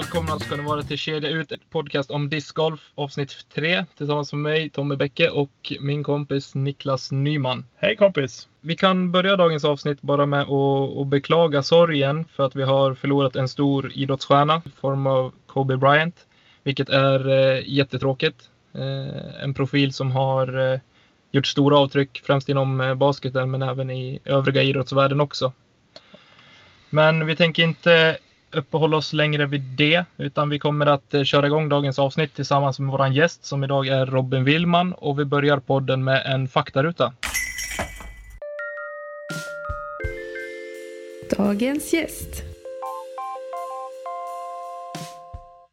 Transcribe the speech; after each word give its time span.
Välkomna 0.00 0.38
ska 0.38 0.56
ni 0.56 0.62
vara 0.62 0.82
till 0.82 0.98
Kedja 0.98 1.30
Ut, 1.30 1.52
ett 1.52 1.70
podcast 1.70 2.10
om 2.10 2.28
discgolf 2.28 2.80
avsnitt 2.94 3.46
3 3.54 3.84
tillsammans 3.96 4.32
med 4.32 4.42
mig 4.42 4.70
Tommy 4.70 4.96
Bäcke 4.96 5.30
och 5.30 5.72
min 5.80 6.04
kompis 6.04 6.54
Niklas 6.54 7.12
Nyman. 7.12 7.64
Hej 7.76 7.96
kompis! 7.96 8.48
Vi 8.60 8.76
kan 8.76 9.12
börja 9.12 9.36
dagens 9.36 9.64
avsnitt 9.64 10.02
bara 10.02 10.26
med 10.26 10.42
att, 10.42 11.06
beklaga 11.06 11.62
sorgen 11.62 12.24
för 12.24 12.46
att 12.46 12.56
vi 12.56 12.62
har 12.62 12.94
förlorat 12.94 13.36
en 13.36 13.48
stor 13.48 13.92
idrottsstjärna 13.94 14.62
i 14.66 14.80
form 14.80 15.06
av 15.06 15.32
Kobe 15.46 15.76
Bryant. 15.76 16.26
Vilket 16.62 16.88
är 16.88 17.28
eh, 17.28 17.62
jättetråkigt. 17.66 18.50
Eh, 18.74 19.42
en 19.42 19.54
profil 19.54 19.92
som 19.92 20.10
har 20.10 20.72
eh, 20.72 20.80
gjort 21.32 21.46
stora 21.46 21.78
avtryck 21.78 22.22
främst 22.24 22.48
inom 22.48 22.80
eh, 22.80 22.94
basketen 22.94 23.50
men 23.50 23.62
även 23.62 23.90
i 23.90 24.20
övriga 24.24 24.62
idrottsvärlden 24.62 25.20
också. 25.20 25.52
Men 26.90 27.26
vi 27.26 27.36
tänker 27.36 27.62
inte 27.62 28.18
uppehålla 28.52 28.96
oss 28.96 29.12
längre 29.12 29.46
vid 29.46 29.60
det, 29.60 30.04
utan 30.16 30.48
vi 30.48 30.58
kommer 30.58 30.86
att 30.86 31.14
eh, 31.14 31.22
köra 31.22 31.46
igång 31.46 31.68
dagens 31.68 31.98
avsnitt 31.98 32.34
tillsammans 32.34 32.78
med 32.78 32.90
vår 32.90 33.06
gäst 33.06 33.44
som 33.44 33.64
idag 33.64 33.86
är 33.86 34.06
Robin 34.06 34.44
Willman 34.44 34.92
och 34.92 35.18
vi 35.18 35.24
börjar 35.24 35.58
podden 35.58 36.04
med 36.04 36.26
en 36.26 36.48
faktaruta. 36.48 37.12
Dagens 41.36 41.92
gäst. 41.92 42.42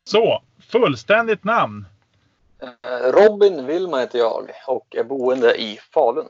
Så, 0.04 0.42
fullständigt 0.72 1.44
namn. 1.44 1.86
Eh, 2.62 3.12
Robin 3.12 3.66
Willman 3.66 4.00
heter 4.00 4.20
jag 4.20 4.50
och 4.68 4.96
är 4.96 5.04
boende 5.04 5.62
i 5.62 5.80
Falun. 5.94 6.28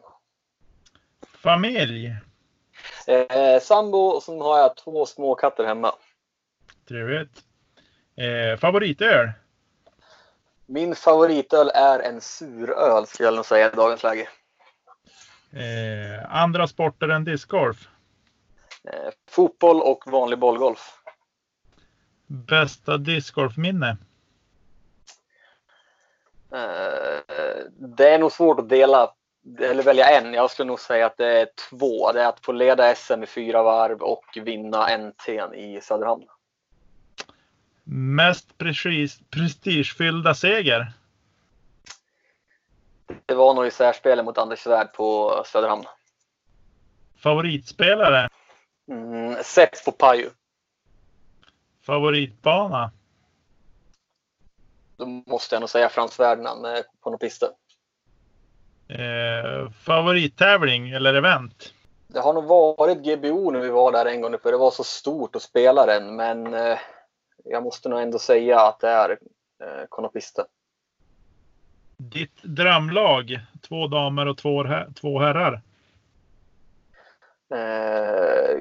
Familj. 1.43 2.15
Eh, 3.07 3.61
sambo 3.61 3.97
och 3.97 4.23
så 4.23 4.43
har 4.43 4.59
jag 4.59 4.75
två 4.75 5.05
små 5.05 5.35
katter 5.35 5.63
hemma. 5.63 5.93
Trevligt. 6.87 7.43
Eh, 8.15 8.59
favoritöl. 8.59 9.31
Min 10.65 10.95
favoritöl 10.95 11.71
är 11.73 11.99
en 11.99 12.21
suröl 12.21 13.07
skulle 13.07 13.27
jag 13.27 13.35
nog 13.35 13.45
säga 13.45 13.71
i 13.71 13.75
dagens 13.75 14.03
läge. 14.03 14.27
Eh, 15.51 16.35
andra 16.35 16.67
sporter 16.67 17.09
än 17.09 17.23
discgolf. 17.23 17.87
Eh, 18.83 19.09
fotboll 19.29 19.81
och 19.81 20.03
vanlig 20.07 20.39
bollgolf. 20.39 20.93
Bästa 22.27 22.97
discgolfminne. 22.97 23.97
Eh, 26.51 27.19
det 27.79 28.09
är 28.09 28.19
nog 28.19 28.31
svårt 28.31 28.59
att 28.59 28.69
dela 28.69 29.13
eller 29.59 29.83
välja 29.83 30.09
en. 30.09 30.33
Jag 30.33 30.51
skulle 30.51 30.67
nog 30.67 30.79
säga 30.79 31.05
att 31.05 31.17
det 31.17 31.41
är 31.41 31.49
två. 31.69 32.11
Det 32.11 32.21
är 32.21 32.27
att 32.27 32.45
få 32.45 32.51
leda 32.51 32.95
SM 32.95 33.23
i 33.23 33.25
fyra 33.25 33.63
varv 33.63 34.01
och 34.01 34.37
vinna 34.41 34.97
NT 34.97 35.29
i 35.55 35.79
Söderhamn. 35.81 36.23
Mest 37.89 38.57
prestigefyllda 39.29 40.33
seger. 40.33 40.93
Det 43.25 43.33
var 43.33 43.53
nog 43.53 43.67
i 43.67 43.71
särspelet 43.71 44.25
mot 44.25 44.37
Anders 44.37 44.59
Svärd 44.59 44.93
på 44.93 45.41
Söderhamn. 45.45 45.83
Favoritspelare. 47.17 48.29
Mm, 48.91 49.43
Seppo 49.43 49.91
Paju. 49.91 50.29
Favoritbana. 51.81 52.91
Då 54.97 55.05
måste 55.05 55.55
jag 55.55 55.59
nog 55.59 55.69
säga 55.69 55.89
Frans 55.89 56.15
Ferdinand 56.15 56.61
med 56.61 56.83
på 57.03 57.17
pister. 57.17 57.49
Eh, 58.87 59.69
favorittävling 59.69 60.89
eller 60.89 61.13
event. 61.13 61.73
Det 62.07 62.19
har 62.19 62.33
nog 62.33 62.45
varit 62.45 62.97
GBO 62.97 63.51
när 63.51 63.59
vi 63.59 63.69
var 63.69 63.91
där 63.91 64.05
en 64.05 64.21
gång 64.21 64.39
för 64.39 64.51
det 64.51 64.57
var 64.57 64.71
så 64.71 64.83
stort 64.83 65.35
att 65.35 65.41
spela 65.41 65.85
den. 65.85 66.15
Men 66.15 66.53
eh, 66.53 66.79
jag 67.49 67.63
måste 67.63 67.89
nog 67.89 68.01
ändå 68.01 68.19
säga 68.19 68.59
att 68.61 68.79
det 68.79 68.89
är 68.89 69.09
eh, 69.63 69.85
Konopiste. 69.89 70.45
Ditt 71.97 72.43
drömlag. 72.43 73.39
Två 73.67 73.87
damer 73.87 74.25
och 74.25 74.37
två, 74.37 74.63
her- 74.63 74.93
två 74.95 75.19
herrar. 75.19 75.61
Eh, 77.55 78.59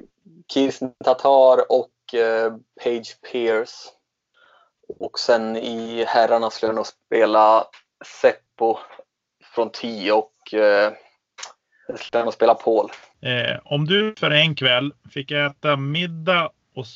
Kirsten 0.53 0.93
Tatar 1.05 1.73
och 1.73 2.15
eh, 2.15 2.57
Paige 2.85 3.21
Pierce. 3.33 3.93
Och 4.99 5.19
sen 5.19 5.57
i 5.57 6.05
herrarna 6.09 6.51
skulle 6.51 6.69
jag 6.69 6.77
nog 6.77 6.87
spela 6.87 7.65
Seppo 8.21 8.79
från 9.55 9.71
10 9.71 10.13
och 10.13 10.33
eh, 10.55 10.93
jag 11.89 11.99
skulle 11.99 12.25
nog 12.25 12.33
spela 12.33 12.55
Paul. 12.55 12.91
Eh, 13.21 13.61
om 13.65 13.85
du 13.87 14.15
för 14.19 14.31
en 14.31 14.55
kväll 14.55 14.93
fick 15.11 15.31
äta 15.31 15.77
middag 15.77 16.51
och 16.75 16.87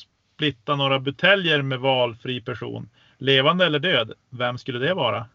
splitta 0.41 0.75
några 0.75 0.99
buteljer 0.99 1.61
med 1.61 1.79
valfri 1.79 2.41
person, 2.41 2.89
levande 3.17 3.65
eller 3.65 3.79
död, 3.79 4.13
vem 4.29 4.57
skulle 4.57 4.79
det 4.79 4.93
vara? 4.93 5.25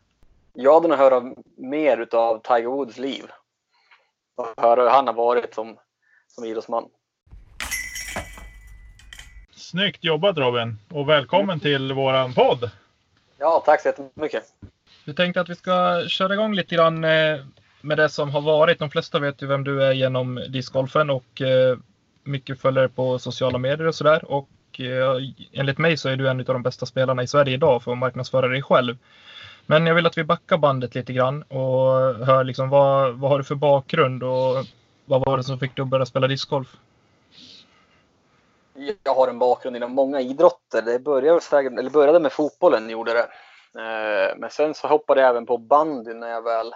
Jag 0.52 0.74
hade 0.74 0.88
nog 0.88 0.98
höra 0.98 1.34
mer 1.56 1.98
utav 1.98 2.38
Tiger 2.38 2.66
Woods 2.66 2.98
liv. 2.98 3.24
Och 4.36 4.46
höra 4.56 4.82
hur 4.82 4.90
han 4.90 5.06
har 5.06 5.14
varit 5.14 5.54
som, 5.54 5.76
som 6.28 6.44
idrottsman. 6.44 6.88
Snyggt 9.50 10.04
jobbat 10.04 10.38
Robin 10.38 10.76
och 10.90 11.08
välkommen 11.08 11.60
till 11.60 11.92
våran 11.92 12.34
podd. 12.34 12.70
Ja, 13.38 13.62
tack 13.66 13.80
så 13.80 13.88
jättemycket. 13.88 14.44
Vi 15.04 15.14
tänkte 15.14 15.40
att 15.40 15.48
vi 15.48 15.54
ska 15.54 16.04
köra 16.08 16.34
igång 16.34 16.54
lite 16.54 16.74
grann 16.74 17.04
eh, 17.04 17.40
med 17.80 17.98
det 17.98 18.08
som 18.08 18.30
har 18.30 18.40
varit. 18.40 18.78
De 18.78 18.90
flesta 18.90 19.18
vet 19.18 19.42
ju 19.42 19.46
vem 19.46 19.64
du 19.64 19.82
är 19.82 19.92
genom 19.92 20.34
discgolfen 20.48 21.10
och 21.10 21.40
eh, 21.42 21.78
mycket 22.24 22.60
följer 22.60 22.88
på 22.88 23.18
sociala 23.18 23.58
medier 23.58 23.86
och 23.86 23.94
sådär. 23.94 24.24
Och 24.24 24.48
eh, 24.80 25.16
enligt 25.52 25.78
mig 25.78 25.96
så 25.96 26.08
är 26.08 26.16
du 26.16 26.28
en 26.28 26.40
av 26.40 26.44
de 26.44 26.62
bästa 26.62 26.86
spelarna 26.86 27.22
i 27.22 27.26
Sverige 27.26 27.54
idag 27.54 27.82
för 27.82 27.92
att 27.92 27.98
marknadsföra 27.98 28.48
dig 28.48 28.62
själv. 28.62 28.96
Men 29.66 29.86
jag 29.86 29.94
vill 29.94 30.06
att 30.06 30.18
vi 30.18 30.24
backar 30.24 30.58
bandet 30.58 30.94
lite 30.94 31.12
grann 31.12 31.42
och 31.42 32.26
hör 32.26 32.44
liksom 32.44 32.68
vad, 32.68 33.14
vad 33.14 33.30
har 33.30 33.38
du 33.38 33.44
för 33.44 33.54
bakgrund 33.54 34.22
och 34.22 34.64
vad 35.04 35.24
var 35.24 35.36
det 35.36 35.44
som 35.44 35.58
fick 35.58 35.76
dig 35.76 35.82
att 35.82 35.88
börja 35.88 36.06
spela 36.06 36.26
discgolf? 36.26 36.76
Jag 39.04 39.14
har 39.14 39.28
en 39.28 39.38
bakgrund 39.38 39.76
inom 39.76 39.92
många 39.92 40.20
idrotter. 40.20 40.82
Det 40.82 40.98
började, 40.98 41.40
eller 41.52 41.90
började 41.90 42.20
med 42.20 42.32
fotbollen, 42.32 42.90
gjorde 42.90 43.12
det. 43.12 43.28
Eh, 43.82 44.36
Men 44.36 44.50
sen 44.50 44.74
så 44.74 44.88
hoppade 44.88 45.20
jag 45.20 45.30
även 45.30 45.46
på 45.46 45.58
bandy 45.58 46.14
när 46.14 46.28
jag 46.28 46.42
väl, 46.42 46.72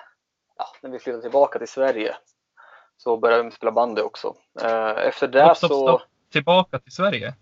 ja, 0.59 0.67
när 0.82 0.91
vi 0.91 0.99
flyttade 0.99 1.22
tillbaka 1.22 1.59
till 1.59 1.69
Sverige. 1.69 2.17
Så 2.97 3.17
började 3.17 3.43
jag 3.43 3.53
spela 3.53 3.72
bandy 3.72 4.03
också. 4.03 4.34
Eh, 4.62 5.06
Efter 5.06 5.28
det 5.28 5.44
Stopp, 5.44 5.56
stopp, 5.56 5.71
så... 5.71 5.88
stopp. 5.88 6.03
Tillbaka 6.32 6.78
till 6.78 6.93
Sverige? 6.93 7.34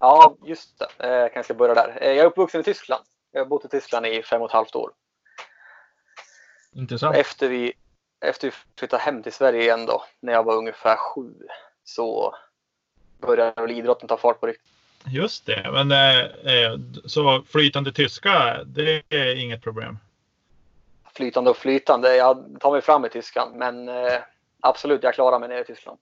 Ja, 0.00 0.36
just 0.44 0.78
det. 0.78 0.88
Eh, 0.98 1.10
Jag 1.10 1.32
kanske 1.32 1.54
ska 1.54 1.58
börja 1.58 1.74
där. 1.74 1.98
Eh, 2.00 2.08
Jag 2.08 2.18
är 2.18 2.24
uppvuxen 2.24 2.60
i 2.60 2.64
Tyskland. 2.64 3.04
Jag 3.32 3.40
har 3.40 3.46
bott 3.46 3.64
i 3.64 3.68
Tyskland 3.68 4.06
i 4.06 4.22
fem 4.22 4.42
och 4.42 4.48
ett 4.48 4.52
halvt 4.52 4.74
år. 4.74 4.90
Intressant. 6.72 7.16
Efter 7.16 7.48
vi, 7.48 7.72
efter 8.20 8.48
vi 8.48 8.54
flyttade 8.78 9.02
hem 9.02 9.22
till 9.22 9.32
Sverige 9.32 9.62
igen 9.62 9.86
då, 9.86 10.04
när 10.20 10.32
jag 10.32 10.44
var 10.44 10.56
ungefär 10.56 10.96
sju, 10.96 11.32
så 11.84 12.34
började 13.20 13.62
väl 13.62 13.70
idrotten 13.70 14.08
ta 14.08 14.16
fart 14.16 14.40
på 14.40 14.46
riktigt. 14.46 14.72
Just 15.06 15.46
det, 15.46 15.70
men 15.72 15.92
eh, 15.92 16.18
eh, 16.20 16.78
så 17.04 17.42
flytande 17.42 17.92
tyska, 17.92 18.64
det 18.66 19.02
är 19.08 19.36
inget 19.36 19.62
problem. 19.62 19.98
Flytande 21.14 21.50
och 21.50 21.56
flytande. 21.56 22.16
Jag 22.16 22.56
tar 22.60 22.72
mig 22.72 22.80
fram 22.82 23.04
i 23.04 23.08
tyskan, 23.08 23.52
men 23.54 23.88
eh, 23.88 24.18
absolut, 24.60 25.02
jag 25.02 25.14
klarar 25.14 25.38
mig 25.38 25.48
nere 25.48 25.60
i 25.60 25.64
Tyskland. 25.64 25.98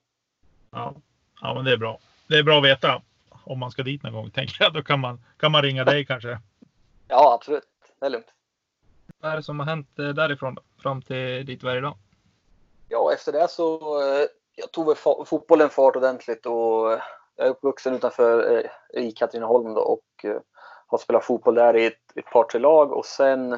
Ja. 0.71 0.95
ja, 1.41 1.53
men 1.53 1.65
det 1.65 1.71
är 1.71 1.77
bra. 1.77 1.99
Det 2.27 2.37
är 2.37 2.43
bra 2.43 2.57
att 2.57 2.65
veta 2.65 3.01
om 3.47 3.59
man 3.59 3.71
ska 3.71 3.83
dit 3.83 4.03
någon 4.03 4.13
gång, 4.13 4.31
tänker 4.31 4.63
jag. 4.63 4.73
Då 4.73 4.83
kan 4.83 4.99
man, 4.99 5.21
kan 5.37 5.51
man 5.51 5.61
ringa 5.61 5.83
dig 5.83 6.05
kanske. 6.05 6.39
Ja, 7.07 7.33
absolut. 7.33 7.67
Det 7.99 8.05
är 8.05 8.09
lugnt. 8.09 8.33
Vad 9.19 9.31
är 9.31 9.35
det 9.35 9.43
som 9.43 9.59
har 9.59 9.67
hänt 9.67 9.99
eh, 9.99 10.09
därifrån 10.09 10.55
då, 10.55 10.61
fram 10.81 11.01
till 11.01 11.45
dit 11.45 11.63
vi 11.63 11.67
är 11.67 11.77
idag? 11.77 11.97
Ja, 12.89 13.13
efter 13.13 13.31
det 13.31 13.47
så 13.49 13.99
eh, 14.01 14.27
jag 14.55 14.71
tog 14.71 14.87
väl 14.87 14.95
fotbollen 15.25 15.69
fart 15.69 15.95
ordentligt 15.95 16.45
och 16.45 16.93
eh, 16.93 16.99
Jag 17.35 17.47
är 17.47 17.51
uppvuxen 17.51 17.95
utanför 17.95 18.67
i 18.93 19.11
Katrineholm 19.11 19.73
då 19.73 19.81
och 19.81 20.25
har 20.87 20.97
spelat 20.97 21.25
fotboll 21.25 21.55
där 21.55 21.77
i 21.77 21.85
ett, 21.85 22.17
ett 22.17 22.25
par, 22.25 22.43
tre 22.43 22.59
lag 22.59 22.91
och 22.91 23.05
sen 23.05 23.53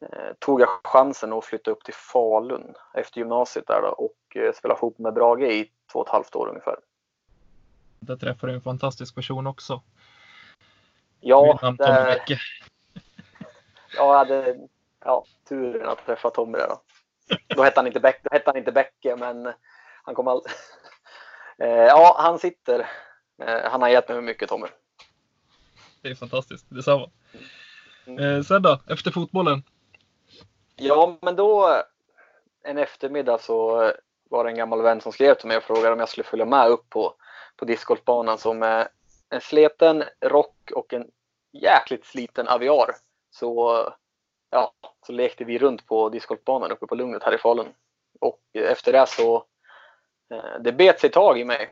eh, 0.00 0.32
tog 0.38 0.60
jag 0.60 0.68
chansen 0.84 1.32
att 1.32 1.44
flytta 1.44 1.70
upp 1.70 1.84
till 1.84 1.94
Falun 1.94 2.74
efter 2.94 3.18
gymnasiet 3.18 3.66
där 3.66 3.82
då 3.82 3.88
och 3.88 4.36
eh, 4.36 4.52
spela 4.52 4.76
fotboll 4.76 5.02
med 5.02 5.14
Brage 5.14 5.42
i 5.42 5.70
två 5.92 5.98
och 5.98 6.06
ett 6.06 6.12
halvt 6.12 6.36
år 6.36 6.48
ungefär. 6.48 6.76
Där 8.04 8.16
träffade 8.16 8.52
du 8.52 8.56
en 8.56 8.62
fantastisk 8.62 9.14
person 9.14 9.46
också. 9.46 9.82
Ja, 11.20 11.74
där, 11.78 12.22
ja, 12.28 12.36
jag 13.96 14.14
hade 14.14 14.56
ja, 15.04 15.24
turen 15.48 15.88
att 15.88 16.06
träffa 16.06 16.30
Tommy 16.30 16.58
där 16.58 16.68
då. 16.68 16.82
Då 17.56 17.62
hette 17.62 17.80
han 17.80 17.86
inte 17.86 18.00
Bäcke, 18.00 18.20
då 18.22 18.28
hette 18.32 18.50
han 18.50 18.56
inte 18.56 18.72
Bäcke 18.72 19.16
men 19.16 19.52
han 20.02 20.14
kom 20.14 20.28
all... 20.28 20.42
Eh, 21.58 21.68
ja, 21.68 22.16
han 22.18 22.38
sitter. 22.38 22.80
Eh, 23.42 23.70
Han 23.70 23.82
har 23.82 23.88
gett 23.88 24.08
mig 24.08 24.22
mycket 24.22 24.48
Tommy. 24.48 24.66
Det 26.02 26.08
är 26.08 26.14
fantastiskt. 26.14 26.66
Detsamma. 26.68 27.10
Mm. 28.06 28.24
Eh, 28.24 28.42
sen 28.42 28.62
då, 28.62 28.80
efter 28.88 29.10
fotbollen? 29.10 29.62
Ja, 30.76 31.18
men 31.22 31.36
då 31.36 31.82
en 32.64 32.78
eftermiddag 32.78 33.38
så 33.38 33.92
var 34.30 34.44
det 34.44 34.50
en 34.50 34.56
gammal 34.56 34.82
vän 34.82 35.00
som 35.00 35.12
skrev 35.12 35.34
till 35.34 35.48
mig 35.48 35.56
och 35.56 35.62
frågade 35.62 35.92
om 35.92 35.98
jag 35.98 36.08
skulle 36.08 36.24
följa 36.24 36.44
med 36.44 36.68
upp 36.68 36.90
på, 36.90 37.14
på 37.56 37.64
discgolfbanan 37.64 38.38
som 38.38 38.62
är 38.62 38.88
en 39.30 39.40
sleten 39.40 40.04
rock 40.26 40.70
och 40.74 40.92
en 40.92 41.06
jäkligt 41.52 42.04
sliten 42.04 42.48
aviar. 42.48 42.90
Så, 43.30 43.76
ja, 44.50 44.72
så 45.06 45.12
lekte 45.12 45.44
vi 45.44 45.58
runt 45.58 45.86
på 45.86 46.08
discgolfbanan 46.08 46.70
uppe 46.70 46.86
på 46.86 46.94
Lugnet 46.94 47.22
här 47.22 47.34
i 47.34 47.38
Falun. 47.38 47.66
Och 48.20 48.40
efter 48.52 48.92
det 48.92 49.06
så 49.08 49.36
eh, 50.34 50.60
det 50.60 50.72
bet 50.72 51.00
sig 51.00 51.10
tag 51.10 51.40
i 51.40 51.44
mig. 51.44 51.70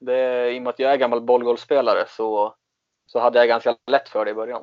Det, 0.00 0.50
I 0.50 0.58
och 0.58 0.62
med 0.62 0.70
att 0.70 0.78
jag 0.78 0.92
är 0.92 0.96
gammal 0.96 1.20
bollgolfspelare 1.20 2.04
så, 2.08 2.54
så 3.06 3.20
hade 3.20 3.38
jag 3.38 3.48
ganska 3.48 3.76
lätt 3.90 4.08
för 4.08 4.24
det 4.24 4.30
i 4.30 4.34
början. 4.34 4.62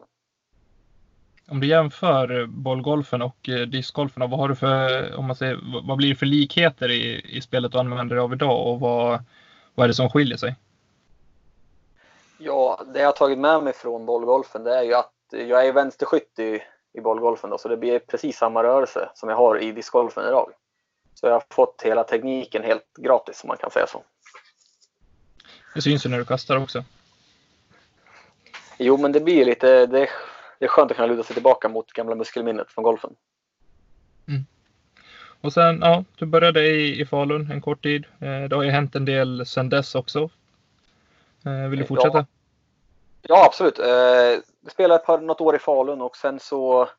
Om 1.50 1.59
du 1.59 1.68
jämför 1.68 2.45
bollgolfen 2.45 3.21
och 3.21 3.50
eh, 3.50 3.62
discgolfen, 3.62 4.29
vad 4.29 4.39
har 4.39 4.50
du 4.50 4.56
för, 4.56 5.15
om 5.15 5.25
man 5.25 5.35
säger, 5.35 5.59
vad- 5.73 5.88
vad 5.88 5.97
blir 5.97 6.09
det 6.09 6.15
för 6.15 6.25
likheter 6.25 6.91
i, 6.91 7.21
i 7.38 7.41
spelet 7.41 7.71
du 7.71 7.77
använder 7.77 8.15
dig 8.15 8.23
av 8.23 8.33
idag 8.33 8.68
och 8.68 8.79
vad, 8.79 9.23
vad 9.75 9.83
är 9.83 9.88
det 9.88 9.94
som 9.94 10.09
skiljer 10.09 10.38
sig? 10.38 10.56
Ja, 12.38 12.83
det 12.94 13.00
jag 13.00 13.07
har 13.07 13.13
tagit 13.13 13.38
med 13.39 13.63
mig 13.63 13.73
från 13.73 14.06
bollgolfen 14.06 14.63
det 14.63 14.77
är 14.77 14.83
ju 14.83 14.94
att 14.94 15.13
jag 15.29 15.68
är 15.68 15.73
vänsterskytt 15.73 16.39
i, 16.39 16.62
i 16.94 17.01
bollgolfen 17.01 17.50
då, 17.50 17.57
så 17.57 17.68
det 17.68 17.77
blir 17.77 18.00
precis 18.00 18.38
samma 18.38 18.63
rörelse 18.63 19.09
som 19.15 19.29
jag 19.29 19.35
har 19.35 19.62
i 19.62 19.71
discgolfen 19.71 20.27
idag. 20.27 20.51
Så 21.13 21.27
jag 21.27 21.33
har 21.33 21.44
fått 21.50 21.81
hela 21.85 22.03
tekniken 22.03 22.63
helt 22.63 22.94
gratis 22.97 23.44
om 23.44 23.47
man 23.47 23.57
kan 23.57 23.71
säga 23.71 23.88
så. 23.88 24.03
Det 25.75 25.81
syns 25.81 26.06
ju 26.06 26.09
när 26.09 26.18
du 26.18 26.25
kastar 26.25 26.57
också. 26.57 26.83
Jo, 28.77 28.97
men 28.97 29.12
det 29.12 29.19
blir 29.19 29.45
lite, 29.45 29.85
det, 29.85 30.09
det 30.59 30.65
är 30.65 30.68
skönt 30.68 30.91
att 30.91 30.97
kunna 30.97 31.07
luta 31.07 31.23
sig 31.23 31.33
tillbaka 31.33 31.69
mot 31.69 31.91
gamla 31.91 32.15
muskelminnet 32.15 32.71
från 32.71 32.83
golfen. 32.83 33.15
Och 35.41 35.53
sen, 35.53 35.79
ja, 35.81 36.03
du 36.17 36.25
började 36.25 36.61
i, 36.65 37.01
i 37.01 37.05
Falun 37.05 37.51
en 37.51 37.61
kort 37.61 37.83
tid. 37.83 38.05
Eh, 38.19 38.43
det 38.49 38.55
har 38.55 38.63
ju 38.63 38.69
hänt 38.69 38.95
en 38.95 39.05
del 39.05 39.45
sen 39.45 39.69
dess 39.69 39.95
också. 39.95 40.29
Eh, 41.45 41.69
vill 41.69 41.79
du 41.79 41.83
Ja. 41.83 41.88
fortsätta? 41.88 42.25
Ja, 43.21 43.45
absolut. 43.45 43.79
Eh, 43.79 43.88
jag 44.63 44.71
spelade 44.71 44.99
ett 44.99 45.05
par, 45.05 45.17
något 45.17 45.41
år 45.41 45.55
i 45.55 45.59
Falun 45.59 46.01
och 46.01 46.17
sen 46.17 46.39
så, 46.39 46.89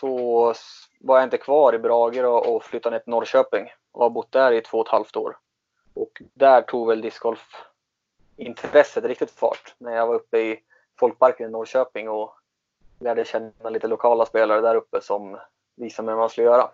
så 0.00 0.54
var 1.00 1.16
jag 1.16 1.26
inte 1.26 1.38
kvar 1.38 1.74
i 1.74 1.78
Brage 1.78 2.22
då 2.22 2.30
och 2.32 2.64
flyttade 2.64 2.96
ner 2.96 3.00
till 3.00 3.10
Norrköping 3.10 3.68
och 3.92 4.02
har 4.02 4.10
bott 4.10 4.32
där 4.32 4.52
i 4.52 4.60
två 4.60 4.78
och 4.78 4.86
ett 4.86 4.92
halvt 4.92 5.16
år. 5.16 5.36
Och 5.94 6.22
där 6.34 6.62
tog 6.62 6.88
väl 6.88 7.00
discgolf-intresset 7.00 9.04
riktigt 9.04 9.30
fart 9.30 9.74
när 9.78 9.96
jag 9.96 10.06
var 10.06 10.14
uppe 10.14 10.38
i 10.38 10.60
folkparken 10.98 11.48
i 11.48 11.52
Norrköping 11.52 12.08
och 12.08 12.34
lärde 13.00 13.24
känna 13.24 13.70
lite 13.70 13.88
lokala 13.88 14.26
spelare 14.26 14.60
där 14.60 14.74
uppe 14.74 15.00
som 15.00 15.38
visade 15.80 16.06
mig 16.06 16.14
vad 16.14 16.22
man 16.22 16.30
skulle 16.30 16.46
göra. 16.46 16.70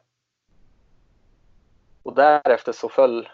Och 2.02 2.14
därefter 2.14 2.72
så 2.72 2.88
föll, 2.88 3.28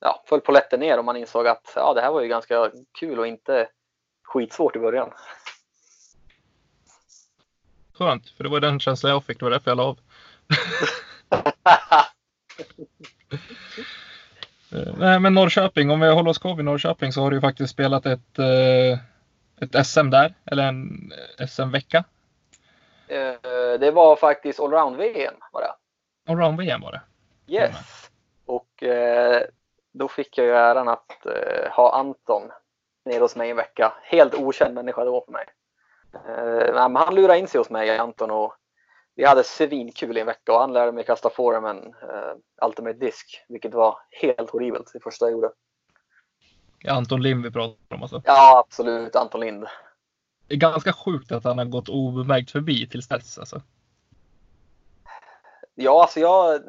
ja, 0.00 0.24
föll 0.26 0.40
polletten 0.40 0.80
ner 0.80 0.98
och 0.98 1.04
man 1.04 1.16
insåg 1.16 1.46
att 1.46 1.72
ja, 1.74 1.94
det 1.94 2.00
här 2.00 2.12
var 2.12 2.20
ju 2.20 2.28
ganska 2.28 2.70
kul 2.98 3.18
och 3.18 3.26
inte 3.26 3.68
skitsvårt 4.22 4.76
i 4.76 4.78
början. 4.78 5.10
Skönt, 7.94 8.30
för 8.30 8.44
det 8.44 8.50
var 8.50 8.60
den 8.60 8.80
känslan 8.80 9.12
jag 9.12 9.24
fick. 9.24 9.38
Det 9.38 9.44
var 9.44 9.50
därför 9.50 9.70
jag 9.70 9.76
la 9.76 9.84
av. 9.84 9.98
Eh, 14.72 14.94
Nej, 14.98 15.20
men 15.20 15.34
Norrköping, 15.34 15.90
om 15.90 16.00
vi 16.00 16.08
håller 16.08 16.30
oss 16.30 16.38
kvar 16.38 16.56
vid 16.56 16.64
Norrköping 16.64 17.12
så 17.12 17.22
har 17.22 17.30
du 17.30 17.36
ju 17.36 17.40
faktiskt 17.40 17.72
spelat 17.72 18.06
ett, 18.06 18.38
eh, 18.38 18.98
ett 19.60 19.86
SM 19.86 20.10
där, 20.10 20.34
eller 20.44 20.68
en 20.68 21.12
SM-vecka. 21.48 22.04
Eh, 23.08 23.78
det 23.80 23.90
var 23.90 24.16
faktiskt 24.16 24.60
allround-VM 24.60 25.34
var 25.52 25.60
det. 25.60 25.74
Allround-VM 26.32 26.80
var 26.80 26.92
det. 26.92 27.00
Yes. 27.52 28.10
Och 28.46 28.82
eh, 28.82 29.42
då 29.92 30.08
fick 30.08 30.38
jag 30.38 30.46
ju 30.46 30.52
äran 30.52 30.88
att 30.88 31.26
eh, 31.26 31.70
ha 31.70 31.94
Anton 31.94 32.50
nere 33.04 33.20
hos 33.20 33.36
mig 33.36 33.50
en 33.50 33.56
vecka. 33.56 33.92
Helt 34.02 34.34
okänd 34.34 34.74
människa 34.74 35.04
då 35.04 35.24
för 35.24 35.32
mig. 35.32 35.44
Men 36.72 36.96
han 36.96 37.14
lurade 37.14 37.38
in 37.38 37.48
sig 37.48 37.58
hos 37.58 37.70
mig, 37.70 37.98
Anton, 37.98 38.30
och 38.30 38.54
vi 39.18 39.24
hade 39.24 39.44
svinkul 39.44 40.16
i 40.16 40.20
en 40.20 40.26
vecka 40.26 40.52
och 40.52 40.60
han 40.60 40.72
lärde 40.72 40.92
mig 40.92 41.04
kasta 41.04 41.30
foreman 41.30 41.94
eh, 42.02 42.66
ultimate 42.66 42.98
disk, 42.98 43.44
vilket 43.48 43.74
var 43.74 43.98
helt 44.10 44.50
horribelt 44.50 44.90
det 44.92 45.00
första 45.00 45.24
jag 45.24 45.32
gjorde. 45.32 45.50
Är 46.84 46.90
Anton 46.90 47.22
Lim 47.22 47.42
vi 47.42 47.50
pratar 47.50 47.96
om 47.96 48.02
alltså. 48.02 48.22
Ja, 48.24 48.64
absolut. 48.66 49.16
Anton 49.16 49.40
Lind. 49.40 49.66
Det 50.48 50.54
är 50.54 50.58
ganska 50.58 50.92
sjukt 50.92 51.32
att 51.32 51.44
han 51.44 51.58
har 51.58 51.64
gått 51.64 51.88
obemärkt 51.88 52.50
förbi 52.50 52.88
tills 52.88 53.08
dess 53.08 53.38
alltså. 53.38 53.62
Ja, 55.74 56.02
alltså 56.02 56.20
jag, 56.20 56.60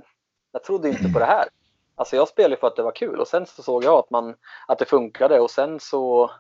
jag 0.52 0.64
trodde 0.64 0.90
inte 0.90 1.10
på 1.14 1.20
det 1.20 1.26
här. 1.26 1.48
Alltså 1.96 2.16
jag 2.16 2.28
spelade 2.28 2.58
för 2.58 2.68
att 2.68 2.76
det 2.76 2.84
var 2.84 2.92
kul 2.92 3.20
och 3.20 3.28
sen 3.28 3.46
så 3.46 3.64
såg 3.64 3.84
jag 3.84 4.00
att, 4.00 4.10
man, 4.10 4.36
att 4.68 4.80
det 4.80 4.86
funkade 4.86 5.40
och 5.40 5.52
sen 5.52 5.80
så 5.80 6.32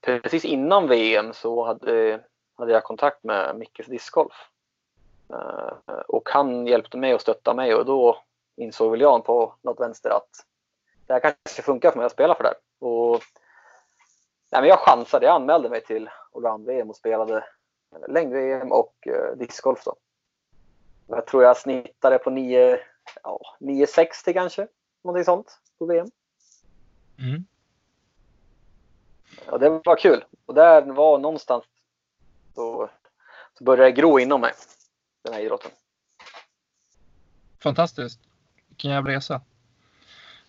precis 0.00 0.44
innan 0.44 0.88
VM 0.88 1.32
så 1.32 1.64
hade, 1.64 2.20
hade 2.56 2.72
jag 2.72 2.84
kontakt 2.84 3.24
med 3.24 3.56
Mickes 3.56 3.86
discgolf. 3.86 4.48
Eh, 5.30 5.98
och 6.08 6.28
han 6.28 6.66
hjälpte 6.66 6.96
mig 6.96 7.14
och 7.14 7.20
stöttade 7.20 7.56
mig 7.56 7.74
och 7.74 7.86
då 7.86 8.22
insåg 8.56 8.90
väl 8.90 9.00
jag 9.00 9.24
på 9.24 9.54
något 9.62 9.80
vänster 9.80 10.10
att 10.10 10.44
det 11.06 11.12
här 11.12 11.20
kanske 11.20 11.62
funkar 11.62 11.90
för 11.90 11.98
mig 11.98 12.06
att 12.06 12.12
spela 12.12 12.34
för 12.34 12.42
det 12.42 12.48
här. 12.48 12.88
Och, 12.88 13.22
nej, 14.50 14.60
men 14.60 14.68
jag 14.68 14.78
chansade, 14.78 15.26
jag 15.26 15.34
anmälde 15.34 15.68
mig 15.68 15.84
till 15.84 16.10
allround-VM 16.34 16.90
och 16.90 16.96
spelade 16.96 17.44
längd-VM 18.08 18.72
och 18.72 18.94
eh, 19.06 19.36
discgolf 19.36 19.84
då. 19.84 19.96
Jag 21.06 21.26
tror 21.26 21.42
jag 21.42 21.56
snittade 21.56 22.18
på 22.18 22.30
9, 22.30 22.78
ja, 23.22 23.40
9,60 23.60 24.32
kanske. 24.32 24.68
Någonting 25.04 25.24
sånt 25.24 25.60
på 25.78 25.86
VM. 25.86 26.06
Mm. 27.18 27.44
Och 29.46 29.60
det 29.60 29.68
var 29.68 29.96
kul. 29.96 30.24
Och 30.46 30.54
där 30.54 30.82
var 30.82 31.18
någonstans 31.18 31.64
så, 32.54 32.90
så 33.58 33.64
började 33.64 33.90
det 33.90 33.92
gro 33.92 34.18
inom 34.18 34.40
mig. 34.40 34.52
Den 35.22 35.34
här 35.34 35.40
idrotten. 35.40 35.70
Fantastiskt. 37.62 38.20
Vilken 38.68 38.90
jävla 38.90 39.10
resa. 39.10 39.34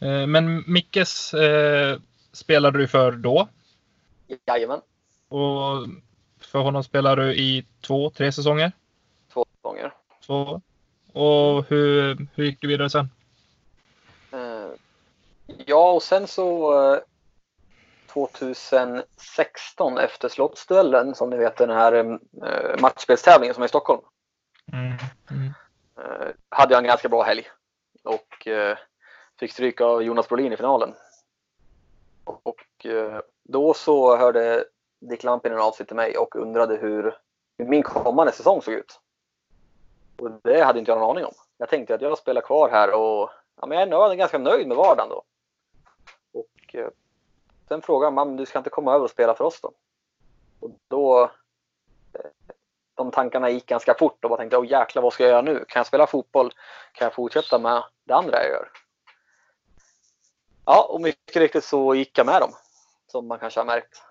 Eh, 0.02 0.28
Men 0.28 0.64
Mickes 0.68 1.34
eh, 1.34 2.00
spelade 2.32 2.78
du 2.78 2.88
för 2.88 3.12
då 3.12 3.48
Jajamän. 4.46 4.82
Och 5.30 5.88
för 6.40 6.60
honom 6.60 6.84
spelade 6.84 7.26
du 7.26 7.34
i 7.34 7.66
två, 7.82 8.10
tre 8.10 8.32
säsonger. 8.32 8.72
Två 9.34 9.46
gånger. 9.62 9.94
Två. 10.26 10.62
Och 11.14 11.66
hur, 11.70 12.28
hur 12.36 12.46
gick 12.46 12.62
du 12.62 12.68
vidare 12.68 12.90
sen? 12.90 13.10
Eh, 14.32 14.70
Ja, 15.66 15.92
och 15.92 16.04
sen 16.04 16.28
så 16.28 16.74
eh, 16.94 17.00
2016 18.14 19.98
efter 19.98 20.30
Slottsduellen, 20.30 21.16
som 21.16 21.30
ni 21.30 21.38
vet 21.38 21.58
den 21.58 21.70
här 21.70 21.94
eh, 21.94 22.80
matchspelstävlingen 22.80 23.54
som 23.54 23.64
är 23.64 23.66
i 23.66 23.70
Stockholm. 23.70 24.02
Mm. 24.74 24.94
Mm. 25.32 25.54
eh, 25.98 26.28
hade 26.50 26.74
jag 26.74 26.82
en 26.82 26.88
ganska 26.88 27.10
bra 27.10 27.24
helg. 27.24 27.48
Och 28.04 28.48
eh, 28.48 28.78
fick 29.40 29.52
stryk 29.52 29.82
av 29.82 30.04
Jonas 30.04 30.30
Brolin 30.30 30.54
i 30.54 30.58
finalen. 30.58 30.94
Och 32.24 32.86
eh, 32.86 33.20
då 33.44 33.74
så 33.74 34.18
hörde 34.18 34.66
Dick 35.00 35.24
Lampinen 35.24 35.60
av 35.60 35.72
sig 35.72 35.86
till 35.86 35.96
mig 35.96 36.18
och 36.18 36.36
undrade 36.36 36.76
hur, 36.76 37.18
min 37.58 37.84
kommande 37.84 38.32
säsong 38.32 38.62
såg 38.62 38.74
ut. 38.74 39.00
Och 40.18 40.32
det 40.44 40.62
hade 40.62 40.80
inte 40.80 40.92
jag 40.92 41.00
någon 41.00 41.10
aning 41.10 41.26
om. 41.26 41.34
Jag 41.58 41.70
tänkte 41.70 41.96
att 41.96 42.02
jag 42.02 42.18
spelar 42.18 42.42
kvar 42.42 42.70
här 42.70 42.94
och 42.94 43.30
ja, 43.62 43.68
men 43.68 43.78
jag 43.78 43.88
är 43.88 43.92
nöjd, 43.92 44.18
ganska 44.18 44.38
nöjd 44.38 44.68
med 44.68 44.78
vardagen 44.78 45.10
då. 45.10 45.24
Och 46.34 46.76
eh, 46.76 46.90
sen 47.68 47.82
frågade 47.82 48.16
han, 48.16 48.36
du 48.36 48.46
ska 48.46 48.58
inte 48.58 48.70
komma 48.70 48.94
över 48.94 49.04
och 49.04 49.12
spela 49.12 49.36
för 49.36 49.44
oss 49.44 49.62
då? 49.62 49.72
Och 50.60 50.72
då 50.88 51.24
eh, 52.14 52.30
de 52.96 53.12
tankarna 53.12 53.50
gick 53.50 53.66
ganska 53.66 53.94
fort 53.94 54.24
och 54.24 54.30
bara 54.30 54.38
tänkte, 54.38 54.58
åh 54.58 54.66
jäklar 54.66 55.04
vad 55.04 55.14
ska 55.14 55.24
jag 55.24 55.32
göra 55.32 55.42
nu? 55.42 55.66
Kan 55.68 55.80
jag 55.80 55.88
spela 55.88 56.08
fotboll? 56.08 56.52
Kan 56.94 57.06
jag 57.06 57.14
fortsätta 57.14 57.60
med 57.60 57.84
det 58.04 58.14
andra 58.14 58.44
jag 58.44 58.50
gör? 58.50 58.72
Ja, 60.66 60.88
och 60.90 61.02
mycket 61.02 61.36
riktigt 61.36 61.64
så 61.64 61.96
gick 61.96 62.18
jag 62.18 62.26
med 62.26 62.42
dem. 62.42 62.52
Som 63.08 63.28
man 63.28 63.40
kanske 63.40 63.60
har 63.60 63.66
märkt. 63.66 64.02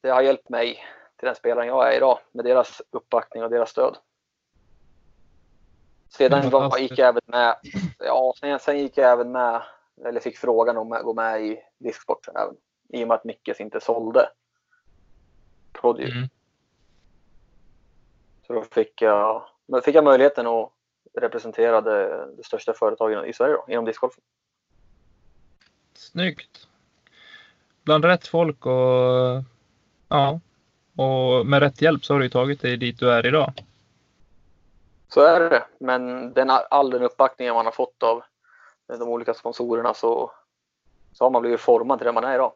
Det 0.00 0.10
har 0.10 0.22
hjälpt 0.22 0.48
mig 0.48 0.84
till 1.16 1.26
den 1.26 1.34
spelaren 1.34 1.68
jag 1.68 1.92
är 1.92 1.96
idag 1.96 2.18
med 2.32 2.44
deras 2.44 2.82
uppbackning 2.90 3.42
och 3.42 3.50
deras 3.50 3.70
stöd. 3.70 3.96
Sedan 6.08 6.50
var, 6.50 6.78
gick 6.78 6.98
jag 6.98 7.08
även 7.08 7.22
med, 7.26 7.56
ja, 7.98 8.34
sen, 8.40 8.58
sen 8.58 8.78
gick 8.78 8.98
jag 8.98 9.12
även 9.12 9.32
med, 9.32 9.62
eller 10.04 10.20
fick 10.20 10.38
frågan 10.38 10.76
om 10.76 10.92
att 10.92 11.02
gå 11.02 11.14
med 11.14 11.46
i 11.46 11.58
disksport 11.78 12.28
även. 12.28 12.56
I 12.88 13.04
och 13.04 13.08
med 13.08 13.14
att 13.14 13.24
Mickes 13.24 13.60
inte 13.60 13.80
sålde 13.80 14.28
Prodigy. 15.72 16.12
Mm. 16.12 16.28
Så 18.46 18.52
då 18.52 18.62
fick 18.62 19.02
jag, 19.02 19.48
fick 19.84 19.94
jag 19.94 20.04
möjligheten 20.04 20.46
att 20.46 20.72
representera 21.14 21.80
det, 21.80 22.26
det 22.36 22.44
största 22.44 22.72
företaget 22.72 23.26
i 23.26 23.32
Sverige 23.32 23.54
då, 23.54 23.64
inom 23.68 23.84
discgolfen. 23.84 24.24
Snyggt. 25.94 26.68
Bland 27.82 28.04
rätt 28.04 28.26
folk 28.26 28.66
och 28.66 29.42
ja, 30.14 30.40
och 30.96 31.46
med 31.46 31.60
rätt 31.60 31.82
hjälp 31.82 32.04
så 32.04 32.14
har 32.14 32.18
du 32.18 32.24
ju 32.24 32.30
tagit 32.30 32.60
dig 32.60 32.76
dit 32.76 32.98
du 32.98 33.10
är 33.10 33.26
idag. 33.26 33.52
Så 35.08 35.20
är 35.20 35.50
det. 35.50 35.62
Men 35.80 36.32
den, 36.32 36.50
all 36.70 36.90
den 36.90 37.02
uppbackningen 37.02 37.54
man 37.54 37.64
har 37.64 37.72
fått 37.72 38.02
av 38.02 38.22
de 38.98 39.02
olika 39.02 39.34
sponsorerna 39.34 39.94
så, 39.94 40.30
så 41.12 41.24
har 41.24 41.30
man 41.30 41.42
blivit 41.42 41.60
formad 41.60 41.98
till 41.98 42.06
det 42.06 42.12
man 42.12 42.24
är 42.24 42.34
idag. 42.34 42.52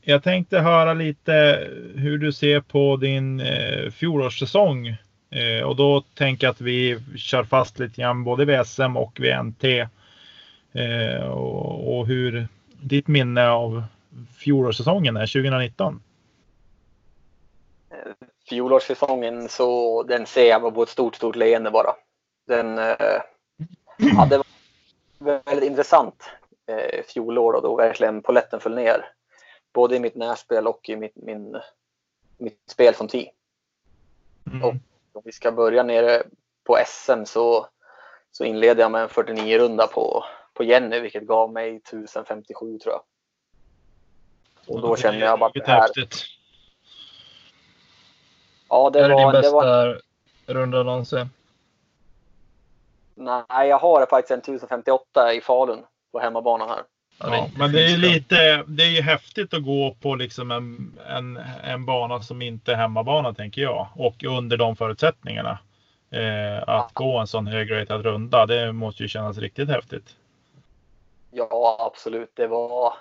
Jag 0.00 0.22
tänkte 0.22 0.58
höra 0.58 0.94
lite 0.94 1.68
hur 1.94 2.18
du 2.18 2.32
ser 2.32 2.60
på 2.60 2.96
din 2.96 3.40
eh, 3.40 3.90
fjolårssäsong. 3.90 4.88
Eh, 5.30 5.66
och 5.66 5.76
då 5.76 6.00
tänker 6.00 6.46
jag 6.46 6.52
att 6.52 6.60
vi 6.60 6.98
kör 7.16 7.44
fast 7.44 7.78
lite 7.78 8.00
grann 8.00 8.24
både 8.24 8.44
vid 8.44 8.66
SM 8.66 8.96
och 8.96 9.20
vid 9.20 9.44
NT. 9.44 9.64
Eh, 10.72 11.26
och, 11.26 11.98
och 11.98 12.06
hur 12.06 12.48
ditt 12.80 13.08
minne 13.08 13.48
av 13.48 13.82
fjolårssäsongen 14.38 15.16
är 15.16 15.26
2019. 15.26 16.02
Fjolårssäsongen 18.48 19.48
så 19.48 20.02
den 20.02 20.26
ser 20.26 20.48
jag 20.48 20.74
på 20.74 20.82
ett 20.82 20.88
stort, 20.88 21.14
stort 21.14 21.36
leende 21.36 21.70
bara. 21.70 21.94
Den, 22.46 22.78
eh, 22.78 23.20
ja, 23.98 24.26
det 24.30 24.36
var 25.18 25.42
väldigt 25.44 25.70
intressant 25.70 26.30
eh, 26.66 27.02
fjolår 27.04 27.52
och 27.52 27.62
då 27.62 27.76
verkligen 27.76 28.22
poletten 28.22 28.60
föll 28.60 28.74
ner. 28.74 29.08
Både 29.72 29.96
i 29.96 30.00
mitt 30.00 30.14
närspel 30.14 30.66
och 30.66 30.88
i 30.88 30.96
mitt, 30.96 31.16
min, 31.16 31.56
mitt 32.38 32.60
spel 32.70 32.94
från 32.94 33.08
10. 33.08 33.30
Mm. 34.46 34.62
Och 34.62 34.74
om 35.12 35.22
vi 35.24 35.32
ska 35.32 35.52
börja 35.52 35.82
nere 35.82 36.22
på 36.64 36.78
SM 36.86 37.24
så, 37.24 37.66
så 38.30 38.44
inledde 38.44 38.82
jag 38.82 38.90
med 38.90 39.02
en 39.02 39.08
49-runda 39.08 39.86
på, 39.86 40.24
på 40.54 40.64
Jenny 40.64 41.00
vilket 41.00 41.26
gav 41.26 41.52
mig 41.52 41.76
1057 41.76 42.78
tror 42.78 42.94
jag. 42.94 43.02
Och 44.66 44.80
då 44.80 44.96
kände 44.96 45.18
jag 45.20 45.38
bara 45.38 45.46
att 45.46 45.54
det 45.54 45.66
här, 45.66 45.80
häftigt. 45.80 46.24
ja, 48.68 48.90
Det 48.90 48.98
det 48.98 49.04
är 49.04 49.08
din 49.08 49.16
var, 49.16 49.32
det 49.32 49.38
bästa 49.38 49.52
var, 49.56 50.00
runda 50.46 50.82
någonsin. 50.82 51.30
nej 53.14 53.68
jag 53.68 53.78
har 53.78 54.06
faktiskt 54.06 54.30
en 54.30 54.38
1058 54.38 55.32
i 55.34 55.40
Falun 55.40 55.84
på 56.12 56.20
hemmabanan 56.20 56.68
här. 56.68 56.82
Ja, 57.18 57.36
Ja, 57.36 57.48
men 57.58 57.72
det 57.72 57.84
är 57.84 57.96
lite, 57.96 58.64
det 58.66 58.82
är 58.82 58.90
ju 58.90 59.02
häftigt 59.02 59.54
att 59.54 59.64
gå 59.64 59.96
på 60.00 60.14
liksom 60.14 60.50
en, 60.50 60.98
en, 61.08 61.36
en 61.64 61.86
bana 61.86 62.22
som 62.22 62.42
inte 62.42 62.72
är 62.72 62.76
hemmabana 62.76 63.34
tänker 63.34 63.62
jag. 63.62 63.88
Och 63.94 64.24
under 64.24 64.56
de 64.56 64.76
förutsättningarna. 64.76 65.58
Eh, 66.10 66.68
att 66.68 66.92
gå 66.92 67.18
en 67.18 67.26
sån 67.26 67.46
högratad 67.46 68.02
runda, 68.02 68.46
det 68.46 68.72
måste 68.72 69.02
ju 69.02 69.08
kännas 69.08 69.38
riktigt 69.38 69.68
häftigt. 69.68 70.16
Ja, 71.30 71.76
absolut. 71.80 72.30
Det 72.34 72.46
var... 72.46 72.94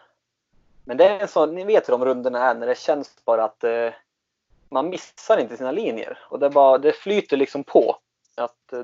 Men 0.86 0.98
det 0.98 1.06
är 1.06 1.28
sån, 1.28 1.56
ni 1.56 1.64
vet 1.64 1.88
hur 1.88 1.92
de 1.92 2.06
rundorna 2.06 2.50
är 2.50 2.56
när 2.56 2.68
det 2.68 2.78
känns 2.78 3.26
bara 3.26 3.44
att 3.44 3.64
eh, 3.64 3.90
man 4.70 4.90
missar 4.90 5.38
inte 5.38 5.58
sina 5.58 5.72
linjer. 5.72 6.18
Och 6.30 6.40
det, 6.40 6.50
bara, 6.50 6.78
det 6.78 6.94
flyter 6.94 7.38
liksom 7.38 7.64
på. 7.64 7.96
Att, 8.38 8.74
eh, 8.74 8.80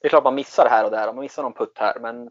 det 0.00 0.06
är 0.06 0.08
klart 0.08 0.24
man 0.24 0.34
missar 0.34 0.68
här 0.70 0.84
och 0.84 0.90
där, 0.90 1.06
man 1.06 1.20
missar 1.20 1.42
någon 1.42 1.52
putt 1.52 1.78
här, 1.78 1.98
men 2.00 2.30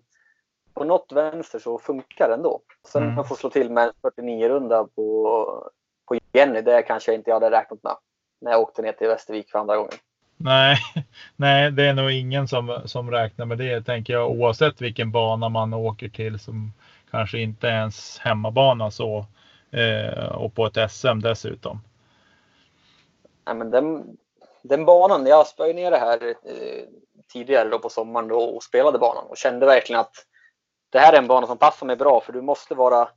på 0.73 0.83
något 0.83 1.11
vänster 1.11 1.59
så 1.59 1.79
funkar 1.79 2.27
det 2.27 2.33
ändå. 2.33 2.61
Sen 2.87 3.03
Mm. 3.03 3.19
att 3.19 3.27
få 3.27 3.35
slå 3.35 3.49
till 3.49 3.69
med 3.69 3.83
en 3.83 3.93
49-runda 4.01 4.83
på, 4.95 5.71
på 6.07 6.17
Jenny, 6.33 6.61
det 6.61 6.81
kanske 6.81 7.11
jag 7.11 7.19
inte 7.19 7.33
hade 7.33 7.51
räknat 7.51 7.83
med. 7.83 7.95
När 8.41 8.51
jag 8.51 8.61
åkte 8.61 8.81
ner 8.81 8.91
till 8.91 9.07
Västervik 9.07 9.49
för 9.49 9.59
andra 9.59 9.77
gången. 9.77 9.93
Nej, 10.37 10.77
nej, 11.35 11.71
det 11.71 11.83
är 11.83 11.93
nog 11.93 12.11
ingen 12.11 12.47
som, 12.47 12.81
som 12.85 13.11
räknar 13.11 13.45
med 13.45 13.57
det 13.57 13.81
tänker 13.81 14.13
jag 14.13 14.31
oavsett 14.31 14.81
vilken 14.81 15.11
bana 15.11 15.49
man 15.49 15.73
åker 15.73 16.09
till 16.09 16.39
som 16.39 16.71
kanske 17.15 17.39
inte 17.39 17.67
ens 17.67 18.19
hemmabana 18.19 18.91
så. 18.91 19.25
Eh, 19.71 20.25
och 20.25 20.53
på 20.53 20.65
ett 20.65 20.91
SM 20.91 21.19
dessutom. 21.19 21.81
Nej, 23.45 23.55
men 23.55 23.71
den, 23.71 24.17
den 24.61 24.85
banan, 24.85 25.25
jag 25.25 25.47
spöade 25.47 25.73
ner 25.73 25.91
det 25.91 25.97
här 25.97 26.27
eh, 26.27 26.83
tidigare 27.33 27.69
då 27.69 27.79
på 27.79 27.89
sommaren 27.89 28.27
då 28.27 28.39
och 28.39 28.63
spelade 28.63 28.97
banan 28.97 29.25
och 29.27 29.37
kände 29.37 29.65
verkligen 29.65 29.99
att 29.99 30.15
det 30.89 30.99
här 30.99 31.13
är 31.13 31.17
en 31.17 31.27
bana 31.27 31.47
som 31.47 31.57
passar 31.57 31.85
mig 31.85 31.95
bra 31.95 32.21
för 32.21 32.33
du 32.33 32.41
måste 32.41 32.75
vara 32.75 33.09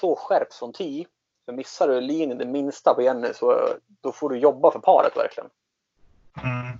så 0.00 0.16
skärpt 0.16 0.52
som 0.52 0.72
10. 0.72 1.06
För 1.44 1.52
missar 1.52 1.88
du 1.88 2.00
linjen 2.00 2.38
det 2.38 2.44
minsta 2.44 2.94
på 2.94 3.02
Jenny 3.02 3.32
så 3.34 3.68
då 4.00 4.12
får 4.12 4.30
du 4.30 4.38
jobba 4.38 4.70
för 4.70 4.78
paret 4.78 5.16
verkligen. 5.16 5.50
Mm. 6.42 6.78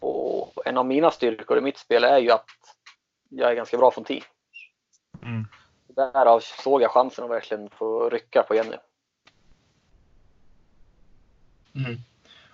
Och 0.00 0.66
en 0.66 0.78
av 0.78 0.86
mina 0.86 1.10
styrkor 1.10 1.58
i 1.58 1.60
mitt 1.60 1.78
spel 1.78 2.04
är 2.04 2.18
ju 2.18 2.30
att 2.30 2.46
jag 3.28 3.50
är 3.50 3.54
ganska 3.54 3.78
bra 3.78 3.90
från 3.90 4.04
10. 4.04 4.22
Mm. 5.22 5.46
Därav 5.88 6.40
såg 6.40 6.82
jag 6.82 6.90
chansen 6.90 7.24
att 7.24 7.30
verkligen 7.30 7.70
få 7.70 8.10
rycka 8.10 8.42
på 8.42 8.54
Jenny. 8.54 8.76
Mm. 11.74 11.96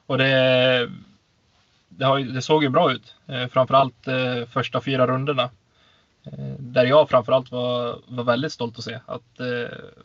Och 0.06 0.18
det, 0.18 0.90
det, 1.88 2.04
har, 2.04 2.18
det 2.18 2.42
såg 2.42 2.62
ju 2.62 2.68
bra 2.68 2.92
ut. 2.92 3.14
Eh, 3.26 3.46
framförallt 3.46 4.06
eh, 4.06 4.46
första 4.46 4.80
fyra 4.80 5.06
rundorna. 5.06 5.50
Eh, 6.25 6.54
där 6.58 6.85
jag 6.85 7.08
framförallt 7.08 7.50
var, 7.50 8.00
var 8.06 8.25
väldigt 8.25 8.52
stolt 8.52 8.78
att 8.78 8.85
se 8.85 9.00
att 9.06 9.40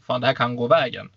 fan 0.01 0.21
det 0.21 0.27
här 0.27 0.33
kan 0.33 0.55
gå 0.55 0.67
vägen. 0.67 1.09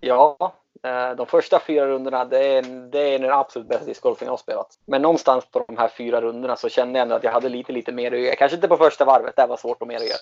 Ja, 0.00 0.54
Eh, 0.82 1.10
de 1.16 1.26
första 1.26 1.60
fyra 1.60 1.86
rundorna 1.86 2.24
det 2.24 2.44
är, 2.44 2.62
det 2.62 2.98
är 2.98 3.18
den 3.18 3.32
absolut 3.32 3.68
bästa 3.68 3.84
discgolfen 3.84 4.26
jag 4.26 4.32
har 4.32 4.38
spelat. 4.38 4.78
Men 4.84 5.02
någonstans 5.02 5.46
på 5.46 5.64
de 5.68 5.76
här 5.76 5.88
fyra 5.88 6.20
rundorna 6.20 6.56
så 6.56 6.68
kände 6.68 6.98
jag 6.98 7.02
ändå 7.02 7.14
att 7.14 7.24
jag 7.24 7.32
hade 7.32 7.48
lite, 7.48 7.72
lite 7.72 7.92
mer 7.92 8.12
att 8.12 8.20
ge. 8.20 8.36
Kanske 8.36 8.56
inte 8.56 8.68
på 8.68 8.76
första 8.76 9.04
varvet, 9.04 9.36
det 9.36 9.46
var 9.46 9.56
svårt 9.56 9.82
att 9.82 9.88
mer 9.88 9.96
att 9.96 10.06
ge. 10.06 10.14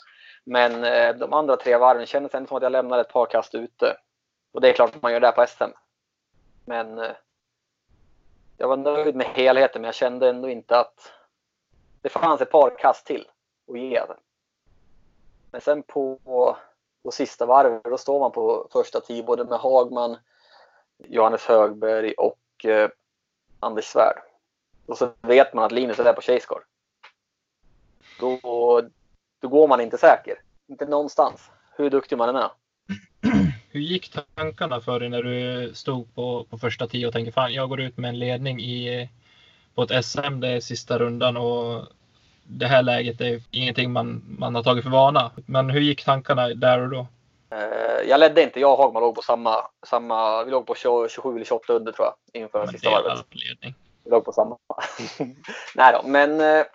Men 0.45 0.85
eh, 0.85 1.15
de 1.17 1.33
andra 1.33 1.57
tre 1.57 1.77
varven 1.77 2.07
kändes 2.07 2.35
ändå 2.35 2.49
som 2.49 2.57
att 2.57 2.63
jag 2.63 2.73
lämnade 2.73 3.01
ett 3.01 3.13
par 3.13 3.27
kast 3.27 3.55
ute. 3.55 3.97
Och 4.53 4.61
det 4.61 4.69
är 4.69 4.73
klart 4.73 4.97
att 4.97 5.03
man 5.03 5.13
gör 5.13 5.21
det 5.21 5.33
på 5.33 5.47
SM. 5.47 5.65
Men 6.65 6.99
eh, 6.99 7.11
jag 8.57 8.69
var 8.69 8.77
nöjd 8.77 9.15
med 9.15 9.27
helheten, 9.27 9.83
men 9.83 9.89
jag 9.89 9.95
kände 9.95 10.29
ändå 10.29 10.49
inte 10.49 10.79
att 10.79 11.13
det 12.03 12.09
fanns 12.09 12.41
ett 12.41 12.51
par 12.51 12.79
kast 12.79 13.07
till 13.07 13.29
att 13.71 13.79
ge. 13.79 14.03
Men 15.51 15.61
sen 15.61 15.83
på, 15.83 16.19
på 17.03 17.11
sista 17.11 17.47
varvet, 17.47 17.85
då 17.85 17.99
står 17.99 18.21
man 18.21 18.33
på 18.33 18.69
första 18.73 19.01
tee 19.01 19.23
både 19.23 19.45
med 19.45 19.59
Hagman, 19.59 20.17
Johannes 21.07 21.45
Högberg 21.45 22.13
och 22.13 22.65
eh, 22.65 22.91
Anders 23.61 23.85
Svärd. 23.85 24.19
Och 24.87 24.99
så 24.99 25.11
vet 25.21 25.55
man 25.55 25.65
att 25.65 25.73
Linus 25.73 25.99
är 25.99 26.13
på 26.13 26.21
Tjejskor. 26.21 26.65
Då, 28.21 28.39
då 29.41 29.49
går 29.49 29.69
man 29.69 29.81
inte 29.81 29.99
säker. 29.99 30.35
Inte 30.69 30.87
någonstans. 30.87 31.51
Hur 31.77 31.91
duktig 31.91 32.19
man 32.19 32.29
än 32.29 32.37
är. 32.37 32.51
Hur 33.71 33.81
gick 33.81 34.13
tankarna 34.35 34.81
för 34.81 35.01
dig 35.01 35.09
när 35.09 35.23
du 35.23 35.71
stod 35.75 36.15
på, 36.15 36.45
på 36.51 36.59
första 36.59 36.87
tio 36.87 37.07
och 37.07 37.13
tänkte 37.13 37.33
fan 37.33 37.53
jag 37.53 37.69
går 37.69 37.81
ut 37.81 37.97
med 37.97 38.09
en 38.09 38.19
ledning 38.19 38.61
i, 38.61 39.09
på 39.75 39.83
ett 39.83 40.05
SM, 40.05 40.41
det 40.41 40.49
är 40.49 40.61
sista 40.61 40.99
rundan 40.99 41.37
och 41.37 41.87
det 42.43 42.67
här 42.67 42.83
läget 42.83 43.21
är 43.21 43.43
ingenting 43.51 43.93
man, 43.93 44.37
man 44.39 44.55
har 44.55 44.63
tagit 44.63 44.85
för 44.85 44.91
vana. 44.91 45.31
Men 45.47 45.71
hur 45.71 45.81
gick 45.81 46.05
tankarna 46.05 46.49
där 46.49 46.81
och 46.81 46.89
då? 46.89 47.07
Eh, 47.99 48.09
jag 48.09 48.21
ledde 48.21 48.43
inte. 48.43 48.61
Jag 48.61 48.73
och 48.73 48.79
Hagman 48.79 49.03
låg 49.03 49.15
på 49.15 49.23
samma, 49.23 49.71
samma 49.87 50.45
vi 50.45 50.51
låg 50.51 50.67
på 50.67 50.75
20, 50.75 51.09
27 51.09 51.35
eller 51.35 51.45
28 51.45 51.73
under 51.73 51.93
tror 51.93 52.07
jag. 52.07 52.43
Inför 52.43 52.67
sista 52.67 52.91
varvet. 52.91 53.27
Vi 54.05 54.11
låg 54.11 54.25
på 54.25 54.33
samma. 54.33 54.59
Nej 55.75 55.93
då, 55.93 56.09
men 56.09 56.41
eh, 56.41 56.67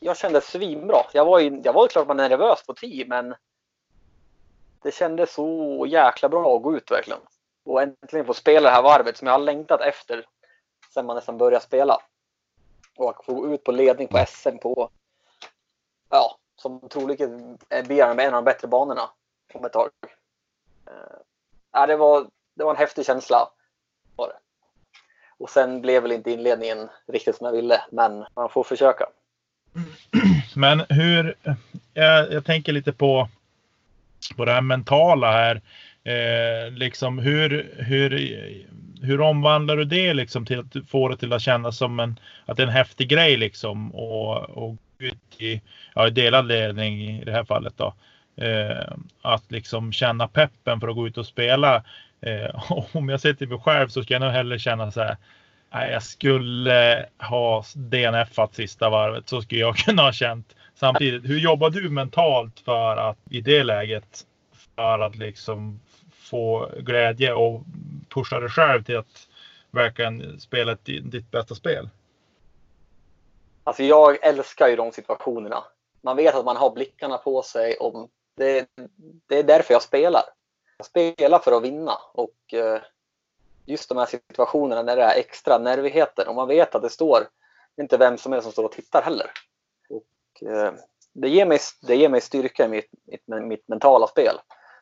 jag 0.00 0.16
kände 0.16 0.40
svinbra. 0.40 1.02
Jag 1.12 1.24
var 1.24 1.38
ju, 1.38 1.60
jag 1.64 1.72
var 1.72 1.84
ju 1.84 1.88
klart 1.88 2.08
man 2.08 2.20
är 2.20 2.28
nervös 2.28 2.66
på 2.66 2.74
10, 2.74 3.06
men 3.06 3.34
det 4.82 4.94
kändes 4.94 5.34
så 5.34 5.86
jäkla 5.88 6.28
bra 6.28 6.56
att 6.56 6.62
gå 6.62 6.76
ut 6.76 6.90
verkligen. 6.90 7.20
Och 7.64 7.82
äntligen 7.82 8.26
få 8.26 8.34
spela 8.34 8.68
det 8.68 8.74
här 8.74 8.82
varvet 8.82 9.16
som 9.16 9.26
jag 9.26 9.34
har 9.34 9.40
längtat 9.40 9.80
efter 9.80 10.26
sen 10.94 11.06
man 11.06 11.16
nästan 11.16 11.38
började 11.38 11.64
spela. 11.64 11.98
Och 12.96 13.10
att 13.10 13.24
få 13.24 13.34
gå 13.34 13.54
ut 13.54 13.64
på 13.64 13.72
ledning 13.72 14.08
på 14.08 14.24
SM 14.28 14.58
på, 14.58 14.90
ja, 16.10 16.38
som 16.56 16.88
troligen 16.88 17.58
blir 17.84 18.02
en 18.02 18.20
av 18.20 18.32
de 18.32 18.44
bättre 18.44 18.68
banorna 18.68 19.10
om 19.54 19.64
ett 19.64 19.72
tag. 19.72 19.90
Eh, 20.86 21.86
det, 21.86 21.96
var, 21.96 22.26
det 22.54 22.64
var 22.64 22.70
en 22.70 22.76
häftig 22.76 23.06
känsla. 23.06 23.48
Var 24.16 24.28
det. 24.28 24.34
Och 25.38 25.50
sen 25.50 25.80
blev 25.80 26.02
väl 26.02 26.12
inte 26.12 26.30
inledningen 26.30 26.88
riktigt 27.06 27.36
som 27.36 27.44
jag 27.44 27.52
ville, 27.52 27.80
men 27.90 28.24
man 28.36 28.48
får 28.48 28.64
försöka. 28.64 29.06
Men 30.56 30.82
hur, 30.88 31.36
jag, 31.94 32.32
jag 32.32 32.44
tänker 32.44 32.72
lite 32.72 32.92
på, 32.92 33.28
på 34.36 34.44
det 34.44 34.52
här 34.52 34.60
mentala 34.60 35.32
här. 35.32 35.62
Eh, 36.04 36.72
liksom 36.72 37.18
hur, 37.18 37.74
hur, 37.78 38.10
hur 39.02 39.20
omvandlar 39.20 39.76
du 39.76 39.84
det 39.84 40.14
liksom 40.14 40.46
till 40.46 40.58
att 40.58 40.88
få 40.90 41.08
det 41.08 41.16
till 41.16 41.32
att 41.32 41.42
kännas 41.42 41.78
som 41.78 42.00
en, 42.00 42.18
att 42.46 42.56
det 42.56 42.62
är 42.62 42.66
en 42.66 42.72
häftig 42.72 43.08
grej 43.08 43.36
liksom 43.36 43.94
och, 43.94 44.36
och 44.36 44.76
ut 44.98 45.40
i, 45.40 45.62
ja, 45.94 46.06
i 46.06 46.10
delad 46.10 46.46
ledning 46.46 47.02
i 47.02 47.24
det 47.24 47.32
här 47.32 47.44
fallet 47.44 47.74
då. 47.76 47.94
Eh, 48.36 48.94
att 49.22 49.52
liksom 49.52 49.92
känna 49.92 50.28
peppen 50.28 50.80
för 50.80 50.88
att 50.88 50.94
gå 50.94 51.06
ut 51.06 51.18
och 51.18 51.26
spela. 51.26 51.84
Eh, 52.20 52.72
om 52.96 53.08
jag 53.08 53.20
ser 53.20 53.34
till 53.34 53.48
mig 53.48 53.58
själv 53.58 53.88
så 53.88 54.02
ska 54.02 54.14
jag 54.14 54.20
nog 54.20 54.30
hellre 54.30 54.58
känna 54.58 54.90
så 54.90 55.00
här. 55.00 55.16
Nej, 55.74 55.92
jag 55.92 56.02
skulle 56.02 57.06
ha 57.18 57.64
DNFat 57.74 58.54
sista 58.54 58.90
varvet. 58.90 59.28
Så 59.28 59.42
skulle 59.42 59.60
jag 59.60 59.76
kunna 59.86 60.02
ha 60.02 60.12
känt. 60.12 60.56
Samtidigt, 60.74 61.30
hur 61.30 61.38
jobbar 61.38 61.70
du 61.70 61.90
mentalt 61.90 62.60
för 62.60 62.96
att 62.96 63.18
i 63.30 63.40
det 63.40 63.64
läget 63.64 64.26
för 64.76 64.98
att 64.98 65.16
liksom 65.16 65.80
få 66.12 66.70
glädje 66.78 67.32
och 67.32 67.62
pusha 68.08 68.40
dig 68.40 68.50
själv 68.50 68.84
till 68.84 68.96
att 68.96 69.28
verkligen 69.70 70.40
spela 70.40 70.76
ditt 70.84 71.30
bästa 71.30 71.54
spel? 71.54 71.88
Alltså 73.64 73.82
jag 73.82 74.24
älskar 74.24 74.68
ju 74.68 74.76
de 74.76 74.92
situationerna. 74.92 75.64
Man 76.00 76.16
vet 76.16 76.34
att 76.34 76.44
man 76.44 76.56
har 76.56 76.70
blickarna 76.70 77.18
på 77.18 77.42
sig. 77.42 77.74
Och 77.74 78.10
det, 78.34 78.68
det 79.26 79.38
är 79.38 79.42
därför 79.42 79.74
jag 79.74 79.82
spelar. 79.82 80.22
Jag 80.76 80.86
spelar 80.86 81.38
för 81.38 81.52
att 81.52 81.62
vinna. 81.62 81.98
Och 82.12 82.54
eh, 82.54 82.80
just 83.66 83.88
de 83.88 83.98
här 83.98 84.06
situationerna 84.06 84.82
när 84.82 84.96
det 84.96 85.02
är 85.02 85.18
extra 85.18 85.58
nervigheten 85.58 86.28
och 86.28 86.34
man 86.34 86.48
vet 86.48 86.74
att 86.74 86.82
det 86.82 86.90
står 86.90 87.28
inte 87.76 87.96
vem 87.96 88.18
som 88.18 88.32
är 88.32 88.40
som 88.40 88.52
står 88.52 88.64
och 88.64 88.72
tittar 88.72 89.02
heller. 89.02 89.30
Och, 89.88 90.42
eh, 90.48 90.72
det, 91.12 91.28
ger 91.28 91.46
mig, 91.46 91.58
det 91.82 91.96
ger 91.96 92.08
mig 92.08 92.20
styrka 92.20 92.64
i 92.64 92.68
mitt, 92.68 92.90
mitt, 93.04 93.22
mitt 93.26 93.68
mentala 93.68 94.06
spel. 94.06 94.36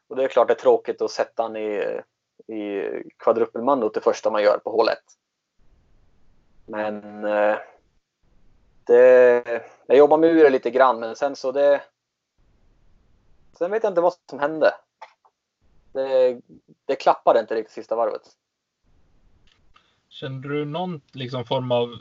Och 0.09 0.17
det 0.17 0.25
är 0.25 0.29
klart 0.29 0.49
det 0.49 0.55
är 0.55 0.59
tråkigt 0.59 1.03
att 1.03 1.11
sätta 1.11 1.43
han 1.43 1.57
i, 1.57 2.01
i 2.47 2.83
kvadrupelmandot 3.19 3.95
det 3.95 4.01
första 4.01 4.31
man 4.31 4.43
gör 4.43 4.59
på 4.59 4.71
hål 4.71 4.89
1. 4.89 4.99
Men 6.67 7.25
eh, 7.25 7.57
det, 8.85 9.63
jag 9.87 9.99
jobbar 9.99 10.19
med 10.19 10.31
ur 10.31 10.45
det 10.45 10.51
lite 10.51 10.71
grann 10.71 11.01
men 11.01 11.17
sen 11.17 11.37
så 11.37 11.53
det... 11.53 11.81
Sen 13.61 13.71
vet 13.71 13.83
jag 13.83 13.91
inte 13.91 14.01
vad 14.01 14.15
som 14.31 14.39
hände. 14.39 14.75
Det, 15.93 16.41
det 16.87 16.97
klappade 16.97 17.41
inte 17.41 17.55
riktigt 17.55 17.75
sista 17.75 17.97
varvet. 17.97 18.23
Kände 20.09 20.49
du 20.49 20.65
någon 20.65 21.01
liksom 21.13 21.45
form 21.45 21.73
av, 21.73 21.99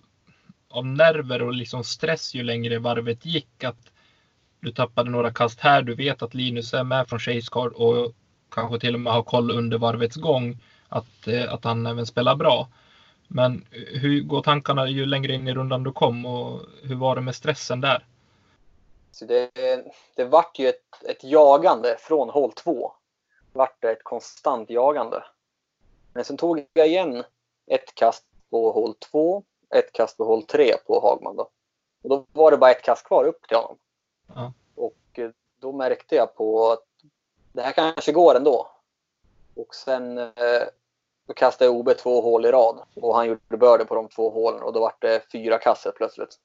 av 0.70 0.86
nerver 0.86 1.42
och 1.42 1.54
liksom 1.54 1.84
stress 1.84 2.36
ju 2.36 2.44
längre 2.44 2.80
varvet 2.80 3.26
gick? 3.26 3.64
Att 3.64 3.92
du 4.60 4.72
tappade 4.72 5.10
några 5.10 5.34
kast 5.34 5.60
här. 5.60 5.82
Du 5.82 5.96
vet 5.96 6.22
att 6.22 6.34
Linus 6.34 6.74
är 6.74 6.84
med 6.84 7.10
från 7.10 7.20
Chasecard 7.20 7.74
och 7.74 8.14
kanske 8.50 8.80
till 8.80 8.94
och 8.94 9.02
med 9.02 9.14
har 9.14 9.24
koll 9.24 9.52
under 9.52 9.78
varvets 9.78 10.16
gång 10.16 10.64
att, 10.90 11.28
eh, 11.28 11.54
att 11.54 11.64
han 11.64 11.86
även 11.86 12.06
spelar 12.06 12.36
bra. 12.36 12.70
Men 13.28 13.66
hur 13.72 14.22
går 14.22 14.42
tankarna 14.42 14.88
ju 14.88 15.06
längre 15.06 15.34
in 15.34 15.48
i 15.48 15.54
rundan 15.54 15.84
du 15.84 15.92
kom 15.92 16.26
och 16.26 16.62
hur 16.84 16.96
var 16.96 17.16
det 17.16 17.22
med 17.22 17.36
stressen 17.36 17.82
där? 17.82 18.06
Så 19.12 19.26
det, 19.26 19.50
det 20.16 20.26
vart 20.26 20.60
ju 20.60 20.70
ett, 20.70 21.04
ett 21.06 21.24
jagande 21.24 21.98
från 22.00 22.30
hål 22.30 22.52
2. 22.52 22.94
vart 23.54 23.82
det 23.82 23.92
ett 23.92 24.04
konstant 24.04 24.70
jagande. 24.70 25.24
Men 26.14 26.26
sen 26.26 26.38
tog 26.38 26.66
jag 26.74 26.88
igen 26.88 27.24
ett 27.68 27.96
kast 27.96 28.26
på 28.50 28.72
hål 28.72 28.96
2, 28.96 29.44
ett 29.76 29.92
kast 29.92 30.18
på 30.18 30.26
hål 30.26 30.44
3 30.44 30.78
på 30.88 31.00
Hagman. 31.00 31.36
Då. 31.36 31.50
Och 32.02 32.10
då 32.10 32.26
var 32.32 32.52
det 32.52 32.58
bara 32.58 32.72
ett 32.72 32.84
kast 32.84 33.04
kvar 33.04 33.26
upp 33.26 33.48
till 33.48 33.58
honom. 33.58 33.78
Ja. 34.36 34.54
Och 34.76 35.20
eh, 35.20 35.30
då 35.60 35.72
märkte 35.72 36.16
jag 36.16 36.36
på 36.36 36.72
att 36.72 36.86
det 37.54 37.62
här 37.62 37.72
kanske 37.72 38.12
går 38.12 38.36
ändå. 38.36 38.72
Och 39.56 39.76
sen 39.76 40.18
eh, 40.18 40.68
då 41.28 41.34
kastade 41.34 41.66
jag 41.66 41.76
OB 41.76 41.98
två 41.98 42.22
hål 42.22 42.46
i 42.46 42.52
rad 42.52 42.80
och 42.96 43.16
han 43.16 43.28
gjorde 43.28 43.58
börde 43.58 43.86
på 43.86 43.96
de 43.96 44.08
två 44.08 44.30
hålen 44.30 44.62
och 44.62 44.74
då 44.74 44.80
var 44.80 44.94
det 45.00 45.32
fyra 45.32 45.58
kasser 45.58 45.92
plötsligt. 45.92 46.40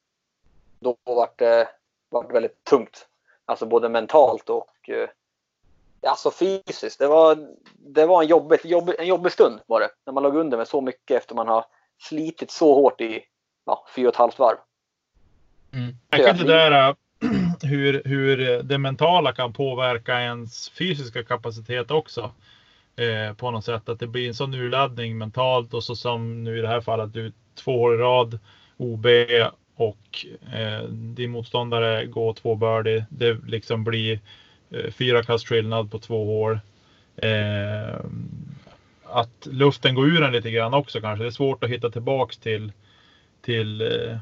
Då 0.81 0.97
var 1.05 1.31
det, 1.37 1.69
var 2.09 2.25
det 2.25 2.33
väldigt 2.33 2.65
tungt. 2.65 3.07
Alltså 3.47 3.67
både 3.67 3.89
mentalt 3.89 4.51
och 4.51 4.91
eh, 4.91 5.09
alltså 6.11 6.31
fysiskt. 6.31 6.99
Det 6.99 7.07
var, 7.07 7.49
det 7.77 8.07
var 8.07 8.23
en, 8.23 8.29
jobbig, 8.29 8.59
jobbig, 8.65 8.95
en 8.99 9.07
jobbig 9.07 9.33
stund 9.33 9.61
var 9.67 9.81
det. 9.81 9.91
När 10.07 10.13
man 10.13 10.23
låg 10.23 10.37
under 10.37 10.57
med 10.57 10.69
så 10.69 10.81
mycket 10.81 11.17
efter 11.17 11.35
man 11.35 11.49
har 11.49 11.65
slitit 11.99 12.51
så 12.51 12.75
hårt 12.75 13.01
i 13.01 13.25
ja, 13.67 13.87
fyra 13.97 14.09
och 14.09 14.15
ett 14.15 14.19
halvt 14.19 14.39
varv. 14.39 14.57
Mm. 15.73 15.95
Jag 16.11 16.37
det 16.37 16.45
där 16.45 16.89
äh, 16.89 16.95
hur, 17.63 18.03
hur 18.05 18.63
det 18.63 18.79
mentala 18.79 19.33
kan 19.33 19.53
påverka 19.53 20.21
ens 20.21 20.71
fysiska 20.71 21.25
kapacitet 21.25 21.91
också. 21.91 22.31
Eh, 22.97 23.35
på 23.37 23.51
något 23.51 23.65
sätt 23.65 23.89
att 23.89 23.99
det 23.99 24.07
blir 24.07 24.29
en 24.29 24.35
sån 24.35 24.55
urladdning 24.55 25.19
mentalt 25.19 25.75
och 25.75 25.85
så 25.85 25.97
som 25.97 26.45
nu 26.45 26.59
i 26.59 26.61
det 26.61 26.69
här 26.69 26.81
fallet 26.81 27.13
du 27.13 27.33
två 27.55 27.83
år 27.83 27.95
i 27.95 27.99
rad 27.99 28.39
OB 28.77 29.07
och 29.77 30.27
eh, 30.53 30.83
din 30.89 31.31
motståndare 31.31 32.07
går 32.07 32.33
två 32.33 32.55
birdie. 32.55 33.05
Det 33.09 33.39
liksom 33.47 33.85
blir 33.85 34.21
Eh, 34.75 34.91
fyra 34.91 35.23
kast 35.23 35.49
skillnad 35.49 35.91
på 35.91 35.99
två 35.99 36.25
hål. 36.25 36.61
Eh, 37.17 38.01
att 39.05 39.47
luften 39.51 39.95
går 39.95 40.07
ur 40.07 40.23
en 40.23 40.33
lite 40.33 40.51
grann 40.51 40.75
också 40.75 41.01
kanske. 41.01 41.25
Det 41.25 41.29
är 41.29 41.31
svårt 41.31 41.65
att 41.65 41.71
hitta 41.71 41.91
tillbaks 41.91 42.37
till, 42.37 42.73
till 43.43 43.81
eh, 43.81 44.13
eh 44.13 44.19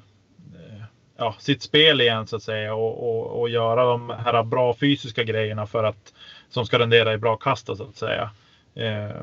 ja, 1.16 1.34
sitt 1.38 1.62
spel 1.62 2.00
igen 2.00 2.26
så 2.26 2.36
att 2.36 2.42
säga 2.42 2.74
och, 2.74 3.08
och, 3.08 3.40
och, 3.40 3.48
göra 3.48 3.84
de 3.84 4.10
här 4.10 4.42
bra 4.42 4.74
fysiska 4.74 5.24
grejerna 5.24 5.66
för 5.66 5.84
att 5.84 6.12
som 6.50 6.66
ska 6.66 6.78
rendera 6.78 7.14
i 7.14 7.18
bra 7.18 7.36
kast 7.36 7.66
så 7.66 7.72
att 7.72 7.96
säga. 7.96 8.30
Eh, 8.74 9.20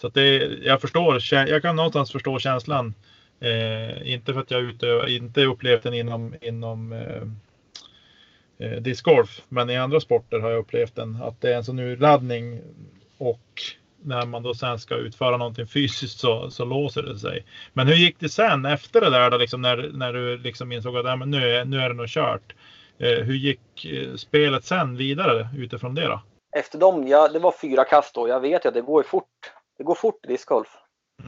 så 0.00 0.06
att 0.06 0.14
det, 0.14 0.36
jag 0.62 0.80
förstår, 0.80 1.22
jag 1.32 1.62
kan 1.62 1.76
någonstans 1.76 2.12
förstå 2.12 2.38
känslan. 2.38 2.94
Eh, 3.40 4.12
inte 4.12 4.34
för 4.34 4.40
att 4.40 4.50
jag 4.50 4.60
utövar, 4.60 5.06
inte 5.06 5.44
upplevt 5.44 5.82
den 5.82 5.94
inom, 5.94 6.34
inom 6.40 6.92
eh, 6.92 7.22
eh 8.58 8.80
discgolf. 8.80 9.42
Men 9.48 9.70
i 9.70 9.76
andra 9.76 10.00
sporter 10.00 10.38
har 10.38 10.50
jag 10.50 10.58
upplevt 10.58 10.94
den 10.94 11.22
att 11.22 11.40
det 11.40 11.52
är 11.52 11.56
en 11.56 11.64
sån 11.64 11.78
urladdning 11.78 12.60
och 13.18 13.62
när 14.06 14.26
man 14.26 14.42
då 14.42 14.54
sen 14.54 14.78
ska 14.78 14.94
utföra 14.94 15.36
någonting 15.36 15.66
fysiskt 15.66 16.18
så, 16.18 16.50
så 16.50 16.64
låser 16.64 17.02
det 17.02 17.18
sig. 17.18 17.46
Men 17.72 17.86
hur 17.86 17.94
gick 17.94 18.20
det 18.20 18.28
sen 18.28 18.64
efter 18.64 19.00
det 19.00 19.10
där 19.10 19.30
då, 19.30 19.36
liksom 19.36 19.62
när, 19.62 19.90
när 19.92 20.12
du 20.12 20.38
liksom 20.38 20.72
insåg 20.72 20.96
att 20.96 21.06
äh, 21.06 21.16
nu, 21.16 21.50
är, 21.50 21.64
nu 21.64 21.80
är 21.80 21.88
det 21.88 21.94
nog 21.94 22.08
kört? 22.08 22.54
Eh, 22.98 23.24
hur 23.24 23.34
gick 23.34 23.84
eh, 23.84 24.14
spelet 24.14 24.64
sen 24.64 24.96
vidare 24.96 25.48
utifrån 25.58 25.94
det 25.94 26.06
då? 26.06 26.20
Efter 26.56 26.78
dem, 26.78 27.08
ja, 27.08 27.28
det 27.28 27.38
var 27.38 27.52
fyra 27.52 27.84
kast 27.84 28.14
då. 28.14 28.28
Jag 28.28 28.40
vet 28.40 28.64
ju 28.64 28.68
att 28.68 28.74
det 28.74 28.80
går 28.80 29.02
fort. 29.02 29.52
Det 29.78 29.84
går 29.84 29.94
fort 29.94 30.24
i 30.24 30.28
discgolf. 30.28 30.68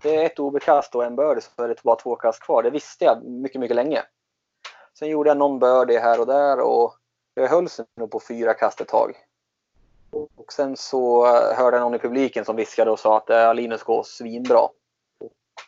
Det 0.02 0.16
är 0.16 0.26
ett 0.26 0.38
OB-kast 0.38 0.94
och 0.94 1.04
en 1.04 1.16
birdie 1.16 1.40
så 1.40 1.62
är 1.62 1.68
det 1.68 1.82
bara 1.82 1.96
två 1.96 2.16
kast 2.16 2.40
kvar. 2.40 2.62
Det 2.62 2.70
visste 2.70 3.04
jag 3.04 3.24
mycket, 3.24 3.60
mycket 3.60 3.76
länge. 3.76 4.02
Sen 4.98 5.08
gjorde 5.08 5.30
jag 5.30 5.36
någon 5.36 5.58
birdie 5.58 5.98
här 5.98 6.20
och 6.20 6.26
där 6.26 6.60
och 6.60 6.94
jag 7.34 7.48
höll 7.48 7.68
sig 7.68 7.84
nog 7.96 8.10
på 8.10 8.20
fyra 8.28 8.54
kast 8.54 8.80
ett 8.80 8.88
tag. 8.88 9.16
Och 10.10 10.52
sen 10.52 10.76
så 10.76 11.26
hörde 11.54 11.76
jag 11.76 11.80
någon 11.80 11.94
i 11.94 11.98
publiken 11.98 12.44
som 12.44 12.56
viskade 12.56 12.90
och 12.90 12.98
sa 12.98 13.16
att 13.16 13.30
äh, 13.30 13.54
Linus 13.54 13.82
går 13.82 14.02
svinbra. 14.02 14.68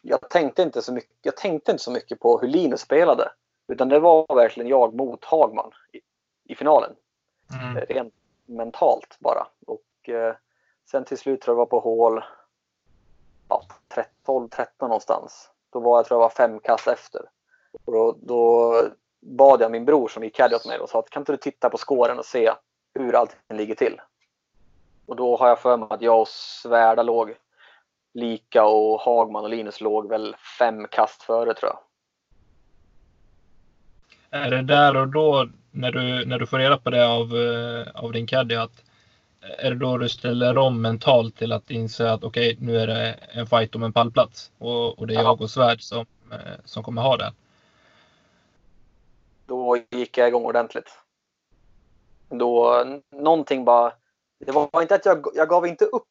Jag 0.03 0.31
tänkte, 0.31 0.63
inte 0.63 0.83
så 0.83 0.93
mycket, 0.93 1.17
jag 1.23 1.37
tänkte 1.37 1.73
inte 1.73 1.85
så 1.85 1.91
mycket 1.91 2.21
på 2.21 2.39
hur 2.39 2.49
Linus 2.49 2.81
spelade. 2.81 3.33
Utan 3.69 3.89
det 3.89 3.99
var 3.99 4.35
verkligen 4.35 4.71
jag 4.71 4.95
mot 4.95 5.25
Hagman 5.25 5.73
i, 5.93 6.01
i 6.53 6.55
finalen. 6.55 6.91
Mm. 7.63 7.85
Rent 7.85 8.15
mentalt 8.47 9.17
bara. 9.19 9.47
Och 9.67 10.09
eh, 10.09 10.35
sen 10.91 11.05
till 11.05 11.19
slut 11.19 11.41
tror 11.41 11.55
jag 11.55 11.59
var 11.59 11.67
på 11.67 11.81
hål 11.81 12.23
ja, 13.51 13.63
12-13 14.27 14.67
någonstans. 14.81 15.51
Då 15.73 15.81
var 15.81 15.99
jag 15.99 16.07
tror 16.07 16.17
jag 16.17 16.23
var 16.23 16.31
fem 16.31 16.61
kast 16.61 16.89
efter. 16.89 17.23
Och 17.85 17.93
då, 17.93 18.17
då 18.23 18.75
bad 19.21 19.63
jag 19.63 19.71
min 19.71 19.85
bror 19.85 20.09
som 20.09 20.25
gick 20.25 20.37
caddy 20.37 20.55
åt 20.55 20.67
mig 20.67 20.79
och 20.79 20.89
sa 20.89 20.99
att 20.99 21.11
kan 21.11 21.21
inte 21.21 21.33
du 21.33 21.37
titta 21.37 21.71
på 21.71 21.79
skåren 21.79 22.19
och 22.19 22.25
se 22.25 22.51
hur 22.95 23.15
allting 23.15 23.39
ligger 23.49 23.75
till. 23.75 24.01
Och 25.07 25.17
då 25.17 25.37
har 25.37 25.49
jag 25.49 25.59
för 25.59 25.77
mig 25.77 25.89
att 25.91 26.03
jag 26.03 26.21
och 26.21 26.29
Svärda 26.29 27.03
låg 27.03 27.35
lika 28.15 28.65
och 28.65 29.01
Hagman 29.01 29.45
och 29.45 29.51
Linus 29.51 29.81
låg 29.81 30.09
väl 30.09 30.37
fem 30.59 30.87
kast 30.91 31.23
före 31.23 31.55
tror 31.55 31.71
jag. 31.71 31.79
Är 34.31 34.51
det 34.51 34.63
där 34.63 34.97
och 34.97 35.09
då 35.09 35.49
när 35.71 35.93
du, 35.93 36.27
när 36.27 36.39
du 36.39 36.47
får 36.47 36.59
reda 36.59 36.79
på 36.79 36.91
det 36.91 37.09
av, 37.09 37.37
eh, 37.37 38.05
av 38.05 38.13
din 38.13 38.27
caddy 38.27 38.55
att 38.55 38.90
är 39.41 39.71
det 39.71 39.77
då 39.77 39.99
du 39.99 40.09
ställer 40.09 40.59
om 40.59 40.83
mentalt 40.83 41.37
till 41.37 41.53
att 41.53 41.71
inse 41.71 42.13
att 42.13 42.25
okej, 42.25 42.55
okay, 42.55 42.67
nu 42.67 42.79
är 42.79 42.87
det 42.87 43.13
en 43.13 43.47
fight 43.47 43.75
om 43.75 43.83
en 43.83 43.93
pallplats 43.93 44.51
och, 44.59 44.99
och 44.99 45.07
det 45.07 45.15
är 45.15 45.23
jag 45.23 45.41
och 45.41 45.51
Svärd 45.51 45.83
som, 45.83 46.07
eh, 46.33 46.39
som 46.65 46.83
kommer 46.83 47.03
ha 47.03 47.17
det? 47.17 47.33
då 49.51 49.77
gick 49.91 50.19
jag 50.19 50.29
igång 50.29 50.45
ordentligt. 50.45 50.89
Då, 52.29 52.85
någonting 53.11 53.65
bara, 53.65 53.93
det 54.39 54.53
var 54.53 54.83
inte 54.83 54.95
att 54.95 55.07
jag, 55.07 55.27
jag 55.35 55.49
gav 55.49 55.67
inte 55.67 55.85
upp. 55.85 56.09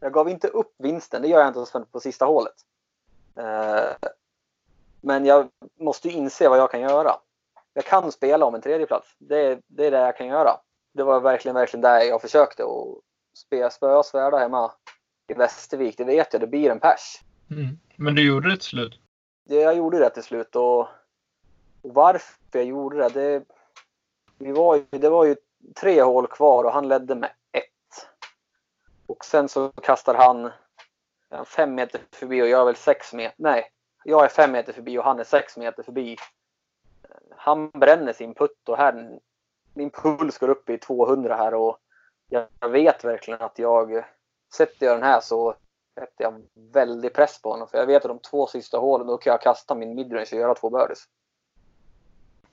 Jag 0.00 0.12
gav 0.12 0.28
inte 0.28 0.48
upp 0.48 0.74
vinsten, 0.78 1.22
det 1.22 1.28
gör 1.28 1.40
jag 1.40 1.48
inte 1.48 1.84
på 1.92 2.00
sista 2.00 2.24
hålet. 2.24 2.54
Eh, 3.36 4.08
men 5.00 5.26
jag 5.26 5.48
måste 5.80 6.08
inse 6.08 6.48
vad 6.48 6.58
jag 6.58 6.70
kan 6.70 6.80
göra. 6.80 7.16
jag 7.72 7.84
kan 7.84 8.12
spela 8.12 8.46
om 8.46 8.54
en 8.54 8.62
tredjeplats. 8.62 9.14
Det, 9.18 9.60
det 9.66 9.86
är 9.86 9.90
det 9.90 9.98
jag 9.98 10.16
kan 10.16 10.26
göra. 10.26 10.50
Det 10.92 11.02
var 11.02 11.20
verkligen, 11.20 11.54
verkligen 11.54 11.82
där 11.82 12.00
jag 12.00 12.20
försökte. 12.20 12.64
Och 12.64 13.00
spela 13.34 13.70
spöa 13.70 14.02
Svärda 14.02 14.38
hemma 14.38 14.72
i 15.28 15.34
Västervik, 15.34 15.96
det 15.96 16.04
vet 16.04 16.32
jag, 16.32 16.40
det 16.40 16.46
blir 16.46 16.70
en 16.70 16.80
pers. 16.80 17.20
Mm. 17.50 17.78
Men 17.96 18.14
du 18.14 18.26
gjorde 18.26 18.50
det 18.50 18.56
till 18.56 18.68
slut? 18.68 19.00
Det, 19.44 19.54
jag 19.54 19.76
gjorde 19.76 19.98
det 19.98 20.10
till 20.10 20.22
slut 20.22 20.56
och, 20.56 20.80
och 20.80 20.88
varför 21.82 22.36
jag 22.52 22.64
gjorde 22.64 22.96
det, 22.96 23.08
det, 23.08 23.44
vi 24.38 24.52
var 24.52 24.76
ju, 24.76 24.84
det 24.90 25.08
var 25.08 25.24
ju 25.24 25.36
tre 25.80 26.02
hål 26.02 26.26
kvar 26.26 26.64
och 26.64 26.72
han 26.72 26.88
ledde 26.88 27.14
med 27.14 27.30
ett. 27.52 28.08
Och 29.06 29.24
sen 29.24 29.48
så 29.48 29.68
kastar 29.68 30.14
han 30.14 30.50
fem 31.44 31.74
meter 31.74 32.00
förbi 32.12 32.42
och 32.42 32.48
jag 32.48 32.60
är 32.60 32.64
väl 32.64 32.76
sex 32.76 33.12
meter, 33.12 33.34
nej, 33.38 33.70
jag 34.04 34.24
är 34.24 34.28
fem 34.28 34.52
meter 34.52 34.72
förbi 34.72 34.98
och 34.98 35.04
han 35.04 35.20
är 35.20 35.24
sex 35.24 35.56
meter 35.56 35.82
förbi. 35.82 36.16
Han 37.36 37.70
bränner 37.70 38.12
sin 38.12 38.34
putt 38.34 38.68
och 38.68 38.76
här, 38.76 39.18
min 39.74 39.90
puls 39.90 40.38
går 40.38 40.48
upp 40.48 40.70
i 40.70 40.78
200 40.78 41.36
här 41.36 41.54
och 41.54 41.78
jag 42.28 42.68
vet 42.68 43.04
verkligen 43.04 43.40
att 43.40 43.58
jag, 43.58 44.04
sätter 44.54 44.86
jag 44.86 44.96
den 44.96 45.02
här 45.02 45.20
så 45.20 45.54
sätter 45.94 46.24
jag 46.24 46.42
väldigt 46.72 47.14
press 47.14 47.42
på 47.42 47.50
honom. 47.50 47.68
För 47.68 47.78
jag 47.78 47.86
vet 47.86 48.04
att 48.04 48.08
de 48.08 48.18
två 48.18 48.46
sista 48.46 48.78
hålen 48.78 49.06
då 49.06 49.16
kan 49.16 49.30
jag 49.30 49.42
kasta 49.42 49.74
min 49.74 49.94
midrange 49.94 50.28
och 50.32 50.38
göra 50.38 50.54
två 50.54 50.70
birdies. 50.70 51.04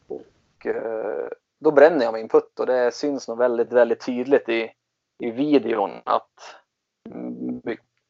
Och 0.07 0.65
eh, 0.65 1.27
då 1.59 1.71
bränner 1.71 2.05
jag 2.05 2.13
min 2.13 2.29
putt 2.29 2.59
och 2.59 2.65
det 2.65 2.91
syns 2.91 3.27
nog 3.27 3.37
väldigt, 3.37 3.71
väldigt 3.71 4.05
tydligt 4.05 4.49
i, 4.49 4.71
i 5.19 5.31
videon 5.31 5.91
att 6.03 6.55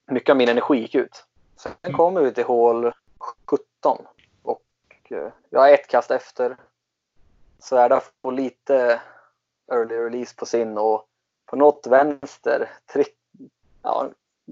mycket 0.06 0.30
av 0.30 0.38
min 0.38 0.50
energi 0.50 0.78
gick 0.78 0.96
ut. 0.96 1.26
Sen 1.56 1.72
mm. 1.82 1.98
kommer 1.98 2.22
vi 2.22 2.34
till 2.34 2.44
hål 2.44 2.92
17 3.46 3.98
och 4.44 4.62
eh, 5.10 5.32
jag 5.50 5.60
har 5.60 5.70
ett 5.70 5.88
kast 5.88 6.12
efter. 6.12 6.58
Svärda 7.60 8.02
får 8.22 8.32
lite 8.32 9.02
early 9.72 9.96
release 9.96 10.36
på 10.36 10.46
sin 10.46 10.78
och 10.78 11.06
på 11.46 11.56
något 11.56 11.88
vänster 11.88 12.70
trick, 12.94 13.16
ja, 13.84 14.10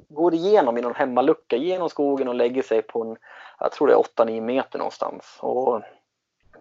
går 0.10 0.34
igenom 0.34 0.78
i 0.78 0.82
någon 0.82 0.96
hemmalucka 0.96 1.56
genom 1.56 1.90
skogen 1.90 2.28
och 2.28 2.36
lägger 2.36 2.64
sig 2.64 2.82
på 2.82 3.04
en, 3.04 3.18
jag 3.60 3.72
tror 3.72 3.88
det 3.88 3.94
är 3.94 4.26
8-9 4.26 4.42
meter 4.42 4.78
någonstans. 4.80 5.38
Och 5.40 5.82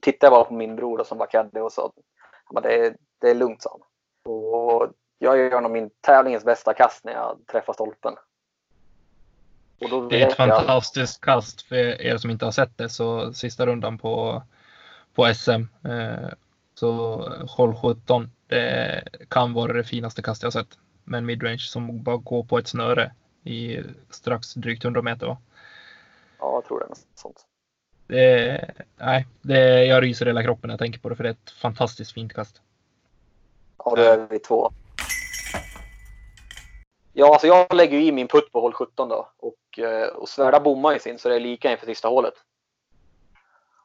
tittade 0.00 0.30
bara 0.30 0.44
på 0.44 0.54
min 0.54 0.76
bror 0.76 1.04
som 1.04 1.18
var 1.18 1.26
caddy 1.26 1.60
och 1.60 1.72
sa 1.72 1.92
att 2.54 2.62
det, 2.62 2.96
det 3.20 3.30
är 3.30 3.34
lugnt 3.34 3.62
sa 3.62 3.70
han. 3.70 4.32
Och 4.32 4.88
jag 5.18 5.38
gör 5.38 5.60
nog 5.60 5.70
min 5.70 5.90
tävlingens 6.00 6.44
bästa 6.44 6.74
kast 6.74 7.04
när 7.04 7.12
jag 7.12 7.38
träffar 7.46 7.72
stolpen. 7.72 8.14
det 10.10 10.22
är 10.22 10.26
ett 10.26 10.36
fantastiskt 10.36 11.18
jag... 11.26 11.34
kast 11.34 11.62
för 11.62 11.76
er 12.02 12.16
som 12.16 12.30
inte 12.30 12.44
har 12.44 12.52
sett 12.52 12.78
det. 12.78 12.88
Så 12.88 13.32
sista 13.32 13.66
rundan 13.66 13.98
på, 13.98 14.42
på 15.16 15.34
SM. 15.34 15.50
Eh, 15.90 16.28
så 16.74 17.16
håll 17.48 17.74
17. 17.74 18.30
Det 18.46 19.04
kan 19.28 19.52
vara 19.52 19.72
det 19.72 19.84
finaste 19.84 20.22
kast 20.22 20.42
jag 20.42 20.52
sett. 20.52 20.78
Med 21.04 21.18
en 21.18 21.26
midrange 21.26 21.58
som 21.58 22.02
bara 22.02 22.16
går 22.16 22.44
på 22.44 22.58
ett 22.58 22.68
snöre 22.68 23.12
i 23.44 23.80
strax 24.10 24.54
drygt 24.54 24.84
100 24.84 25.02
meter 25.02 25.26
va? 25.26 25.38
Ja, 26.38 26.52
jag 26.54 26.64
tror 26.64 26.78
det 26.78 26.84
är 26.84 26.88
något 26.88 27.06
sånt. 27.14 27.46
Det, 28.06 28.70
nej, 28.96 29.26
det, 29.42 29.84
jag 29.84 30.02
ryser 30.02 30.26
hela 30.26 30.42
kroppen 30.42 30.68
när 30.68 30.72
jag 30.72 30.80
tänker 30.80 31.00
på 31.00 31.08
det 31.08 31.16
för 31.16 31.22
det 31.22 31.28
är 31.28 31.32
ett 31.32 31.50
fantastiskt 31.50 32.12
fint 32.12 32.34
kast. 32.34 32.62
Ja, 33.78 33.94
då 33.96 34.02
är 34.02 34.26
vi 34.30 34.38
två. 34.38 34.72
Ja, 37.12 37.32
alltså 37.32 37.46
jag 37.46 37.74
lägger 37.74 37.98
i 37.98 38.12
min 38.12 38.28
putt 38.28 38.52
på 38.52 38.60
hål 38.60 38.72
17 38.72 39.08
då 39.08 39.28
och, 39.38 39.78
eh, 39.78 40.08
och 40.08 40.28
Svärda 40.28 40.60
bommar 40.60 40.92
ju 40.92 40.98
sin 40.98 41.18
så 41.18 41.28
det 41.28 41.36
är 41.36 41.40
lika 41.40 41.70
inför 41.70 41.86
sista 41.86 42.08
hålet. 42.08 42.34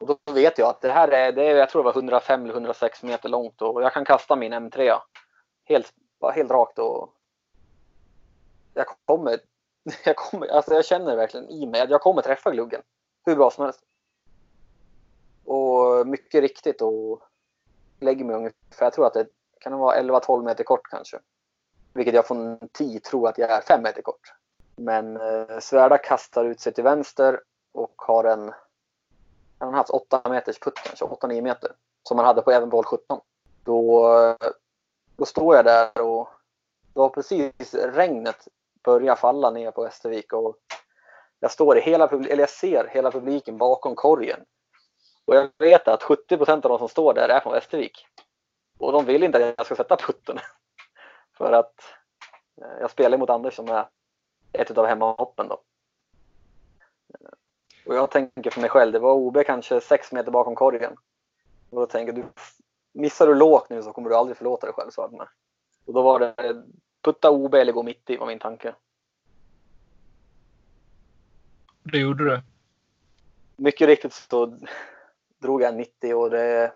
Och 0.02 0.18
då 0.24 0.32
vet 0.32 0.58
jag 0.58 0.68
att 0.68 0.80
det 0.80 0.92
här 0.92 1.08
är, 1.08 1.32
det 1.32 1.44
är 1.44 1.56
jag 1.56 1.70
tror 1.70 1.82
det 1.82 1.84
var 1.84 1.92
105 1.92 2.42
eller 2.42 2.52
106 2.52 3.02
meter 3.02 3.28
långt 3.28 3.62
och 3.62 3.82
jag 3.82 3.92
kan 3.92 4.04
kasta 4.04 4.36
min 4.36 4.54
M3 4.54 4.98
helt, 5.64 5.92
helt 6.34 6.50
rakt 6.50 6.78
och 6.78 7.14
jag 8.74 8.86
kommer, 9.04 9.40
jag 10.04 10.16
kommer, 10.16 10.46
alltså 10.46 10.74
jag 10.74 10.84
känner 10.84 11.16
verkligen 11.16 11.50
i 11.50 11.66
mig 11.66 11.80
att 11.80 11.90
jag 11.90 12.00
kommer 12.00 12.22
träffa 12.22 12.50
gluggen 12.50 12.82
hur 13.24 13.36
bra 13.36 13.50
som 13.50 13.64
helst. 13.64 13.80
Och 15.44 16.06
mycket 16.06 16.40
riktigt 16.40 16.82
och 16.82 17.22
lägger 18.00 18.24
mig 18.24 18.36
ungefär, 18.36 18.56
jag 18.78 18.92
tror 18.92 19.06
att 19.06 19.14
det 19.14 19.26
kan 19.60 19.78
vara 19.78 20.00
11-12 20.00 20.44
meter 20.44 20.64
kort 20.64 20.88
kanske. 20.90 21.18
Vilket 21.94 22.14
jag 22.14 22.26
från 22.26 22.68
10 22.72 23.00
tror 23.00 23.28
att 23.28 23.38
jag 23.38 23.50
är 23.50 23.60
5 23.60 23.82
meter 23.82 24.02
kort. 24.02 24.32
Men 24.76 25.16
eh, 25.16 25.58
Svärda 25.60 25.98
kastar 25.98 26.44
ut 26.44 26.60
sig 26.60 26.72
till 26.72 26.84
vänster 26.84 27.40
och 27.72 27.94
har 27.96 28.24
en, 28.24 28.52
han 29.62 29.74
har 29.74 29.78
haft 29.78 29.90
8 29.90 30.22
meters 30.28 30.58
putt 30.58 30.78
kanske, 30.84 31.04
8-9 31.04 31.40
meter. 31.40 31.72
Som 32.02 32.18
han 32.18 32.26
hade 32.26 32.42
på 32.42 32.50
även 32.50 32.68
boll 32.68 32.84
17. 32.84 33.20
Då, 33.64 34.36
då 35.16 35.24
står 35.24 35.56
jag 35.56 35.64
där 35.64 36.00
och 36.00 36.28
det 36.92 36.98
var 36.98 37.08
precis 37.08 37.74
regnet 37.74 38.48
började 38.84 39.20
falla 39.20 39.50
ner 39.50 39.70
på 39.70 39.82
Västervik 39.82 40.32
och 40.32 40.56
jag 41.40 41.50
står 41.50 41.78
i 41.78 41.80
hela 41.80 42.08
eller 42.08 42.38
jag 42.38 42.50
ser 42.50 42.88
hela 42.88 43.10
publiken 43.10 43.58
bakom 43.58 43.94
korgen 43.94 44.40
och 45.24 45.36
jag 45.36 45.50
vet 45.58 45.88
att 45.88 46.02
70 46.02 46.36
procent 46.36 46.64
av 46.64 46.68
de 46.68 46.78
som 46.78 46.88
står 46.88 47.14
där 47.14 47.28
är 47.28 47.40
från 47.40 47.52
Västervik. 47.52 48.06
Och 48.78 48.92
de 48.92 49.04
vill 49.04 49.22
inte 49.22 49.38
att 49.48 49.54
jag 49.56 49.66
ska 49.66 49.76
sätta 49.76 49.96
putten. 49.96 50.38
För 51.36 51.52
att 51.52 51.74
eh, 52.62 52.80
jag 52.80 52.90
spelar 52.90 53.18
mot 53.18 53.30
Anders 53.30 53.54
som 53.54 53.68
är 53.68 53.88
ett 54.52 54.78
av 54.78 54.86
hemmahoppen 54.86 55.48
då. 55.48 55.60
Och 57.86 57.94
jag 57.94 58.10
tänker 58.10 58.50
för 58.50 58.60
mig 58.60 58.70
själv, 58.70 58.92
det 58.92 58.98
var 58.98 59.12
OB 59.12 59.38
kanske 59.46 59.80
sex 59.80 60.12
meter 60.12 60.30
bakom 60.30 60.54
korgen. 60.54 60.96
Och 61.70 61.80
då 61.80 61.86
tänker 61.86 62.12
du, 62.12 62.24
missar 62.92 63.26
du 63.26 63.34
lågt 63.34 63.70
nu 63.70 63.82
så 63.82 63.92
kommer 63.92 64.10
du 64.10 64.16
aldrig 64.16 64.36
förlåta 64.36 64.66
dig 64.66 64.74
själv, 64.74 64.90
sa 64.90 65.08
jag 65.12 65.28
Och 65.84 65.94
då 65.94 66.02
var 66.02 66.18
det 66.18 66.64
putta 67.02 67.30
OB 67.30 67.54
eller 67.54 67.72
gå 67.72 67.82
mitt 67.82 68.10
i 68.10 68.16
var 68.16 68.26
min 68.26 68.38
tanke. 68.38 68.74
Det 71.82 71.98
gjorde 71.98 72.24
du? 72.24 72.42
Mycket 73.56 73.86
riktigt 73.86 74.12
så 74.12 74.58
drog 75.38 75.62
jag 75.62 75.76
90 75.76 76.14
och, 76.14 76.30
det, 76.30 76.72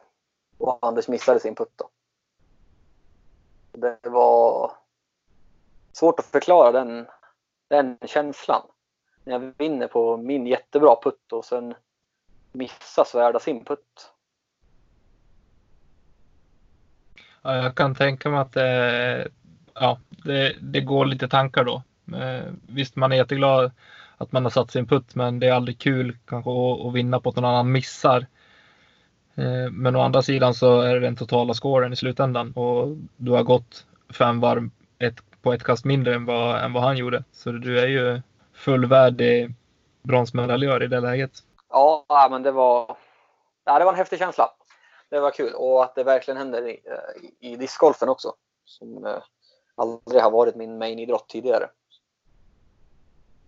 och 0.58 0.78
Anders 0.82 1.08
missade 1.08 1.40
sin 1.40 1.54
putt 1.54 1.72
då. 1.76 1.88
Det 3.72 4.08
var 4.08 4.72
svårt 5.92 6.18
att 6.18 6.26
förklara 6.26 6.72
den, 6.72 7.06
den 7.68 7.98
känslan. 8.02 8.62
När 9.26 9.32
jag 9.32 9.52
vinner 9.58 9.86
på 9.86 10.16
min 10.16 10.46
jättebra 10.46 10.96
putt 11.02 11.32
och 11.32 11.44
sen 11.44 11.74
missar 12.52 13.04
Svärda 13.04 13.38
sin 13.38 13.64
putt. 13.64 14.12
Ja, 17.42 17.56
jag 17.56 17.74
kan 17.74 17.94
tänka 17.94 18.28
mig 18.30 18.40
att 18.40 18.52
det, 18.52 19.28
ja, 19.74 19.98
det, 20.08 20.56
det 20.60 20.80
går 20.80 21.06
lite 21.06 21.28
tankar 21.28 21.64
då. 21.64 21.82
Eh, 22.16 22.52
visst, 22.66 22.96
man 22.96 23.12
är 23.12 23.16
jätteglad 23.16 23.72
att 24.16 24.32
man 24.32 24.44
har 24.44 24.50
satt 24.50 24.70
sin 24.70 24.86
putt, 24.86 25.14
men 25.14 25.38
det 25.38 25.46
är 25.46 25.52
aldrig 25.52 25.78
kul 25.78 26.16
kanske 26.24 26.50
att, 26.50 26.86
att 26.86 26.94
vinna 26.94 27.20
på 27.20 27.28
att 27.28 27.36
någon 27.36 27.44
annan 27.44 27.72
missar. 27.72 28.26
Eh, 29.34 29.70
men 29.70 29.96
å 29.96 30.00
andra 30.00 30.22
sidan 30.22 30.54
så 30.54 30.80
är 30.80 30.94
det 30.94 31.00
den 31.00 31.16
totala 31.16 31.54
scoren 31.54 31.92
i 31.92 31.96
slutändan 31.96 32.52
och 32.52 32.96
du 33.16 33.30
har 33.30 33.42
gått 33.42 33.86
fem 34.10 34.40
varv 34.40 34.70
ett, 34.98 35.22
på 35.42 35.52
ett 35.52 35.64
kast 35.64 35.84
mindre 35.84 36.14
än 36.14 36.24
vad, 36.24 36.64
än 36.64 36.72
vad 36.72 36.82
han 36.82 36.96
gjorde. 36.96 37.24
Så 37.32 37.52
du 37.52 37.80
är 37.80 37.86
ju 37.86 38.22
fullvärdig 38.56 39.54
bronsmedaljör 40.02 40.82
i 40.82 40.86
det 40.86 41.00
läget. 41.00 41.42
Ja, 41.68 42.28
men 42.30 42.42
det 42.42 42.52
var, 42.52 42.96
ja, 43.64 43.78
det 43.78 43.84
var 43.84 43.92
en 43.92 43.98
häftig 43.98 44.18
känsla. 44.18 44.50
Det 45.10 45.20
var 45.20 45.30
kul 45.30 45.52
och 45.54 45.84
att 45.84 45.94
det 45.94 46.04
verkligen 46.04 46.38
händer 46.38 46.68
i, 46.68 46.80
i 47.40 47.56
discgolfen 47.56 48.08
också. 48.08 48.34
Som 48.64 49.06
eh, 49.06 49.22
aldrig 49.74 50.22
har 50.22 50.30
varit 50.30 50.56
min 50.56 50.78
main-idrott 50.78 51.28
tidigare. 51.28 51.68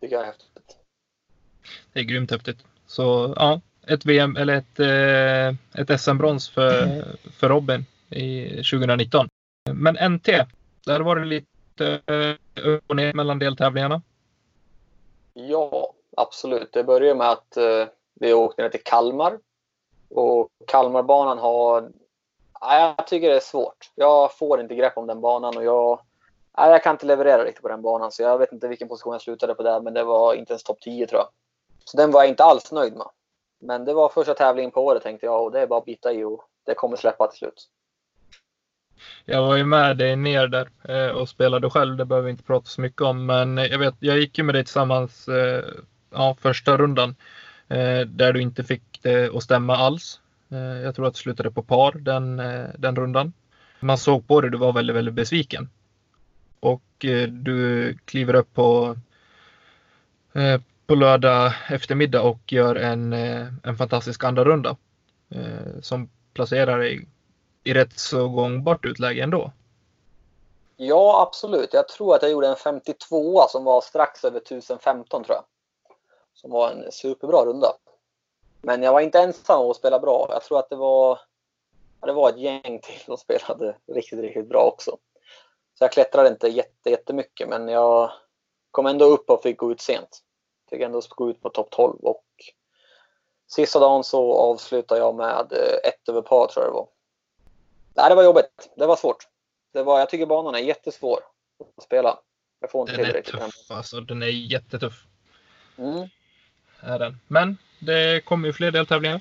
Tycker 0.00 0.16
jag 0.16 0.22
är 0.22 0.26
häftigt. 0.26 0.76
Det 1.92 2.00
är 2.00 2.04
grymt 2.04 2.30
häftigt. 2.30 2.58
Så 2.86 3.34
ja, 3.36 3.60
ett 3.86 4.06
VM 4.06 4.36
eller 4.36 4.54
ett, 4.56 4.80
eh, 4.80 5.80
ett 5.80 6.00
SM-brons 6.00 6.50
för, 6.50 7.04
för 7.30 7.48
Robin 7.48 7.84
i 8.10 8.48
2019. 8.48 9.28
Men 9.72 10.12
NT, 10.12 10.28
där 10.86 11.00
var 11.00 11.16
det 11.16 11.24
lite 11.24 12.00
eh, 12.06 12.64
upp 12.64 12.84
och 12.86 12.96
ner 12.96 13.12
mellan 13.12 13.38
deltävlingarna. 13.38 14.02
Ja, 15.32 15.92
absolut. 16.16 16.72
Det 16.72 16.84
började 16.84 17.18
med 17.18 17.30
att 17.30 17.56
eh, 17.56 17.86
vi 18.14 18.34
åkte 18.34 18.62
ner 18.62 18.68
till 18.68 18.84
Kalmar. 18.84 19.38
Och 20.10 20.48
Kalmarbanan 20.66 21.38
har... 21.38 21.90
Ja, 22.60 22.94
jag 22.96 23.06
tycker 23.06 23.28
det 23.28 23.36
är 23.36 23.40
svårt. 23.40 23.90
Jag 23.94 24.36
får 24.36 24.60
inte 24.60 24.74
grepp 24.74 24.98
om 24.98 25.06
den 25.06 25.20
banan 25.20 25.56
och 25.56 25.64
jag... 25.64 26.00
Ja, 26.56 26.70
jag 26.70 26.82
kan 26.82 26.94
inte 26.94 27.06
leverera 27.06 27.44
riktigt 27.44 27.62
på 27.62 27.68
den 27.68 27.82
banan. 27.82 28.12
Så 28.12 28.22
jag 28.22 28.38
vet 28.38 28.52
inte 28.52 28.68
vilken 28.68 28.88
position 28.88 29.12
jag 29.12 29.22
slutade 29.22 29.54
på 29.54 29.62
där, 29.62 29.80
men 29.80 29.94
det 29.94 30.04
var 30.04 30.34
inte 30.34 30.52
ens 30.52 30.62
topp 30.62 30.80
10 30.80 31.06
tror 31.06 31.20
jag. 31.20 31.28
Så 31.84 31.96
den 31.96 32.10
var 32.10 32.20
jag 32.20 32.28
inte 32.28 32.44
alls 32.44 32.72
nöjd 32.72 32.96
med. 32.96 33.06
Men 33.58 33.84
det 33.84 33.94
var 33.94 34.08
första 34.08 34.34
tävlingen 34.34 34.70
på 34.70 34.84
året 34.84 35.02
tänkte 35.02 35.26
jag 35.26 35.42
och 35.42 35.52
det 35.52 35.60
är 35.60 35.66
bara 35.66 35.78
att 35.78 35.84
bita 35.84 36.12
i 36.12 36.24
och 36.24 36.44
det 36.64 36.74
kommer 36.74 36.96
släppa 36.96 37.26
till 37.26 37.38
slut. 37.38 37.68
Jag 39.24 39.42
var 39.42 39.56
ju 39.56 39.64
med 39.64 39.96
dig 39.96 40.16
ner 40.16 40.48
där 40.48 40.68
eh, 40.82 41.10
och 41.10 41.28
spelade 41.28 41.70
själv. 41.70 41.96
Det 41.96 42.04
behöver 42.04 42.24
vi 42.24 42.30
inte 42.30 42.42
prata 42.42 42.66
så 42.66 42.80
mycket 42.80 43.02
om, 43.02 43.26
men 43.26 43.56
jag 43.56 43.78
vet, 43.78 43.94
jag 43.98 44.18
gick 44.18 44.38
ju 44.38 44.44
med 44.44 44.54
dig 44.54 44.64
tillsammans 44.64 45.28
eh, 45.28 45.64
ja, 46.12 46.36
första 46.40 46.76
rundan 46.76 47.14
eh, 47.68 48.00
där 48.00 48.32
du 48.32 48.40
inte 48.40 48.64
fick 48.64 48.82
det 49.02 49.36
att 49.36 49.42
stämma 49.42 49.76
alls. 49.76 50.20
Eh, 50.50 50.58
jag 50.58 50.94
tror 50.94 51.06
att 51.06 51.14
du 51.14 51.18
slutade 51.20 51.50
på 51.50 51.62
par 51.62 51.92
den, 51.92 52.40
eh, 52.40 52.66
den 52.78 52.96
rundan. 52.96 53.32
Man 53.80 53.98
såg 53.98 54.28
på 54.28 54.40
dig, 54.40 54.50
du 54.50 54.58
var 54.58 54.72
väldigt, 54.72 54.96
väldigt 54.96 55.14
besviken. 55.14 55.68
Och 56.60 57.04
eh, 57.04 57.28
du 57.28 57.94
kliver 58.04 58.34
upp 58.34 58.54
på, 58.54 58.96
eh, 60.32 60.60
på 60.86 60.94
lördag 60.94 61.52
eftermiddag 61.68 62.22
och 62.22 62.52
gör 62.52 62.76
en, 62.76 63.12
eh, 63.12 63.46
en 63.62 63.76
fantastisk 63.76 64.24
andra 64.24 64.44
runda 64.44 64.76
eh, 65.30 65.80
som 65.80 66.08
placerar 66.34 66.78
dig 66.78 67.06
i 67.64 67.74
rätt 67.74 67.98
så 67.98 68.28
gångbart 68.28 68.84
utläge 68.84 69.22
ändå. 69.22 69.52
Ja, 70.76 71.22
absolut. 71.22 71.72
Jag 71.72 71.88
tror 71.88 72.14
att 72.14 72.22
jag 72.22 72.30
gjorde 72.30 72.48
en 72.48 72.56
52 72.56 73.42
som 73.48 73.64
var 73.64 73.80
strax 73.80 74.24
över 74.24 74.38
1015 74.38 75.24
tror 75.24 75.36
jag. 75.36 75.44
Som 76.34 76.50
var 76.50 76.70
en 76.70 76.92
superbra 76.92 77.44
runda. 77.44 77.68
Men 78.60 78.82
jag 78.82 78.92
var 78.92 79.00
inte 79.00 79.20
ensam 79.20 79.60
om 79.60 79.70
att 79.70 79.76
spela 79.76 79.98
bra. 79.98 80.26
Jag 80.30 80.42
tror 80.42 80.58
att 80.58 80.70
det 80.70 80.76
var, 80.76 81.20
det 82.00 82.12
var 82.12 82.28
ett 82.28 82.38
gäng 82.38 82.80
till 82.82 83.00
som 83.04 83.16
spelade 83.16 83.76
riktigt, 83.86 84.20
riktigt 84.20 84.48
bra 84.48 84.72
också. 84.74 84.90
Så 85.74 85.84
jag 85.84 85.92
klättrade 85.92 86.28
inte 86.28 86.48
jätte, 86.48 86.90
jättemycket, 86.90 87.48
men 87.48 87.68
jag 87.68 88.12
kom 88.70 88.86
ändå 88.86 89.04
upp 89.04 89.30
och 89.30 89.42
fick 89.42 89.58
gå 89.58 89.72
ut 89.72 89.80
sent. 89.80 90.22
Fick 90.70 90.80
ändå 90.80 91.02
gå 91.08 91.30
ut 91.30 91.42
på 91.42 91.48
topp 91.50 91.70
12 91.70 91.98
och 92.02 92.24
sista 93.46 93.78
dagen 93.78 94.04
så 94.04 94.34
avslutade 94.34 95.00
jag 95.00 95.14
med 95.14 95.52
ett 95.84 96.08
över 96.08 96.22
par 96.22 96.46
tror 96.46 96.64
jag 96.64 96.72
det 96.72 96.76
var. 96.76 96.88
Nej, 97.98 98.08
det 98.08 98.14
var 98.14 98.22
jobbigt. 98.22 98.70
Det 98.76 98.86
var 98.86 98.96
svårt. 98.96 99.28
Det 99.72 99.82
var, 99.82 99.98
jag 99.98 100.10
tycker 100.10 100.26
banan 100.26 100.54
är 100.54 100.58
jättesvår 100.58 101.20
att 101.76 101.84
spela. 101.84 102.18
Jag 102.60 102.70
får 102.70 102.90
inte 102.90 103.02
den 103.02 103.16
är 103.16 103.22
tuff 103.22 103.70
alltså. 103.70 104.00
Den 104.00 104.22
är 104.22 104.26
jättetuff. 104.26 105.04
Mm. 105.78 106.08
Är 106.80 106.98
den. 106.98 107.20
Men 107.28 107.58
det 107.78 108.24
kommer 108.24 108.46
ju 108.48 108.52
fler 108.52 108.70
deltävlingar. 108.70 109.20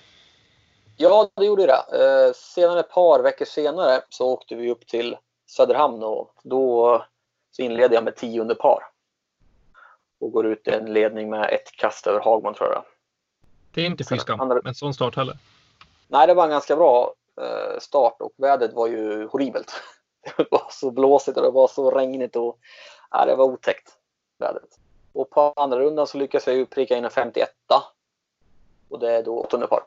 Ja, 0.97 1.29
det 1.35 1.45
gjorde 1.45 1.65
det. 1.65 2.25
Eh, 2.27 2.33
sedan 2.33 2.77
ett 2.77 2.89
par 2.89 3.19
veckor 3.19 3.45
senare 3.45 4.01
så 4.09 4.27
åkte 4.27 4.55
vi 4.55 4.71
upp 4.71 4.87
till 4.87 5.17
Söderhamn 5.45 6.03
och 6.03 6.33
då 6.43 7.05
så 7.51 7.61
inledde 7.61 7.95
jag 7.95 8.03
med 8.03 8.15
tionde 8.15 8.55
par. 8.55 8.83
Och 10.19 10.31
går 10.31 10.47
ut 10.47 10.67
i 10.67 10.71
en 10.71 10.93
ledning 10.93 11.29
med 11.29 11.53
ett 11.53 11.71
kast 11.71 12.07
över 12.07 12.19
Hagman 12.19 12.53
tror 12.53 12.69
jag. 12.69 12.83
Det 13.71 13.81
är 13.81 13.85
inte 13.85 14.03
fy 14.03 14.17
skam 14.17 14.47
med 14.47 14.65
en 14.65 14.75
sån 14.75 14.93
start 14.93 15.15
heller. 15.15 15.37
Nej, 16.07 16.27
det 16.27 16.33
var 16.33 16.43
en 16.43 16.49
ganska 16.49 16.75
bra 16.75 17.13
start 17.79 18.21
och 18.21 18.31
vädret 18.37 18.73
var 18.73 18.87
ju 18.87 19.27
horribelt. 19.27 19.71
Det 20.37 20.47
var 20.51 20.67
så 20.69 20.91
blåsigt 20.91 21.37
och 21.37 21.43
det 21.43 21.51
var 21.51 21.67
så 21.67 21.91
regnigt 21.91 22.35
och 22.35 22.59
ja, 23.11 23.25
det 23.25 23.35
var 23.35 23.45
otäckt 23.45 23.97
vädret. 24.39 24.79
Och 25.13 25.29
på 25.29 25.53
andra 25.55 25.79
rundan 25.79 26.07
så 26.07 26.17
lyckas 26.17 26.47
jag 26.47 26.55
ju 26.55 26.65
pricka 26.65 26.97
in 26.97 27.05
en 27.05 27.11
51 27.11 27.49
och 28.89 28.99
det 28.99 29.11
är 29.11 29.23
då 29.23 29.39
åttonde 29.39 29.67
par. 29.67 29.83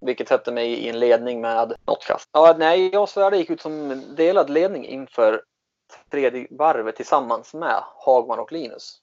Vilket 0.00 0.28
sätter 0.28 0.52
mig 0.52 0.72
i 0.72 0.88
en 0.88 0.98
ledning 0.98 1.40
med 1.40 1.74
något 1.86 2.04
kast. 2.04 2.28
Ja, 2.32 2.56
nej, 2.58 2.90
jag 2.92 3.02
och 3.02 3.08
Sverige 3.08 3.38
gick 3.38 3.50
ut 3.50 3.60
som 3.60 4.02
delad 4.16 4.50
ledning 4.50 4.86
inför 4.86 5.44
tredje 6.10 6.46
varvet 6.50 6.96
tillsammans 6.96 7.54
med 7.54 7.82
Hagman 8.04 8.38
och 8.38 8.52
Linus. 8.52 9.00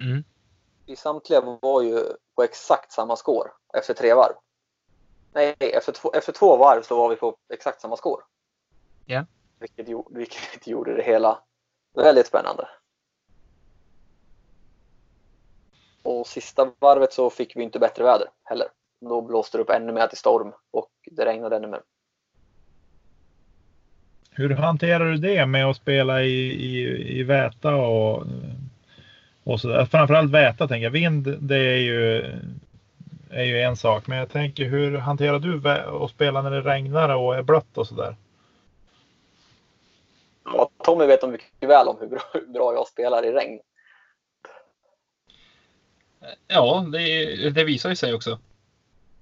Mm. 0.00 0.24
Vi 0.86 0.96
samtliga 0.96 1.58
var 1.60 1.82
ju 1.82 2.04
på 2.34 2.42
exakt 2.42 2.92
samma 2.92 3.16
score 3.16 3.50
efter 3.74 3.94
tre 3.94 4.14
varv. 4.14 4.34
Nej, 5.32 5.54
efter 5.60 5.92
två, 5.92 6.12
efter 6.12 6.32
två 6.32 6.56
varv 6.56 6.82
så 6.82 6.96
var 6.96 7.08
vi 7.08 7.16
på 7.16 7.36
exakt 7.52 7.80
samma 7.80 7.96
score. 7.96 8.22
Ja. 9.04 9.12
Yeah. 9.12 9.24
Vilket, 9.60 9.88
vilket 10.10 10.66
gjorde 10.66 10.96
det 10.96 11.02
hela 11.02 11.38
väldigt 11.94 12.26
spännande. 12.26 12.68
Och 16.02 16.26
sista 16.26 16.72
varvet 16.78 17.12
så 17.12 17.30
fick 17.30 17.56
vi 17.56 17.62
inte 17.62 17.78
bättre 17.78 18.04
väder 18.04 18.28
heller. 18.44 18.66
Då 19.00 19.22
blåste 19.22 19.58
det 19.58 19.62
upp 19.62 19.70
ännu 19.70 19.92
mer 19.92 20.06
till 20.06 20.18
storm 20.18 20.52
och 20.70 20.90
det 21.10 21.24
regnade 21.24 21.56
ännu 21.56 21.66
mer. 21.66 21.80
Hur 24.30 24.50
hanterar 24.50 25.10
du 25.10 25.16
det 25.16 25.46
med 25.46 25.66
att 25.66 25.76
spela 25.76 26.22
i, 26.22 26.50
i, 26.50 27.18
i 27.18 27.22
väta 27.22 27.74
och, 27.74 28.26
och 29.44 29.60
så 29.60 29.86
Framförallt 29.86 30.30
väta 30.30 30.68
tänker 30.68 30.84
jag. 30.84 30.90
Vind 30.90 31.38
det 31.40 31.56
är 31.56 31.78
ju, 31.78 32.34
är 33.32 33.44
ju 33.44 33.60
en 33.60 33.76
sak. 33.76 34.06
Men 34.06 34.18
jag 34.18 34.30
tänker 34.30 34.64
hur 34.64 34.98
hanterar 34.98 35.38
du 35.38 35.68
att 36.04 36.10
spela 36.10 36.42
när 36.42 36.50
det 36.50 36.60
regnar 36.60 37.16
och 37.16 37.36
är 37.36 37.42
blött 37.42 37.78
och 37.78 37.86
sådär? 37.86 38.16
Ja, 40.44 40.70
Tommy 40.84 41.06
vet 41.06 41.28
mycket 41.28 41.68
väl 41.68 41.88
om 41.88 41.96
hur 42.00 42.06
bra, 42.06 42.22
hur 42.32 42.46
bra 42.46 42.74
jag 42.74 42.88
spelar 42.88 43.24
i 43.24 43.32
regn. 43.32 43.60
Ja, 46.46 46.86
det, 46.92 47.50
det 47.50 47.64
visar 47.64 47.88
ju 47.88 47.96
sig 47.96 48.14
också. 48.14 48.38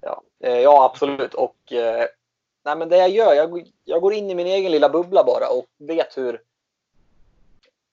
Ja, 0.01 0.21
eh, 0.43 0.59
ja 0.59 0.85
absolut. 0.85 1.33
Och 1.33 1.73
eh, 1.73 2.05
nej, 2.65 2.77
men 2.77 2.89
det 2.89 2.97
jag 2.97 3.09
gör, 3.09 3.33
jag, 3.33 3.67
jag 3.83 4.01
går 4.01 4.13
in 4.13 4.29
i 4.29 4.35
min 4.35 4.47
egen 4.47 4.71
lilla 4.71 4.89
bubbla 4.89 5.23
bara 5.23 5.47
och 5.49 5.65
vet 5.77 6.17
hur, 6.17 6.41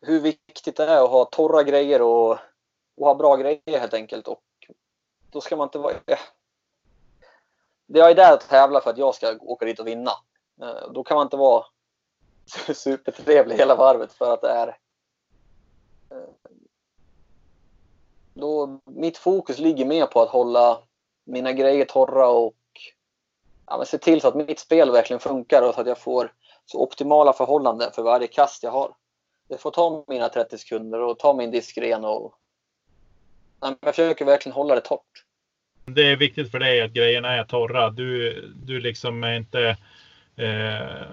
hur 0.06 0.20
viktigt 0.20 0.76
det 0.76 0.84
är 0.84 1.04
att 1.04 1.10
ha 1.10 1.24
torra 1.24 1.62
grejer 1.62 2.02
och, 2.02 2.30
och 2.96 3.06
ha 3.06 3.14
bra 3.14 3.36
grejer 3.36 3.78
helt 3.78 3.94
enkelt. 3.94 4.28
Och 4.28 4.40
då 5.30 5.40
ska 5.40 5.56
man 5.56 5.66
inte 5.66 5.78
vara... 5.78 5.94
Jag 7.86 8.10
är 8.10 8.14
där 8.14 8.32
att 8.32 8.48
tävla 8.48 8.80
för 8.80 8.90
att 8.90 8.98
jag 8.98 9.14
ska 9.14 9.38
åka 9.40 9.66
dit 9.66 9.80
och 9.80 9.86
vinna. 9.86 10.10
Eh, 10.62 10.90
då 10.92 11.04
kan 11.04 11.14
man 11.14 11.26
inte 11.26 11.36
vara 11.36 11.64
supertrevlig 12.74 13.56
hela 13.56 13.74
varvet 13.74 14.12
för 14.12 14.34
att 14.34 14.40
det 14.40 14.48
är 14.48 14.68
eh, 16.10 16.52
då, 18.34 18.80
mitt 18.84 19.18
fokus 19.18 19.58
ligger 19.58 19.84
mer 19.84 20.06
på 20.06 20.20
att 20.20 20.28
hålla 20.28 20.82
mina 21.24 21.52
grejer 21.52 21.84
torra 21.84 22.28
och 22.28 22.54
ja, 23.66 23.76
men 23.76 23.86
se 23.86 23.98
till 23.98 24.20
så 24.20 24.28
att 24.28 24.34
mitt 24.34 24.58
spel 24.58 24.90
verkligen 24.90 25.20
funkar 25.20 25.62
och 25.62 25.74
så 25.74 25.80
att 25.80 25.86
jag 25.86 25.98
får 25.98 26.32
så 26.66 26.82
optimala 26.82 27.32
förhållanden 27.32 27.92
för 27.92 28.02
varje 28.02 28.26
kast 28.26 28.62
jag 28.62 28.70
har. 28.70 28.96
Det 29.48 29.58
får 29.58 29.70
ta 29.70 30.04
mina 30.08 30.28
30 30.28 30.58
sekunder 30.58 31.00
och 31.00 31.18
ta 31.18 31.34
min 31.34 31.50
diskren 31.50 32.04
och 32.04 32.34
jag 33.60 33.76
försöker 33.94 34.24
verkligen 34.24 34.54
hålla 34.54 34.74
det 34.74 34.80
torrt. 34.80 35.24
Det 35.84 36.02
är 36.02 36.16
viktigt 36.16 36.50
för 36.50 36.58
dig 36.58 36.82
att 36.82 36.92
grejerna 36.92 37.32
är 37.32 37.44
torra. 37.44 37.90
Du, 37.90 38.40
du 38.62 38.80
liksom 38.80 39.24
är 39.24 39.36
inte... 39.36 39.76
Eh, 40.36 41.06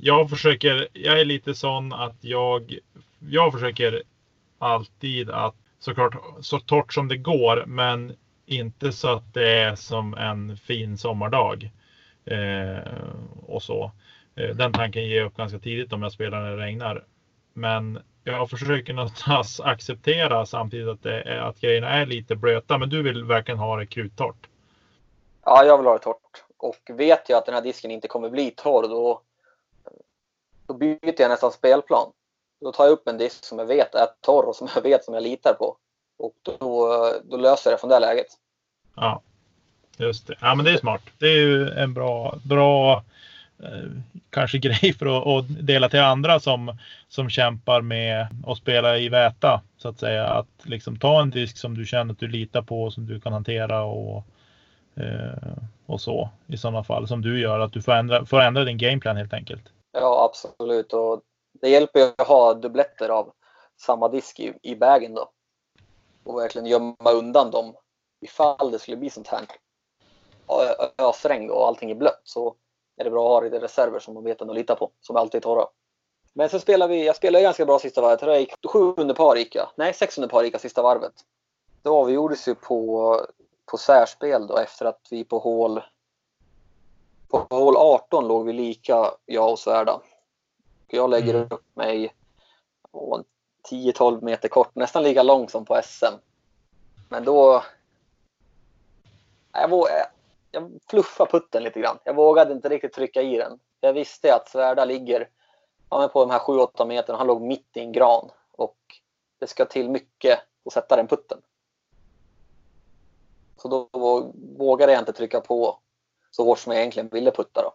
jag 0.00 0.30
försöker, 0.30 0.88
jag 0.92 1.20
är 1.20 1.24
lite 1.24 1.54
sån 1.54 1.92
att 1.92 2.16
jag, 2.20 2.78
jag 3.18 3.52
försöker 3.52 4.02
alltid 4.58 5.30
att 5.30 5.54
såklart 5.78 6.16
så 6.40 6.58
torrt 6.58 6.92
som 6.92 7.08
det 7.08 7.16
går, 7.16 7.64
men 7.66 8.16
inte 8.46 8.92
så 8.92 9.08
att 9.08 9.34
det 9.34 9.58
är 9.58 9.74
som 9.74 10.14
en 10.14 10.56
fin 10.56 10.98
sommardag. 10.98 11.70
Eh, 12.24 12.78
och 13.46 13.62
så. 13.62 13.92
Eh, 14.34 14.56
den 14.56 14.72
tanken 14.72 15.08
ger 15.08 15.16
jag 15.16 15.26
upp 15.26 15.36
ganska 15.36 15.58
tidigt 15.58 15.92
om 15.92 16.02
jag 16.02 16.12
spelar 16.12 16.42
när 16.42 16.50
det 16.50 16.62
regnar. 16.62 17.04
Men 17.52 17.98
jag 18.24 18.50
försöker 18.50 18.92
någonstans 18.92 19.60
acceptera 19.64 20.46
samtidigt 20.46 20.88
att, 20.88 21.02
det 21.02 21.22
är, 21.22 21.40
att 21.40 21.60
grejerna 21.60 21.88
är 21.88 22.06
lite 22.06 22.36
blöta. 22.36 22.78
Men 22.78 22.88
du 22.88 23.02
vill 23.02 23.24
verkligen 23.24 23.58
ha 23.58 23.76
det 23.76 23.86
kruttorrt? 23.86 24.46
Ja, 25.44 25.64
jag 25.64 25.78
vill 25.78 25.86
ha 25.86 25.92
det 25.92 26.04
torrt. 26.04 26.44
Och 26.56 26.90
vet 26.90 27.28
jag 27.28 27.38
att 27.38 27.46
den 27.46 27.54
här 27.54 27.62
disken 27.62 27.90
inte 27.90 28.08
kommer 28.08 28.30
bli 28.30 28.50
torr 28.50 28.88
då, 28.88 29.20
då 30.66 30.74
byter 30.74 31.20
jag 31.20 31.28
nästan 31.28 31.52
spelplan. 31.52 32.12
Då 32.60 32.72
tar 32.72 32.84
jag 32.84 32.92
upp 32.92 33.08
en 33.08 33.18
disk 33.18 33.44
som 33.44 33.58
jag 33.58 33.66
vet 33.66 33.94
är 33.94 34.06
torr 34.20 34.48
och 34.48 34.56
som 34.56 34.68
jag 34.74 34.82
vet 34.82 35.04
som 35.04 35.14
jag 35.14 35.22
litar 35.22 35.54
på. 35.54 35.76
Och 36.18 36.34
då, 36.42 36.88
då 37.24 37.36
löser 37.36 37.70
jag 37.70 37.78
det 37.78 37.80
från 37.80 37.90
det 37.90 37.98
läget. 37.98 38.26
Ja, 38.94 39.22
just 39.96 40.26
det. 40.26 40.34
Ja, 40.40 40.54
men 40.54 40.64
det 40.64 40.70
är 40.70 40.78
smart. 40.78 41.02
Det 41.18 41.26
är 41.26 41.36
ju 41.36 41.68
en 41.68 41.94
bra, 41.94 42.38
bra 42.44 43.04
Eh, 43.62 43.90
kanske 44.30 44.58
grej 44.68 44.92
för 44.98 45.38
att, 45.38 45.44
dela 45.66 45.88
till 45.88 46.00
andra 46.00 46.40
som, 46.40 46.78
som 47.08 47.30
kämpar 47.30 47.80
med 47.80 48.26
att 48.46 48.58
spela 48.58 48.98
i 48.98 49.08
väta. 49.08 49.62
Så 49.76 49.88
att 49.88 49.98
säga. 49.98 50.26
Att 50.26 50.46
liksom 50.62 50.98
ta 50.98 51.22
en 51.22 51.30
disk 51.30 51.58
som 51.58 51.76
du 51.76 51.86
känner 51.86 52.12
att 52.12 52.18
du 52.18 52.28
litar 52.28 52.62
på, 52.62 52.90
som 52.90 53.06
du 53.06 53.20
kan 53.20 53.32
hantera 53.32 53.84
och, 53.84 54.24
eh, 54.96 55.52
och 55.86 56.00
så 56.00 56.28
i 56.46 56.56
sådana 56.56 56.84
fall. 56.84 57.08
Som 57.08 57.22
du 57.22 57.40
gör, 57.40 57.60
att 57.60 57.72
du 57.72 57.82
får 57.82 57.92
ändra, 57.92 58.26
får 58.26 58.40
ändra 58.40 58.64
din 58.64 58.78
gameplan 58.78 59.16
helt 59.16 59.32
enkelt. 59.32 59.64
Ja, 59.92 60.30
absolut. 60.30 60.92
Och 60.92 61.20
det 61.60 61.68
hjälper 61.68 62.00
ju 62.00 62.06
att 62.18 62.26
ha 62.26 62.54
dubbletter 62.54 63.08
av 63.08 63.32
samma 63.80 64.08
disk 64.08 64.40
i, 64.40 64.54
i 64.62 64.76
bagen 64.76 65.14
då. 65.14 65.30
Och 66.24 66.38
verkligen 66.38 66.66
gömma 66.66 67.10
undan 67.14 67.50
dem 67.50 67.74
ifall 68.20 68.70
det 68.70 68.78
skulle 68.78 68.96
bli 68.96 69.10
sånt 69.10 69.28
här 69.28 69.40
ösregn 70.98 71.50
och 71.50 71.66
allting 71.66 71.90
är 71.90 71.94
blött 71.94 72.20
så 72.24 72.54
är 72.96 73.04
det 73.04 73.10
bra 73.10 73.24
att 73.24 73.32
ha 73.32 73.40
lite 73.40 73.64
reserver 73.64 73.98
som 73.98 74.14
man 74.14 74.24
vet 74.24 74.42
att 74.42 74.54
lita 74.54 74.74
på, 74.74 74.90
som 75.00 75.16
alltid 75.16 75.38
är 75.38 75.42
torra. 75.42 75.66
Men 76.32 76.48
sen 76.48 76.60
spelar 76.60 76.88
vi, 76.88 77.06
jag 77.06 77.16
spelade 77.16 77.42
ganska 77.42 77.66
bra 77.66 77.78
sista 77.78 78.00
varvet. 78.00 78.22
Jag 78.22 78.40
gick 78.40 78.54
sjuunde 78.66 79.14
par 79.14 79.36
gick 79.36 79.54
jag. 79.54 79.68
Nej, 79.76 79.94
sexunde 79.94 80.28
par 80.28 80.42
gick 80.42 80.54
jag 80.54 80.60
sista 80.60 80.82
varvet. 80.82 81.12
Det 81.82 81.88
avgjordes 81.88 82.48
ju 82.48 82.54
på, 82.54 83.20
på 83.66 83.76
särspel 83.76 84.46
då 84.46 84.56
efter 84.56 84.84
att 84.86 85.08
vi 85.10 85.24
på 85.24 85.38
hål 85.38 85.82
på 87.28 87.56
hål 87.56 87.76
18 87.76 88.28
låg 88.28 88.46
vi 88.46 88.52
lika, 88.52 89.10
jag 89.26 89.52
och 89.52 89.58
Svärda. 89.58 90.00
Jag 90.88 91.10
lägger 91.10 91.34
mm. 91.34 91.46
upp 91.50 91.64
mig 91.74 92.14
10-12 93.70 94.24
meter 94.24 94.48
kort, 94.48 94.74
nästan 94.74 95.02
lika 95.02 95.22
lång 95.22 95.48
som 95.48 95.64
på 95.64 95.80
SM. 95.84 96.14
Men 97.08 97.24
då, 97.24 97.62
Jag, 99.52 100.06
jag 100.54 100.80
fluffade 100.90 101.30
putten 101.30 101.62
lite 101.62 101.80
grann. 101.80 101.98
Jag 102.04 102.14
vågade 102.14 102.52
inte 102.52 102.68
riktigt 102.68 102.92
trycka 102.92 103.22
i 103.22 103.36
den. 103.36 103.58
Jag 103.80 103.92
visste 103.92 104.34
att 104.34 104.48
Svärda 104.48 104.84
ligger 104.84 105.28
ja, 105.90 106.08
på 106.08 106.20
de 106.20 106.30
här 106.30 106.38
7-8 106.38 106.86
meterna. 106.86 107.18
Han 107.18 107.26
låg 107.26 107.42
mitt 107.42 107.76
i 107.76 107.80
en 107.80 107.92
gran 107.92 108.30
och 108.50 108.78
det 109.38 109.46
ska 109.46 109.64
till 109.64 109.90
mycket 109.90 110.40
att 110.64 110.72
sätta 110.72 110.96
den 110.96 111.08
putten. 111.08 111.42
Så 113.56 113.68
då 113.68 113.88
vågade 114.56 114.92
jag 114.92 115.00
inte 115.00 115.12
trycka 115.12 115.40
på 115.40 115.78
så 116.30 116.44
hårt 116.44 116.58
som 116.58 116.72
jag 116.72 116.80
egentligen 116.80 117.08
ville 117.08 117.30
putta. 117.30 117.62
Då, 117.62 117.74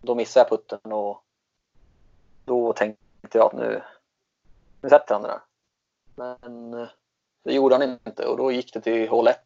då 0.00 0.14
missade 0.14 0.44
jag 0.44 0.50
putten 0.50 0.92
och 0.92 1.22
då 2.44 2.72
tänkte 2.72 3.38
jag 3.38 3.46
att 3.46 3.52
nu, 3.52 3.82
nu 4.80 4.88
sätter 4.88 5.14
han 5.14 5.22
den 5.22 5.30
där. 5.30 5.40
Men 6.14 6.70
det 7.42 7.54
gjorde 7.54 7.74
han 7.74 7.98
inte 8.06 8.26
och 8.26 8.36
då 8.36 8.52
gick 8.52 8.72
det 8.72 8.80
till 8.80 9.08
hål 9.08 9.28
1 9.28 9.40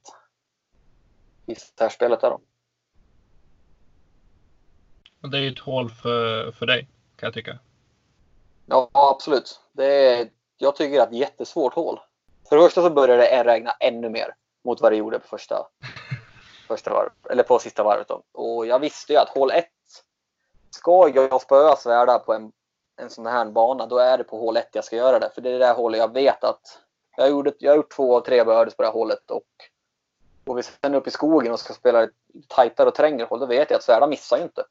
i 1.50 1.54
särspelet 1.54 2.20
där 2.20 2.30
då. 2.30 2.40
Det 5.28 5.38
är 5.38 5.42
ju 5.42 5.52
ett 5.52 5.58
hål 5.58 5.90
för, 5.90 6.52
för 6.52 6.66
dig 6.66 6.88
kan 7.16 7.26
jag 7.26 7.34
tycka. 7.34 7.58
Ja, 8.66 8.90
absolut. 8.92 9.60
Det 9.72 9.84
är, 9.84 10.28
jag 10.58 10.76
tycker 10.76 11.00
att 11.00 11.10
det 11.10 11.16
är 11.16 11.22
ett 11.22 11.30
jättesvårt 11.30 11.74
hål. 11.74 12.00
För 12.48 12.56
det 12.56 12.62
första 12.62 12.82
så 12.82 12.90
började 12.90 13.22
det 13.22 13.44
regna 13.44 13.70
ännu 13.80 14.08
mer 14.08 14.34
mot 14.64 14.80
vad 14.80 14.92
det 14.92 14.96
gjorde 14.96 15.18
på 15.18 15.28
första, 15.28 15.66
första 16.68 16.90
varv, 16.90 17.10
eller 17.30 17.42
på 17.42 17.58
sista 17.58 17.82
varvet. 17.82 18.08
Då. 18.08 18.22
Och 18.32 18.66
jag 18.66 18.78
visste 18.78 19.12
ju 19.12 19.18
att 19.18 19.28
hål 19.28 19.50
1 19.50 19.66
ska 20.70 21.08
jag 21.14 21.42
spöa 21.42 21.76
Svärda 21.76 22.18
på 22.18 22.34
en, 22.34 22.52
en 22.96 23.10
sån 23.10 23.26
här 23.26 23.46
bana, 23.46 23.86
då 23.86 23.98
är 23.98 24.18
det 24.18 24.24
på 24.24 24.38
hål 24.38 24.56
1 24.56 24.68
jag 24.72 24.84
ska 24.84 24.96
göra 24.96 25.18
det. 25.18 25.30
För 25.34 25.40
det 25.40 25.48
är 25.48 25.52
det 25.52 25.58
där 25.66 25.74
hålet 25.74 26.00
jag 26.00 26.12
vet 26.12 26.44
att 26.44 26.60
jag, 27.16 27.30
gjorde, 27.30 27.52
jag 27.58 27.70
har 27.70 27.76
gjort 27.76 27.96
två 27.96 28.16
av 28.16 28.20
tre 28.20 28.44
birdies 28.44 28.76
på 28.76 28.82
det 28.82 28.88
här 28.88 28.92
hålet 28.92 29.30
och 29.30 29.44
går 30.44 30.54
vi 30.54 30.62
sen 30.62 30.94
upp 30.94 31.06
i 31.06 31.10
skogen 31.10 31.52
och 31.52 31.60
ska 31.60 31.74
spela 31.74 32.08
tajtare 32.48 32.88
och 32.88 32.94
trängre 32.94 33.24
hål, 33.24 33.40
då 33.40 33.46
vet 33.46 33.70
jag 33.70 33.78
att 33.78 33.84
Svärda 33.84 34.06
missar 34.06 34.36
ju 34.36 34.42
inte. 34.42 34.64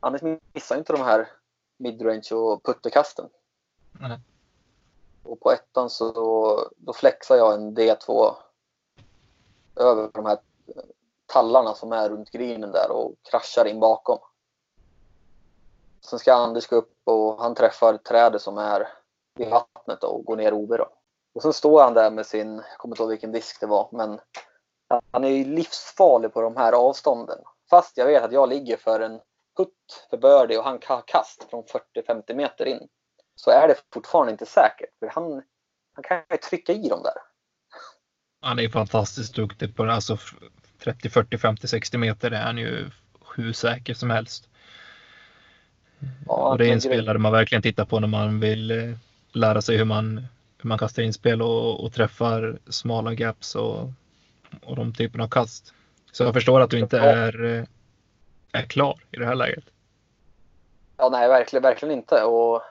Anders 0.00 0.22
missar 0.52 0.78
inte 0.78 0.92
de 0.92 1.02
här 1.02 1.28
midrange 1.76 2.34
och 2.34 2.64
putterkasten. 2.64 3.28
Mm. 4.00 4.20
Och 5.22 5.40
på 5.40 5.52
ettan 5.52 5.90
så 5.90 6.12
då, 6.12 6.58
då 6.76 6.92
flexar 6.92 7.36
jag 7.36 7.54
en 7.54 7.76
D2 7.76 8.34
över 9.76 10.10
de 10.14 10.26
här 10.26 10.38
tallarna 11.26 11.74
som 11.74 11.92
är 11.92 12.08
runt 12.08 12.30
grinen 12.30 12.72
där 12.72 12.90
och 12.90 13.14
kraschar 13.22 13.64
in 13.64 13.80
bakom. 13.80 14.18
Sen 16.00 16.18
ska 16.18 16.34
Anders 16.34 16.66
gå 16.66 16.76
upp 16.76 16.94
och 17.04 17.42
han 17.42 17.54
träffar 17.54 17.96
trädet 17.96 18.42
som 18.42 18.58
är 18.58 18.88
vid 19.34 19.48
vattnet 19.48 20.04
och 20.04 20.24
går 20.24 20.36
ner 20.36 20.54
OB 20.54 20.68
då. 20.68 20.88
Och 21.34 21.42
sen 21.42 21.52
står 21.52 21.82
han 21.82 21.94
där 21.94 22.10
med 22.10 22.26
sin, 22.26 22.56
jag 22.56 22.78
kommer 22.78 22.94
inte 22.94 23.02
ihåg 23.02 23.10
vilken 23.10 23.32
disk 23.32 23.60
det 23.60 23.66
var, 23.66 23.88
men 23.92 24.20
han 25.12 25.24
är 25.24 25.28
ju 25.28 25.44
livsfarlig 25.44 26.32
på 26.32 26.40
de 26.40 26.56
här 26.56 26.72
avstånden. 26.72 27.38
Fast 27.70 27.96
jag 27.96 28.06
vet 28.06 28.22
att 28.22 28.32
jag 28.32 28.48
ligger 28.48 28.76
för 28.76 29.00
en 29.00 29.20
putt 29.56 30.06
för 30.10 30.16
birdie 30.16 30.58
och 30.58 30.64
han 30.64 30.78
kan 30.78 31.02
kast 31.06 31.46
från 31.50 31.64
40-50 32.06 32.34
meter 32.34 32.66
in. 32.66 32.88
Så 33.34 33.50
är 33.50 33.68
det 33.68 33.74
fortfarande 33.94 34.32
inte 34.32 34.46
säkert. 34.46 34.98
För 34.98 35.06
han, 35.06 35.42
han 35.94 36.02
kan 36.02 36.22
ju 36.30 36.36
trycka 36.36 36.72
i 36.72 36.88
dem 36.88 37.02
där. 37.02 37.14
Han 38.40 38.58
är 38.58 38.68
fantastiskt 38.68 39.34
duktig 39.34 39.76
på 39.76 39.84
det. 39.84 39.92
Alltså 39.92 40.18
30, 40.84 41.10
40, 41.10 41.38
50, 41.38 41.68
60 41.68 41.98
meter 41.98 42.30
är 42.30 42.42
han 42.42 42.58
ju 42.58 42.90
hur 43.36 43.52
säker 43.52 43.94
som 43.94 44.10
helst. 44.10 44.48
Ja, 46.26 46.52
och 46.52 46.58
det 46.58 46.68
är 46.68 46.72
en 46.72 46.80
spelare 46.80 47.18
man 47.18 47.32
verkligen 47.32 47.62
tittar 47.62 47.84
på 47.84 48.00
när 48.00 48.08
man 48.08 48.40
vill 48.40 48.70
eh, 48.70 48.96
lära 49.32 49.62
sig 49.62 49.76
hur 49.76 49.84
man, 49.84 50.26
man 50.62 50.78
kastar 50.78 51.02
inspel 51.02 51.42
och, 51.42 51.84
och 51.84 51.92
träffar 51.92 52.58
smala 52.70 53.14
gaps 53.14 53.54
och, 53.54 53.78
och 54.64 54.76
de 54.76 54.94
typerna 54.94 55.24
av 55.24 55.28
kast. 55.28 55.72
Så 56.12 56.24
jag 56.24 56.34
förstår 56.34 56.60
att 56.60 56.70
du 56.70 56.78
inte 56.78 56.98
är, 56.98 57.44
eh, 57.44 57.64
är 58.52 58.62
klar 58.62 59.00
i 59.10 59.16
det 59.16 59.26
här 59.26 59.34
läget. 59.34 59.64
Ja, 60.96 61.08
nej, 61.08 61.28
verkligen, 61.28 61.62
verkligen 61.62 61.94
inte. 61.94 62.24
Och 62.24 62.62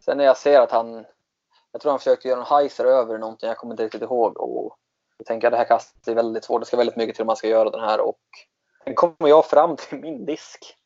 sen 0.00 0.16
när 0.16 0.24
jag 0.24 0.36
ser 0.36 0.60
att 0.60 0.70
han, 0.70 1.04
jag 1.72 1.80
tror 1.80 1.92
han 1.92 1.98
försökte 1.98 2.28
göra 2.28 2.40
en 2.40 2.46
heiser 2.46 2.84
över 2.84 3.18
någonting, 3.18 3.48
jag 3.48 3.56
kommer 3.56 3.74
inte 3.74 3.84
riktigt 3.84 4.02
ihåg. 4.02 4.40
Och 4.40 4.76
jag 5.18 5.26
tänker 5.26 5.46
att 5.46 5.52
det 5.52 5.56
här 5.56 5.64
kastet 5.64 6.08
är 6.08 6.14
väldigt 6.14 6.44
svårt, 6.44 6.62
det 6.62 6.66
ska 6.66 6.76
väldigt 6.76 6.96
mycket 6.96 7.16
till 7.16 7.22
om 7.22 7.26
man 7.26 7.36
ska 7.36 7.48
göra 7.48 7.70
den 7.70 7.80
här. 7.80 8.00
Och 8.00 8.20
sen 8.84 8.94
kommer 8.94 9.28
jag 9.28 9.46
fram 9.46 9.76
till 9.76 9.98
min 9.98 10.24
disk. 10.24 10.76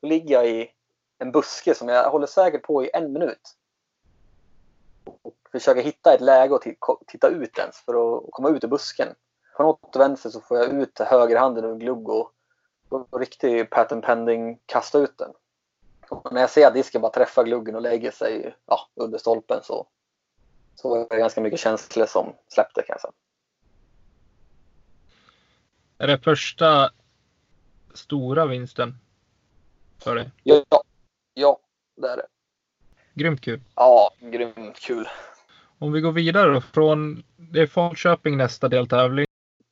Då 0.00 0.08
ligger 0.08 0.34
jag 0.34 0.48
i 0.48 0.70
en 1.18 1.32
buske 1.32 1.74
som 1.74 1.88
jag 1.88 2.10
håller 2.10 2.26
säkert 2.26 2.62
på 2.62 2.84
i 2.84 2.90
en 2.94 3.12
minut. 3.12 3.56
Och 5.52 5.60
försöker 5.60 5.82
hitta 5.82 6.14
ett 6.14 6.20
läge 6.20 6.54
och 6.54 6.62
titta 7.06 7.28
ut 7.28 7.58
ens 7.58 7.76
för 7.76 7.92
att 7.92 8.30
komma 8.30 8.48
ut 8.48 8.64
ur 8.64 8.68
busken. 8.68 9.14
På 9.56 9.62
något 9.62 9.96
vänster 9.96 10.30
så 10.30 10.40
får 10.40 10.58
jag 10.58 10.82
ut 10.82 10.98
högerhanden 10.98 11.64
ur 11.64 11.72
en 11.72 11.78
glugg 11.78 12.08
och, 12.08 12.32
och 12.88 13.20
riktig 13.20 13.70
pattern 13.70 14.00
pending 14.00 14.58
kasta 14.66 14.98
ut 14.98 15.18
den. 15.18 15.32
Och 16.08 16.32
när 16.32 16.40
jag 16.40 16.50
ser 16.50 16.66
att 16.66 16.74
disken 16.74 17.00
bara 17.00 17.12
träffar 17.12 17.44
gluggen 17.44 17.74
och 17.74 17.82
lägger 17.82 18.10
sig 18.10 18.56
ja, 18.66 18.88
under 18.94 19.18
stolpen 19.18 19.60
så, 19.62 19.86
så 20.74 20.88
var 20.88 21.06
det 21.10 21.16
ganska 21.16 21.40
mycket 21.40 21.60
känslor 21.60 22.06
som 22.06 22.32
släppte 22.48 22.82
kan 22.82 22.94
jag 22.94 23.00
säga. 23.00 23.12
Är 25.98 26.06
det 26.06 26.18
första 26.18 26.90
stora 27.94 28.46
vinsten 28.46 28.94
för 29.98 30.14
dig? 30.14 30.30
Ja, 30.42 30.64
ja 31.34 31.60
det 31.96 32.08
är 32.08 32.16
det. 32.16 32.26
Grymt 33.14 33.40
kul. 33.40 33.60
Ja, 33.74 34.10
grymt 34.20 34.80
kul. 34.80 35.08
Om 35.82 35.92
vi 35.92 36.00
går 36.00 36.12
vidare 36.12 36.52
då 36.52 36.60
från, 36.60 37.22
det 37.36 37.60
är 37.60 37.66
Falköping 37.66 38.36
nästa 38.36 38.68
deltävling. 38.68 39.26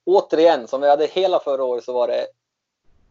Återigen, 0.04 0.68
som 0.68 0.80
vi 0.80 0.88
hade 0.88 1.06
hela 1.06 1.40
förra 1.40 1.64
året 1.64 1.84
så 1.84 1.92
var 1.92 2.08
det 2.08 2.26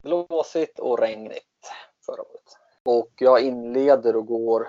blåsigt 0.01 0.79
och 0.79 0.99
regnigt 0.99 1.71
förra 2.05 2.21
året. 2.21 2.57
Och 2.83 3.11
jag 3.15 3.41
inleder 3.41 4.15
och 4.15 4.25
går, 4.25 4.67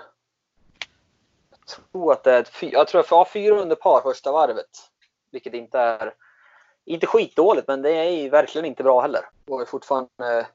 jag 1.49 1.59
tror 1.91 2.11
att 2.11 2.23
det 2.23 2.31
är, 2.33 2.41
ett, 2.41 2.51
jag 2.61 2.87
tror 2.87 3.05
jag 3.09 3.29
fyra 3.31 3.61
under 3.61 3.75
par 3.75 4.01
första 4.01 4.31
varvet. 4.31 4.69
Vilket 5.31 5.53
inte 5.53 5.79
är, 5.79 6.13
inte 6.85 7.07
skitdåligt 7.07 7.67
men 7.67 7.81
det 7.81 7.91
är 7.91 8.29
verkligen 8.29 8.65
inte 8.65 8.83
bra 8.83 9.01
heller. 9.01 9.21
Och 9.47 9.61
är 9.61 9.65
fortfarande 9.65 10.47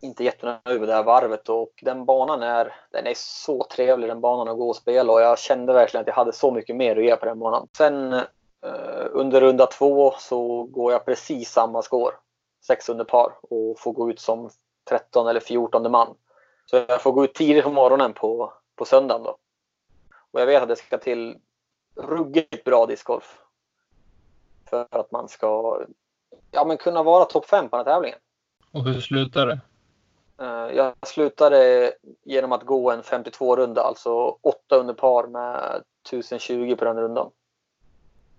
inte 0.00 0.24
jättenöjd 0.24 0.80
med 0.80 0.88
det 0.88 0.94
här 0.94 1.02
varvet 1.02 1.48
och 1.48 1.72
den 1.82 2.04
banan 2.04 2.42
är, 2.42 2.74
den 2.90 3.06
är 3.06 3.14
så 3.16 3.66
trevlig 3.70 4.10
den 4.10 4.20
banan 4.20 4.48
att 4.48 4.56
gå 4.56 4.68
och 4.68 4.76
spela 4.76 5.12
och 5.12 5.20
jag 5.20 5.38
kände 5.38 5.72
verkligen 5.72 6.00
att 6.02 6.06
jag 6.06 6.14
hade 6.14 6.32
så 6.32 6.50
mycket 6.50 6.76
mer 6.76 6.96
att 6.96 7.04
ge 7.04 7.16
på 7.16 7.26
den 7.26 7.38
banan. 7.38 7.68
Sen 7.76 8.12
eh, 8.12 9.06
under 9.10 9.40
runda 9.40 9.66
två 9.66 10.14
så 10.18 10.62
går 10.62 10.92
jag 10.92 11.04
precis 11.04 11.50
samma 11.50 11.82
score, 11.82 12.14
sex 12.66 12.88
under 12.88 13.04
par 13.04 13.32
och 13.42 13.78
får 13.78 13.92
gå 13.92 14.10
ut 14.10 14.20
som 14.20 14.50
13 14.88 15.28
eller 15.28 15.40
14 15.40 15.90
man. 15.90 16.14
Så 16.66 16.76
jag 16.88 17.02
får 17.02 17.12
gå 17.12 17.24
ut 17.24 17.34
tidigt 17.34 17.64
på 17.64 17.70
morgonen 17.70 18.12
på, 18.12 18.52
på 18.76 18.84
söndagen 18.84 19.22
då. 19.22 19.36
Och 20.30 20.40
jag 20.40 20.46
vet 20.46 20.62
att 20.62 20.68
det 20.68 20.76
ska 20.76 20.98
till 20.98 21.36
ruggigt 21.96 22.64
bra 22.64 22.86
discgolf. 22.86 23.38
För 24.70 24.86
att 24.90 25.10
man 25.10 25.28
ska 25.28 25.80
ja, 26.50 26.64
men 26.64 26.76
kunna 26.76 27.02
vara 27.02 27.24
topp 27.24 27.46
5 27.46 27.68
på 27.68 27.76
den 27.76 27.86
här 27.86 27.94
tävlingen. 27.94 28.18
Och 28.72 28.84
hur 28.84 29.00
slutar 29.00 29.46
det? 29.46 29.60
Eh, 30.40 30.76
jag 30.76 30.94
slutade 31.06 31.92
genom 32.24 32.52
att 32.52 32.66
gå 32.66 32.90
en 32.90 33.02
52-runda, 33.02 33.82
alltså 33.82 34.38
8 34.40 34.76
under 34.76 34.94
par 34.94 35.26
med 35.26 35.82
1020 36.08 36.76
på 36.78 36.84
den 36.84 36.96
rundan. 36.96 37.30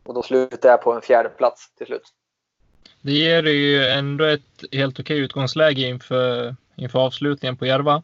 Och 0.03 0.13
då 0.13 0.21
slutade 0.21 0.67
jag 0.67 0.81
på 0.81 0.93
en 0.93 1.01
fjärde 1.01 1.29
plats 1.29 1.73
till 1.75 1.85
slut. 1.85 2.13
Det 3.01 3.11
ger 3.11 3.43
ju 3.43 3.85
ändå 3.85 4.25
ett 4.25 4.63
helt 4.71 4.99
okej 4.99 5.19
utgångsläge 5.19 5.81
inför, 5.81 6.55
inför 6.75 6.99
avslutningen 6.99 7.57
på 7.57 7.65
Järva. 7.65 8.03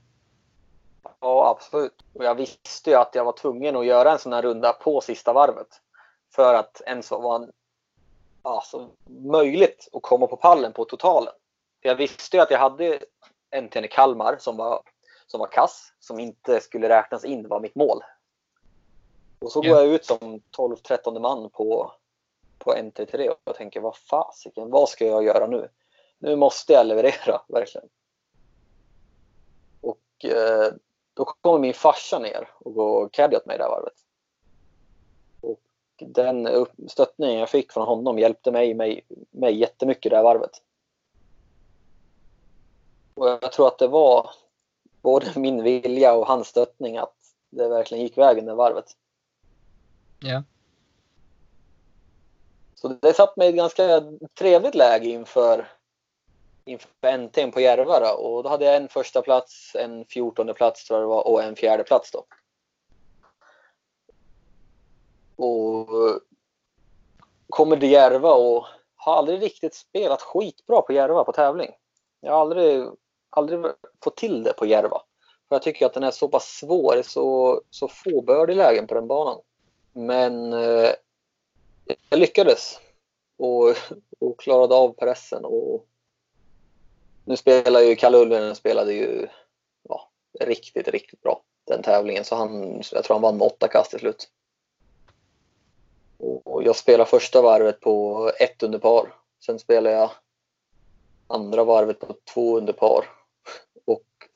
Ja, 1.19 1.49
absolut. 1.49 1.93
Och 2.13 2.25
jag 2.25 2.35
visste 2.35 2.89
ju 2.89 2.95
att 2.95 3.15
jag 3.15 3.25
var 3.25 3.37
tvungen 3.37 3.75
att 3.75 3.85
göra 3.85 4.11
en 4.11 4.19
sån 4.19 4.33
här 4.33 4.41
runda 4.41 4.73
på 4.73 5.01
sista 5.01 5.33
varvet. 5.33 5.67
För 6.35 6.53
att 6.53 6.81
ens 6.85 7.11
vara 7.11 7.47
alltså, 8.41 8.89
möjligt 9.07 9.89
att 9.93 10.01
komma 10.01 10.27
på 10.27 10.37
pallen 10.37 10.73
på 10.73 10.85
totalen. 10.85 11.33
Jag 11.81 11.95
visste 11.95 12.37
ju 12.37 12.43
att 12.43 12.51
jag 12.51 12.59
hade 12.59 12.99
NTN 13.61 13.85
i 13.85 13.87
Kalmar 13.87 14.37
som 14.39 14.57
var, 14.57 14.81
som 15.27 15.39
var 15.39 15.47
kass, 15.47 15.93
som 15.99 16.19
inte 16.19 16.61
skulle 16.61 16.89
räknas 16.89 17.25
in 17.25 17.47
var 17.47 17.59
mitt 17.59 17.75
mål. 17.75 18.01
Och 19.39 19.51
så 19.51 19.63
yeah. 19.63 19.75
går 19.75 19.85
jag 19.85 19.93
ut 19.93 20.05
som 20.05 20.41
12-13 20.57 21.19
man 21.19 21.49
på, 21.49 21.91
på 22.59 22.73
NT3 22.73 23.29
och 23.29 23.39
jag 23.43 23.55
tänker 23.55 23.81
vad 23.81 23.95
fasiken, 23.95 24.71
vad 24.71 24.89
ska 24.89 25.05
jag 25.05 25.23
göra 25.23 25.47
nu? 25.47 25.69
Nu 26.19 26.35
måste 26.35 26.73
jag 26.73 26.87
leverera, 26.87 27.41
verkligen. 27.47 27.89
Och 29.81 30.25
eh, 30.25 30.73
då 31.13 31.25
kommer 31.25 31.59
min 31.59 31.73
farsa 31.73 32.19
ner 32.19 32.49
och 32.59 32.73
går 32.73 33.09
caddy 33.09 33.35
åt 33.37 33.45
mig 33.45 33.57
det 33.57 33.63
här 33.63 33.71
varvet. 33.71 33.93
Och 35.41 35.61
den 35.97 36.65
stöttningen 36.87 37.39
jag 37.39 37.49
fick 37.49 37.71
från 37.71 37.87
honom 37.87 38.19
hjälpte 38.19 38.51
mig, 38.51 38.73
mig, 38.73 39.05
mig 39.31 39.59
jättemycket 39.59 40.09
det 40.09 40.15
här 40.15 40.23
varvet. 40.23 40.61
Och 43.15 43.27
jag 43.27 43.51
tror 43.51 43.67
att 43.67 43.77
det 43.77 43.87
var 43.87 44.29
både 45.01 45.31
min 45.39 45.63
vilja 45.63 46.13
och 46.13 46.27
hans 46.27 46.47
stöttning 46.47 46.97
att 46.97 47.15
det 47.49 47.67
verkligen 47.67 48.03
gick 48.03 48.17
vägen 48.17 48.45
det 48.45 48.55
varvet. 48.55 48.85
Ja. 50.19 50.43
Så 52.75 52.87
det 52.87 53.13
satt 53.13 53.37
mig 53.37 53.47
i 53.47 53.49
ett 53.49 53.55
ganska 53.55 54.03
trevligt 54.33 54.75
läge 54.75 55.09
inför, 55.09 55.71
inför 56.65 56.87
NT'n 57.01 57.51
på 57.51 57.61
Järva 57.61 57.99
då. 57.99 58.13
och 58.13 58.43
då 58.43 58.49
hade 58.49 58.65
jag 58.65 58.75
en 58.75 58.87
första 58.87 59.21
plats, 59.21 59.75
en 59.75 60.05
fjortonde 60.05 60.53
plats 60.53 60.85
tror 60.85 60.99
jag 60.99 61.03
det 61.03 61.13
var 61.15 61.27
och 61.27 61.43
en 61.43 61.55
fjärde 61.55 61.83
plats 61.83 62.11
då. 62.11 62.25
Och 65.35 65.87
kommer 67.49 67.77
till 67.77 67.91
Järva 67.91 68.33
och 68.33 68.65
har 68.95 69.15
aldrig 69.15 69.41
riktigt 69.41 69.75
spelat 69.75 70.21
skitbra 70.21 70.81
på 70.81 70.93
Järva 70.93 71.23
på 71.23 71.31
tävling. 71.31 71.71
Jag 72.21 72.31
har 72.31 72.41
aldrig, 72.41 72.87
aldrig 73.35 73.59
fått 74.03 74.17
till 74.17 74.43
det 74.43 74.53
på 74.53 74.65
Järva. 74.65 75.01
För 75.49 75.55
jag 75.55 75.61
tycker 75.61 75.85
att 75.85 75.93
den 75.93 76.03
är 76.03 76.11
så 76.11 76.27
pass 76.27 76.45
svår, 76.45 77.01
så, 77.01 77.61
så 77.69 77.87
fåbördig 77.87 78.55
lägen 78.55 78.87
på 78.87 78.93
den 78.93 79.07
banan. 79.07 79.41
Men 79.93 80.53
eh, 80.53 80.89
jag 82.09 82.19
lyckades 82.19 82.79
och, 83.37 83.69
och 84.19 84.39
klarade 84.39 84.75
av 84.75 84.93
pressen. 84.93 85.45
Och 85.45 85.85
nu 87.25 87.37
spelar 87.37 87.79
ju 87.79 87.95
Kalle 87.95 88.17
Ulven 88.17 88.55
spelade 88.55 88.93
ju 88.93 89.27
ja, 89.89 90.09
riktigt, 90.39 90.87
riktigt 90.87 91.21
bra 91.21 91.41
den 91.63 91.81
tävlingen. 91.83 92.23
Så 92.23 92.35
han, 92.35 92.81
jag 92.91 93.03
tror 93.03 93.15
han 93.15 93.21
vann 93.21 93.37
med 93.37 93.45
åtta 93.45 93.67
kast 93.67 93.91
till 93.91 93.99
slut. 93.99 94.29
Och 96.17 96.63
jag 96.63 96.75
spelade 96.75 97.09
första 97.09 97.41
varvet 97.41 97.79
på 97.79 98.31
ett 98.39 98.63
under 98.63 98.79
par. 98.79 99.13
Sen 99.45 99.59
spelade 99.59 99.95
jag 99.95 100.11
andra 101.27 101.63
varvet 101.63 101.99
på 101.99 102.15
två 102.33 102.57
under 102.57 102.73
par. 102.73 103.14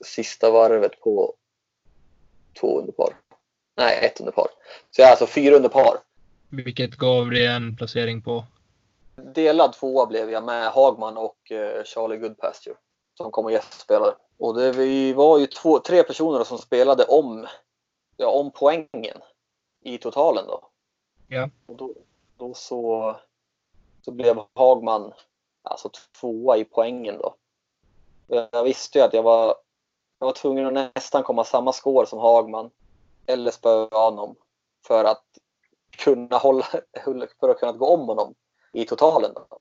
Sista 0.05 0.51
varvet 0.51 0.99
på 0.99 1.33
två 2.59 2.79
under 2.79 2.93
par. 2.93 3.15
Nej, 3.77 4.05
ett 4.05 4.19
under 4.19 4.31
par. 4.31 4.47
Så 4.91 5.01
jag 5.01 5.07
är 5.07 5.11
alltså 5.11 5.27
fyra 5.27 5.55
under 5.55 5.69
par. 5.69 5.97
Vilket 6.49 6.95
gav 6.95 7.29
dig 7.29 7.45
en 7.45 7.75
placering 7.75 8.21
på? 8.21 8.45
Delad 9.15 9.73
tvåa 9.73 10.05
blev 10.05 10.31
jag 10.31 10.43
med 10.43 10.71
Hagman 10.71 11.17
och 11.17 11.51
eh, 11.51 11.83
Charlie 11.83 12.17
Goodpasture 12.17 12.75
som 13.23 13.31
kom 13.31 13.45
och 13.45 13.51
gästspelade. 13.51 14.15
Och 14.37 14.55
det, 14.55 14.71
vi 14.71 15.13
var 15.13 15.39
ju 15.39 15.47
två, 15.47 15.79
tre 15.79 16.03
personer 16.03 16.43
som 16.43 16.57
spelade 16.57 17.03
om, 17.05 17.47
ja, 18.17 18.27
om 18.27 18.51
poängen 18.51 19.17
i 19.81 19.97
totalen 19.97 20.47
då. 20.47 20.69
Ja. 21.27 21.49
Och 21.65 21.75
då, 21.75 21.93
då 22.37 22.53
så, 22.53 23.15
så 24.01 24.11
blev 24.11 24.39
Hagman 24.53 25.13
alltså 25.63 25.89
tvåa 26.19 26.57
i 26.57 26.65
poängen 26.65 27.17
då. 27.17 27.35
Jag 28.27 28.63
visste 28.63 28.97
ju 28.97 29.05
att 29.05 29.13
jag 29.13 29.23
var, 29.23 29.55
jag 30.19 30.25
var 30.25 30.33
tvungen 30.33 30.77
att 30.77 30.93
nästan 30.95 31.23
komma 31.23 31.43
samma 31.43 31.73
score 31.73 32.05
som 32.05 32.19
Hagman 32.19 32.71
eller 33.25 33.51
spöa 33.51 33.87
honom 33.91 34.35
för 34.87 35.05
att 35.05 35.25
kunna 35.89 36.37
hålla, 36.37 36.65
för 37.39 37.49
att 37.49 37.59
kunna 37.59 37.71
gå 37.71 37.87
om 37.87 38.07
honom 38.07 38.35
i 38.73 38.85
totalen. 38.85 39.33
Då. 39.33 39.59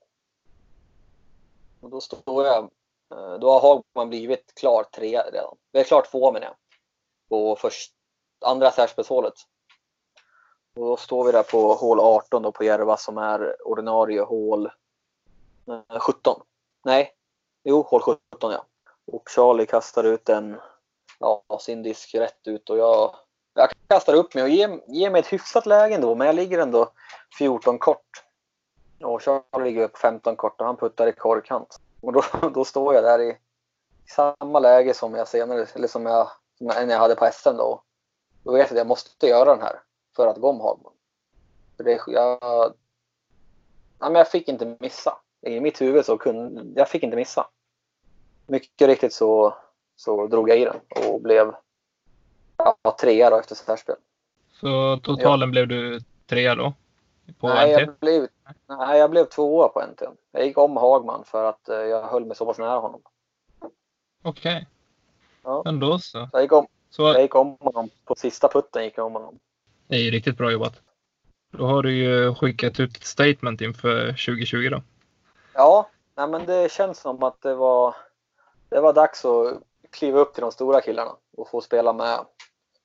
Och 1.81 1.89
då 1.89 2.01
står 2.01 2.45
jag, 2.45 2.63
eh, 3.11 3.33
då 3.33 3.51
har 3.51 3.61
Hagman 3.61 4.09
blivit 4.09 4.55
klar 4.55 4.83
tre 4.83 5.21
redan. 5.21 5.57
Det 5.71 5.79
är 5.79 5.83
klart 5.83 6.11
två 6.11 6.31
menar 6.31 6.47
jag. 6.47 6.55
På 7.29 7.55
först, 7.55 7.93
andra 8.45 8.71
särspelshålet. 8.71 9.33
Och 10.75 10.85
då 10.85 10.97
står 10.97 11.25
vi 11.25 11.31
där 11.31 11.43
på 11.43 11.73
hål 11.73 11.99
18 11.99 12.41
då 12.41 12.51
på 12.51 12.63
Järva 12.63 12.97
som 12.97 13.17
är 13.17 13.67
ordinarie 13.67 14.21
hål 14.21 14.65
eh, 15.67 15.99
17. 15.99 16.41
Nej, 16.85 17.15
jo 17.63 17.81
hål 17.81 18.01
17 18.01 18.19
ja. 18.51 18.65
Och 19.11 19.29
Charlie 19.29 19.65
kastar 19.65 20.03
ut 20.03 20.29
en, 20.29 20.59
ja, 21.19 21.43
sin 21.59 21.83
disk 21.83 22.15
rätt 22.15 22.47
ut 22.47 22.69
och 22.69 22.77
jag, 22.77 23.15
jag 23.53 23.69
kastar 23.87 24.13
upp 24.13 24.33
mig 24.33 24.43
och 24.43 24.49
ger, 24.49 24.81
ger 24.87 25.09
mig 25.09 25.19
ett 25.19 25.33
hyfsat 25.33 25.65
läge 25.65 25.95
ändå 25.95 26.15
men 26.15 26.27
jag 26.27 26.35
ligger 26.35 26.59
ändå 26.59 26.91
14 27.37 27.79
kort. 27.79 28.23
Och 29.03 29.21
Charlie 29.21 29.63
ligger 29.63 29.83
upp 29.83 29.97
15 29.97 30.35
kort 30.35 30.61
och 30.61 30.67
han 30.67 30.77
puttar 30.77 31.07
i 31.07 31.11
korkant. 31.11 31.79
Och 32.01 32.13
då, 32.13 32.23
då 32.53 32.65
står 32.65 32.93
jag 32.93 33.03
där 33.03 33.21
i 33.21 33.37
samma 34.09 34.59
läge 34.59 34.93
som 34.93 35.15
jag 35.15 35.27
senare, 35.27 35.65
eller 35.75 35.87
som 35.87 36.05
jag, 36.05 36.29
när 36.59 36.89
jag 36.89 36.99
hade 36.99 37.15
på 37.15 37.29
SM 37.33 37.57
då. 37.57 37.83
Då 38.43 38.51
vet 38.51 38.59
jag 38.59 38.71
att 38.71 38.77
jag 38.77 38.87
måste 38.87 39.27
göra 39.27 39.55
den 39.55 39.61
här 39.61 39.81
för 40.15 40.27
att 40.27 40.37
gå 40.37 40.49
om 40.49 40.61
Hagman. 40.61 40.93
För 41.77 41.83
det, 41.83 42.01
jag, 42.07 42.39
ja, 42.41 42.73
men 43.99 44.15
jag 44.15 44.31
fick 44.31 44.47
inte 44.47 44.77
missa. 44.79 45.17
I 45.41 45.59
mitt 45.59 45.81
huvud 45.81 46.05
så 46.05 46.17
kunde 46.17 46.79
jag 46.79 46.89
fick 46.89 47.03
inte 47.03 47.15
missa. 47.15 47.47
Mycket 48.49 48.87
riktigt 48.87 49.13
så, 49.13 49.55
så 49.95 50.27
drog 50.27 50.49
jag 50.49 50.59
i 50.59 50.65
den 50.65 51.05
och 51.05 51.21
blev 51.21 51.55
ja, 52.57 52.75
trea 53.01 53.29
då 53.29 53.39
efter 53.39 53.55
särspel. 53.55 53.95
Så 54.51 54.99
totalen 55.03 55.49
ja. 55.49 55.51
blev 55.51 55.67
du 55.67 55.99
trea 56.25 56.55
då? 56.55 56.73
På 57.39 57.47
nej, 57.47 57.73
NT? 57.73 57.79
Jag 57.79 57.95
blev, 57.99 58.27
nej, 58.67 58.99
jag 58.99 59.11
blev 59.11 59.25
tvåa 59.25 59.69
på 59.69 59.81
NT. 59.81 60.01
Jag 60.31 60.45
gick 60.45 60.57
om 60.57 60.77
Hagman 60.77 61.23
för 61.25 61.45
att 61.45 61.69
eh, 61.69 61.77
jag 61.77 62.07
höll 62.07 62.25
mig 62.25 62.37
så 62.37 62.45
pass 62.45 62.57
nära 62.57 62.79
honom. 62.79 63.01
Okej. 64.23 64.55
Okay. 64.55 64.65
Ja. 65.43 65.61
Men 65.65 65.79
då 65.79 65.99
så. 65.99 65.99
så. 65.99 66.29
Jag 66.33 66.41
gick, 66.41 66.51
om, 66.51 66.67
så... 66.89 67.01
jag 67.01 67.21
gick 67.21 67.35
om 67.35 67.57
honom. 67.59 67.89
På 68.05 68.15
sista 68.15 68.47
putten 68.47 68.83
gick 68.83 68.97
jag 68.97 69.05
om 69.05 69.13
honom. 69.13 69.39
Det 69.87 69.95
är 69.95 70.11
riktigt 70.11 70.37
bra 70.37 70.51
jobbat. 70.51 70.81
Då 71.51 71.65
har 71.65 71.83
du 71.83 71.95
ju 71.95 72.35
skickat 72.35 72.79
ut 72.79 72.97
ett 72.97 73.03
statement 73.03 73.61
inför 73.61 74.07
2020 74.07 74.69
då. 74.71 74.81
Ja, 75.53 75.89
nej 76.15 76.27
men 76.27 76.45
det 76.45 76.71
känns 76.71 76.99
som 76.99 77.23
att 77.23 77.41
det 77.41 77.55
var, 77.55 77.95
det 78.69 78.79
var 78.79 78.93
dags 78.93 79.25
att 79.25 79.61
kliva 79.89 80.19
upp 80.19 80.33
till 80.33 80.41
de 80.41 80.51
stora 80.51 80.81
killarna 80.81 81.11
och 81.37 81.49
få 81.49 81.61
spela 81.61 81.93
med 81.93 82.25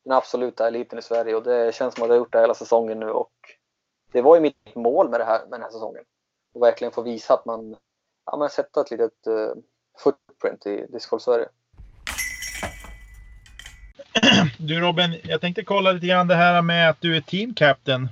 den 0.05 0.13
absoluta 0.13 0.69
eliten 0.69 0.99
i 0.99 1.03
Sverige 1.03 1.35
och 1.35 1.43
det 1.43 1.75
känns 1.75 1.95
som 1.95 2.03
att 2.03 2.09
jag 2.09 2.15
har 2.15 2.19
gjort 2.19 2.33
det 2.33 2.41
hela 2.41 2.55
säsongen 2.55 3.01
nu 3.01 3.11
och 3.11 3.33
det 4.13 4.23
var 4.23 4.35
ju 4.35 4.41
mitt 4.41 4.75
mål 4.75 5.11
med, 5.11 5.21
det 5.21 5.25
här, 5.25 5.39
med 5.39 5.51
den 5.51 5.63
här 5.63 5.71
säsongen. 5.71 6.05
Och 6.55 6.63
verkligen 6.63 6.93
få 6.93 7.03
visa 7.03 7.35
att 7.35 7.45
man, 7.45 7.77
ja, 8.27 8.37
men 8.37 8.51
sätta 8.51 8.81
ett 8.81 8.91
litet 8.91 9.27
uh, 9.27 9.53
footprint 9.99 10.67
i 10.67 10.87
discgolf 10.93 11.23
Sverige. 11.23 11.49
Du 14.59 14.81
Robin, 14.81 15.21
jag 15.23 15.41
tänkte 15.41 15.65
kolla 15.65 15.93
lite 15.93 16.07
grann 16.07 16.29
det 16.29 16.35
här 16.35 16.63
med 16.63 16.91
att 16.91 17.01
du 17.01 17.17
är 17.17 17.21
team 17.21 17.55
captain 17.55 18.09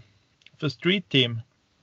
för 0.61 0.69
Street 0.69 1.09
Team. 1.09 1.41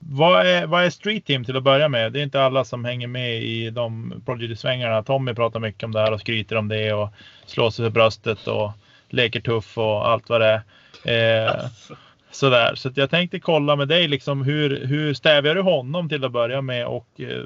Vad 0.08 0.46
är, 0.46 0.66
vad 0.66 0.84
är 0.84 0.90
Street 0.90 1.24
Team 1.24 1.44
till 1.44 1.56
att 1.56 1.62
börja 1.62 1.88
med? 1.88 2.12
Det 2.12 2.20
är 2.20 2.22
inte 2.22 2.42
alla 2.42 2.64
som 2.64 2.84
hänger 2.84 3.06
med 3.06 3.42
i 3.42 3.70
de 3.70 4.14
Prodigy-svängarna. 4.26 5.02
Tommy 5.02 5.34
pratar 5.34 5.60
mycket 5.60 5.84
om 5.84 5.92
det 5.92 6.00
här 6.00 6.12
och 6.12 6.20
skryter 6.20 6.56
om 6.56 6.68
det 6.68 6.92
och 6.92 7.08
slår 7.46 7.70
sig 7.70 7.84
för 7.84 7.90
bröstet 7.90 8.46
och 8.46 8.70
leker 9.08 9.40
tuff 9.40 9.78
och 9.78 10.08
allt 10.08 10.28
vad 10.28 10.40
det 10.40 10.62
är. 11.04 11.48
Eh, 11.48 11.66
sådär. 12.30 12.74
Så 12.74 12.90
jag 12.94 13.10
tänkte 13.10 13.40
kolla 13.40 13.76
med 13.76 13.88
dig 13.88 14.08
liksom 14.08 14.42
hur, 14.42 14.86
hur 14.86 15.14
stävjar 15.14 15.54
du 15.54 15.62
honom 15.62 16.08
till 16.08 16.24
att 16.24 16.32
börja 16.32 16.62
med 16.62 16.86
och 16.86 17.20
eh, 17.20 17.44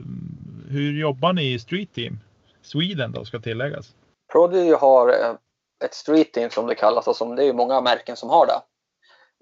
hur 0.69 1.01
jobbar 1.01 1.33
ni 1.33 1.53
i 1.53 1.59
Street 1.59 1.95
Team? 1.95 2.19
Sweden 2.63 3.13
då 3.13 3.25
ska 3.25 3.39
tilläggas. 3.39 3.95
Prodigy 4.33 4.73
har 4.73 5.09
eh, 5.09 5.35
ett 5.85 5.95
street 5.95 6.33
team 6.33 6.51
som 6.51 6.67
det 6.67 6.75
kallas 6.75 7.07
och 7.07 7.17
som 7.17 7.37
det 7.37 7.45
är 7.45 7.53
många 7.53 7.81
märken 7.81 8.17
som 8.17 8.31
har 8.31 8.47
det. 8.47 8.61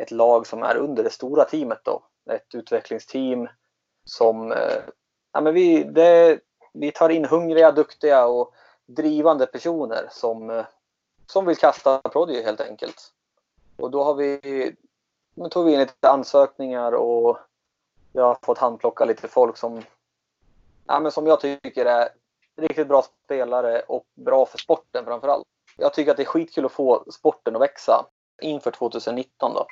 Ett 0.02 0.10
lag 0.10 0.46
som 0.46 0.62
är 0.62 0.76
under 0.76 1.04
det 1.04 1.10
stora 1.10 1.44
teamet 1.44 1.80
då. 1.84 2.02
Ett 2.30 2.54
utvecklingsteam 2.54 3.48
som, 4.04 4.52
eh, 4.52 4.82
ja 5.32 5.40
men 5.40 5.54
vi, 5.54 5.84
det, 5.84 6.40
vi 6.72 6.92
tar 6.92 7.08
in 7.08 7.24
hungriga, 7.24 7.72
duktiga 7.72 8.26
och 8.26 8.54
drivande 8.86 9.46
personer 9.46 10.08
som, 10.10 10.50
eh, 10.50 10.64
som 11.26 11.46
vill 11.46 11.56
kasta 11.56 11.98
Prodigy 11.98 12.42
helt 12.42 12.60
enkelt. 12.60 13.12
Och 13.76 13.90
då 13.90 14.04
har 14.04 14.14
vi, 14.14 14.40
nu 15.34 15.48
tog 15.48 15.66
vi 15.66 15.72
in 15.72 15.80
lite 15.80 16.10
ansökningar 16.10 16.92
och 16.92 17.38
jag 18.12 18.24
har 18.24 18.38
fått 18.42 18.58
handplocka 18.58 19.04
lite 19.04 19.28
folk 19.28 19.56
som, 19.56 19.82
ja 20.86 21.00
men 21.00 21.12
som 21.12 21.26
jag 21.26 21.40
tycker 21.40 21.86
är 21.86 22.08
riktigt 22.56 22.88
bra 22.88 23.04
spelare 23.24 23.80
och 23.80 24.06
bra 24.14 24.46
för 24.46 24.58
sporten 24.58 25.04
framförallt 25.04 25.46
jag 25.76 25.94
tycker 25.94 26.10
att 26.10 26.16
det 26.16 26.22
är 26.22 26.26
skitkul 26.26 26.64
att 26.64 26.72
få 26.72 27.04
sporten 27.10 27.56
att 27.56 27.62
växa 27.62 28.06
inför 28.42 28.70
2019 28.70 29.54
då. 29.54 29.66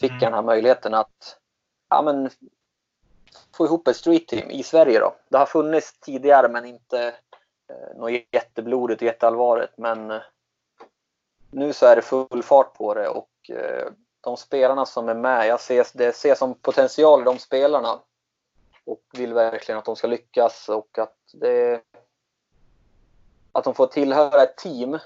Fick 0.00 0.10
mm. 0.10 0.22
jag 0.22 0.32
den 0.32 0.34
här 0.34 0.42
möjligheten 0.42 0.94
att 0.94 1.38
ja, 1.88 2.02
men, 2.02 2.30
få 3.56 3.66
ihop 3.66 3.88
ett 3.88 3.96
street 3.96 4.28
team 4.28 4.50
i 4.50 4.62
Sverige 4.62 5.00
då. 5.00 5.14
Det 5.28 5.38
har 5.38 5.46
funnits 5.46 6.00
tidigare 6.00 6.48
men 6.48 6.64
inte 6.64 7.06
eh, 7.68 7.96
något 7.96 8.12
jätteblodigt 8.32 9.02
och 9.02 9.06
jätteallvarligt. 9.06 9.78
Men 9.78 10.10
eh, 10.10 10.22
nu 11.50 11.72
så 11.72 11.86
är 11.86 11.96
det 11.96 12.02
full 12.02 12.42
fart 12.42 12.74
på 12.74 12.94
det 12.94 13.08
och 13.08 13.50
eh, 13.50 13.86
de 14.20 14.36
spelarna 14.36 14.86
som 14.86 15.08
är 15.08 15.14
med, 15.14 15.46
jag 15.46 15.60
ser 15.60 15.86
det 15.94 16.16
ser 16.16 16.34
som 16.34 16.54
potential 16.54 17.20
i 17.20 17.24
de 17.24 17.38
spelarna. 17.38 18.00
Och 18.86 19.02
vill 19.12 19.34
verkligen 19.34 19.78
att 19.78 19.84
de 19.84 19.96
ska 19.96 20.06
lyckas 20.06 20.68
och 20.68 20.98
att 20.98 21.16
det 21.32 21.80
att 23.52 23.64
de 23.64 23.74
får 23.74 23.86
tillhöra 23.86 24.42
ett 24.42 24.56
team 24.56 24.98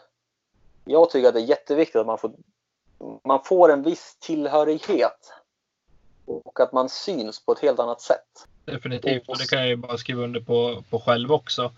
jag 0.88 1.10
tycker 1.10 1.28
att 1.28 1.34
det 1.34 1.40
är 1.40 1.44
jätteviktigt 1.44 1.96
att 1.96 2.06
man 2.06 2.18
får, 2.18 2.32
man 3.24 3.44
får 3.44 3.72
en 3.72 3.82
viss 3.82 4.16
tillhörighet. 4.20 5.32
Och 6.28 6.60
att 6.60 6.72
man 6.72 6.88
syns 6.88 7.44
på 7.44 7.52
ett 7.52 7.58
helt 7.58 7.78
annat 7.78 8.00
sätt. 8.00 8.48
Definitivt, 8.64 9.28
och 9.28 9.38
det 9.38 9.50
kan 9.50 9.58
jag 9.58 9.68
ju 9.68 9.76
bara 9.76 9.98
skriva 9.98 10.22
under 10.22 10.40
på, 10.40 10.84
på 10.90 11.00
själv 11.00 11.32
också. 11.32 11.72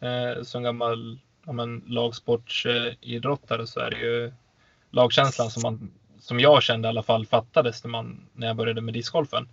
Eh, 0.00 0.42
som 0.42 0.62
gammal 0.62 1.18
ja, 1.46 1.52
men, 1.52 1.84
lagsportsidrottare 1.86 3.66
så 3.66 3.80
är 3.80 3.90
det 3.90 3.98
ju 3.98 4.32
lagkänslan 4.90 5.50
som, 5.50 5.62
man, 5.62 5.90
som 6.20 6.40
jag 6.40 6.62
kände 6.62 6.88
i 6.88 6.90
alla 6.90 7.02
fall 7.02 7.26
fattades 7.26 7.84
när, 7.84 7.90
man, 7.90 8.28
när 8.32 8.46
jag 8.46 8.56
började 8.56 8.80
med 8.80 8.94
discgolfen. 8.94 9.48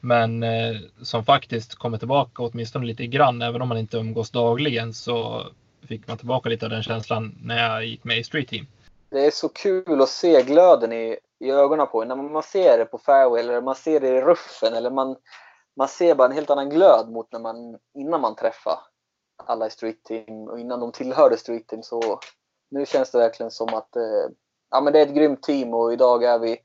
Men 0.00 0.42
eh, 0.42 0.76
som 1.02 1.24
faktiskt 1.24 1.74
kommer 1.74 1.98
tillbaka 1.98 2.42
åtminstone 2.42 2.86
lite 2.86 3.06
grann. 3.06 3.42
Även 3.42 3.62
om 3.62 3.68
man 3.68 3.78
inte 3.78 3.96
umgås 3.96 4.30
dagligen 4.30 4.94
så 4.94 5.46
fick 5.88 6.08
man 6.08 6.18
tillbaka 6.18 6.48
lite 6.48 6.66
av 6.66 6.70
den 6.70 6.82
känslan 6.82 7.38
när 7.42 7.68
jag 7.68 7.86
gick 7.86 8.04
med 8.04 8.18
i 8.18 8.24
Street 8.24 8.48
Team. 8.48 8.66
Det 9.10 9.26
är 9.26 9.30
så 9.30 9.48
kul 9.48 10.02
att 10.02 10.08
se 10.08 10.42
glöden 10.42 10.92
i, 10.92 11.18
i 11.38 11.50
ögonen 11.50 11.86
på. 11.86 12.04
När 12.04 12.16
man 12.16 12.42
ser 12.42 12.78
det 12.78 12.84
på 12.84 12.98
fairway 12.98 13.40
eller 13.40 13.60
man 13.60 13.74
ser 13.74 14.00
det 14.00 14.08
i 14.08 14.20
ruffen 14.20 14.74
eller 14.74 14.90
man, 14.90 15.16
man 15.76 15.88
ser 15.88 16.14
bara 16.14 16.28
en 16.28 16.34
helt 16.34 16.50
annan 16.50 16.70
glöd 16.70 17.10
mot 17.10 17.32
när 17.32 17.40
man, 17.40 17.78
innan 17.94 18.20
man 18.20 18.36
träffar 18.36 18.78
alla 19.36 19.66
i 19.66 19.70
Street 19.70 20.04
Team 20.04 20.48
och 20.48 20.60
innan 20.60 20.80
de 20.80 20.92
tillhörde 20.92 21.36
Street 21.36 21.66
Team. 21.66 21.82
Så 21.82 22.20
nu 22.68 22.86
känns 22.86 23.10
det 23.10 23.18
verkligen 23.18 23.50
som 23.50 23.74
att 23.74 23.96
eh, 23.96 24.28
ja, 24.70 24.80
men 24.80 24.92
det 24.92 24.98
är 24.98 25.06
ett 25.06 25.14
grymt 25.14 25.42
team 25.42 25.74
och 25.74 25.92
idag 25.92 26.24
är 26.24 26.38
vi 26.38 26.58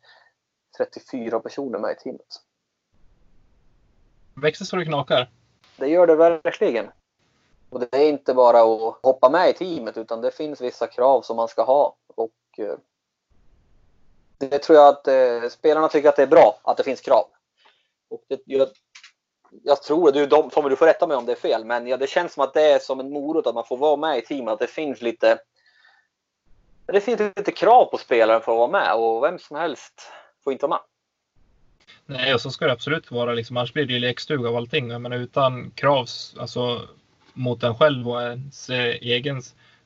34 0.77 1.39
personer 1.39 1.79
med 1.79 1.91
i 1.91 2.03
teamet. 2.03 2.41
Växer 4.33 4.65
så 4.65 4.75
det 4.75 4.85
knakar. 4.85 5.31
Det 5.77 5.87
gör 5.87 6.07
det 6.07 6.15
verkligen. 6.15 6.91
Och 7.69 7.79
det 7.79 7.97
är 7.97 8.09
inte 8.09 8.33
bara 8.33 8.61
att 8.61 8.99
hoppa 9.03 9.29
med 9.29 9.49
i 9.49 9.53
teamet 9.53 9.97
utan 9.97 10.21
det 10.21 10.31
finns 10.31 10.61
vissa 10.61 10.87
krav 10.87 11.21
som 11.21 11.35
man 11.35 11.47
ska 11.47 11.63
ha. 11.63 11.95
Och 12.15 12.31
eh, 12.57 12.75
det 14.49 14.59
tror 14.59 14.77
jag 14.77 14.87
att 14.87 15.07
eh, 15.07 15.49
spelarna 15.49 15.87
tycker 15.87 16.09
att 16.09 16.15
det 16.15 16.23
är 16.23 16.27
bra 16.27 16.59
att 16.63 16.77
det 16.77 16.83
finns 16.83 17.01
krav. 17.01 17.25
Och 18.09 18.23
det, 18.29 18.41
jag, 18.45 18.67
jag 19.63 19.83
tror, 19.83 20.11
du, 20.11 20.25
de, 20.25 20.49
Tommy 20.49 20.69
du 20.69 20.75
får 20.75 20.85
rätta 20.85 21.07
mig 21.07 21.17
om 21.17 21.25
det 21.25 21.31
är 21.31 21.35
fel, 21.35 21.65
men 21.65 21.87
ja, 21.87 21.97
det 21.97 22.07
känns 22.07 22.33
som 22.33 22.43
att 22.43 22.53
det 22.53 22.71
är 22.71 22.79
som 22.79 22.99
en 22.99 23.11
morot 23.11 23.47
att 23.47 23.55
man 23.55 23.65
får 23.65 23.77
vara 23.77 23.95
med 23.95 24.17
i 24.17 24.21
teamet. 24.21 24.53
Att 24.53 24.59
det 24.59 24.67
finns 24.67 25.01
lite 25.01 25.39
det 26.85 27.01
finns 27.01 27.19
lite 27.19 27.51
krav 27.51 27.85
på 27.85 27.97
spelaren 27.97 28.41
för 28.41 28.51
att 28.51 28.57
vara 28.57 28.71
med 28.71 28.93
och 28.93 29.23
vem 29.23 29.39
som 29.39 29.57
helst 29.57 30.01
får 30.43 30.53
inte 30.53 30.67
vara 30.67 30.79
med. 30.79 30.83
Nej, 32.05 32.33
och 32.33 32.41
så 32.41 32.51
ska 32.51 32.65
det 32.65 32.71
absolut 32.71 33.11
vara. 33.11 33.33
Liksom, 33.33 33.57
annars 33.57 33.73
blir 33.73 33.85
det 33.85 33.93
ju 33.93 33.99
lekstuga 33.99 34.49
av 34.49 34.55
allting. 34.55 35.01
Men 35.01 35.13
utan 35.13 35.71
krav 35.71 36.07
alltså, 36.39 36.87
mot 37.33 37.63
en 37.63 37.75
själv 37.75 38.09
och 38.09 38.21
ens 38.21 38.69
eh, 38.69 38.95
egen 39.01 39.41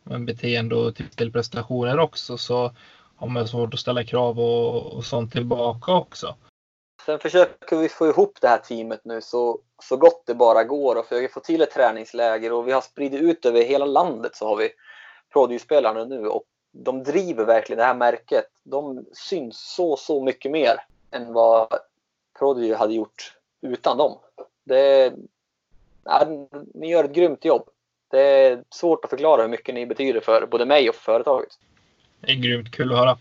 eh, 0.09 0.19
beteende 0.19 0.75
och 0.75 0.95
till 1.15 1.31
prestationer 1.31 1.99
också 1.99 2.37
så 2.37 2.71
har 3.17 3.27
man 3.27 3.47
svårt 3.47 3.73
att 3.73 3.79
ställa 3.79 4.03
krav 4.03 4.39
och, 4.39 4.93
och 4.93 5.03
sånt 5.03 5.31
tillbaka 5.31 5.93
också. 5.93 6.35
Sen 7.05 7.19
försöker 7.19 7.77
vi 7.77 7.89
få 7.89 8.07
ihop 8.07 8.37
det 8.41 8.47
här 8.47 8.57
teamet 8.57 9.01
nu 9.03 9.21
så, 9.21 9.59
så 9.83 9.97
gott 9.97 10.23
det 10.25 10.35
bara 10.35 10.63
går 10.63 10.95
och 10.95 11.05
försöker 11.05 11.33
få 11.33 11.39
till 11.39 11.61
ett 11.61 11.71
träningsläger 11.71 12.53
och 12.53 12.67
vi 12.67 12.71
har 12.71 12.81
spridit 12.81 13.21
ut 13.21 13.45
över 13.45 13.61
hela 13.61 13.85
landet 13.85 14.35
så 14.35 14.47
har 14.47 14.55
vi 14.55 14.69
Prodigy-spelarna 15.33 16.05
nu 16.05 16.27
och 16.27 16.43
de 16.71 17.03
driver 17.03 17.45
verkligen 17.45 17.77
det 17.77 17.85
här 17.85 17.95
märket. 17.95 18.45
De 18.63 19.05
syns 19.13 19.73
så, 19.75 19.97
så 19.97 20.23
mycket 20.23 20.51
mer 20.51 20.75
än 21.11 21.33
vad 21.33 21.67
Prodigy 22.39 22.73
hade 22.73 22.93
gjort 22.93 23.37
utan 23.61 23.97
dem. 23.97 24.17
Det, 24.63 25.13
ja, 26.03 26.27
ni 26.73 26.89
gör 26.89 27.03
ett 27.03 27.13
grymt 27.13 27.45
jobb. 27.45 27.69
Det 28.11 28.21
är 28.21 28.63
svårt 28.69 29.03
att 29.03 29.09
förklara 29.09 29.41
hur 29.41 29.49
mycket 29.49 29.75
ni 29.75 29.85
betyder 29.85 30.19
för 30.19 30.47
både 30.47 30.65
mig 30.65 30.89
och 30.89 30.95
företaget. 30.95 31.59
Det 32.19 32.31
är 32.31 32.35
grymt 32.35 32.71
kul 32.71 32.91
att 32.91 32.97
höra. 32.97 33.17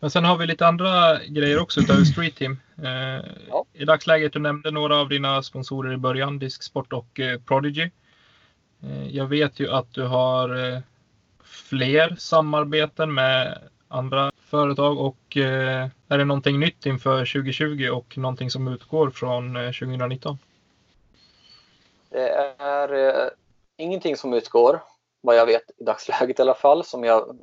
Men 0.00 0.10
sen 0.10 0.24
har 0.24 0.36
vi 0.36 0.46
lite 0.46 0.66
andra 0.66 1.24
grejer 1.24 1.62
också 1.62 1.80
utöver 1.80 2.04
Street 2.04 2.36
Team. 2.36 2.58
Eh, 2.82 3.24
ja. 3.48 3.64
I 3.72 3.84
dagsläget, 3.84 4.32
du 4.32 4.38
nämnde 4.38 4.70
några 4.70 4.96
av 4.96 5.08
dina 5.08 5.42
sponsorer 5.42 5.92
i 5.92 5.96
början, 5.96 6.38
Disksport 6.38 6.92
och 6.92 7.20
eh, 7.20 7.40
Prodigy. 7.40 7.90
Eh, 8.82 9.08
jag 9.16 9.26
vet 9.26 9.60
ju 9.60 9.70
att 9.70 9.94
du 9.94 10.02
har 10.02 10.72
eh, 10.72 10.80
fler 11.44 12.16
samarbeten 12.18 13.14
med 13.14 13.58
andra 13.88 14.32
företag 14.40 14.98
och 14.98 15.36
eh, 15.36 15.88
är 16.08 16.18
det 16.18 16.24
någonting 16.24 16.60
nytt 16.60 16.86
inför 16.86 17.18
2020 17.18 17.88
och 17.92 18.18
någonting 18.18 18.50
som 18.50 18.68
utgår 18.68 19.10
från 19.10 19.54
2019? 19.54 20.38
Eh, 22.10 22.18
det 22.88 22.94
är 22.96 23.30
ingenting 23.76 24.16
som 24.16 24.34
utgår, 24.34 24.82
vad 25.20 25.36
jag 25.36 25.46
vet 25.46 25.70
i 25.76 25.84
dagsläget 25.84 26.38
i 26.38 26.42
alla 26.42 26.54
fall, 26.54 26.84
som 26.84 27.04
jag 27.04 27.38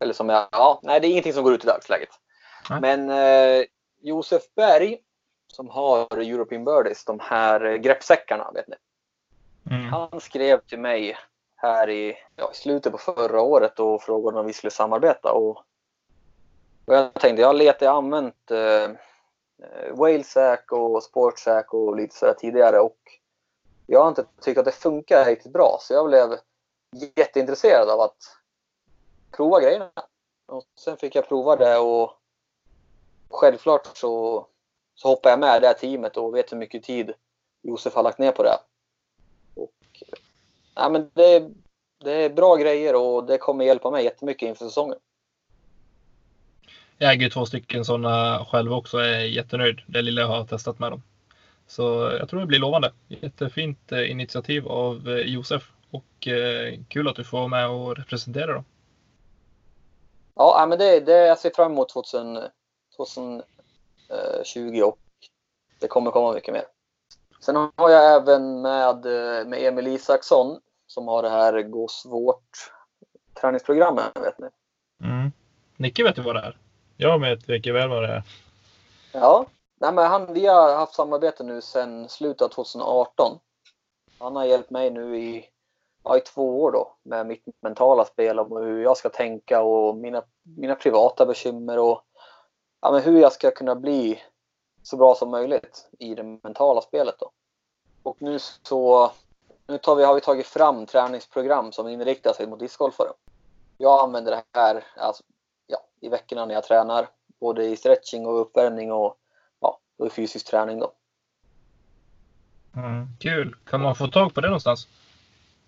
eller 0.00 0.12
som 0.12 0.28
jag, 0.28 0.48
ja, 0.52 0.80
nej 0.82 1.00
det 1.00 1.06
är 1.06 1.10
ingenting 1.10 1.32
som 1.32 1.44
går 1.44 1.54
ut 1.54 1.64
i 1.64 1.66
dagsläget. 1.66 2.10
Nej. 2.70 2.80
Men 2.80 3.10
eh, 3.10 3.64
Josef 4.00 4.42
Berg 4.56 4.98
som 5.52 5.68
har 5.68 6.18
European 6.18 6.64
Birdies, 6.64 7.04
de 7.04 7.20
här 7.20 7.76
greppsäckarna, 7.76 8.50
vet 8.54 8.68
ni. 8.68 8.76
Mm. 9.70 9.84
Han 9.84 10.20
skrev 10.20 10.60
till 10.60 10.80
mig 10.80 11.16
här 11.56 11.90
i, 11.90 12.16
ja, 12.36 12.50
i 12.52 12.56
slutet 12.56 12.92
på 12.92 12.98
förra 12.98 13.40
året 13.40 13.80
och 13.80 14.02
frågade 14.02 14.40
om 14.40 14.46
vi 14.46 14.52
skulle 14.52 14.70
samarbeta. 14.70 15.32
Och, 15.32 15.56
och 16.84 16.94
jag 16.94 17.14
tänkte, 17.14 17.42
jag 17.42 17.48
har 17.48 17.54
letat, 17.54 17.82
jag 17.82 17.90
har 17.90 17.98
använt 17.98 18.50
eh, 18.50 18.84
eh 18.84 19.94
Whalesack 19.94 20.72
och 20.72 21.02
Sportsack 21.02 21.74
och 21.74 21.96
lite 21.96 22.16
sådär 22.16 22.34
tidigare 22.34 22.78
och 22.80 22.98
jag 23.86 24.00
har 24.00 24.08
inte 24.08 24.24
tyckt 24.40 24.58
att 24.58 24.64
det 24.64 24.72
funkar 24.72 25.24
riktigt 25.24 25.52
bra 25.52 25.78
så 25.80 25.94
jag 25.94 26.06
blev 26.06 26.38
jätteintresserad 27.16 27.90
av 27.90 28.00
att 28.00 28.16
prova 29.36 29.60
grejerna. 29.60 29.90
Och 30.46 30.64
sen 30.78 30.96
fick 30.96 31.14
jag 31.14 31.28
prova 31.28 31.56
det 31.56 31.78
och 31.78 32.12
självklart 33.30 33.96
så, 33.96 34.46
så 34.94 35.08
hoppar 35.08 35.30
jag 35.30 35.40
med 35.40 35.62
det 35.62 35.66
här 35.66 35.74
teamet 35.74 36.16
och 36.16 36.34
vet 36.34 36.52
hur 36.52 36.56
mycket 36.56 36.84
tid 36.84 37.12
Josef 37.62 37.94
har 37.94 38.02
lagt 38.02 38.18
ner 38.18 38.32
på 38.32 38.42
det 38.42 38.58
ja, 40.80 40.88
men 40.88 41.10
det, 41.14 41.50
det 42.04 42.12
är 42.12 42.30
bra 42.30 42.56
grejer 42.56 42.94
och 42.94 43.26
det 43.26 43.38
kommer 43.38 43.64
hjälpa 43.64 43.90
mig 43.90 44.04
jättemycket 44.04 44.48
inför 44.48 44.64
säsongen. 44.64 44.98
Jag 46.98 47.12
äger 47.12 47.30
två 47.30 47.46
stycken 47.46 47.84
sådana 47.84 48.44
själv 48.44 48.72
också 48.72 48.96
och 48.96 49.04
är 49.04 49.20
jättenöjd. 49.20 49.80
Det 49.86 50.02
lilla 50.02 50.20
jag 50.20 50.28
har 50.28 50.44
testat 50.44 50.78
med 50.78 50.92
dem. 50.92 51.02
Så 51.66 51.82
jag 52.18 52.28
tror 52.28 52.40
det 52.40 52.46
blir 52.46 52.58
lovande. 52.58 52.92
Jättefint 53.08 53.92
eh, 53.92 54.10
initiativ 54.10 54.68
av 54.68 55.08
eh, 55.08 55.16
Josef 55.16 55.70
och 55.90 56.28
eh, 56.28 56.78
kul 56.88 57.08
att 57.08 57.16
du 57.16 57.24
får 57.24 57.38
vara 57.38 57.48
med 57.48 57.68
och 57.68 57.96
representera 57.96 58.52
dem. 58.52 58.64
Ja, 60.40 60.66
men 60.68 60.78
det, 60.78 61.00
det 61.00 61.26
jag 61.26 61.38
ser 61.38 61.50
fram 61.50 61.72
emot 61.72 61.88
2000, 61.88 62.38
2020 62.96 64.82
och 64.82 64.98
det 65.80 65.88
kommer 65.88 66.10
komma 66.10 66.32
mycket 66.32 66.54
mer. 66.54 66.64
Sen 67.40 67.56
har 67.56 67.90
jag 67.90 68.14
även 68.14 68.62
med, 68.62 69.04
med 69.46 69.62
Emil 69.62 69.86
Isaksson 69.86 70.60
som 70.86 71.08
har 71.08 71.22
det 71.22 71.30
här 71.30 71.62
Gå 71.62 71.88
svårt 71.88 72.72
träningsprogrammet, 73.40 74.04
vet 74.14 74.38
ni. 74.38 74.48
Mm. 75.02 75.32
Nicke 75.76 76.04
vet 76.04 76.16
du 76.16 76.22
vad 76.22 76.36
det 76.36 76.40
är? 76.40 76.58
Jag 76.96 77.20
vet 77.20 77.48
mycket 77.48 77.74
väl 77.74 77.88
vad 77.88 78.02
det 78.02 78.08
är. 78.08 78.22
Ja, 79.12 79.46
Nej, 79.80 79.92
men 79.92 80.06
han, 80.06 80.32
vi 80.34 80.46
har 80.46 80.76
haft 80.76 80.94
samarbete 80.94 81.44
nu 81.44 81.60
sedan 81.60 82.08
slutet 82.08 82.42
av 82.42 82.48
2018. 82.48 83.38
Han 84.18 84.36
har 84.36 84.44
hjälpt 84.44 84.70
mig 84.70 84.90
nu 84.90 85.18
i, 85.18 85.44
ja, 86.04 86.16
i 86.16 86.20
två 86.20 86.62
år 86.62 86.72
då 86.72 86.96
med 87.02 87.26
mitt 87.26 87.44
mentala 87.60 88.04
spel 88.04 88.38
och 88.38 88.64
hur 88.64 88.82
jag 88.82 88.96
ska 88.96 89.08
tänka 89.08 89.62
och 89.62 89.96
mina, 89.96 90.22
mina 90.42 90.74
privata 90.74 91.26
bekymmer 91.26 91.78
och 91.78 92.02
ja, 92.80 92.92
men 92.92 93.02
hur 93.02 93.20
jag 93.20 93.32
ska 93.32 93.50
kunna 93.50 93.74
bli 93.74 94.22
så 94.82 94.96
bra 94.96 95.14
som 95.14 95.30
möjligt 95.30 95.88
i 95.98 96.14
det 96.14 96.22
mentala 96.22 96.80
spelet. 96.80 97.14
Då. 97.18 97.30
Och 98.02 98.16
nu 98.22 98.38
så 98.62 99.10
nu 99.66 99.78
tar 99.78 99.96
vi, 99.96 100.04
har 100.04 100.14
vi 100.14 100.20
tagit 100.20 100.46
fram 100.46 100.86
träningsprogram 100.86 101.72
som 101.72 101.88
inriktar 101.88 102.32
sig 102.32 102.46
mot 102.46 102.58
discgolfare. 102.58 103.08
Jag 103.78 104.00
använder 104.00 104.30
det 104.30 104.42
här 104.60 104.84
alltså, 104.96 105.22
ja, 105.66 105.78
i 106.00 106.08
veckorna 106.08 106.46
när 106.46 106.54
jag 106.54 106.64
tränar, 106.64 107.08
både 107.40 107.64
i 107.64 107.76
stretching 107.76 108.26
och 108.26 108.40
uppvärmning 108.40 108.92
och, 108.92 109.16
ja, 109.60 109.78
och 109.98 110.06
i 110.06 110.10
fysisk 110.10 110.46
träning. 110.46 110.78
Då. 110.78 110.92
Mm, 112.76 113.08
kul! 113.20 113.56
Kan 113.64 113.82
man 113.82 113.96
få 113.96 114.06
tag 114.06 114.34
på 114.34 114.40
det 114.40 114.48
någonstans? 114.48 114.88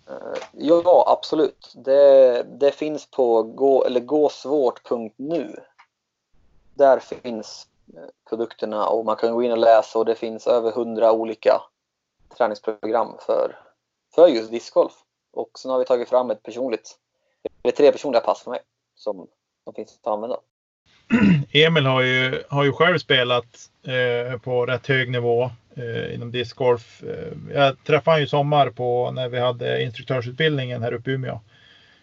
Eh, 0.09 0.43
ja, 0.51 1.03
absolut. 1.07 1.73
Det, 1.75 2.43
det 2.43 2.71
finns 2.71 3.11
på 3.11 3.43
gå, 3.43 3.85
eller 3.85 3.99
gåsvårt.nu. 3.99 5.55
Där 6.73 6.99
finns 6.99 7.67
eh, 7.95 8.03
produkterna 8.29 8.87
och 8.87 9.05
man 9.05 9.15
kan 9.15 9.33
gå 9.33 9.43
in 9.43 9.51
och 9.51 9.57
läsa 9.57 9.99
och 9.99 10.05
det 10.05 10.15
finns 10.15 10.47
över 10.47 10.71
hundra 10.71 11.11
olika 11.11 11.61
träningsprogram 12.37 13.17
för 13.25 13.55
för 14.15 14.27
just 14.27 14.51
discgolf. 14.51 14.93
Och 15.33 15.49
sen 15.59 15.71
har 15.71 15.79
vi 15.79 15.85
tagit 15.85 16.09
fram 16.09 16.31
ett 16.31 16.43
personligt, 16.43 16.97
eller 17.63 17.73
tre 17.73 17.91
personliga 17.91 18.21
pass 18.21 18.43
för 18.43 18.51
mig 18.51 18.59
som, 18.95 19.27
som 19.63 19.73
finns 19.73 19.99
att 20.01 20.07
använda. 20.07 20.37
Emil 21.53 21.85
har 21.85 22.01
ju, 22.01 22.43
har 22.49 22.63
ju 22.63 22.71
själv 22.71 22.97
spelat 22.97 23.69
eh, 23.83 24.39
på 24.39 24.65
rätt 24.65 24.87
hög 24.87 25.11
nivå 25.11 25.49
eh, 25.75 26.15
inom 26.15 26.31
discgolf. 26.31 27.03
Eh, 27.03 27.55
jag 27.55 27.83
träffade 27.83 28.15
honom 28.15 28.23
i 28.23 28.27
sommar 28.27 28.69
på 28.69 29.11
när 29.11 29.29
vi 29.29 29.39
hade 29.39 29.83
instruktörsutbildningen 29.83 30.83
här 30.83 30.93
uppe 30.93 31.11
i 31.11 31.13
Umeå. 31.13 31.39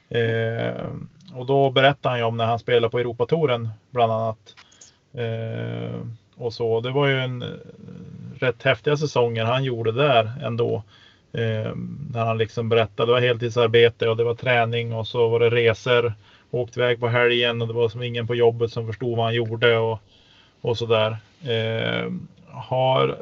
Eh, 0.09 0.87
och 1.35 1.47
då 1.47 1.71
berättade 1.71 2.09
han 2.09 2.18
ju 2.18 2.25
om 2.25 2.37
när 2.37 2.47
han 2.47 2.59
spelade 2.59 2.91
på 2.91 2.99
Europatouren 2.99 3.68
bland 3.91 4.12
annat. 4.12 4.55
Eh, 5.14 6.01
och 6.37 6.53
så. 6.53 6.81
Det 6.81 6.91
var 6.91 7.07
ju 7.07 7.21
en 7.21 7.43
eh, 7.43 7.49
rätt 8.39 8.62
häftiga 8.62 8.97
säsonger 8.97 9.45
han 9.45 9.64
gjorde 9.64 9.93
där 9.93 10.33
ändå. 10.43 10.83
Eh, 11.33 11.73
när 12.11 12.25
han 12.25 12.39
liksom 12.39 12.68
berättade, 12.68 13.07
det 13.07 13.12
var 13.12 13.21
heltidsarbete 13.21 14.09
och 14.09 14.16
det 14.16 14.25
var 14.25 14.35
träning 14.35 14.95
och 14.95 15.07
så 15.07 15.29
var 15.29 15.41
det 15.41 15.51
resor. 15.51 16.14
Åkte 16.51 16.81
iväg 16.81 17.01
på 17.01 17.09
helgen 17.09 17.62
och 17.62 17.68
det 17.68 17.75
var 17.75 17.89
som 17.89 18.03
ingen 18.03 18.27
på 18.27 18.35
jobbet 18.35 18.73
som 18.73 18.87
förstod 18.87 19.16
vad 19.16 19.27
han 19.27 19.35
gjorde 19.35 19.79
och, 19.79 19.99
och 20.61 20.79
sådär. 20.79 21.16
Eh, 21.45 22.11
har 22.47 23.18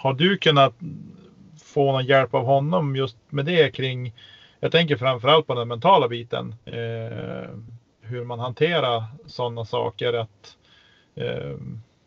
har 0.00 0.12
du 0.12 0.38
kunnat 0.38 0.74
få 1.64 1.92
någon 1.92 2.04
hjälp 2.06 2.34
av 2.34 2.44
honom 2.44 2.96
just 2.96 3.16
med 3.28 3.44
det 3.44 3.70
kring, 3.70 4.14
jag 4.60 4.72
tänker 4.72 4.96
framförallt 4.96 5.46
på 5.46 5.54
den 5.54 5.68
mentala 5.68 6.08
biten, 6.08 6.54
eh, 6.64 7.50
hur 8.00 8.24
man 8.24 8.38
hanterar 8.38 9.04
sådana 9.26 9.64
saker. 9.64 10.12
att 10.12 10.56
eh, 11.14 11.56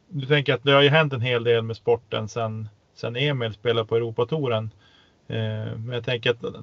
Du 0.07 0.25
tänker 0.25 0.53
att 0.53 0.63
det 0.63 0.71
har 0.71 0.81
ju 0.81 0.89
hänt 0.89 1.13
en 1.13 1.21
hel 1.21 1.43
del 1.43 1.61
med 1.61 1.75
sporten 1.75 2.27
sen, 2.27 2.69
sen 2.93 3.15
Emil 3.15 3.53
spelade 3.53 3.87
på 3.87 3.95
Europatouren. 3.95 4.69
Eh, 5.27 5.77
men 5.77 5.89
jag 5.89 6.05
tänker 6.05 6.29
att 6.29 6.55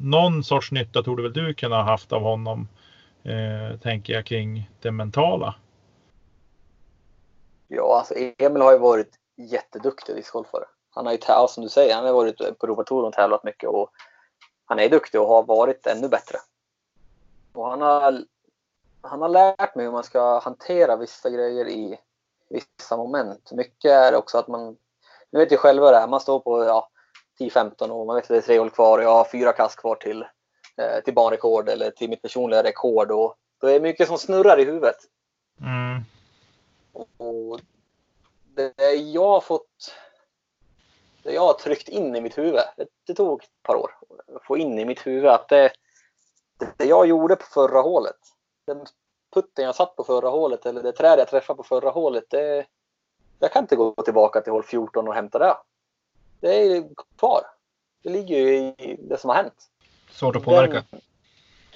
någon 0.00 0.44
sorts 0.44 0.72
nytta 0.72 1.02
torde 1.02 1.22
väl 1.22 1.32
du 1.32 1.54
kunna 1.54 1.76
ha 1.76 1.82
haft 1.82 2.12
av 2.12 2.22
honom, 2.22 2.68
eh, 3.22 3.78
tänker 3.78 4.12
jag 4.12 4.26
kring 4.26 4.70
det 4.80 4.90
mentala. 4.90 5.54
Ja, 7.68 7.98
alltså 7.98 8.14
Emil 8.38 8.62
har 8.62 8.72
ju 8.72 8.78
varit 8.78 9.14
jätteduktig 9.36 10.16
discgolfare. 10.16 10.64
Han 10.94 11.06
har 11.06 11.12
ju 11.12 11.18
tävlat, 11.18 11.50
som 11.50 11.62
du 11.62 11.68
säger, 11.68 11.94
han 11.94 12.04
har 12.04 12.12
varit 12.12 12.38
på 12.38 12.66
Europatouren 12.66 13.06
och 13.06 13.12
tävlat 13.12 13.44
mycket 13.44 13.68
och 13.68 13.90
han 14.64 14.78
är 14.78 14.88
duktig 14.88 15.20
och 15.20 15.26
har 15.26 15.42
varit 15.42 15.86
ännu 15.86 16.08
bättre. 16.08 16.38
Och 17.52 17.68
han 17.70 17.80
har, 17.80 18.24
han 19.00 19.22
har 19.22 19.28
lärt 19.28 19.74
mig 19.74 19.84
hur 19.84 19.92
man 19.92 20.04
ska 20.04 20.38
hantera 20.38 20.96
vissa 20.96 21.30
grejer 21.30 21.68
i 21.68 21.98
vissa 22.50 22.96
moment. 22.96 23.52
Mycket 23.52 23.90
är 23.90 24.14
också 24.14 24.38
att 24.38 24.48
man, 24.48 24.76
nu 25.30 25.38
vet 25.38 25.52
ju 25.52 25.56
själva 25.56 25.90
det 25.90 25.96
här, 25.96 26.08
man 26.08 26.20
står 26.20 26.40
på 26.40 26.64
ja, 26.64 26.88
10-15 27.38 27.88
och 27.88 28.06
man 28.06 28.16
vet 28.16 28.24
att 28.24 28.28
det 28.28 28.36
är 28.36 28.40
tre 28.40 28.58
hål 28.58 28.70
kvar 28.70 28.98
och 28.98 29.04
jag 29.04 29.14
har 29.14 29.24
fyra 29.24 29.52
kast 29.52 29.76
kvar 29.76 29.94
till, 29.94 30.22
eh, 30.76 31.04
till 31.04 31.14
banrekord 31.14 31.68
eller 31.68 31.90
till 31.90 32.10
mitt 32.10 32.22
personliga 32.22 32.62
rekord. 32.62 33.10
Och 33.10 33.36
då 33.60 33.66
är 33.66 33.72
det 33.72 33.80
mycket 33.80 34.08
som 34.08 34.18
snurrar 34.18 34.60
i 34.60 34.64
huvudet. 34.64 34.96
Mm. 35.60 36.02
Och 37.16 37.60
det 38.54 38.94
jag 38.94 39.28
har 39.28 39.40
fått 39.40 39.94
jag 41.32 41.40
har 41.40 41.52
tryckt 41.52 41.88
in 41.88 42.16
i 42.16 42.20
mitt 42.20 42.38
huvud, 42.38 42.60
det, 42.76 42.86
det 43.06 43.14
tog 43.14 43.42
ett 43.42 43.50
par 43.62 43.76
år 43.76 43.90
att 44.36 44.44
få 44.44 44.56
in 44.56 44.78
i 44.78 44.84
mitt 44.84 45.06
huvud 45.06 45.26
att 45.26 45.48
det, 45.48 45.72
det 46.76 46.84
jag 46.84 47.06
gjorde 47.06 47.36
på 47.36 47.44
förra 47.44 47.80
hålet, 47.80 48.16
den 48.66 48.86
putten 49.34 49.64
jag 49.64 49.74
satt 49.74 49.96
på 49.96 50.04
förra 50.04 50.28
hålet 50.28 50.66
eller 50.66 50.82
det 50.82 50.92
träd 50.92 51.18
jag 51.18 51.28
träffade 51.28 51.56
på 51.56 51.62
förra 51.62 51.90
hålet, 51.90 52.24
det, 52.28 52.66
jag 53.38 53.52
kan 53.52 53.64
inte 53.64 53.76
gå 53.76 53.94
tillbaka 53.94 54.40
till 54.40 54.52
hål 54.52 54.62
14 54.62 55.08
och 55.08 55.14
hämta 55.14 55.38
det. 55.38 55.56
Det 56.40 56.62
är 56.62 56.88
kvar. 57.18 57.42
Det 58.02 58.10
ligger 58.10 58.38
ju 58.38 58.56
i 58.56 58.96
det 59.08 59.18
som 59.18 59.30
har 59.30 59.36
hänt. 59.36 59.70
Svårt 60.10 60.36
att 60.36 60.44
påverka. 60.44 60.84
Den, 60.90 61.00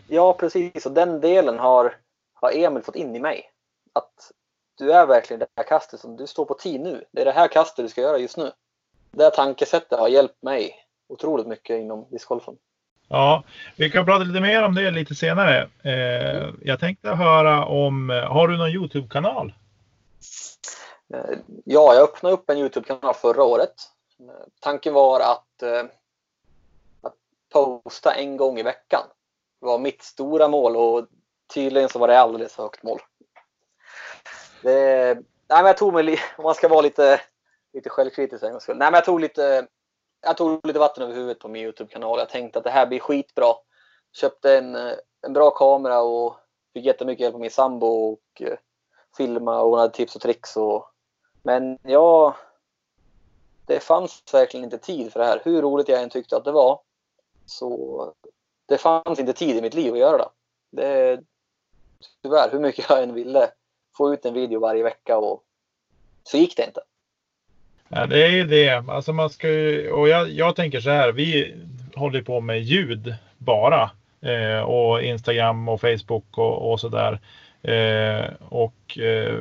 ja, 0.08 0.32
precis. 0.32 0.86
Och 0.86 0.92
den 0.92 1.20
delen 1.20 1.58
har, 1.58 1.96
har 2.34 2.52
Emil 2.56 2.82
fått 2.82 2.96
in 2.96 3.16
i 3.16 3.20
mig. 3.20 3.52
Att 3.92 4.32
du 4.74 4.92
är 4.92 5.06
verkligen 5.06 5.38
det 5.38 5.46
här 5.56 5.64
kastet 5.64 6.00
som 6.00 6.16
du 6.16 6.26
står 6.26 6.44
på 6.44 6.54
tid 6.54 6.80
nu. 6.80 7.04
Det 7.12 7.20
är 7.20 7.24
det 7.24 7.32
här 7.32 7.48
kastet 7.48 7.84
du 7.84 7.88
ska 7.88 8.00
göra 8.00 8.18
just 8.18 8.36
nu. 8.36 8.52
Det 9.10 9.30
tankesättet 9.30 9.98
har 9.98 10.08
hjälpt 10.08 10.42
mig 10.42 10.74
otroligt 11.08 11.46
mycket 11.46 11.80
inom 11.80 12.06
discgolfen. 12.10 12.56
Ja, 13.08 13.44
vi 13.76 13.90
kan 13.90 14.04
prata 14.04 14.24
lite 14.24 14.40
mer 14.40 14.62
om 14.62 14.74
det 14.74 14.90
lite 14.90 15.14
senare. 15.14 15.68
Eh, 15.82 16.50
jag 16.62 16.80
tänkte 16.80 17.08
höra 17.08 17.64
om, 17.64 18.10
har 18.28 18.48
du 18.48 18.56
någon 18.56 18.70
Youtube-kanal? 18.70 19.52
Eh, 21.14 21.38
ja, 21.64 21.94
jag 21.94 22.02
öppnade 22.02 22.34
upp 22.34 22.50
en 22.50 22.58
Youtube-kanal 22.58 23.14
förra 23.14 23.42
året. 23.42 23.74
Eh, 24.20 24.46
tanken 24.60 24.94
var 24.94 25.20
att, 25.20 25.62
eh, 25.62 25.84
att 27.02 27.14
posta 27.52 28.14
en 28.14 28.36
gång 28.36 28.58
i 28.58 28.62
veckan. 28.62 29.02
Det 29.60 29.66
var 29.66 29.78
mitt 29.78 30.02
stora 30.02 30.48
mål 30.48 30.76
och 30.76 31.06
tydligen 31.54 31.88
så 31.88 31.98
var 31.98 32.08
det 32.08 32.20
alldeles 32.20 32.54
för 32.54 32.62
högt 32.62 32.82
mål. 32.82 32.98
Det, 34.62 35.14
nej, 35.14 35.24
men 35.48 35.66
jag 35.66 35.76
tog 35.76 35.94
mig, 35.94 36.20
om 36.36 36.44
man 36.44 36.54
ska 36.54 36.68
vara 36.68 36.80
lite, 36.80 37.20
lite 37.78 37.90
självkritisk 37.90 38.44
en 38.44 38.50
gångs 38.50 38.62
skull. 38.62 38.76
Nej, 38.76 38.90
men 38.90 38.94
jag 38.94 39.04
tog 39.04 39.20
lite, 39.20 39.66
jag 40.20 40.36
tog 40.36 40.66
lite 40.66 40.78
vatten 40.78 41.02
över 41.02 41.14
huvudet 41.14 41.38
på 41.38 41.48
min 41.48 41.62
Youtube-kanal. 41.62 42.18
Jag 42.18 42.28
tänkte 42.28 42.58
att 42.58 42.64
det 42.64 42.70
här 42.70 42.86
blir 42.86 43.00
skitbra. 43.00 43.54
Köpte 44.12 44.58
en, 44.58 44.76
eh, 44.76 44.92
en 45.26 45.32
bra 45.32 45.50
kamera 45.50 46.00
och 46.00 46.36
fick 46.72 46.84
jättemycket 46.84 47.22
hjälp 47.22 47.34
av 47.34 47.40
min 47.40 47.50
sambo 47.50 47.86
och 47.86 48.42
eh, 48.42 48.58
filma 49.16 49.60
och 49.60 49.70
hon 49.70 49.78
hade 49.78 49.94
tips 49.94 50.16
och 50.16 50.22
tricks. 50.22 50.56
Och, 50.56 50.90
men 51.42 51.78
ja, 51.82 52.36
det 53.66 53.80
fanns 53.80 54.22
verkligen 54.32 54.64
inte 54.64 54.78
tid 54.78 55.12
för 55.12 55.20
det 55.20 55.26
här. 55.26 55.40
Hur 55.44 55.62
roligt 55.62 55.88
jag 55.88 56.02
än 56.02 56.10
tyckte 56.10 56.36
att 56.36 56.44
det 56.44 56.52
var. 56.52 56.80
Så 57.46 58.12
det 58.66 58.78
fanns 58.78 59.18
inte 59.18 59.32
tid 59.32 59.56
i 59.56 59.62
mitt 59.62 59.74
liv 59.74 59.92
att 59.92 59.98
göra 59.98 60.18
det. 60.18 60.30
det 60.70 61.20
tyvärr, 62.22 62.50
hur 62.50 62.60
mycket 62.60 62.90
jag 62.90 63.02
än 63.02 63.14
ville 63.14 63.50
få 63.96 64.14
ut 64.14 64.24
en 64.24 64.34
video 64.34 64.60
varje 64.60 64.82
vecka 64.82 65.18
och 65.18 65.44
så 66.22 66.36
gick 66.36 66.56
det 66.56 66.64
inte. 66.64 66.80
Ja, 67.88 68.06
det 68.06 68.26
är 68.26 68.30
ju 68.30 68.44
det. 68.44 68.84
Alltså 68.88 69.12
man 69.12 69.30
ska 69.30 69.48
ju, 69.48 69.90
och 69.90 70.08
jag, 70.08 70.30
jag 70.30 70.56
tänker 70.56 70.80
så 70.80 70.90
här. 70.90 71.12
Vi 71.12 71.54
håller 71.94 72.22
på 72.22 72.40
med 72.40 72.62
ljud 72.62 73.14
bara. 73.38 73.90
Eh, 74.20 74.60
och 74.60 75.02
Instagram 75.02 75.68
och 75.68 75.80
Facebook 75.80 76.38
och, 76.38 76.72
och 76.72 76.80
sådär. 76.80 77.20
Eh, 77.62 78.24
och 78.48 78.98
eh, 78.98 79.34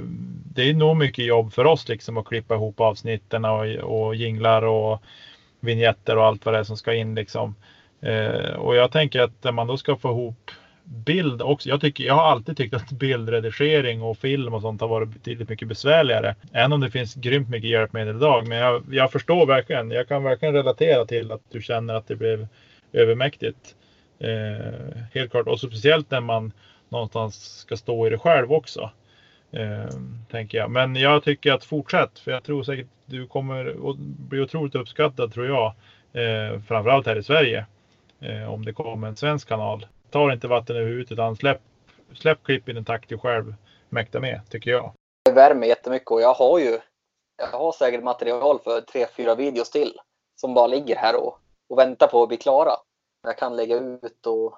det 0.53 0.69
är 0.69 0.73
nog 0.73 0.97
mycket 0.97 1.25
jobb 1.25 1.53
för 1.53 1.65
oss 1.65 1.87
liksom 1.87 2.17
att 2.17 2.27
klippa 2.27 2.55
ihop 2.55 2.79
avsnitten 2.79 3.45
och, 3.45 3.65
och 3.75 4.15
jinglar 4.15 4.61
och 4.61 5.01
vignetter 5.59 6.17
och 6.17 6.25
allt 6.25 6.45
vad 6.45 6.53
det 6.55 6.59
är 6.59 6.63
som 6.63 6.77
ska 6.77 6.93
in 6.93 7.15
liksom. 7.15 7.55
Eh, 8.01 8.53
och 8.53 8.75
jag 8.75 8.91
tänker 8.91 9.21
att 9.21 9.43
när 9.43 9.51
man 9.51 9.67
då 9.67 9.77
ska 9.77 9.95
få 9.95 10.09
ihop 10.09 10.51
bild 10.87 11.41
också. 11.41 11.69
Jag, 11.69 11.81
tycker, 11.81 12.03
jag 12.03 12.13
har 12.13 12.23
alltid 12.23 12.57
tyckt 12.57 12.73
att 12.73 12.91
bildredigering 12.91 14.01
och 14.01 14.17
film 14.17 14.53
och 14.53 14.61
sånt 14.61 14.81
har 14.81 14.87
varit 14.87 15.09
betydligt 15.09 15.49
mycket 15.49 15.67
besvärligare. 15.67 16.35
Även 16.51 16.73
om 16.73 16.81
det 16.81 16.91
finns 16.91 17.15
grymt 17.15 17.49
mycket 17.49 17.69
hjälpmedel 17.69 18.15
idag. 18.15 18.47
Men 18.47 18.57
jag, 18.57 18.83
jag 18.91 19.11
förstår 19.11 19.45
verkligen. 19.45 19.91
Jag 19.91 20.07
kan 20.07 20.23
verkligen 20.23 20.53
relatera 20.53 21.05
till 21.05 21.31
att 21.31 21.41
du 21.51 21.61
känner 21.61 21.93
att 21.93 22.07
det 22.07 22.15
blev 22.15 22.47
övermäktigt. 22.93 23.75
Eh, 24.19 24.97
helt 25.13 25.31
klart. 25.31 25.47
Och 25.47 25.59
speciellt 25.59 26.11
när 26.11 26.21
man 26.21 26.51
någonstans 26.89 27.59
ska 27.59 27.77
stå 27.77 28.07
i 28.07 28.09
det 28.09 28.17
själv 28.17 28.53
också. 28.53 28.91
Eh, 29.51 29.89
tänker 30.31 30.57
jag. 30.57 30.71
Men 30.71 30.95
jag 30.95 31.23
tycker 31.23 31.53
att 31.53 31.63
fortsätt. 31.63 32.19
För 32.19 32.31
jag 32.31 32.43
tror 32.43 32.63
säkert 32.63 32.87
du 33.05 33.27
kommer 33.27 33.75
bli 34.29 34.41
otroligt 34.41 34.75
uppskattad 34.75 35.33
tror 35.33 35.47
jag. 35.47 35.73
Eh, 36.13 36.61
framförallt 36.61 37.05
här 37.05 37.15
i 37.15 37.23
Sverige. 37.23 37.65
Eh, 38.19 38.53
om 38.53 38.65
det 38.65 38.73
kommer 38.73 39.07
en 39.07 39.15
svensk 39.15 39.47
kanal 39.47 39.85
tar 40.11 40.31
inte 40.31 40.47
vatten 40.47 40.75
över 40.75 40.87
huvudet 40.87 41.11
utan 41.11 41.35
släpp, 41.35 41.61
släpp 42.15 42.43
klippen 42.43 42.71
i 42.71 42.73
den 42.73 42.85
takt 42.85 43.09
du 43.09 43.17
själv 43.17 43.55
mäktar 43.89 44.19
med, 44.19 44.41
tycker 44.49 44.71
jag. 44.71 44.93
Det 45.25 45.31
värmer 45.31 45.67
jättemycket 45.67 46.11
och 46.11 46.21
jag 46.21 46.33
har 46.33 46.59
ju 46.59 46.79
jag 47.37 47.47
har 47.47 47.71
säkert 47.71 48.03
material 48.03 48.59
för 48.59 48.81
tre, 48.81 49.07
fyra 49.17 49.35
videos 49.35 49.69
till 49.69 49.99
som 50.35 50.53
bara 50.53 50.67
ligger 50.67 50.95
här 50.95 51.15
och, 51.15 51.39
och 51.69 51.77
väntar 51.77 52.07
på 52.07 52.23
att 52.23 52.27
bli 52.27 52.37
klara. 52.37 52.71
Jag 53.23 53.37
kan 53.37 53.55
lägga 53.55 53.79
ut 53.79 54.25
och 54.25 54.57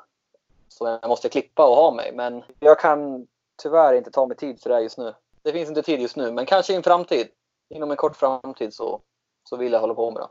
så 0.68 0.88
jag 1.02 1.10
måste 1.10 1.30
klippa 1.30 1.70
och 1.70 1.76
ha 1.76 1.92
mig. 1.92 2.12
Men 2.14 2.44
jag 2.60 2.80
kan 2.80 3.28
tyvärr 3.62 3.94
inte 3.94 4.12
ta 4.12 4.28
mig 4.28 4.38
tid 4.38 4.62
för 4.62 4.70
det 4.70 4.76
här 4.76 4.84
just 4.84 4.98
nu. 4.98 5.14
Det 5.42 5.52
finns 5.52 5.70
inte 5.70 5.82
tid 5.82 6.02
just 6.02 6.16
nu, 6.16 6.32
men 6.32 6.46
kanske 6.46 6.74
i 6.74 6.76
en 6.76 6.84
framtid. 6.84 7.28
Inom 7.70 7.92
en 7.92 7.98
kort 7.98 8.16
framtid 8.16 8.74
så, 8.74 9.02
så 9.50 9.58
vill 9.58 9.74
jag 9.74 9.80
hålla 9.80 9.94
på 9.94 10.12
med 10.12 10.22
det 10.22 10.28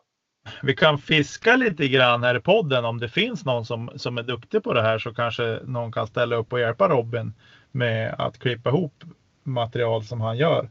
vi 0.63 0.77
kan 0.77 0.99
fiska 0.99 1.57
lite 1.57 1.89
grann 1.89 2.23
här 2.23 2.37
i 2.37 2.41
podden. 2.41 2.85
Om 2.85 3.01
det 3.01 3.09
finns 3.09 3.45
någon 3.45 3.65
som, 3.65 3.91
som 3.97 4.19
är 4.19 4.23
duktig 4.23 4.63
på 4.63 4.73
det 4.73 4.83
här 4.83 4.99
så 4.99 5.15
kanske 5.15 5.61
någon 5.65 5.93
kan 5.93 6.07
ställa 6.07 6.37
upp 6.37 6.53
och 6.53 6.61
hjälpa 6.61 6.89
Robin 6.89 7.33
med 7.71 8.15
att 8.19 8.39
klippa 8.39 8.71
ihop 8.71 9.05
material 9.43 10.05
som 10.05 10.21
han 10.21 10.37
gör. 10.37 10.69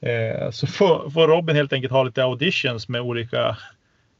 Eh, 0.00 0.50
så 0.50 0.66
får, 0.66 1.10
får, 1.10 1.28
Robin 1.28 1.56
helt 1.56 1.72
enkelt 1.72 1.92
ha 1.92 2.02
lite 2.02 2.24
auditions 2.24 2.88
med 2.88 3.00
olika 3.00 3.56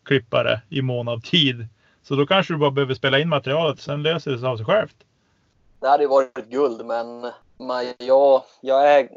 klippare 0.05 0.61
i 0.69 0.83
mån 0.83 1.09
av 1.09 1.21
tid. 1.21 1.69
Så 2.03 2.15
då 2.15 2.27
kanske 2.27 2.55
du 2.55 2.59
bara 2.59 2.71
behöver 2.71 2.95
spela 2.95 3.19
in 3.19 3.29
materialet, 3.29 3.81
sen 3.81 4.03
löser 4.03 4.31
det 4.31 4.39
sig 4.39 4.49
av 4.49 4.57
sig 4.57 4.67
självt. 4.67 4.97
Det 5.81 5.89
hade 5.89 6.03
ju 6.03 6.09
varit 6.09 6.51
guld, 6.51 6.87
men 6.87 7.33
man, 7.67 7.85
jag, 7.99 8.43
jag 8.61 8.99
är 8.99 9.09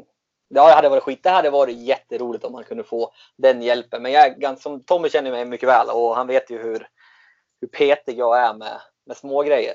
det 0.54 0.60
hade 0.60 0.88
varit 0.88 1.02
skit. 1.02 1.22
Det 1.22 1.30
hade 1.30 1.50
varit 1.50 1.76
jätteroligt 1.76 2.44
om 2.44 2.52
man 2.52 2.64
kunde 2.64 2.84
få 2.84 3.12
den 3.36 3.62
hjälpen. 3.62 4.02
Men 4.02 4.12
jag, 4.12 4.58
som 4.58 4.82
Tommy 4.84 5.08
känner 5.08 5.30
mig 5.30 5.44
mycket 5.44 5.68
väl 5.68 5.86
och 5.88 6.16
han 6.16 6.26
vet 6.26 6.50
ju 6.50 6.62
hur, 6.62 6.88
hur 7.60 7.68
petig 7.68 8.18
jag 8.18 8.38
är 8.38 8.54
med, 8.54 8.80
med 9.06 9.16
små 9.16 9.42
grejer. 9.42 9.74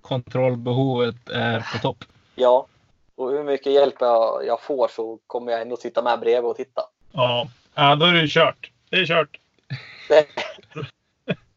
Kontrollbehovet 0.00 1.28
är 1.28 1.60
på 1.72 1.78
topp. 1.78 2.04
Ja, 2.34 2.66
och 3.14 3.30
hur 3.30 3.44
mycket 3.44 3.72
hjälp 3.72 3.94
jag, 4.00 4.46
jag 4.46 4.62
får 4.62 4.88
så 4.88 5.18
kommer 5.26 5.52
jag 5.52 5.60
ändå 5.60 5.76
sitta 5.76 6.02
med 6.02 6.20
bredvid 6.20 6.50
och 6.50 6.56
titta. 6.56 6.82
Ja, 7.12 7.48
ja 7.74 7.94
då 7.94 8.06
är 8.06 8.12
det 8.12 8.28
kört. 8.28 8.70
Det 8.90 8.96
är 8.96 9.06
kört. 9.06 9.38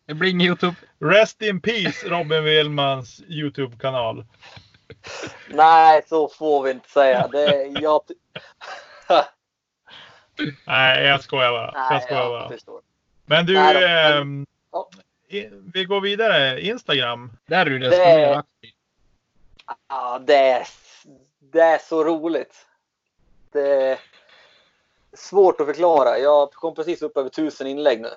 det 0.06 0.14
blir 0.14 0.30
ingen 0.30 0.48
Youtube. 0.48 0.76
Rest 1.00 1.42
in 1.42 1.62
peace 1.62 2.08
Robin 2.08 2.44
Willmans 2.44 3.22
Youtube-kanal. 3.28 4.26
Nej, 5.50 6.02
så 6.08 6.28
får 6.28 6.64
vi 6.64 6.72
inte 6.72 6.90
säga. 6.90 7.28
Det, 7.28 7.66
jag... 7.82 8.02
Nej, 10.68 11.06
jag 11.06 11.24
skojar 11.24 11.52
bara. 11.52 11.72
Nej, 11.72 11.88
jag 11.92 12.04
skojar 12.04 12.30
bara. 12.30 12.82
Men 13.26 13.46
du, 13.46 13.54
Nej, 13.54 13.84
eh, 13.84 14.24
ja. 14.72 14.90
vi 15.74 15.86
går 15.86 16.02
vidare. 16.02 16.62
Instagram. 16.62 17.32
Där 17.46 17.66
är 17.66 17.70
du 17.70 17.80
desto 17.80 17.98
mer 17.98 18.34
aktiv. 18.34 18.72
Ja, 19.88 20.20
det 20.20 20.36
är, 20.36 20.68
det 21.40 21.62
är 21.62 21.78
så 21.78 22.04
roligt. 22.04 22.68
Det, 23.52 24.00
svårt 25.14 25.62
att 25.62 25.68
förklara. 25.68 26.20
Jag 26.20 26.54
kom 26.54 26.76
precis 26.76 27.02
upp 27.02 27.18
över 27.18 27.30
tusen 27.30 27.68
inlägg 27.68 28.02
nu 28.02 28.10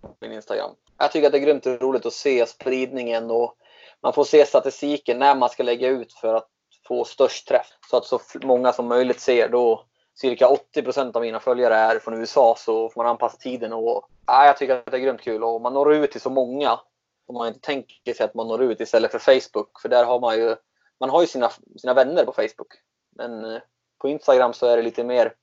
på 0.00 0.14
min 0.20 0.32
Instagram. 0.32 0.70
Jag 0.98 1.12
tycker 1.12 1.26
att 1.26 1.32
det 1.32 1.38
är 1.38 1.44
grymt 1.44 1.66
roligt 1.66 2.06
att 2.06 2.12
se 2.12 2.46
spridningen 2.46 3.30
och 3.30 3.56
man 4.00 4.12
får 4.12 4.24
se 4.24 4.46
statistiken 4.46 5.18
när 5.18 5.34
man 5.34 5.48
ska 5.48 5.62
lägga 5.62 5.88
ut 5.88 6.12
för 6.12 6.34
att 6.34 6.48
få 6.90 7.04
störst 7.04 7.48
träff. 7.48 7.66
Så 7.90 7.96
att 7.96 8.04
så 8.04 8.20
många 8.42 8.72
som 8.72 8.86
möjligt 8.86 9.20
ser. 9.20 9.48
Då 9.48 9.84
cirka 10.14 10.48
80 10.48 10.82
procent 10.82 11.16
av 11.16 11.22
mina 11.22 11.40
följare 11.40 11.74
är 11.74 11.98
från 11.98 12.14
USA 12.14 12.54
så 12.58 12.88
får 12.88 13.02
man 13.02 13.10
anpassa 13.10 13.36
tiden. 13.36 13.72
Och, 13.72 14.08
ja, 14.26 14.46
jag 14.46 14.56
tycker 14.56 14.76
att 14.76 14.86
det 14.86 14.96
är 14.96 15.00
grymt 15.00 15.20
kul 15.20 15.44
och 15.44 15.60
man 15.60 15.74
når 15.74 15.94
ut 15.94 16.12
till 16.12 16.20
så 16.20 16.30
många 16.30 16.80
om 17.26 17.34
man 17.34 17.48
inte 17.48 17.60
tänker 17.60 18.14
sig 18.14 18.24
att 18.24 18.34
man 18.34 18.48
når 18.48 18.62
ut 18.62 18.80
istället 18.80 19.10
för 19.10 19.18
Facebook. 19.18 19.80
För 19.82 19.88
där 19.88 20.04
har 20.04 20.20
man 20.20 20.36
ju, 20.36 20.56
man 21.00 21.10
har 21.10 21.20
ju 21.20 21.26
sina, 21.26 21.50
sina 21.78 21.94
vänner 21.94 22.24
på 22.24 22.32
Facebook. 22.32 22.74
Men 23.16 23.44
eh, 23.44 23.60
på 23.98 24.08
Instagram 24.08 24.52
så 24.52 24.66
är 24.66 24.76
det 24.76 24.82
lite 24.82 25.04
mer, 25.04 25.34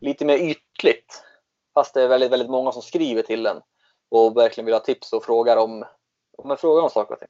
lite 0.00 0.24
mer 0.24 0.36
ytligt. 0.36 1.22
Fast 1.74 1.94
det 1.94 2.02
är 2.02 2.08
väldigt, 2.08 2.32
väldigt 2.32 2.50
många 2.50 2.72
som 2.72 2.82
skriver 2.82 3.22
till 3.22 3.46
en 3.46 3.60
och 4.08 4.36
verkligen 4.36 4.64
vill 4.64 4.74
ha 4.74 4.80
tips 4.80 5.12
och 5.12 5.24
frågar 5.24 5.56
om, 5.56 5.84
om, 6.38 6.56
frågar 6.56 6.82
om 6.82 6.90
saker 6.90 7.14
och 7.14 7.20
ting. 7.20 7.28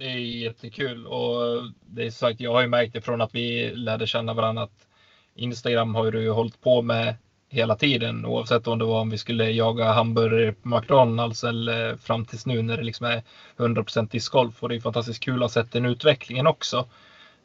Det 0.00 0.06
är 0.06 0.18
jättekul 0.18 1.06
och 1.06 1.62
det 1.86 2.06
är 2.06 2.10
sagt, 2.10 2.40
jag 2.40 2.52
har 2.52 2.60
ju 2.60 2.66
märkt 2.66 2.92
det 2.92 3.00
från 3.00 3.20
att 3.20 3.34
vi 3.34 3.70
lärde 3.74 4.06
känna 4.06 4.34
varandra 4.34 4.62
att 4.62 4.86
Instagram 5.34 5.94
har 5.94 6.10
du 6.10 6.22
ju 6.22 6.30
hållit 6.30 6.60
på 6.60 6.82
med 6.82 7.14
hela 7.48 7.76
tiden 7.76 8.26
oavsett 8.26 8.66
om 8.66 8.78
det 8.78 8.84
var 8.84 9.00
om 9.00 9.10
vi 9.10 9.18
skulle 9.18 9.50
jaga 9.50 9.84
hamburgare 9.84 10.52
på 10.52 10.68
McDonalds 10.68 11.44
eller 11.44 11.96
fram 11.96 12.24
tills 12.24 12.46
nu 12.46 12.62
när 12.62 12.76
det 12.76 12.82
liksom 12.82 13.06
är 13.06 13.22
100% 13.56 14.10
discgolf 14.10 14.62
och 14.62 14.68
det 14.68 14.74
är 14.74 14.80
fantastiskt 14.80 15.22
kul 15.22 15.34
att 15.34 15.54
ha 15.54 15.62
sett 15.62 15.72
den 15.72 15.86
utvecklingen 15.86 16.46
också. 16.46 16.86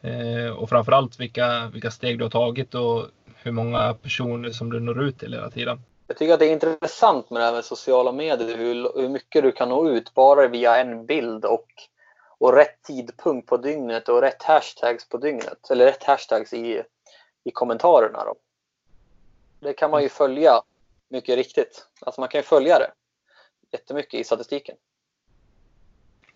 Eh, 0.01 0.49
och 0.49 0.70
framförallt 0.70 1.20
vilka, 1.20 1.70
vilka 1.74 1.91
steg 1.91 2.18
du 2.18 2.24
har 2.24 2.30
tagit 2.30 2.76
och 2.76 3.06
hur 3.36 3.51
många 3.51 3.93
personer 3.93 4.49
som 4.49 4.70
du 4.70 4.80
når 4.80 5.03
ut 5.03 5.20
till 5.20 5.34
hela 5.34 5.49
tiden. 5.49 5.82
Jag 6.08 6.18
tycker 6.18 6.34
att 6.34 6.39
det 6.39 6.47
är 6.47 6.53
intressant 6.53 7.30
med 7.30 7.41
det 7.41 7.45
här 7.45 7.53
med 7.53 7.66
sociala 7.66 8.12
medier, 8.12 8.58
hur, 8.58 9.01
hur 9.01 9.10
mycket 9.10 9.43
du 9.43 9.51
kan 9.51 9.70
nå 9.70 9.89
ut 9.89 10.14
bara 10.14 10.47
via 10.47 10.78
en 10.78 11.06
bild 11.06 11.45
och, 11.45 11.68
och 12.38 12.54
rätt 12.54 12.82
tidpunkt 12.82 13.48
på 13.48 13.58
dygnet 13.58 14.10
och 14.10 14.22
rätt 14.22 14.44
hashtags 14.44 15.10
på 15.10 15.18
dygnet. 15.18 15.70
Eller 15.70 15.86
rätt 15.86 16.04
hashtags 16.04 16.54
i, 16.54 16.84
i 17.44 17.52
kommentarerna. 17.52 18.24
Då. 18.26 18.36
Det 19.60 19.74
kan 19.74 19.92
man 19.92 20.04
ju 20.04 20.10
följa 20.10 20.62
mycket 21.10 21.36
riktigt. 21.36 21.88
Alltså 22.02 22.22
man 22.22 22.30
kan 22.30 22.40
ju 22.40 22.44
följa 22.44 22.80
det 22.80 22.92
jättemycket 23.72 24.20
i 24.20 24.24
statistiken. 24.24 24.76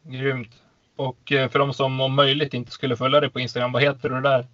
Grymt. 0.01 0.51
Och 0.95 1.31
eh, 1.31 1.49
för 1.49 1.59
de 1.59 1.73
som 1.73 2.01
om 2.01 2.15
möjligt 2.15 2.53
inte 2.53 2.71
skulle 2.71 2.95
följa 2.95 3.19
dig 3.19 3.29
på 3.29 3.39
Instagram, 3.39 3.71
vad 3.71 3.81
heter 3.81 4.09
du 4.09 4.21
där? 4.21 4.47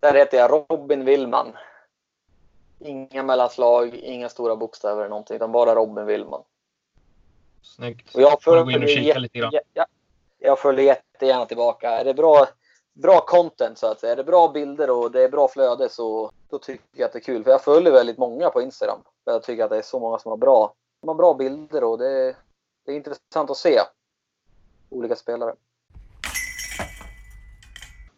Där 0.00 0.14
heter 0.14 0.38
jag 0.38 0.50
Robin 0.50 1.04
Willman. 1.04 1.52
Inga 2.78 3.22
mellanslag, 3.22 3.94
inga 3.94 4.28
stora 4.28 4.56
bokstäver 4.56 5.00
eller 5.00 5.08
någonting, 5.08 5.36
utan 5.36 5.52
bara 5.52 5.74
Robin 5.74 6.06
Willman. 6.06 6.42
Snyggt. 7.62 8.14
Och 8.14 8.20
jag 8.20 8.42
följer, 8.42 8.88
jätte, 8.88 9.20
lite 9.20 9.38
grann. 9.38 9.52
Ja, 9.72 9.86
jag 10.44 10.58
följer 10.58 10.84
jättegärna 10.84 11.46
tillbaka. 11.46 11.90
Är 11.90 12.04
det 12.04 12.14
bra, 12.14 12.48
bra 13.02 13.20
content 13.20 13.78
så 13.78 13.86
att 13.86 14.00
säga, 14.00 14.12
är 14.12 14.16
det 14.16 14.24
bra 14.24 14.48
bilder 14.48 14.90
och 14.90 15.10
det 15.10 15.22
är 15.22 15.28
bra 15.28 15.48
flöde 15.48 15.88
så 15.88 16.30
då 16.50 16.58
tycker 16.58 16.84
jag 16.92 17.06
att 17.06 17.12
det 17.12 17.18
är 17.18 17.22
kul. 17.22 17.44
För 17.44 17.50
jag 17.50 17.64
följer 17.64 17.92
väldigt 17.92 18.18
många 18.18 18.50
på 18.50 18.62
Instagram. 18.62 18.98
Jag 19.24 19.42
tycker 19.42 19.64
att 19.64 19.70
det 19.70 19.78
är 19.78 19.82
så 19.82 20.00
många 20.00 20.18
som 20.18 20.30
har 20.30 20.36
bra, 20.36 20.74
de 21.00 21.08
har 21.08 21.14
bra 21.14 21.34
bilder 21.34 21.84
och 21.84 21.98
det, 21.98 22.36
det 22.86 22.92
är 22.92 22.96
intressant 22.96 23.50
att 23.50 23.56
se 23.56 23.80
olika 24.90 25.16
spelare. 25.16 25.54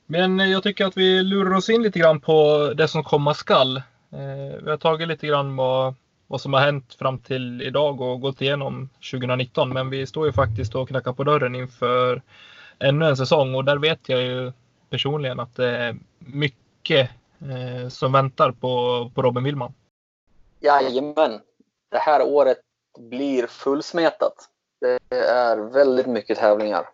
Men 0.07 0.41
eh, 0.41 0.47
jag 0.47 0.62
tycker 0.62 0.87
att 0.87 0.97
vi 0.97 1.22
lurar 1.22 1.57
oss 1.57 1.70
in 1.70 1.83
lite 1.83 1.99
grann 1.99 2.20
på 2.20 2.72
det 2.77 2.89
som 2.89 3.05
komma 3.05 3.35
skall. 3.35 3.77
Eh, 3.77 4.62
vi 4.62 4.70
har 4.70 4.77
tagit 4.77 5.09
lite 5.09 5.27
grann 5.27 5.57
vad, 5.57 5.95
vad 6.27 6.41
som 6.41 6.53
har 6.53 6.61
hänt 6.61 6.95
fram 6.95 7.18
till 7.18 7.62
idag 7.62 8.01
och 8.01 8.20
gått 8.20 8.41
igenom 8.41 8.89
2019. 9.12 9.72
Men 9.72 9.91
vi 9.91 10.07
står 10.07 10.27
ju 10.27 10.33
faktiskt 10.33 10.74
och 10.74 10.89
knackar 10.89 11.12
på 11.12 11.24
dörren 11.24 11.55
inför 11.55 12.22
ännu 12.79 13.07
en 13.07 13.16
säsong 13.16 13.55
och 13.55 13.64
där 13.64 13.77
vet 13.79 14.09
jag 14.09 14.22
ju 14.22 14.53
personligen 14.91 15.41
att 15.41 15.57
det 15.57 15.77
är 15.77 15.97
mycket 16.18 17.11
eh, 17.41 17.89
som 17.89 18.12
väntar 18.12 18.53
på, 18.53 19.11
på 19.14 19.22
Robin 19.22 19.45
Willman. 19.45 19.74
Jajamän. 20.61 21.41
Det 21.91 21.99
här 21.99 22.22
året 22.22 22.59
blir 22.99 23.47
fullsmetat. 23.47 24.35
Det 24.81 25.16
är 25.16 25.57
väldigt 25.57 26.07
mycket 26.07 26.39
tävlingar 26.39 26.89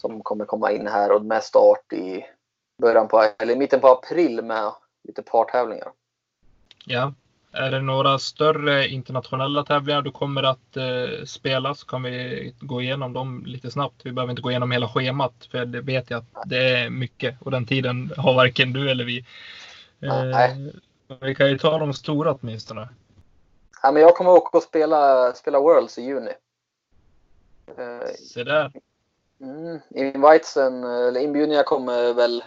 som 0.00 0.22
kommer 0.22 0.44
komma 0.44 0.72
in 0.72 0.86
här 0.86 1.12
och 1.12 1.24
med 1.24 1.42
start 1.42 1.92
i 1.92 2.24
början 2.82 3.08
på, 3.08 3.24
eller 3.38 3.56
mitten 3.56 3.80
på 3.80 3.88
april 3.88 4.44
med 4.44 4.72
lite 5.08 5.22
partävlingar. 5.22 5.92
Ja. 6.86 7.12
Är 7.56 7.70
det 7.70 7.80
några 7.80 8.18
större 8.18 8.88
internationella 8.88 9.64
tävlingar 9.64 10.02
du 10.02 10.10
kommer 10.10 10.42
att 10.42 10.76
eh, 10.76 11.24
spela 11.24 11.74
så 11.74 11.86
kan 11.86 12.02
vi 12.02 12.54
gå 12.60 12.82
igenom 12.82 13.12
dem 13.12 13.42
lite 13.46 13.70
snabbt. 13.70 14.00
Vi 14.04 14.12
behöver 14.12 14.30
inte 14.30 14.42
gå 14.42 14.50
igenom 14.50 14.70
hela 14.70 14.88
schemat 14.88 15.48
för 15.50 15.64
det 15.64 15.80
vet 15.80 16.10
jag 16.10 16.18
att 16.18 16.48
det 16.48 16.68
är 16.68 16.90
mycket 16.90 17.42
och 17.42 17.50
den 17.50 17.66
tiden 17.66 18.12
har 18.16 18.34
varken 18.34 18.72
du 18.72 18.90
eller 18.90 19.04
vi. 19.04 19.24
Eh, 20.00 21.18
vi 21.20 21.34
kan 21.34 21.48
ju 21.48 21.58
ta 21.58 21.78
de 21.78 21.94
stora 21.94 22.34
åtminstone. 22.40 22.88
Ja, 23.82 23.92
men 23.92 24.02
jag 24.02 24.16
kommer 24.16 24.30
åka 24.30 24.56
och 24.56 24.64
spela, 24.64 25.32
spela 25.32 25.60
Worlds 25.60 25.98
i 25.98 26.02
juni. 26.02 26.32
Eh, 27.66 28.08
Se 28.32 28.44
där. 28.44 28.72
Mm, 29.40 29.80
invitesen, 29.90 30.84
eller 30.84 31.20
inbjudningar 31.20 31.62
kommer 31.62 32.14
väl 32.14 32.44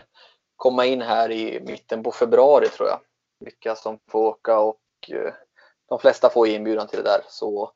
komma 0.55 0.85
in 0.85 1.01
här 1.01 1.31
i 1.31 1.59
mitten 1.67 2.03
på 2.03 2.11
februari 2.11 2.67
tror 2.67 2.89
jag. 2.89 2.99
Vilka 3.39 3.75
som 3.75 3.99
får 4.07 4.19
åka 4.19 4.59
och 4.59 4.77
eh, 5.09 5.33
de 5.89 5.99
flesta 5.99 6.29
får 6.29 6.47
inbjudan 6.47 6.87
till 6.87 7.03
det 7.03 7.09
där. 7.09 7.21
Så, 7.29 7.71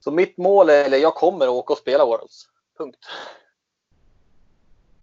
så 0.00 0.10
mitt 0.10 0.38
mål 0.38 0.70
är, 0.70 0.84
eller 0.84 0.98
jag 0.98 1.14
kommer 1.14 1.44
att 1.44 1.50
åka 1.50 1.72
och 1.72 1.78
spela 1.78 2.04
Worlds. 2.04 2.48
Punkt. 2.78 2.98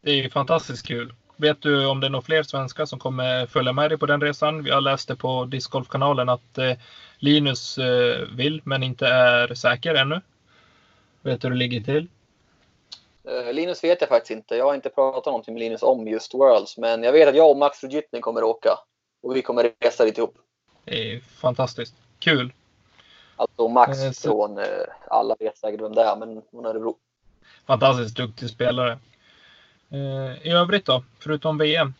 Det 0.01 0.11
är 0.11 0.15
ju 0.15 0.29
fantastiskt 0.29 0.87
kul. 0.87 1.13
Vet 1.35 1.61
du 1.61 1.85
om 1.85 1.99
det 1.99 2.07
är 2.07 2.11
några 2.11 2.25
fler 2.25 2.43
svenskar 2.43 2.85
som 2.85 2.99
kommer 2.99 3.45
följa 3.45 3.73
med 3.73 3.91
dig 3.91 3.97
på 3.97 4.05
den 4.05 4.21
resan? 4.21 4.65
Jag 4.65 4.83
läste 4.83 5.15
på 5.15 5.45
Discgolfkanalen 5.45 6.29
att 6.29 6.57
eh, 6.57 6.73
Linus 7.17 7.77
eh, 7.77 8.27
vill 8.37 8.61
men 8.63 8.83
inte 8.83 9.07
är 9.07 9.53
säker 9.55 9.95
ännu. 9.95 10.21
Vet 11.21 11.41
du 11.41 11.47
hur 11.47 11.55
det 11.55 11.59
ligger 11.59 11.81
till? 11.81 12.07
Linus 13.53 13.83
vet 13.83 14.01
jag 14.01 14.09
faktiskt 14.09 14.31
inte. 14.31 14.55
Jag 14.55 14.65
har 14.65 14.75
inte 14.75 14.89
pratat 14.89 15.25
någonting 15.25 15.53
med 15.53 15.61
Linus 15.61 15.83
om 15.83 16.07
just 16.07 16.33
Worlds. 16.33 16.77
Men 16.77 17.03
jag 17.03 17.11
vet 17.11 17.29
att 17.29 17.35
jag 17.35 17.51
och 17.51 17.57
Max 17.57 17.83
Rujitny 17.83 18.19
kommer 18.19 18.43
åka. 18.43 18.69
Och 19.23 19.35
vi 19.35 19.41
kommer 19.41 19.71
resa 19.79 20.05
dit 20.05 20.17
ihop. 20.17 20.37
Det 20.89 21.13
är 21.13 21.19
fantastiskt. 21.19 21.95
Kul! 22.19 22.53
Alltså 23.35 23.67
Max 23.67 24.03
eh, 24.03 24.11
från, 24.11 24.57
eh, 24.57 24.65
alla 25.07 25.35
vet 25.39 25.57
säkert 25.57 25.81
vem 25.81 25.95
det 25.95 26.01
är, 26.01 26.15
men 26.15 26.41
från 26.51 26.65
Örebro. 26.65 26.97
Fantastiskt 27.67 28.17
duktig 28.17 28.49
spelare. 28.49 28.99
Eh, 29.91 30.47
I 30.47 30.51
övrigt 30.51 30.85
då, 30.85 31.03
förutom 31.19 31.57
VM? 31.57 31.93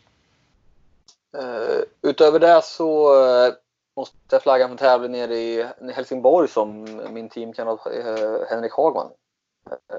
Uh, 1.38 1.82
utöver 2.02 2.38
det 2.38 2.64
så 2.64 3.14
uh, 3.14 3.52
måste 3.96 4.16
jag 4.30 4.42
flagga 4.42 4.68
för 4.68 4.76
tävling 4.76 5.12
nere 5.12 5.36
i 5.36 5.66
Helsingborg 5.94 6.48
som 6.48 6.84
min 7.10 7.28
teamkamrat 7.28 7.86
uh, 7.86 8.48
Henrik 8.50 8.72
Hagman 8.72 9.10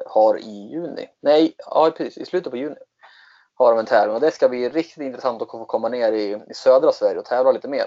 har 0.05 0.37
i 0.37 0.69
juni. 0.71 1.07
Nej, 1.21 1.53
ja, 1.57 1.91
precis, 1.97 2.17
i 2.17 2.25
slutet 2.25 2.51
på 2.51 2.57
juni 2.57 2.75
har 3.53 3.71
de 3.71 3.79
en 3.79 3.85
tävling 3.85 4.15
och 4.15 4.21
det 4.21 4.31
ska 4.31 4.49
bli 4.49 4.69
riktigt 4.69 5.03
intressant 5.03 5.41
att 5.41 5.51
få 5.51 5.65
komma 5.65 5.89
ner 5.89 6.11
i, 6.11 6.41
i 6.49 6.53
södra 6.53 6.91
Sverige 6.91 7.19
och 7.19 7.25
tävla 7.25 7.51
lite 7.51 7.67
mer. 7.67 7.85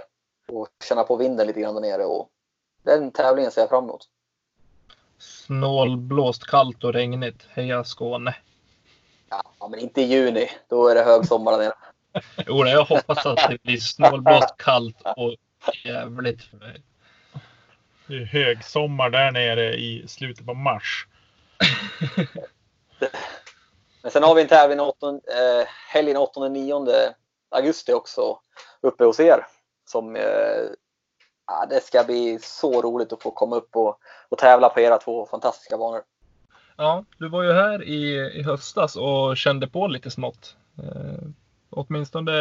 Och 0.53 0.69
känna 0.89 1.05
på 1.05 1.17
vinden 1.17 1.47
lite 1.47 1.61
grann 1.61 1.75
där 1.75 1.81
nere 1.81 2.05
och 2.05 2.29
den 2.83 3.11
tävlingen 3.11 3.51
ser 3.51 3.61
jag 3.61 3.69
fram 3.69 3.85
emot. 3.85 4.09
Snålblåst, 5.19 6.47
kallt 6.47 6.85
och 6.85 6.93
regnigt. 6.93 7.47
Heja 7.51 7.85
Skåne! 7.85 8.37
Ja, 9.31 9.69
men 9.69 9.81
inte 9.81 10.01
i 10.01 10.05
juni. 10.05 10.49
Då 10.69 10.89
är 10.89 10.95
det 10.95 11.03
högsommar 11.03 11.53
där 11.53 11.59
nere. 11.59 11.75
jo, 12.47 12.67
jag 12.67 12.85
hoppas 12.85 13.27
att 13.27 13.51
det 13.51 13.63
blir 13.63 13.77
snålblåst, 13.77 14.57
kallt 14.59 14.97
och 15.17 15.35
jävligt 15.85 16.45
för 16.45 16.57
dig. 16.57 16.83
Det 18.07 18.15
är 18.15 18.25
högsommar 18.25 19.11
där 19.11 19.31
nere 19.31 19.75
i 19.75 20.09
slutet 20.09 20.47
på 20.47 20.55
mars. 20.55 21.07
Men 24.03 24.11
sen 24.11 24.23
har 24.23 24.35
vi 24.35 24.43
en 24.43 24.49
tävling 24.49 24.81
eh, 24.81 25.67
helgen 25.89 26.17
8-9 26.17 27.15
augusti 27.51 27.93
också 27.93 28.39
uppe 28.81 29.05
hos 29.05 29.21
er. 29.21 29.47
Som, 29.85 30.17
eh, 30.17 30.23
ja, 31.47 31.67
det 31.71 31.81
ska 31.81 32.05
bli 32.05 32.39
så 32.43 32.83
roligt 32.83 33.13
att 33.13 33.23
få 33.23 33.31
komma 33.31 33.57
upp 33.57 33.77
och, 33.77 33.99
och 34.29 34.39
tävla 34.39 34.69
på 34.69 34.81
era 34.81 34.99
två 34.99 35.27
fantastiska 35.27 35.79
banor. 35.79 36.03
Ja, 36.77 37.05
du 37.19 37.29
var 37.29 37.43
ju 37.43 37.53
här 37.53 37.83
i, 37.83 38.15
i 38.39 38.43
höstas 38.43 38.97
och 38.97 39.37
kände 39.37 39.67
på 39.67 39.87
lite 39.87 40.11
smått. 40.11 40.57
Eh, 40.79 41.29
åtminstone 41.71 42.33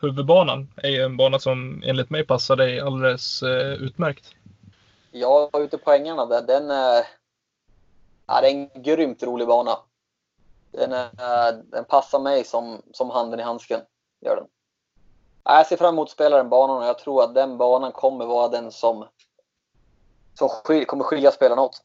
huvudbanan 0.00 0.68
är 0.76 0.88
ju 0.88 1.02
en 1.02 1.16
bana 1.16 1.38
som 1.38 1.82
enligt 1.86 2.10
mig 2.10 2.26
passar 2.26 2.56
dig 2.56 2.80
alldeles 2.80 3.42
eh, 3.42 3.72
utmärkt. 3.72 4.34
Ja, 5.10 5.50
ute 5.54 5.78
på 5.78 5.92
ängarna 5.92 6.26
där, 6.26 6.42
den 6.42 6.70
är, 6.70 7.04
ja, 8.26 8.40
det 8.40 8.48
är 8.48 8.54
en 8.54 8.82
grymt 8.82 9.22
rolig 9.22 9.48
bana. 9.48 9.78
Den, 10.70 10.92
är, 10.92 11.52
den 11.52 11.84
passar 11.84 12.20
mig 12.20 12.44
som, 12.44 12.82
som 12.92 13.10
handen 13.10 13.40
i 13.40 13.42
handsken. 13.42 13.80
Gör 14.20 14.36
den. 14.36 14.46
Jag 15.56 15.66
ser 15.66 15.76
fram 15.76 15.94
emot 15.94 16.08
att 16.08 16.12
spela 16.12 16.36
den 16.36 16.48
banan 16.48 16.76
och 16.76 16.84
jag 16.84 16.98
tror 16.98 17.24
att 17.24 17.34
den 17.34 17.58
banan 17.58 17.92
kommer 17.92 18.26
vara 18.26 18.48
den 18.48 18.72
som, 18.72 19.04
som 20.34 20.48
skil, 20.48 20.86
kommer 20.86 21.04
skilja 21.04 21.30
spelarna 21.30 21.62
åt. 21.62 21.82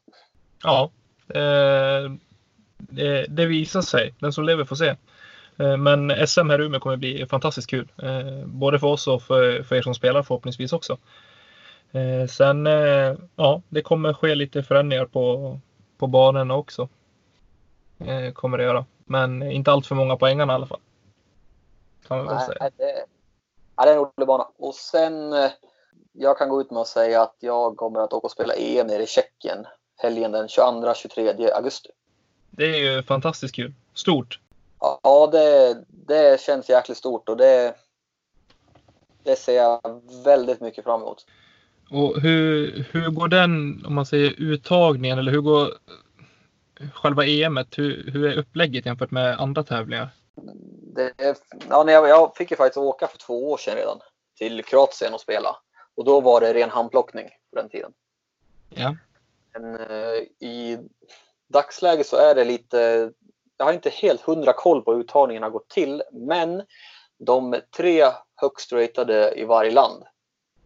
Ja, 0.62 0.90
eh, 1.28 2.10
det, 2.78 3.26
det, 3.28 3.46
visar 3.46 3.82
sig. 3.82 4.14
Den 4.18 4.32
som 4.32 4.44
lever 4.44 4.64
får 4.64 4.76
se. 4.76 4.96
Eh, 5.56 5.76
men 5.76 6.26
SM 6.26 6.50
här 6.50 6.60
i 6.60 6.64
Umeå 6.64 6.80
kommer 6.80 6.96
bli 6.96 7.26
fantastiskt 7.26 7.70
kul. 7.70 7.92
Eh, 8.02 8.46
både 8.46 8.78
för 8.78 8.86
oss 8.86 9.06
och 9.06 9.22
för, 9.22 9.62
för 9.62 9.76
er 9.76 9.82
som 9.82 9.94
spelar 9.94 10.22
förhoppningsvis 10.22 10.72
också. 10.72 10.98
Eh, 11.92 12.26
sen, 12.26 12.66
eh, 12.66 13.14
ja, 13.36 13.62
det 13.68 13.82
kommer 13.82 14.12
ske 14.12 14.34
lite 14.34 14.62
förändringar 14.62 15.06
på, 15.06 15.60
på 15.98 16.06
banorna 16.06 16.54
också. 16.54 16.88
Eh, 17.98 18.32
kommer 18.32 18.58
det 18.58 18.64
göra. 18.64 18.84
Men 19.04 19.42
inte 19.42 19.72
allt 19.72 19.86
för 19.86 19.94
många 19.94 20.16
poängarna 20.16 20.52
i 20.52 20.56
alla 20.56 20.66
fall. 20.66 20.80
Kan 22.08 22.16
man 22.16 22.26
väl 22.26 22.40
säga. 22.40 22.70
Det, 22.76 23.04
ja, 23.76 23.84
det 23.84 23.90
är 23.90 23.94
en 23.94 23.98
rolig 23.98 24.26
bana. 24.26 24.48
Och 24.58 24.74
sen, 24.74 25.32
eh, 25.32 25.50
jag 26.12 26.38
kan 26.38 26.48
gå 26.48 26.60
ut 26.60 26.70
med 26.70 26.80
att 26.80 26.88
säga 26.88 27.22
att 27.22 27.36
jag 27.40 27.76
kommer 27.76 28.00
att 28.00 28.12
åka 28.12 28.24
och 28.24 28.30
spela 28.30 28.54
EM 28.54 28.86
nere 28.86 29.02
i 29.02 29.06
Tjeckien 29.06 29.66
helgen 29.96 30.32
den 30.32 30.46
22-23 30.46 31.52
augusti. 31.54 31.88
Det 32.50 32.64
är 32.64 32.92
ju 32.92 33.02
fantastiskt 33.02 33.54
kul. 33.54 33.72
Stort. 33.94 34.38
Ja, 34.80 35.28
det, 35.32 35.76
det 35.88 36.40
känns 36.40 36.68
jäkligt 36.68 36.98
stort 36.98 37.28
och 37.28 37.36
det, 37.36 37.74
det 39.22 39.36
ser 39.36 39.56
jag 39.56 39.80
väldigt 40.24 40.60
mycket 40.60 40.84
fram 40.84 41.00
emot. 41.00 41.26
Och 41.90 42.20
hur, 42.20 42.84
hur 42.90 43.10
går 43.10 43.28
den, 43.28 43.84
om 43.86 43.94
man 43.94 44.06
säger 44.06 44.34
uttagningen, 44.38 45.18
eller 45.18 45.32
hur 45.32 45.40
går 45.40 45.68
själva 46.94 47.26
EMet? 47.26 47.78
Hur, 47.78 48.10
hur 48.12 48.26
är 48.26 48.38
upplägget 48.38 48.86
jämfört 48.86 49.10
med 49.10 49.40
andra 49.40 49.62
tävlingar? 49.62 50.08
Det, 50.94 51.12
ja, 51.68 51.90
jag, 51.90 52.08
jag 52.08 52.36
fick 52.36 52.50
ju 52.50 52.56
faktiskt 52.56 52.76
åka 52.76 53.06
för 53.06 53.18
två 53.18 53.50
år 53.50 53.56
sedan 53.56 53.76
redan 53.76 54.00
till 54.38 54.64
Kroatien 54.64 55.14
och 55.14 55.20
spela. 55.20 55.56
Och 55.94 56.04
då 56.04 56.20
var 56.20 56.40
det 56.40 56.54
ren 56.54 56.70
handplockning 56.70 57.28
på 57.50 57.56
den 57.56 57.68
tiden. 57.68 57.92
Ja. 58.68 58.96
Men, 59.52 59.80
uh, 59.80 60.22
I 60.38 60.78
dagsläget 61.46 62.06
så 62.06 62.16
är 62.16 62.34
det 62.34 62.44
lite, 62.44 63.12
jag 63.56 63.64
har 63.64 63.72
inte 63.72 63.90
helt 63.90 64.20
hundra 64.20 64.52
koll 64.52 64.82
på 64.82 64.92
hur 64.92 65.00
uttagningen 65.00 65.42
har 65.42 65.50
gått 65.50 65.68
till, 65.68 66.02
men 66.12 66.62
de 67.18 67.60
tre 67.76 68.04
högst 68.36 68.72
ratade 68.72 69.40
i 69.40 69.44
varje 69.44 69.70
land 69.70 70.04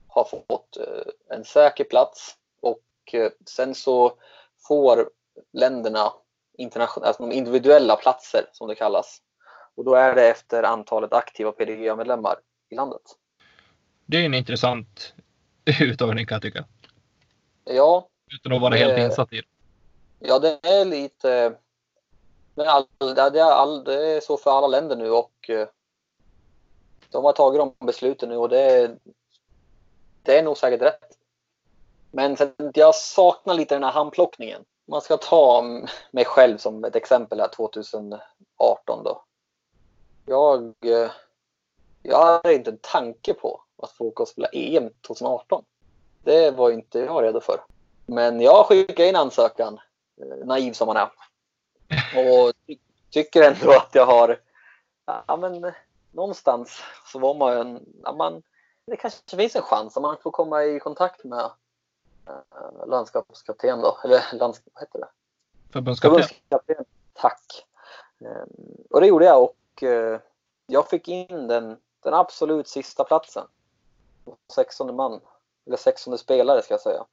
har 0.09 0.25
fått 0.25 0.77
uh, 0.81 1.37
en 1.37 1.45
säker 1.45 1.85
plats 1.85 2.37
och 2.61 3.15
uh, 3.15 3.29
sen 3.47 3.75
så 3.75 4.13
får 4.69 5.11
länderna 5.53 6.13
alltså 6.77 7.23
de 7.23 7.33
individuella 7.33 7.97
platser 7.97 8.49
som 8.53 8.69
det 8.69 8.75
kallas. 8.75 9.23
Och 9.79 9.85
då 9.85 9.95
är 9.95 10.15
det 10.15 10.29
efter 10.29 10.63
antalet 10.63 11.13
aktiva 11.13 11.53
PDGA-medlemmar 11.53 12.37
i 12.69 12.75
landet. 12.75 13.03
Det 14.07 14.17
är 14.17 14.25
en 14.25 14.35
intressant 14.35 15.15
uttagning 15.81 16.27
kan 16.27 16.35
jag 16.35 16.43
tycka. 16.43 16.65
Ja. 17.65 18.09
Utan 18.35 18.53
att 18.53 18.61
vara 18.61 18.71
det, 18.71 18.77
helt 18.77 18.99
insatt 18.99 19.33
i 19.33 19.37
det. 19.37 19.47
Ja, 20.19 20.39
det 20.39 20.59
är 20.63 20.85
lite... 20.85 21.55
Men 22.55 22.69
all, 22.69 22.87
det, 22.99 23.41
är 23.41 23.53
all, 23.53 23.85
det 23.85 24.17
är 24.17 24.21
så 24.21 24.37
för 24.37 24.51
alla 24.51 24.67
länder 24.67 24.97
nu 24.97 25.11
och 25.11 25.51
eh, 25.51 25.69
de 27.11 27.25
har 27.25 27.33
tagit 27.33 27.59
de 27.59 27.87
besluten 27.87 28.29
nu 28.29 28.37
och 28.37 28.49
det, 28.49 28.97
det 30.23 30.39
är 30.39 30.43
nog 30.43 30.57
säkert 30.57 30.83
rätt. 30.83 31.19
Men 32.11 32.37
jag 32.75 32.95
saknar 32.95 33.55
lite 33.55 33.75
den 33.75 33.85
här 33.85 33.93
handplockningen 33.93 34.65
man 34.89 35.01
ska 35.01 35.17
ta 35.17 35.63
mig 36.11 36.25
själv 36.25 36.59
som 36.59 36.85
ett 36.85 36.97
exempel 36.97 37.41
här 37.41 37.49
2018 37.49 38.21
då. 39.05 39.25
Jag, 40.29 40.75
eh, 40.81 41.11
jag 42.03 42.27
hade 42.27 42.55
inte 42.55 42.71
en 42.71 42.79
tanke 42.79 43.35
på 43.35 43.63
att 43.83 43.91
få 43.91 44.05
åka 44.05 44.23
och 44.23 44.29
spela 44.29 44.49
EM 44.49 44.91
2018. 45.07 45.65
Det 46.23 46.51
var 46.51 46.71
inte 46.71 46.99
jag 46.99 47.25
redo 47.25 47.41
för. 47.41 47.61
Men 48.07 48.41
jag 48.41 48.67
skickade 48.67 49.09
in 49.09 49.17
ansökan, 49.17 49.81
eh, 50.21 50.47
naiv 50.47 50.73
som 50.73 50.87
man 50.87 50.97
är. 50.97 51.11
Och 52.17 52.53
ty 52.67 52.77
tycker 53.11 53.43
ändå 53.43 53.71
att 53.71 53.91
jag 53.93 54.07
har, 54.07 54.41
ja 55.05 55.37
men 55.37 55.73
någonstans 56.13 56.81
så 57.13 57.19
var 57.19 57.35
man, 57.35 57.81
ja, 58.05 58.13
man 58.13 58.43
det 58.87 58.97
kanske 58.97 59.37
finns 59.37 59.57
en 59.57 59.63
chans 59.63 59.97
att 59.97 60.03
man 60.03 60.17
får 60.23 60.31
komma 60.31 60.65
i 60.65 60.81
kontakt 60.81 61.25
med 61.25 61.51
Eh, 62.29 62.87
landskapskapten 62.87 63.81
då, 63.81 63.99
eller 64.05 64.23
lands, 64.33 64.63
vad 64.75 64.83
heter 64.83 64.99
det? 64.99 65.09
Förbundskapten. 65.73 66.23
Förbundskapten. 66.23 66.85
Tack. 67.13 67.67
Ehm, 68.21 68.85
och 68.91 69.01
det 69.01 69.07
gjorde 69.07 69.25
jag 69.25 69.43
och 69.43 69.57
eh, 69.83 70.21
jag 70.67 70.91
fick 70.91 71.09
in 71.09 71.47
den, 71.49 71.77
den 72.03 72.15
absolut 72.15 72.69
sista 72.69 73.05
platsen. 73.05 73.47
16 74.55 74.97
man, 74.97 75.21
eller 75.67 75.77
16 75.77 76.19
spelare 76.19 76.63
ska 76.63 76.75
jag 76.75 76.81
säga. 76.81 77.05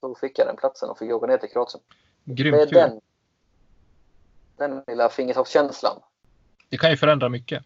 Då 0.00 0.14
fick 0.14 0.38
jag 0.38 0.46
den 0.46 0.56
platsen 0.56 0.90
och 0.90 0.98
fick 0.98 1.12
åka 1.12 1.26
ner 1.26 1.38
till 1.38 1.48
Kroatien. 1.48 1.82
Grymt 2.24 2.68
kul. 2.68 2.72
Den, 2.72 3.00
den 4.56 4.84
lilla 4.86 5.08
fingertoppskänslan. 5.08 6.02
Det 6.68 6.76
kan 6.76 6.90
ju 6.90 6.96
förändra 6.96 7.28
mycket. 7.28 7.64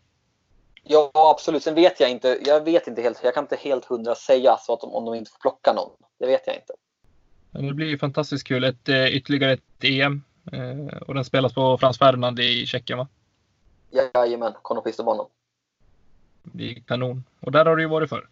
Ja, 0.83 1.11
absolut. 1.15 1.63
Sen 1.63 1.75
vet 1.75 2.01
jag 2.01 2.11
inte. 2.11 2.39
Jag 2.45 2.65
vet 2.65 2.87
inte 2.87 3.03
helt. 3.03 3.25
Jag 3.25 3.35
kan 3.35 3.45
inte 3.45 3.57
helt 3.57 3.85
hundra 3.85 4.15
säga 4.15 4.57
så 4.61 4.73
att 4.73 4.81
de, 4.81 4.95
om 4.95 5.05
de 5.05 5.15
inte 5.15 5.31
får 5.31 5.39
plocka 5.39 5.73
någon. 5.73 5.91
Det 6.19 6.27
vet 6.27 6.47
jag 6.47 6.57
inte. 6.57 6.75
Det 7.69 7.75
blir 7.75 7.99
fantastiskt 7.99 8.47
kul. 8.47 8.65
Ett, 8.65 8.89
eh, 8.89 9.07
ytterligare 9.07 9.53
ett 9.53 9.85
EM. 9.85 10.23
Eh, 10.53 10.97
och 10.97 11.15
den 11.15 11.25
spelas 11.25 11.55
på 11.55 11.79
Frans 11.79 11.99
Ferdinand 11.99 12.41
i 12.41 12.67
Tjeckien 12.67 12.99
va? 12.99 13.09
Jajamän, 13.93 14.53
Konopistbanan. 14.63 15.27
Det 16.43 16.51
blir 16.57 16.81
kanon. 16.81 17.25
Och 17.41 17.53
där 17.53 17.65
har 17.65 17.77
du 17.77 17.83
ju 17.83 17.89
varit 17.89 18.09
förr. 18.09 18.29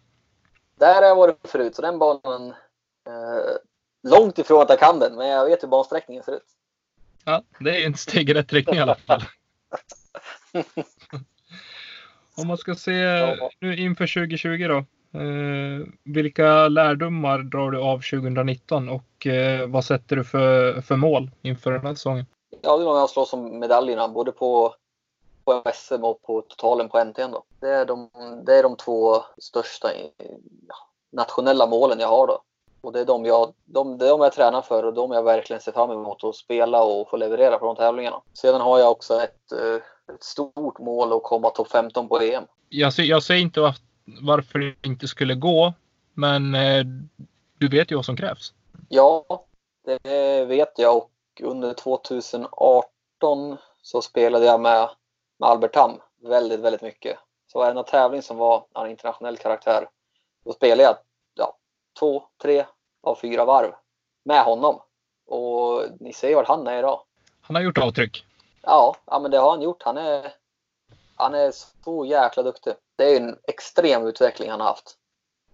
Där 0.75 0.95
har 0.95 1.07
jag 1.07 1.15
varit 1.15 1.37
förut, 1.43 1.75
så 1.75 1.81
den 1.81 1.99
banan... 1.99 2.53
Eh, 3.07 3.55
långt 4.03 4.39
ifrån 4.39 4.61
att 4.61 4.69
jag 4.69 4.79
kan 4.79 4.99
den, 4.99 5.15
men 5.15 5.27
jag 5.27 5.45
vet 5.45 5.63
hur 5.63 5.67
bansträckningen 5.67 6.23
ser 6.23 6.31
ut. 6.31 6.47
Ja, 7.25 7.43
det 7.59 7.81
är 7.81 7.85
en 7.85 7.97
steg 7.97 8.29
i 8.29 8.33
rätt 8.33 8.53
riktning 8.53 8.75
i 8.75 8.81
alla 8.81 8.95
fall. 8.95 9.23
Om 12.37 12.47
man 12.47 12.57
ska 12.57 12.75
se 12.75 12.93
nu 13.59 13.75
inför 13.77 14.07
2020 14.07 14.67
då. 14.67 14.85
Eh, 15.19 15.87
vilka 16.03 16.67
lärdomar 16.67 17.39
drar 17.39 17.71
du 17.71 17.79
av 17.79 17.97
2019 17.97 18.89
och 18.89 19.27
eh, 19.27 19.67
vad 19.67 19.85
sätter 19.85 20.15
du 20.15 20.23
för, 20.23 20.81
för 20.81 20.95
mål 20.95 21.31
inför 21.41 21.71
den 21.71 21.85
här 21.85 21.93
säsongen? 21.93 22.25
Ja, 22.61 22.77
det 22.77 22.83
är 22.83 22.85
nog 22.85 22.95
jag 22.95 23.09
slåss 23.09 23.33
om 23.33 23.59
medaljerna 23.59 24.07
både 24.07 24.31
på, 24.31 24.75
på 25.45 25.63
SM 25.73 26.03
och 26.03 26.21
på 26.21 26.41
totalen 26.41 26.89
på 26.89 27.03
NTN. 27.03 27.31
Då. 27.31 27.43
Det, 27.59 27.69
är 27.69 27.85
de, 27.85 28.09
det 28.45 28.55
är 28.55 28.63
de 28.63 28.75
två 28.75 29.23
största 29.37 29.87
ja, 30.67 30.75
nationella 31.11 31.67
målen 31.67 31.99
jag 31.99 32.07
har. 32.07 32.27
Då. 32.27 32.41
Och 32.81 32.91
det 32.91 32.99
är 32.99 33.05
de 33.05 33.25
jag, 33.25 33.53
de, 33.65 33.97
det 33.97 34.05
är 34.05 34.09
de 34.09 34.21
jag 34.21 34.33
tränar 34.33 34.61
för 34.61 34.83
och 34.83 34.93
de 34.93 35.11
jag 35.11 35.23
verkligen 35.23 35.61
ser 35.61 35.71
fram 35.71 35.91
emot 35.91 36.23
att 36.23 36.35
spela 36.35 36.83
och 36.83 37.09
få 37.09 37.17
leverera 37.17 37.57
på 37.57 37.65
de 37.65 37.75
tävlingarna. 37.75 38.21
Sedan 38.33 38.61
har 38.61 38.79
jag 38.79 38.91
också 38.91 39.21
ett, 39.21 39.51
eh, 39.51 40.13
ett 40.15 40.23
stort 40.23 40.79
mål 40.79 41.13
att 41.13 41.23
komma 41.23 41.49
topp 41.49 41.71
15 41.71 42.07
på 42.07 42.21
EM. 42.21 42.43
Jag, 42.69 42.93
jag 42.97 43.23
säger 43.23 43.41
inte 43.41 43.73
varför 44.21 44.59
det 44.59 44.87
inte 44.87 45.07
skulle 45.07 45.35
gå, 45.35 45.73
men 46.13 46.55
eh, 46.55 46.85
du 47.57 47.67
vet 47.67 47.91
ju 47.91 47.95
vad 47.95 48.05
som 48.05 48.17
krävs. 48.17 48.53
Ja, 48.89 49.25
det 49.85 50.45
vet 50.45 50.73
jag 50.77 50.97
och 50.97 51.11
under 51.43 51.73
2018 51.73 53.57
så 53.81 54.01
spelade 54.01 54.45
jag 54.45 54.61
med, 54.61 54.89
med 55.41 55.49
Albert 55.49 55.73
Tam 55.73 56.01
väldigt, 56.23 56.59
väldigt 56.59 56.81
mycket. 56.81 57.19
Så 57.47 57.59
varenda 57.59 57.83
tävling 57.83 58.21
som 58.21 58.37
var 58.37 58.65
av 58.73 58.89
internationell 58.89 59.37
karaktär, 59.37 59.89
då 60.45 60.53
spelade 60.53 60.83
jag 60.83 60.97
ja, 61.33 61.57
två, 61.99 62.23
tre 62.41 62.65
av 63.03 63.15
fyra 63.15 63.45
varv 63.45 63.73
med 64.25 64.43
honom. 64.43 64.81
Och 65.27 65.83
ni 65.99 66.13
ser 66.13 66.35
var 66.35 66.43
han 66.43 66.67
är 66.67 66.79
idag. 66.79 67.01
Han 67.41 67.55
har 67.55 67.63
gjort 67.63 67.77
avtryck. 67.77 68.25
Ja, 68.61 68.95
ja 69.05 69.19
men 69.19 69.31
det 69.31 69.37
har 69.37 69.49
han 69.49 69.61
gjort. 69.61 69.83
Han 69.83 69.97
är, 69.97 70.33
han 71.15 71.35
är 71.35 71.51
så 71.83 72.05
jäkla 72.05 72.43
duktig. 72.43 72.73
Det 72.95 73.15
är 73.15 73.21
en 73.21 73.37
extrem 73.47 74.07
utveckling 74.07 74.49
han 74.49 74.59
har 74.59 74.67
haft. 74.67 74.97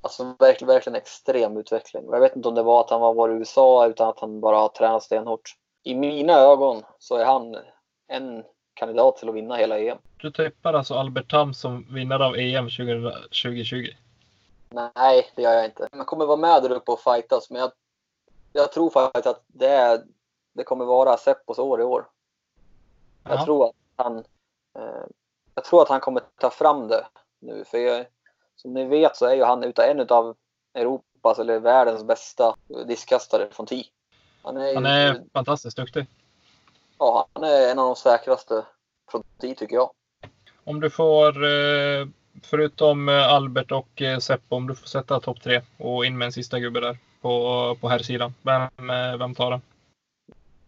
Alltså 0.01 0.35
verkligen, 0.39 0.67
verkligen 0.67 0.95
extrem 0.95 1.57
utveckling. 1.57 2.05
Jag 2.11 2.19
vet 2.19 2.35
inte 2.35 2.49
om 2.49 2.55
det 2.55 2.63
var 2.63 2.81
att 2.81 2.89
han 2.89 3.01
var 3.01 3.29
i 3.29 3.33
USA 3.33 3.87
utan 3.87 4.09
att 4.09 4.19
han 4.19 4.39
bara 4.39 4.57
har 4.57 4.69
tränat 4.69 5.03
stenhårt. 5.03 5.55
I 5.83 5.95
mina 5.95 6.33
ögon 6.33 6.83
så 6.99 7.15
är 7.15 7.25
han 7.25 7.57
en 8.07 8.43
kandidat 8.77 9.17
till 9.17 9.29
att 9.29 9.35
vinna 9.35 9.55
hela 9.55 9.79
EM. 9.79 9.97
Du 10.17 10.31
tippar 10.31 10.73
alltså 10.73 10.93
Albert 10.93 11.31
Tam 11.31 11.53
som 11.53 11.85
vinnare 11.89 12.25
av 12.25 12.35
EM 12.37 12.69
2020? 12.69 13.87
Nej, 14.69 15.31
det 15.35 15.41
gör 15.41 15.53
jag 15.53 15.65
inte. 15.65 15.87
Man 15.91 16.05
kommer 16.05 16.25
vara 16.25 16.37
med 16.37 16.63
där 16.63 16.71
uppe 16.71 16.91
och 16.91 16.99
fightas, 16.99 17.49
men 17.49 17.61
jag, 17.61 17.71
jag 18.53 18.71
tror 18.71 18.89
faktiskt 18.89 19.27
att 19.27 19.43
det, 19.47 19.69
är, 19.69 20.01
det 20.53 20.63
kommer 20.63 20.85
vara 20.85 21.17
Seppos 21.17 21.59
år 21.59 21.81
i 21.81 21.83
år. 21.83 22.05
Jag 23.23 23.45
tror 23.45 23.65
att 23.65 23.75
han 23.95 24.17
eh, 24.79 25.05
jag 25.57 25.63
tror 25.63 25.81
att 25.81 25.89
han 25.89 25.99
kommer 25.99 26.21
ta 26.39 26.49
fram 26.49 26.87
det 26.87 27.05
nu. 27.39 27.63
För 27.65 27.77
jag, 27.77 28.05
som 28.55 28.73
ni 28.73 28.85
vet 28.85 29.15
så 29.15 29.25
är 29.25 29.35
ju 29.35 29.43
han 29.43 29.63
utav 29.63 29.85
en 29.85 30.07
av 30.09 30.35
Europas 30.73 31.39
eller 31.39 31.59
världens 31.59 32.03
bästa 32.03 32.55
diskkastare 32.87 33.47
från 33.51 33.65
tee. 33.65 33.83
Han 34.41 34.57
är, 34.57 34.75
han 34.75 34.85
är 34.85 35.13
ju, 35.13 35.29
fantastiskt 35.33 35.77
duktig. 35.77 36.05
Ja, 36.99 37.27
han 37.33 37.43
är 37.43 37.71
en 37.71 37.79
av 37.79 37.85
de 37.85 37.95
säkraste 37.95 38.65
från 39.11 39.23
tycker 39.39 39.75
jag. 39.75 39.89
Om 40.63 40.79
du 40.79 40.89
får 40.89 41.45
eh, 41.45 42.07
förutom 42.43 43.09
eh, 43.09 43.33
Albert 43.33 43.71
och 43.71 44.01
eh, 44.01 44.19
Seppo, 44.19 44.55
om 44.55 44.67
du 44.67 44.75
får 44.75 44.87
sätta 44.87 45.19
topp 45.19 45.41
tre 45.41 45.61
och 45.77 46.05
in 46.05 46.17
med 46.17 46.25
en 46.25 46.31
sista 46.31 46.59
gubbe 46.59 46.79
där 46.79 46.97
på, 47.21 47.77
på 47.81 47.89
här 47.89 47.99
sidan. 47.99 48.33
Vem, 48.41 48.89
eh, 48.89 49.17
vem 49.17 49.35
tar 49.35 49.51
den? 49.51 49.61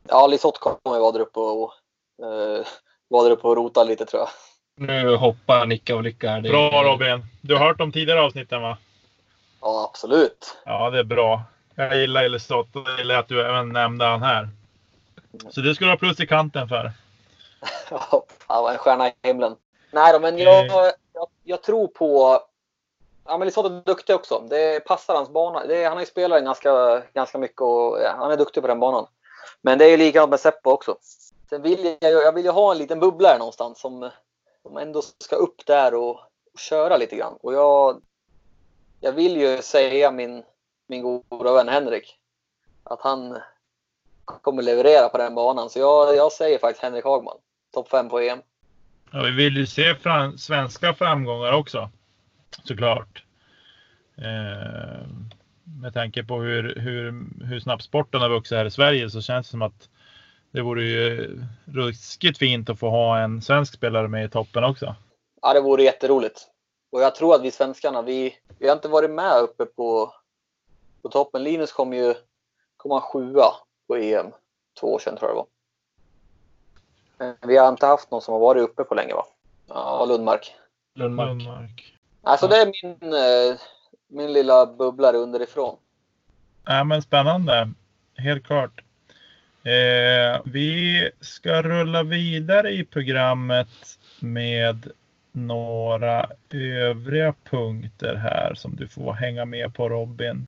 Ja, 0.07 0.27
Lisotte 0.27 0.59
kommer 0.59 0.99
vara 0.99 1.11
där 1.11 1.19
uppe 1.19 1.39
och, 1.39 1.71
uh, 2.23 2.65
vara 3.07 3.23
där 3.23 3.32
uppe 3.32 3.47
och 3.47 3.55
rota 3.55 3.84
lite 3.84 4.05
tror 4.05 4.21
jag. 4.21 4.30
Nu 4.88 5.15
hoppar 5.15 5.65
Nicka 5.65 5.95
och 5.95 6.03
Lycka 6.03 6.30
här. 6.30 6.41
Bra 6.41 6.84
Robin! 6.84 7.25
Du 7.41 7.55
har 7.55 7.65
hört 7.65 7.77
de 7.77 7.91
tidigare 7.91 8.21
avsnitten 8.21 8.61
va? 8.61 8.77
Ja, 9.61 9.89
absolut. 9.91 10.57
Ja, 10.65 10.89
det 10.89 10.99
är 10.99 11.03
bra. 11.03 11.43
Jag 11.75 11.97
gillar 11.97 12.30
Lisotte 12.30 12.80
och 12.80 12.89
jag 12.89 12.97
gillar 12.97 13.19
att 13.19 13.27
du 13.27 13.41
även 13.41 13.69
nämnde 13.69 14.05
han 14.05 14.21
här. 14.21 14.49
Så 15.49 15.61
det 15.61 15.75
ska 15.75 15.86
du 15.86 15.91
ha 15.91 15.97
plus 15.97 16.19
i 16.19 16.27
kanten 16.27 16.67
för. 16.67 16.91
Ja, 18.47 18.71
en 18.71 18.77
stjärna 18.77 19.07
i 19.07 19.13
himlen. 19.23 19.55
Nej 19.91 20.13
då, 20.13 20.19
men 20.19 20.38
jag, 20.38 20.67
jag, 21.13 21.27
jag 21.43 21.63
tror 21.63 21.88
på... 21.88 22.39
Ja, 23.25 23.38
men 23.38 23.45
Lisotte 23.45 23.75
är 23.75 23.84
duktig 23.86 24.15
också. 24.15 24.43
Det 24.49 24.86
passar 24.86 25.15
hans 25.15 25.30
bana. 25.30 25.65
Det, 25.65 25.84
han 25.84 25.93
har 25.93 25.99
ju 25.99 26.05
spelat 26.05 26.43
ganska, 26.43 27.03
ganska 27.13 27.38
mycket 27.38 27.61
och 27.61 27.99
ja, 28.03 28.15
han 28.17 28.32
är 28.32 28.38
duktig 28.38 28.63
på 28.63 28.67
den 28.67 28.80
banan. 28.80 29.07
Men 29.61 29.77
det 29.77 29.86
är 29.86 29.89
ju 29.89 29.97
likadant 29.97 30.30
med 30.30 30.39
Seppo 30.39 30.69
också. 30.71 30.97
Sen 31.49 31.61
vill 31.61 31.97
jag, 31.99 32.11
jag 32.11 32.34
vill 32.34 32.45
ju 32.45 32.51
ha 32.51 32.71
en 32.71 32.77
liten 32.77 32.99
bubblare 32.99 33.38
någonstans 33.38 33.80
som, 33.80 34.09
som 34.61 34.77
ändå 34.77 35.01
ska 35.01 35.36
upp 35.36 35.65
där 35.65 35.93
och, 35.93 36.09
och 36.53 36.59
köra 36.59 36.97
lite 36.97 37.15
grann. 37.15 37.38
Och 37.41 37.53
jag, 37.53 38.01
jag 38.99 39.11
vill 39.11 39.38
ju 39.38 39.61
säga 39.61 40.11
min, 40.11 40.43
min 40.88 41.01
goda 41.01 41.53
vän 41.53 41.69
Henrik 41.69 42.19
att 42.84 43.01
han 43.01 43.38
kommer 44.41 44.63
leverera 44.63 45.09
på 45.09 45.17
den 45.17 45.36
banan. 45.36 45.69
Så 45.69 45.80
jag, 45.80 46.15
jag 46.15 46.32
säger 46.32 46.59
faktiskt 46.59 46.84
Henrik 46.84 47.05
Hagman. 47.05 47.38
Topp 47.73 47.89
5 47.89 48.09
på 48.09 48.19
EM. 48.19 48.39
Ja, 49.11 49.21
vi 49.23 49.32
vill 49.32 49.57
ju 49.57 49.65
se 49.65 49.95
fram 49.95 50.38
svenska 50.38 50.93
framgångar 50.93 51.51
också. 51.51 51.89
Såklart. 52.63 53.23
Eh, 54.17 55.07
med 55.82 55.93
tanke 55.93 56.23
på 56.23 56.41
hur, 56.41 56.75
hur, 56.75 57.13
hur 57.45 57.59
snabbt 57.59 57.84
sporten 57.84 58.21
har 58.21 58.30
vuxit 58.30 58.57
här 58.57 58.65
i 58.65 58.71
Sverige 58.71 59.09
så 59.09 59.21
känns 59.21 59.47
det 59.47 59.51
som 59.51 59.61
att 59.61 59.89
det 60.51 60.61
vore 60.61 60.84
ju 60.84 61.39
ruskigt 61.65 62.38
fint 62.38 62.69
att 62.69 62.80
få 62.80 62.89
ha 62.89 63.19
en 63.19 63.41
svensk 63.41 63.73
spelare 63.73 64.07
med 64.07 64.25
i 64.25 64.30
toppen 64.30 64.63
också. 64.63 64.95
Ja, 65.41 65.53
det 65.53 65.61
vore 65.61 65.84
jätteroligt. 65.84 66.47
Och 66.91 67.01
jag 67.01 67.15
tror 67.15 67.36
att 67.36 67.41
vi 67.41 67.51
svenskarna, 67.51 68.01
vi, 68.01 68.36
vi 68.59 68.67
har 68.67 68.75
inte 68.75 68.88
varit 68.88 69.11
med 69.11 69.41
uppe 69.41 69.65
på, 69.65 70.13
på 71.01 71.09
toppen. 71.09 71.43
Linus 71.43 71.71
kom 71.71 71.93
ju 71.93 72.13
kom 72.77 72.91
han 72.91 73.01
sjua 73.01 73.45
på 73.90 73.98
EM 73.98 74.32
två 74.80 74.94
år 74.94 75.00
sedan 75.00 75.18
tror 75.18 75.30
jag 75.32 75.38
det 75.38 75.46
var. 77.18 77.48
Vi 77.48 77.58
har 77.58 77.70
inte 77.70 77.86
haft 77.86 78.12
någon 78.12 78.22
som 78.22 78.34
har 78.34 78.40
varit 78.40 78.64
uppe 78.64 78.84
på 78.84 78.96
länge 78.96 79.14
va? 79.14 79.26
Ja, 79.68 80.06
Lundmark. 80.06 80.56
Lundmark. 80.96 81.28
Lundmark. 81.28 81.94
Alltså 82.22 82.48
det 82.48 82.56
är 82.56 82.66
min, 82.66 83.14
eh, 83.14 83.60
min 84.08 84.34
lilla 84.34 84.66
bubblare 84.66 85.18
underifrån. 85.18 85.78
Ja, 86.66 86.84
men 86.84 87.02
spännande. 87.02 87.72
Helt 88.18 88.46
klart. 88.46 88.82
Eh, 89.64 90.42
vi 90.46 91.10
ska 91.20 91.62
rulla 91.62 92.04
vidare 92.04 92.72
i 92.72 92.86
programmet 92.86 93.68
med 94.20 94.92
några 95.32 96.30
övriga 96.54 97.34
punkter 97.44 98.16
här 98.16 98.54
som 98.54 98.76
du 98.76 98.88
får 98.88 99.14
hänga 99.14 99.46
med 99.46 99.74
på 99.74 99.90
Robin. 99.90 100.46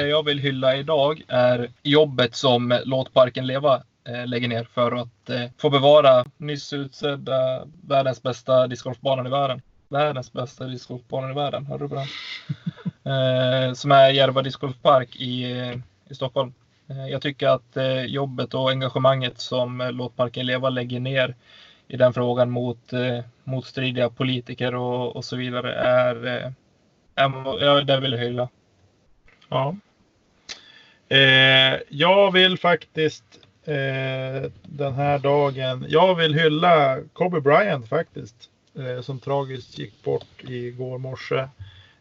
Det 0.00 0.08
jag 0.08 0.24
vill 0.24 0.38
hylla 0.38 0.76
idag 0.76 1.22
är 1.28 1.70
jobbet 1.82 2.34
som 2.34 2.78
Låt 2.84 3.12
Parken 3.12 3.46
Leva 3.46 3.82
eh, 4.08 4.26
lägger 4.26 4.48
ner 4.48 4.64
för 4.64 4.92
att 4.92 5.30
eh, 5.30 5.44
få 5.58 5.70
bevara 5.70 6.24
nyss 6.36 6.72
utsedda 6.72 7.66
världens 7.82 8.22
bästa 8.22 8.66
discgolfbanan 8.66 9.26
i 9.26 9.30
världen. 9.30 9.62
Världens 9.88 10.32
bästa 10.32 10.64
discgolfbanan 10.64 11.30
i 11.30 11.34
världen, 11.34 11.66
hörde 11.66 11.84
du 11.84 11.88
på 11.88 11.94
den? 11.94 12.06
eh, 13.68 13.74
som 13.74 13.92
är 13.92 14.10
Järva 14.10 14.42
discgolfpark 14.42 15.16
i, 15.16 15.44
i 16.08 16.14
Stockholm. 16.14 16.54
Jag 17.10 17.22
tycker 17.22 17.48
att 17.48 17.76
jobbet 18.06 18.54
och 18.54 18.70
engagemanget 18.70 19.40
som 19.40 19.90
Låt 19.92 20.16
Parken 20.16 20.46
Leva 20.46 20.70
lägger 20.70 21.00
ner 21.00 21.34
i 21.88 21.96
den 21.96 22.12
frågan 22.12 22.50
mot 22.50 22.90
motstridiga 23.44 24.10
politiker 24.10 24.74
och, 24.74 25.16
och 25.16 25.24
så 25.24 25.36
vidare 25.36 25.74
är, 25.74 26.16
är, 27.14 27.62
är 27.62 27.84
det 27.84 28.00
vill 28.00 28.12
jag 28.12 28.18
hylla. 28.18 28.48
Ja. 29.48 29.76
Eh, 31.10 31.80
jag 31.88 32.32
vill 32.32 32.58
faktiskt 32.58 33.24
eh, 33.64 34.50
den 34.62 34.94
här 34.94 35.18
dagen, 35.18 35.86
jag 35.88 36.14
vill 36.14 36.34
hylla 36.34 36.98
Kobe 37.12 37.40
Bryant 37.40 37.88
faktiskt. 37.88 38.50
Eh, 38.78 39.02
som 39.02 39.18
tragiskt 39.18 39.78
gick 39.78 40.04
bort 40.04 40.42
igår 40.42 40.98
morse. 40.98 41.48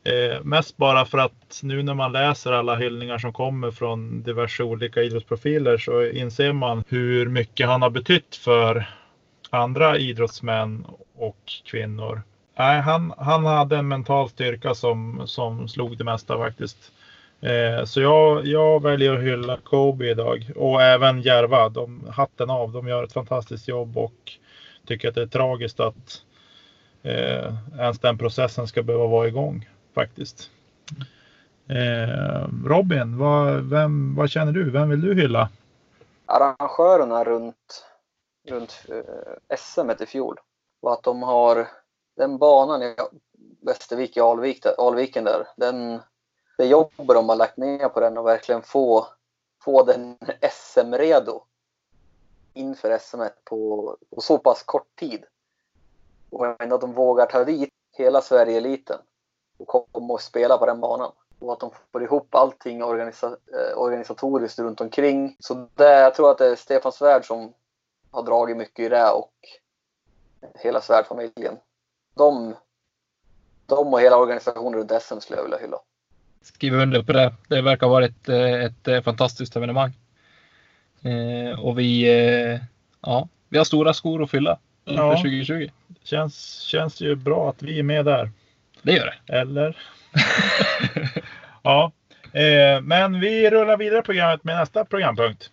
Eh, 0.03 0.43
mest 0.43 0.77
bara 0.77 1.05
för 1.05 1.17
att 1.17 1.59
nu 1.63 1.83
när 1.83 1.93
man 1.93 2.11
läser 2.11 2.51
alla 2.51 2.75
hyllningar 2.75 3.17
som 3.17 3.33
kommer 3.33 3.71
från 3.71 4.23
diverse 4.23 4.63
olika 4.63 5.01
idrottsprofiler 5.01 5.77
så 5.77 6.05
inser 6.05 6.53
man 6.53 6.83
hur 6.87 7.25
mycket 7.25 7.67
han 7.67 7.81
har 7.81 7.89
betytt 7.89 8.35
för 8.35 8.89
andra 9.49 9.97
idrottsmän 9.97 10.85
och 11.15 11.51
kvinnor. 11.65 12.21
Nej, 12.57 12.81
han, 12.81 13.13
han 13.17 13.45
hade 13.45 13.77
en 13.77 13.87
mental 13.87 14.29
styrka 14.29 14.75
som, 14.75 15.21
som 15.25 15.67
slog 15.67 15.97
det 15.97 16.03
mesta 16.03 16.37
faktiskt. 16.37 16.91
Eh, 17.41 17.85
så 17.85 18.01
jag, 18.01 18.45
jag 18.45 18.83
väljer 18.83 19.13
att 19.13 19.23
hylla 19.23 19.57
Kobe 19.63 20.09
idag 20.09 20.51
och 20.55 20.81
även 20.81 21.21
Järva. 21.21 21.69
De, 21.69 22.07
hatten 22.11 22.49
av, 22.49 22.71
de 22.71 22.87
gör 22.87 23.03
ett 23.03 23.13
fantastiskt 23.13 23.67
jobb 23.67 23.97
och 23.97 24.37
tycker 24.85 25.09
att 25.09 25.15
det 25.15 25.21
är 25.21 25.27
tragiskt 25.27 25.79
att 25.79 26.21
eh, 27.03 27.53
ens 27.77 27.99
den 27.99 28.17
processen 28.17 28.67
ska 28.67 28.83
behöva 28.83 29.07
vara 29.07 29.27
igång 29.27 29.69
faktiskt. 29.95 30.51
Eh, 31.69 32.47
Robin, 32.65 33.17
vad, 33.17 33.69
vem, 33.69 34.15
vad 34.15 34.29
känner 34.29 34.51
du? 34.51 34.71
Vem 34.71 34.89
vill 34.89 35.01
du 35.01 35.15
hylla? 35.15 35.49
Arrangörerna 36.25 37.23
runt, 37.23 37.85
runt 38.47 38.85
eh, 38.89 39.57
SM 39.57 40.03
i 40.03 40.05
fjol 40.05 40.35
och 40.81 40.93
att 40.93 41.03
de 41.03 41.23
har 41.23 41.67
den 42.17 42.37
banan 42.37 42.83
i 42.83 42.95
Västervik 43.65 44.17
i 44.17 44.19
Alvik, 44.19 44.65
Alviken 44.77 45.23
där. 45.23 45.47
Den, 45.57 45.99
det 46.59 46.65
jobb 46.65 46.91
de 46.97 47.29
har 47.29 47.35
lagt 47.35 47.57
ner 47.57 47.89
på 47.89 47.99
den 47.99 48.17
och 48.17 48.25
verkligen 48.27 48.61
få, 48.61 49.07
få 49.63 49.83
den 49.83 50.17
SM-redo 50.51 51.43
inför 52.53 52.97
SM 52.97 53.21
på, 53.43 53.97
på 54.15 54.21
så 54.21 54.37
pass 54.37 54.63
kort 54.63 54.95
tid. 54.95 55.25
Och 56.29 56.61
ändå 56.61 56.75
att 56.75 56.81
de 56.81 56.93
vågar 56.93 57.25
ta 57.25 57.43
dit 57.43 57.69
hela 57.97 58.21
Sverige-eliten 58.21 58.99
och 59.57 59.67
komma 59.91 60.13
och 60.13 60.21
spela 60.21 60.57
på 60.57 60.65
den 60.65 60.79
banan. 60.79 61.11
Och 61.39 61.53
att 61.53 61.59
de 61.59 61.71
får 61.91 62.03
ihop 62.03 62.35
allting 62.35 62.83
organisa 62.83 63.27
eh, 63.27 63.77
organisatoriskt 63.77 64.59
runt 64.59 64.81
omkring. 64.81 65.35
Så 65.39 65.67
det, 65.75 65.99
jag 65.99 66.15
tror 66.15 66.31
att 66.31 66.37
det 66.37 66.47
är 66.47 66.55
Stefan 66.55 66.91
Svärd 66.91 67.25
som 67.25 67.53
har 68.11 68.23
dragit 68.23 68.57
mycket 68.57 68.85
i 68.85 68.89
det 68.89 69.11
och 69.11 69.33
hela 70.55 70.81
Svärdfamiljen. 70.81 71.57
De, 72.13 72.55
de 73.65 73.93
och 73.93 74.01
hela 74.01 74.17
organisationen 74.17 74.73
runt 74.73 75.01
SM 75.01 75.19
skulle 75.19 75.37
jag 75.37 75.43
vilja 75.43 75.57
hylla 75.57 75.79
skriver 76.41 76.81
under 76.81 77.03
på 77.03 77.13
det. 77.13 77.33
Det 77.47 77.61
verkar 77.61 77.87
ha 77.87 77.93
varit 77.93 78.29
ett, 78.29 78.29
ett 78.71 78.87
eh, 78.87 79.01
fantastiskt 79.01 79.55
evenemang. 79.55 79.93
Eh, 81.01 81.59
och 81.59 81.79
vi, 81.79 82.03
eh, 82.03 82.59
ja, 83.01 83.29
vi 83.49 83.57
har 83.57 83.65
stora 83.65 83.93
skor 83.93 84.23
att 84.23 84.31
fylla 84.31 84.59
inför 84.85 85.03
ja. 85.03 85.15
2020. 85.15 85.69
Känns, 86.03 86.59
känns 86.59 87.01
ju 87.01 87.15
bra 87.15 87.49
att 87.49 87.63
vi 87.63 87.79
är 87.79 87.83
med 87.83 88.05
där. 88.05 88.31
Det 88.81 88.93
gör 88.93 89.05
det. 89.05 89.33
Eller? 89.33 89.77
ja, 91.63 91.91
eh, 92.33 92.81
men 92.81 93.19
vi 93.19 93.49
rullar 93.49 93.77
vidare 93.77 94.01
programmet 94.01 94.43
med 94.43 94.57
nästa 94.57 94.85
programpunkt. 94.85 95.51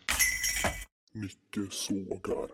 Nicke 1.12 1.70
sågar. 1.70 2.48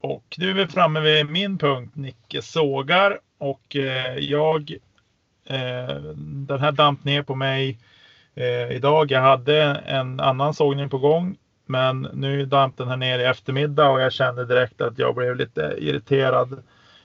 Och 0.00 0.24
nu 0.38 0.50
är 0.50 0.54
vi 0.54 0.66
framme 0.66 1.00
vid 1.00 1.30
min 1.30 1.58
punkt, 1.58 1.96
Nicke 1.96 2.42
sågar. 2.42 3.20
Och 3.38 3.76
eh, 3.76 4.16
jag 4.18 4.70
Eh, 4.70 4.80
Eh, 5.44 5.96
den 6.16 6.60
här 6.60 6.72
damp 6.72 7.04
ner 7.04 7.22
på 7.22 7.34
mig 7.34 7.78
eh, 8.34 8.70
idag. 8.76 9.10
Jag 9.10 9.20
hade 9.20 9.62
en 9.86 10.20
annan 10.20 10.54
sågning 10.54 10.88
på 10.88 10.98
gång, 10.98 11.36
men 11.66 12.08
nu 12.12 12.46
damp 12.46 12.76
den 12.76 12.88
här 12.88 12.96
ner 12.96 13.18
i 13.18 13.24
eftermiddag 13.24 13.90
och 13.90 14.00
jag 14.00 14.12
kände 14.12 14.44
direkt 14.44 14.80
att 14.80 14.98
jag 14.98 15.14
blev 15.14 15.36
lite 15.36 15.74
irriterad. 15.78 16.62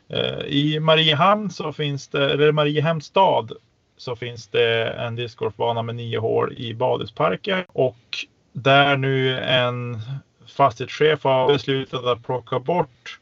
Eh, 0.09 0.39
I 0.39 0.79
Mariehamn 0.79 1.49
så 1.49 1.73
finns 1.73 2.07
det, 2.07 2.33
eller 2.33 2.51
Mariehamns 2.51 3.05
stad 3.05 3.51
så 3.97 4.15
finns 4.15 4.47
det 4.47 4.85
en 4.85 5.15
discgolfbana 5.15 5.81
med 5.81 5.95
nio 5.95 6.19
hål 6.19 6.53
i 6.57 6.73
badhusparken 6.73 7.63
och 7.67 8.25
där 8.53 8.97
nu 8.97 9.39
en 9.39 9.99
fastighetschef 10.47 11.23
har 11.23 11.47
beslutat 11.47 12.05
att 12.05 12.25
plocka 12.25 12.59
bort 12.59 13.19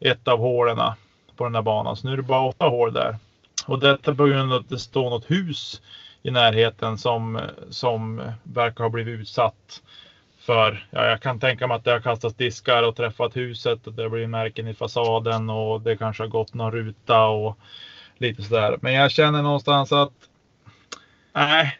ett 0.00 0.28
av 0.28 0.38
hålen 0.38 0.78
på 1.36 1.44
den 1.44 1.54
här 1.54 1.62
banan. 1.62 1.96
Så 1.96 2.06
nu 2.06 2.12
är 2.12 2.16
det 2.16 2.22
bara 2.22 2.48
åtta 2.48 2.66
hål 2.66 2.92
där. 2.92 3.16
Och 3.68 3.78
detta 3.78 4.14
på 4.14 4.24
grund 4.24 4.52
av 4.52 4.60
att 4.60 4.68
det 4.68 4.78
står 4.78 5.10
något 5.10 5.30
hus 5.30 5.82
i 6.22 6.30
närheten 6.30 6.98
som, 6.98 7.40
som 7.70 8.22
verkar 8.42 8.84
ha 8.84 8.90
blivit 8.90 9.20
utsatt 9.20 9.82
för, 10.38 10.86
ja, 10.90 11.06
jag 11.06 11.22
kan 11.22 11.40
tänka 11.40 11.66
mig 11.66 11.76
att 11.76 11.84
det 11.84 11.90
har 11.90 12.00
kastats 12.00 12.34
diskar 12.34 12.82
och 12.82 12.96
träffat 12.96 13.36
huset 13.36 13.86
och 13.86 13.92
det 13.92 14.02
har 14.02 14.08
blivit 14.08 14.30
märken 14.30 14.68
i 14.68 14.74
fasaden 14.74 15.50
och 15.50 15.80
det 15.80 15.96
kanske 15.96 16.22
har 16.22 16.28
gått 16.28 16.54
någon 16.54 16.72
ruta 16.72 17.26
och 17.26 17.58
lite 18.18 18.42
sådär. 18.42 18.78
Men 18.80 18.92
jag 18.92 19.10
känner 19.10 19.42
någonstans 19.42 19.92
att 19.92 20.12
nej, 21.32 21.78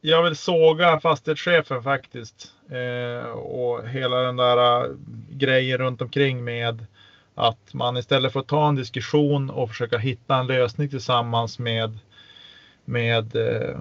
jag 0.00 0.22
vill 0.22 0.36
såga 0.36 1.00
fastighetschefen 1.00 1.82
faktiskt. 1.82 2.52
Eh, 2.70 3.30
och 3.30 3.88
hela 3.88 4.16
den 4.16 4.36
där 4.36 4.84
eh, 4.84 4.90
grejen 5.30 5.78
runt 5.78 6.02
omkring 6.02 6.44
med 6.44 6.86
att 7.38 7.74
man 7.74 7.96
istället 7.96 8.32
för 8.32 8.40
att 8.40 8.46
ta 8.46 8.68
en 8.68 8.74
diskussion 8.74 9.50
och 9.50 9.68
försöka 9.68 9.98
hitta 9.98 10.36
en 10.36 10.46
lösning 10.46 10.88
tillsammans 10.88 11.58
med, 11.58 11.98
med 12.84 13.36
eh, 13.36 13.80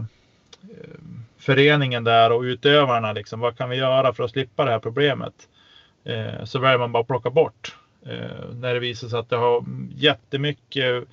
föreningen 1.37 2.03
där 2.03 2.31
och 2.31 2.41
utövarna. 2.41 3.13
Liksom, 3.13 3.39
vad 3.39 3.57
kan 3.57 3.69
vi 3.69 3.75
göra 3.75 4.13
för 4.13 4.23
att 4.23 4.31
slippa 4.31 4.65
det 4.65 4.71
här 4.71 4.79
problemet? 4.79 5.33
Eh, 6.03 6.43
så 6.43 6.59
väljer 6.59 6.77
man 6.77 6.91
bara 6.91 7.01
att 7.01 7.07
plocka 7.07 7.29
bort. 7.29 7.75
Eh, 8.05 8.49
när 8.53 8.73
det 8.73 8.79
visar 8.79 9.07
sig 9.07 9.19
att 9.19 9.29
det 9.29 9.37
har 9.37 9.65
jättemycket 9.95 11.03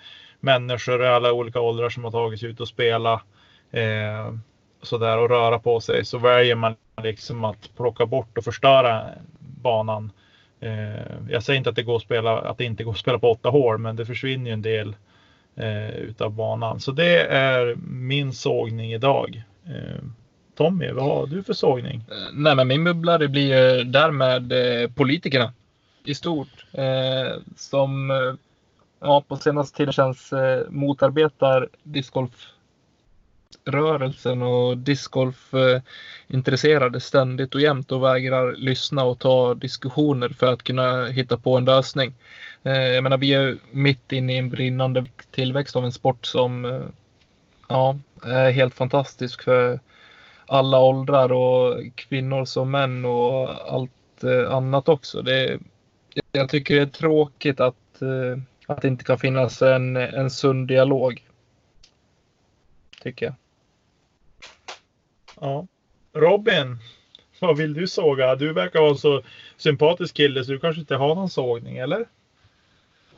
människor 0.40 1.04
i 1.04 1.08
alla 1.08 1.32
olika 1.32 1.60
åldrar 1.60 1.90
som 1.90 2.04
har 2.04 2.10
tagit 2.10 2.40
sig 2.40 2.48
ut 2.48 2.60
och 2.60 2.68
spela 2.68 3.22
eh, 3.70 4.34
sådär 4.82 5.18
och 5.18 5.28
röra 5.28 5.58
på 5.58 5.80
sig 5.80 6.04
så 6.04 6.18
väljer 6.18 6.54
man 6.54 6.74
liksom 7.02 7.44
att 7.44 7.70
plocka 7.76 8.06
bort 8.06 8.38
och 8.38 8.44
förstöra 8.44 9.04
banan. 9.38 10.10
Eh, 10.62 11.16
jag 11.28 11.42
säger 11.42 11.58
inte 11.58 11.70
att 11.70 11.76
det, 11.76 11.82
går 11.82 11.96
att, 11.96 12.02
spela, 12.02 12.38
att 12.38 12.58
det 12.58 12.64
inte 12.64 12.84
går 12.84 12.92
att 12.92 12.98
spela 12.98 13.18
på 13.18 13.30
åtta 13.30 13.48
hål, 13.48 13.78
men 13.78 13.96
det 13.96 14.06
försvinner 14.06 14.46
ju 14.46 14.52
en 14.52 14.62
del 14.62 14.96
eh, 15.56 15.90
utav 15.90 16.32
banan. 16.32 16.80
Så 16.80 16.92
det 16.92 17.26
är 17.26 17.74
min 17.86 18.32
sågning 18.32 18.92
idag. 18.92 19.42
Eh, 19.66 20.04
Tommy, 20.56 20.92
vad 20.92 21.04
har 21.04 21.26
du 21.26 21.42
för 21.42 21.52
sågning? 21.52 22.04
Eh, 22.10 22.16
nej, 22.32 22.56
men 22.56 22.68
min 22.68 22.84
bubblare 22.84 23.28
blir 23.28 23.84
därmed 23.84 24.52
eh, 24.52 24.90
politikerna 24.90 25.52
i 26.04 26.14
stort. 26.14 26.66
Eh, 26.72 27.36
som 27.56 28.10
eh, 28.10 28.34
ja, 29.00 29.24
på 29.28 29.36
senaste 29.36 29.76
tiden 29.76 29.92
känns 29.92 30.32
eh, 30.32 30.70
motarbetar 30.70 31.68
rörelsen 33.64 34.42
och 34.42 34.78
discgolfintresserade 34.78 36.96
eh, 36.96 37.00
ständigt 37.00 37.54
och 37.54 37.60
jämt 37.60 37.92
och 37.92 38.02
vägrar 38.02 38.52
lyssna 38.52 39.04
och 39.04 39.18
ta 39.18 39.54
diskussioner 39.54 40.28
för 40.28 40.52
att 40.52 40.62
kunna 40.62 41.06
hitta 41.06 41.36
på 41.36 41.56
en 41.56 41.64
lösning. 41.64 42.14
Eh, 42.62 42.88
jag 42.88 43.02
menar, 43.02 43.18
vi 43.18 43.34
är 43.34 43.56
mitt 43.70 44.12
inne 44.12 44.34
i 44.34 44.38
en 44.38 44.50
brinnande 44.50 45.04
tillväxt 45.30 45.76
av 45.76 45.84
en 45.84 45.92
sport 45.92 46.26
som 46.26 46.64
eh, 46.64 46.80
ja, 47.68 47.98
är 48.22 48.50
helt 48.50 48.74
fantastisk 48.74 49.42
för 49.42 49.80
alla 50.46 50.80
åldrar 50.80 51.32
och 51.32 51.78
kvinnor 51.94 52.44
som 52.44 52.70
män 52.70 53.04
och 53.04 53.72
allt 53.74 53.90
annat 54.48 54.88
också. 54.88 55.22
Det, 55.22 55.58
jag 56.32 56.48
tycker 56.48 56.74
det 56.74 56.82
är 56.82 56.86
tråkigt 56.86 57.60
att, 57.60 58.02
att 58.66 58.82
det 58.82 58.88
inte 58.88 59.04
kan 59.04 59.18
finnas 59.18 59.62
en, 59.62 59.96
en 59.96 60.30
sund 60.30 60.68
dialog. 60.68 61.22
Tycker 63.02 63.26
jag. 63.26 63.34
Ja. 65.42 65.66
Robin, 66.12 66.78
vad 67.40 67.56
vill 67.56 67.74
du 67.74 67.88
såga? 67.88 68.34
Du 68.34 68.52
verkar 68.52 68.80
vara 68.80 68.90
en 68.90 68.96
så 68.96 69.22
sympatisk 69.56 70.16
kille 70.16 70.44
så 70.44 70.50
du 70.50 70.58
kanske 70.58 70.80
inte 70.80 70.94
har 70.94 71.14
någon 71.14 71.30
sågning, 71.30 71.76
eller? 71.78 72.08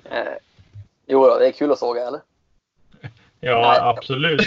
Eh, 0.04 0.32
jo, 1.06 1.38
det 1.38 1.48
är 1.48 1.52
kul 1.52 1.72
att 1.72 1.78
såga, 1.78 2.06
eller? 2.06 2.20
Ja, 3.40 3.60
Nej. 3.60 3.78
absolut. 3.80 4.40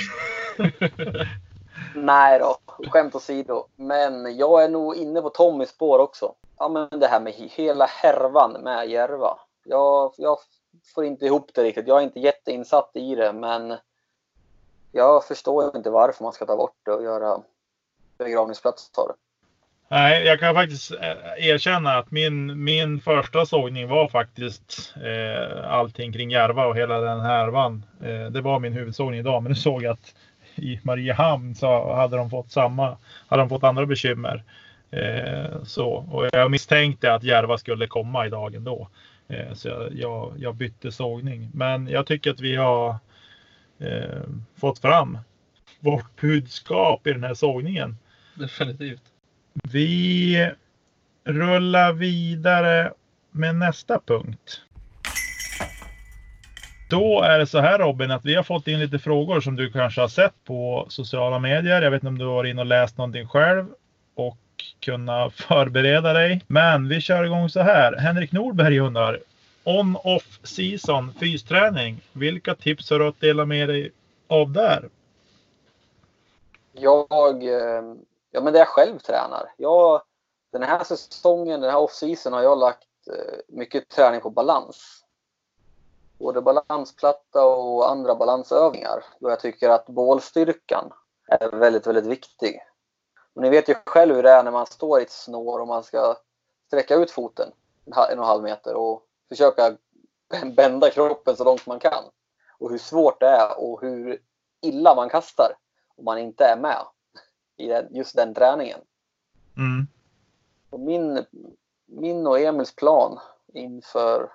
Nej 1.95 2.39
då, 2.39 2.57
skämt 2.89 3.15
åsido. 3.15 3.65
Men 3.75 4.37
jag 4.37 4.63
är 4.63 4.69
nog 4.69 4.95
inne 4.95 5.21
på 5.21 5.29
Tommys 5.29 5.69
spår 5.69 5.99
också. 5.99 6.33
Ja, 6.57 6.69
men 6.69 6.99
det 6.99 7.07
här 7.07 7.19
med 7.19 7.33
hela 7.33 7.85
härvan 7.85 8.51
med 8.51 8.89
Järva. 8.89 9.39
Jag, 9.65 10.13
jag 10.17 10.37
får 10.95 11.05
inte 11.05 11.25
ihop 11.25 11.51
det 11.53 11.63
riktigt. 11.63 11.87
Jag 11.87 11.97
är 11.97 12.03
inte 12.03 12.19
jätteinsatt 12.19 12.91
i 12.93 13.15
det, 13.15 13.33
men 13.33 13.77
jag 14.91 15.25
förstår 15.25 15.77
inte 15.77 15.89
varför 15.89 16.23
man 16.23 16.33
ska 16.33 16.45
ta 16.45 16.57
bort 16.57 16.77
det 16.85 16.91
och 16.91 17.03
göra 17.03 17.41
begravningsplats 18.17 18.91
av 18.97 19.07
du. 19.07 19.13
Nej, 19.89 20.25
jag 20.25 20.39
kan 20.39 20.55
faktiskt 20.55 20.91
eh, 20.91 21.47
erkänna 21.47 21.97
att 21.97 22.11
min, 22.11 22.63
min 22.63 23.01
första 23.01 23.45
sågning 23.45 23.87
var 23.87 24.07
faktiskt 24.07 24.93
eh, 25.03 25.71
allting 25.71 26.13
kring 26.13 26.31
Järva 26.31 26.65
och 26.65 26.77
hela 26.77 26.99
den 26.99 27.19
härvan. 27.19 27.85
Eh, 28.03 28.25
det 28.31 28.41
var 28.41 28.59
min 28.59 28.73
huvudsågning 28.73 29.19
idag, 29.19 29.43
men 29.43 29.49
nu 29.49 29.55
såg 29.55 29.83
jag 29.83 29.93
att 29.93 30.15
i 30.55 30.79
Mariehamn 30.83 31.55
så 31.55 31.93
hade 31.93 32.17
de 32.17 32.29
fått 32.29 32.51
samma, 32.51 32.97
hade 33.27 33.41
de 33.41 33.49
fått 33.49 33.63
andra 33.63 33.85
bekymmer. 33.85 34.43
Eh, 34.91 35.63
så, 35.63 35.89
och 35.89 36.29
jag 36.31 36.51
misstänkte 36.51 37.13
att 37.13 37.23
Järva 37.23 37.57
skulle 37.57 37.87
komma 37.87 38.25
idag 38.25 38.55
ändå. 38.55 38.89
Eh, 39.27 39.53
så 39.53 39.67
jag, 39.67 39.93
jag, 39.93 40.33
jag, 40.37 40.55
bytte 40.55 40.91
sågning. 40.91 41.49
Men 41.53 41.87
jag 41.87 42.05
tycker 42.05 42.31
att 42.31 42.39
vi 42.39 42.55
har 42.55 42.95
eh, 43.79 44.21
fått 44.59 44.79
fram 44.79 45.17
vårt 45.79 46.21
budskap 46.21 47.07
i 47.07 47.13
den 47.13 47.23
här 47.23 47.33
sågningen. 47.33 47.97
Definitivt. 48.39 49.01
Vi 49.71 50.51
rullar 51.23 51.93
vidare 51.93 52.93
med 53.31 53.55
nästa 53.55 53.99
punkt. 53.99 54.61
Då 56.89 57.21
är 57.21 57.39
det 57.39 57.47
så 57.47 57.59
här 57.59 57.79
Robin 57.79 58.11
att 58.11 58.25
vi 58.25 58.35
har 58.35 58.43
fått 58.43 58.67
in 58.67 58.79
lite 58.79 58.99
frågor 58.99 59.41
som 59.41 59.55
du 59.55 59.71
kanske 59.71 60.01
har 60.01 60.07
sett 60.07 60.33
på 60.43 60.85
sociala 60.89 61.39
medier. 61.39 61.81
Jag 61.81 61.91
vet 61.91 62.03
inte 62.03 62.07
om 62.07 62.17
du 62.17 62.25
har 62.25 62.33
varit 62.33 62.51
inne 62.51 62.61
och 62.61 62.67
läst 62.67 62.97
någonting 62.97 63.27
själv 63.27 63.65
och 64.15 64.37
kunna 64.79 65.29
förbereda 65.35 66.13
dig. 66.13 66.41
Men 66.47 66.87
vi 66.87 67.01
kör 67.01 67.23
igång 67.23 67.49
så 67.49 67.61
här. 67.61 67.97
Henrik 67.97 68.31
Nordberg 68.31 68.79
undrar 68.79 69.19
On-off 69.63 70.39
season 70.43 71.13
fysträning. 71.19 72.01
Vilka 72.13 72.55
tips 72.55 72.89
har 72.89 72.99
du 72.99 73.07
att 73.07 73.19
dela 73.19 73.45
med 73.45 73.69
dig 73.69 73.91
av 74.27 74.51
där? 74.51 74.89
Jag, 76.73 77.43
eh, 77.43 77.81
ja 78.37 78.41
men 78.41 78.53
det 78.53 78.59
jag 78.59 78.67
själv 78.67 78.99
tränar. 78.99 79.53
Jag, 79.57 80.01
den 80.51 80.63
här 80.63 80.83
säsongen, 80.83 81.61
den 81.61 81.71
här 81.71 81.79
off-season 81.79 82.33
har 82.33 82.41
jag 82.41 82.57
lagt 82.57 82.87
eh, 83.07 83.39
mycket 83.47 83.89
träning 83.89 84.21
på 84.21 84.29
balans 84.29 85.03
både 86.19 86.41
balansplatta 86.41 87.45
och 87.45 87.91
andra 87.91 88.15
balansövningar. 88.15 89.03
Då 89.19 89.29
jag 89.29 89.39
tycker 89.39 89.69
att 89.69 89.85
bålstyrkan 89.85 90.93
är 91.27 91.51
väldigt, 91.51 91.87
väldigt 91.87 92.05
viktig. 92.05 92.61
Och 93.33 93.41
ni 93.41 93.49
vet 93.49 93.69
ju 93.69 93.75
själv 93.85 94.15
hur 94.15 94.23
det 94.23 94.31
är 94.31 94.43
när 94.43 94.51
man 94.51 94.65
står 94.65 94.99
i 94.99 95.03
ett 95.03 95.11
snår 95.11 95.59
och 95.59 95.67
man 95.67 95.83
ska 95.83 96.15
sträcka 96.67 96.95
ut 96.95 97.11
foten 97.11 97.51
en 97.85 97.93
och 97.93 98.11
en 98.11 98.19
halv 98.19 98.43
meter 98.43 98.75
och 98.75 99.03
försöka 99.29 99.77
bända 100.55 100.89
kroppen 100.89 101.35
så 101.35 101.43
långt 101.43 101.65
man 101.65 101.79
kan. 101.79 102.03
Och 102.59 102.69
hur 102.69 102.77
svårt 102.77 103.19
det 103.19 103.27
är 103.27 103.59
och 103.59 103.81
hur 103.81 104.21
illa 104.61 104.95
man 104.95 105.09
kastar 105.09 105.51
om 105.95 106.05
man 106.05 106.17
inte 106.17 106.45
är 106.45 106.57
med 106.57 106.85
i 107.57 107.87
just 107.91 108.15
den 108.15 108.33
träningen. 108.33 108.79
Mm. 109.57 109.87
Och 110.69 110.79
min, 110.79 111.25
min 111.85 112.27
och 112.27 112.39
Emils 112.39 112.75
plan 112.75 113.19
inför 113.53 114.29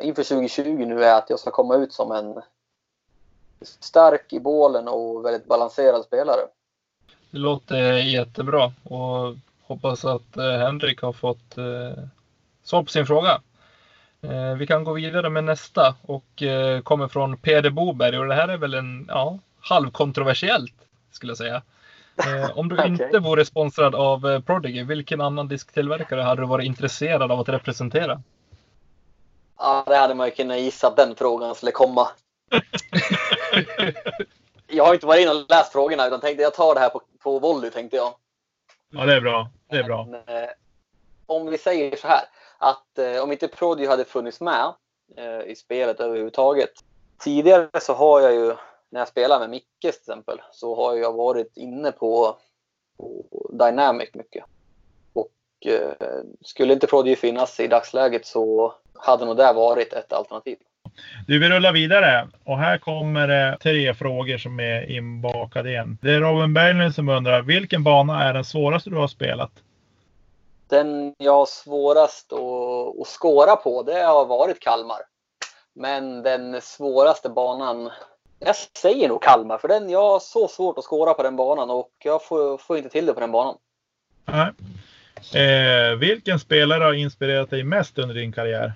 inför 0.00 0.22
2020 0.22 0.64
nu 0.64 1.04
är 1.04 1.18
att 1.18 1.30
jag 1.30 1.38
ska 1.38 1.50
komma 1.50 1.76
ut 1.76 1.92
som 1.92 2.12
en 2.12 2.42
stark 3.60 4.32
i 4.32 4.40
bålen 4.40 4.88
och 4.88 5.24
väldigt 5.24 5.46
balanserad 5.46 6.04
spelare. 6.04 6.40
Det 7.30 7.38
låter 7.38 7.92
jättebra 7.92 8.72
och 8.82 9.36
hoppas 9.62 10.04
att 10.04 10.36
eh, 10.36 10.44
Henrik 10.44 11.02
har 11.02 11.12
fått 11.12 11.58
eh, 11.58 12.04
svar 12.62 12.82
på 12.82 12.90
sin 12.90 13.06
fråga. 13.06 13.40
Eh, 14.20 14.54
vi 14.54 14.66
kan 14.66 14.84
gå 14.84 14.92
vidare 14.92 15.30
med 15.30 15.44
nästa 15.44 15.94
och 16.02 16.42
kommer 16.82 17.08
från 17.08 17.36
Peder 17.36 17.70
Boberg 17.70 18.18
och 18.18 18.26
det 18.26 18.34
här 18.34 18.48
är 18.48 18.56
väl 18.56 18.74
en 18.74 19.06
ja, 19.08 19.38
halvkontroversiellt 19.60 20.74
skulle 21.10 21.30
jag 21.30 21.38
säga. 21.38 21.62
Eh, 22.16 22.58
om 22.58 22.68
du 22.68 22.74
okay. 22.78 22.88
inte 22.88 23.18
vore 23.18 23.44
sponsrad 23.44 23.94
av 23.94 24.26
eh, 24.26 24.40
Prodigy, 24.40 24.84
vilken 24.84 25.20
annan 25.20 25.48
disktillverkare 25.48 26.22
hade 26.22 26.42
du 26.42 26.46
varit 26.46 26.66
intresserad 26.66 27.32
av 27.32 27.40
att 27.40 27.48
representera? 27.48 28.22
Ja, 29.58 29.84
det 29.86 29.96
hade 29.96 30.14
man 30.14 30.26
ju 30.26 30.32
kunnat 30.32 30.58
gissa 30.58 30.88
att 30.88 30.96
den 30.96 31.14
frågan 31.14 31.54
skulle 31.54 31.72
komma. 31.72 32.08
jag 34.66 34.84
har 34.84 34.94
inte 34.94 35.06
varit 35.06 35.20
inne 35.20 35.30
och 35.30 35.44
läst 35.48 35.72
frågorna 35.72 36.06
utan 36.06 36.20
tänkte 36.20 36.42
jag 36.42 36.54
tar 36.54 36.74
det 36.74 36.80
här 36.80 36.88
på, 36.88 37.02
på 37.22 37.38
volley 37.38 37.70
tänkte 37.70 37.96
jag. 37.96 38.14
Ja, 38.90 39.04
det 39.04 39.14
är 39.14 39.20
bra. 39.20 39.50
Det 39.70 39.76
är 39.76 39.84
bra. 39.84 40.04
Men, 40.04 40.42
eh, 40.42 40.50
om 41.26 41.46
vi 41.46 41.58
säger 41.58 41.96
så 41.96 42.08
här 42.08 42.24
att 42.58 42.98
eh, 42.98 43.22
om 43.22 43.32
inte 43.32 43.48
Prodigy 43.48 43.88
hade 43.88 44.04
funnits 44.04 44.40
med 44.40 44.72
eh, 45.16 45.50
i 45.50 45.56
spelet 45.56 46.00
överhuvudtaget. 46.00 46.70
Tidigare 47.18 47.80
så 47.80 47.94
har 47.94 48.20
jag 48.20 48.32
ju 48.32 48.54
när 48.90 49.00
jag 49.00 49.08
spelar 49.08 49.38
med 49.38 49.50
Micke 49.50 49.80
till 49.80 49.90
exempel 49.90 50.40
så 50.52 50.76
har 50.76 50.96
jag 50.96 51.12
varit 51.12 51.56
inne 51.56 51.92
på, 51.92 52.36
på 52.98 53.50
Dynamic 53.52 54.08
mycket. 54.14 54.44
Och 55.12 55.32
eh, 55.66 56.22
skulle 56.40 56.72
inte 56.72 56.86
Prodigy 56.86 57.16
finnas 57.16 57.60
i 57.60 57.66
dagsläget 57.66 58.26
så 58.26 58.74
hade 58.94 59.24
nog 59.24 59.36
det 59.36 59.52
varit 59.52 59.92
ett 59.92 60.12
alternativ. 60.12 60.56
Du, 61.26 61.38
vi 61.38 61.48
rullar 61.48 61.72
vidare 61.72 62.28
och 62.44 62.58
här 62.58 62.78
kommer 62.78 63.28
det 63.28 63.58
tre 63.62 63.94
frågor 63.94 64.38
som 64.38 64.60
är 64.60 64.90
inbakade 64.90 65.70
igen. 65.70 65.98
Det 66.02 66.10
är 66.10 66.20
Robin 66.20 66.54
Berglund 66.54 66.94
som 66.94 67.08
undrar, 67.08 67.42
vilken 67.42 67.84
bana 67.84 68.24
är 68.24 68.34
den 68.34 68.44
svåraste 68.44 68.90
du 68.90 68.96
har 68.96 69.08
spelat? 69.08 69.50
Den 70.68 71.14
jag 71.18 71.32
har 71.32 71.46
svårast 71.46 72.32
att, 72.32 73.00
att 73.00 73.06
skåra 73.06 73.56
på, 73.56 73.82
det 73.82 74.02
har 74.02 74.26
varit 74.26 74.60
Kalmar. 74.60 75.00
Men 75.74 76.22
den 76.22 76.60
svåraste 76.60 77.28
banan, 77.28 77.90
jag 78.40 78.56
säger 78.56 79.08
nog 79.08 79.22
Kalmar, 79.22 79.58
för 79.58 79.68
den, 79.68 79.90
jag 79.90 80.02
har 80.02 80.20
så 80.20 80.48
svårt 80.48 80.78
att 80.78 80.84
skåra 80.84 81.14
på 81.14 81.22
den 81.22 81.36
banan 81.36 81.70
och 81.70 81.90
jag 81.98 82.24
får, 82.24 82.58
får 82.58 82.76
inte 82.76 82.88
till 82.90 83.06
det 83.06 83.14
på 83.14 83.20
den 83.20 83.32
banan. 83.32 83.58
Nej. 84.24 84.52
Eh, 85.34 85.96
vilken 85.96 86.40
spelare 86.40 86.84
har 86.84 86.92
inspirerat 86.92 87.50
dig 87.50 87.64
mest 87.64 87.98
under 87.98 88.14
din 88.14 88.32
karriär? 88.32 88.72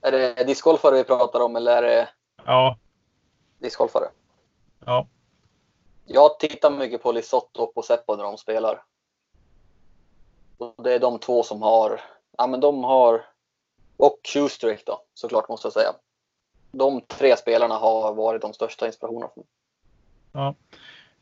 Är 0.00 0.12
det 0.12 0.44
discgolfare 0.44 0.94
vi 0.94 1.04
pratar 1.04 1.40
om 1.40 1.56
eller 1.56 1.76
är 1.76 1.82
det 1.82 2.08
Ja. 2.44 2.78
discgolfare? 3.58 4.08
Ja. 4.84 5.06
Jag 6.04 6.38
tittar 6.38 6.70
mycket 6.70 7.02
på 7.02 7.12
Lisotto 7.12 7.62
och 7.62 7.74
på 7.74 7.82
Seppo 7.82 8.16
när 8.16 8.24
de 8.24 8.38
spelar. 8.38 8.82
Och 10.58 10.82
det 10.84 10.94
är 10.94 10.98
de 10.98 11.18
två 11.18 11.42
som 11.42 11.62
har, 11.62 12.00
ja 12.38 12.46
men 12.46 12.60
de 12.60 12.84
har, 12.84 13.26
och 13.96 14.20
Shoestrick 14.24 14.86
då 14.86 15.02
såklart 15.14 15.48
måste 15.48 15.66
jag 15.66 15.72
säga. 15.72 15.94
De 16.78 17.00
tre 17.00 17.36
spelarna 17.36 17.74
har 17.74 18.14
varit 18.14 18.42
de 18.42 18.52
största 18.52 18.86
inspirationerna 18.86 19.28
för 19.34 19.40
mig. 19.40 19.46
ja. 20.32 20.54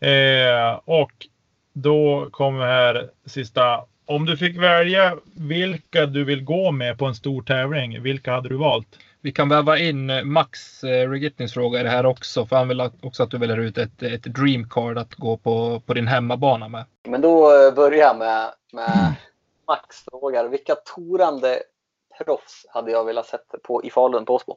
Eh, 0.09 0.81
och 0.85 1.26
då 1.72 2.28
kommer 2.31 2.66
här 2.66 3.10
sista. 3.26 3.85
Om 4.06 4.26
du 4.26 4.36
fick 4.36 4.59
välja 4.59 5.16
vilka 5.36 6.06
du 6.06 6.24
vill 6.24 6.44
gå 6.44 6.70
med 6.70 6.98
på 6.98 7.05
en 7.05 7.14
stor 7.14 7.43
tävling, 7.43 8.02
vilka 8.02 8.32
hade 8.32 8.48
du 8.48 8.56
valt? 8.56 8.98
Vi 9.20 9.32
kan 9.32 9.48
väva 9.48 9.78
in 9.78 10.10
eh, 10.10 10.24
Max 10.24 10.85
eh, 10.85 11.10
Regitnys 11.10 11.55
fråga 11.55 11.81
i 11.81 11.82
det 11.82 11.89
här 11.89 12.06
också. 12.06 12.47
För 12.47 12.56
han 12.56 12.68
vill 12.68 12.90
också 13.02 13.22
att 13.22 13.31
du 13.31 13.39
väljer 13.39 13.56
ut 13.56 13.78
ett, 13.78 14.02
ett 14.02 14.22
dream 14.22 14.68
card 14.68 14.98
att 14.98 15.14
gå 15.14 15.36
på, 15.36 15.81
på 15.86 15.94
din 15.94 16.06
hemmabana 16.06 16.68
med. 16.68 16.85
Men 17.09 17.20
då 17.20 17.66
eh, 17.66 17.74
börjar 17.74 17.98
jag 17.98 18.16
med, 18.16 18.51
med 18.72 19.14
Max 19.66 20.05
frågar 20.10 20.48
vilka 20.48 20.74
torande 20.74 21.62
proffs 22.24 22.66
hade 22.68 22.90
jag 22.90 23.05
velat 23.05 23.26
sett 23.26 23.55
på, 23.62 23.85
i 23.85 23.90
Falun 23.90 24.24
på 24.24 24.35
Åsbo? 24.35 24.56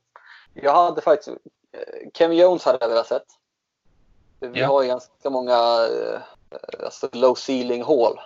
Jag 0.62 0.74
hade 0.74 1.02
faktiskt, 1.02 1.38
eh, 1.72 2.10
Kevin 2.14 2.38
Jones 2.38 2.66
hade 2.66 2.78
jag 2.82 2.90
velat 2.90 3.08
sett. 3.08 3.26
Vi 4.40 4.60
Ja. 4.60 4.68
har 4.68 4.82
ju 4.82 4.88
ganska 4.88 5.30
många 5.30 5.54
eh, 5.88 6.22
alltså 6.86 7.10
low 7.12 7.36
ceiling 7.36 7.84
hål. 7.84 8.20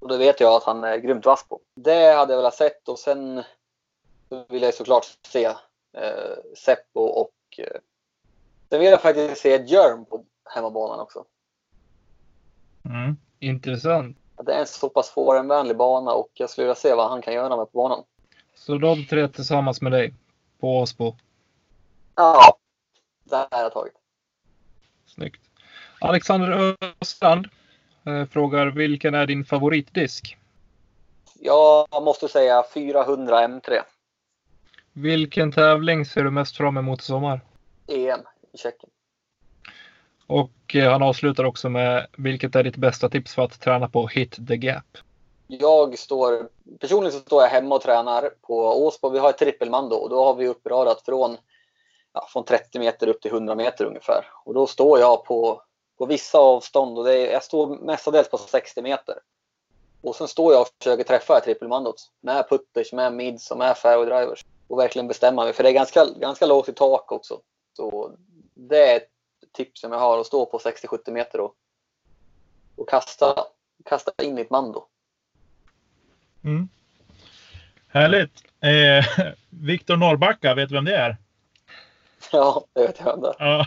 Och 0.00 0.08
det 0.08 0.18
vet 0.18 0.40
jag 0.40 0.52
att 0.54 0.64
han 0.64 0.84
är 0.84 0.96
grymt 0.96 1.26
vass 1.26 1.44
på. 1.48 1.60
Det 1.74 2.12
hade 2.12 2.32
jag 2.32 2.38
velat 2.38 2.54
sett 2.54 2.88
och 2.88 2.98
sen 2.98 3.42
vill 4.48 4.62
jag 4.62 4.74
såklart 4.74 5.06
se 5.26 5.44
eh, 5.92 6.36
Seppo 6.56 7.00
och 7.00 7.34
eh, 7.58 7.80
sen 8.68 8.80
vill 8.80 8.90
jag 8.90 9.02
faktiskt 9.02 9.42
se 9.42 9.64
Germ 9.66 10.04
på 10.04 10.24
hemmabanan 10.44 11.00
också. 11.00 11.24
Mm. 12.84 13.16
Intressant. 13.38 14.16
Det 14.42 14.52
är 14.52 14.60
en 14.60 14.66
så 14.66 14.88
pass 14.88 15.10
forehandvänlig 15.10 15.76
bana 15.76 16.12
och 16.12 16.30
jag 16.34 16.50
skulle 16.50 16.64
vilja 16.64 16.74
se 16.74 16.94
vad 16.94 17.10
han 17.10 17.22
kan 17.22 17.34
göra 17.34 17.56
med 17.56 17.72
på 17.72 17.78
banan. 17.78 18.04
Så 18.54 18.78
de 18.78 19.06
tre 19.06 19.28
tillsammans 19.28 19.80
med 19.80 19.92
dig 19.92 20.14
på 20.60 20.78
Åsbo. 20.78 21.16
Ja, 22.14 22.56
det 23.24 23.36
här 23.36 23.62
har 23.62 23.70
tagit. 23.70 23.94
Snyggt. 25.06 25.40
Alexander 26.00 26.76
Östrand 27.00 27.48
eh, 28.06 28.24
frågar 28.24 28.66
vilken 28.66 29.14
är 29.14 29.26
din 29.26 29.44
favoritdisk? 29.44 30.36
Jag 31.40 31.86
måste 32.02 32.28
säga 32.28 32.64
400 32.74 33.48
M3 33.48 33.80
Vilken 34.92 35.52
tävling 35.52 36.06
ser 36.06 36.24
du 36.24 36.30
mest 36.30 36.56
fram 36.56 36.76
emot 36.76 37.00
i 37.00 37.04
sommar? 37.04 37.40
EM 37.86 38.20
i 38.52 38.58
Tjeckien. 38.58 38.90
Och 40.26 40.74
eh, 40.74 40.92
han 40.92 41.02
avslutar 41.02 41.44
också 41.44 41.68
med 41.68 42.06
vilket 42.16 42.54
är 42.56 42.64
ditt 42.64 42.76
bästa 42.76 43.08
tips 43.08 43.34
för 43.34 43.42
att 43.42 43.60
träna 43.60 43.88
på 43.88 44.06
hit 44.06 44.38
the 44.48 44.56
gap? 44.56 44.98
Jag 45.52 45.98
står, 45.98 46.48
personligen 46.80 47.12
så 47.12 47.18
står 47.18 47.42
jag 47.42 47.48
hemma 47.48 47.74
och 47.74 47.82
tränar 47.82 48.30
på 48.42 48.86
Åsbo. 48.86 49.08
Vi 49.08 49.18
har 49.18 49.30
ett 49.30 49.38
trippelmando 49.38 49.96
och 49.96 50.10
då 50.10 50.24
har 50.24 50.34
vi 50.34 50.48
uppradat 50.48 51.02
från, 51.04 51.36
ja, 52.12 52.26
från 52.28 52.44
30 52.44 52.78
meter 52.78 53.08
upp 53.08 53.20
till 53.22 53.30
100 53.30 53.54
meter 53.54 53.84
ungefär. 53.84 54.26
Och 54.44 54.54
då 54.54 54.66
står 54.66 54.98
jag 54.98 55.24
på, 55.24 55.62
på 55.98 56.06
vissa 56.06 56.38
avstånd 56.38 56.98
och 56.98 57.04
det 57.04 57.14
är, 57.14 57.32
jag 57.32 57.44
står 57.44 57.66
mestadels 57.66 58.30
på 58.30 58.38
60 58.38 58.82
meter. 58.82 59.14
Och 60.02 60.16
sen 60.16 60.28
står 60.28 60.52
jag 60.52 60.62
och 60.62 60.68
försöker 60.78 61.04
träffa 61.04 61.32
det 61.32 61.38
här 61.38 61.44
trippelmandot 61.44 62.10
med 62.20 62.48
putters, 62.48 62.92
med 62.92 63.12
mids 63.12 63.50
och 63.50 63.58
med 63.58 63.78
fairway 63.78 64.06
drivers. 64.06 64.44
Och 64.68 64.78
verkligen 64.78 65.08
bestämma 65.08 65.44
mig, 65.44 65.52
för 65.52 65.62
det 65.62 65.68
är 65.68 65.74
ganska, 65.74 66.04
ganska 66.04 66.46
lågt 66.46 66.68
i 66.68 66.72
tak 66.72 67.12
också. 67.12 67.40
Så 67.76 68.12
det 68.54 68.92
är 68.92 68.96
ett 68.96 69.10
tips 69.52 69.80
som 69.80 69.92
jag 69.92 69.98
har, 69.98 70.18
att 70.18 70.26
stå 70.26 70.46
på 70.46 70.58
60-70 70.58 71.10
meter 71.10 71.40
och, 71.40 71.54
och 72.76 72.88
kasta, 72.88 73.44
kasta 73.84 74.12
in 74.22 74.38
i 74.38 74.40
ett 74.40 74.50
mando. 74.50 74.86
Mm. 76.44 76.68
Härligt. 77.88 78.44
Eh, 78.60 79.26
Viktor 79.50 79.96
Norrbacka, 79.96 80.54
vet 80.54 80.68
du 80.68 80.74
vem 80.74 80.84
det 80.84 80.96
är? 80.96 81.16
Ja, 82.32 82.64
det 82.72 82.80
vet 82.80 83.00
jag 83.00 83.16
inte. 83.16 83.34
Ja. 83.38 83.66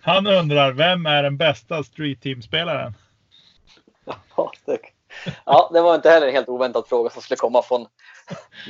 Han 0.00 0.26
undrar, 0.26 0.72
vem 0.72 1.06
är 1.06 1.22
den 1.22 1.36
bästa 1.36 1.84
Street 1.84 2.20
Team-spelaren? 2.20 2.94
Ja, 4.36 4.52
det, 4.64 4.78
ja, 5.44 5.70
det 5.72 5.80
var 5.80 5.94
inte 5.94 6.10
heller 6.10 6.26
en 6.26 6.34
helt 6.34 6.48
oväntad 6.48 6.86
fråga 6.88 7.10
som 7.10 7.22
skulle 7.22 7.36
komma 7.36 7.62
från 7.62 7.86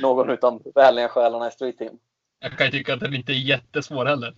någon 0.01 0.29
utan 0.29 0.61
vänliga 0.75 1.09
själarna 1.09 1.47
i 1.47 1.51
Street 1.51 1.77
Team. 1.77 1.97
Jag 2.39 2.57
kan 2.57 2.65
ju 2.65 2.71
tycka 2.71 2.93
att 2.93 2.99
den 2.99 3.13
inte 3.13 3.31
är 3.31 3.47
jättesvår 3.47 4.05
heller. 4.05 4.35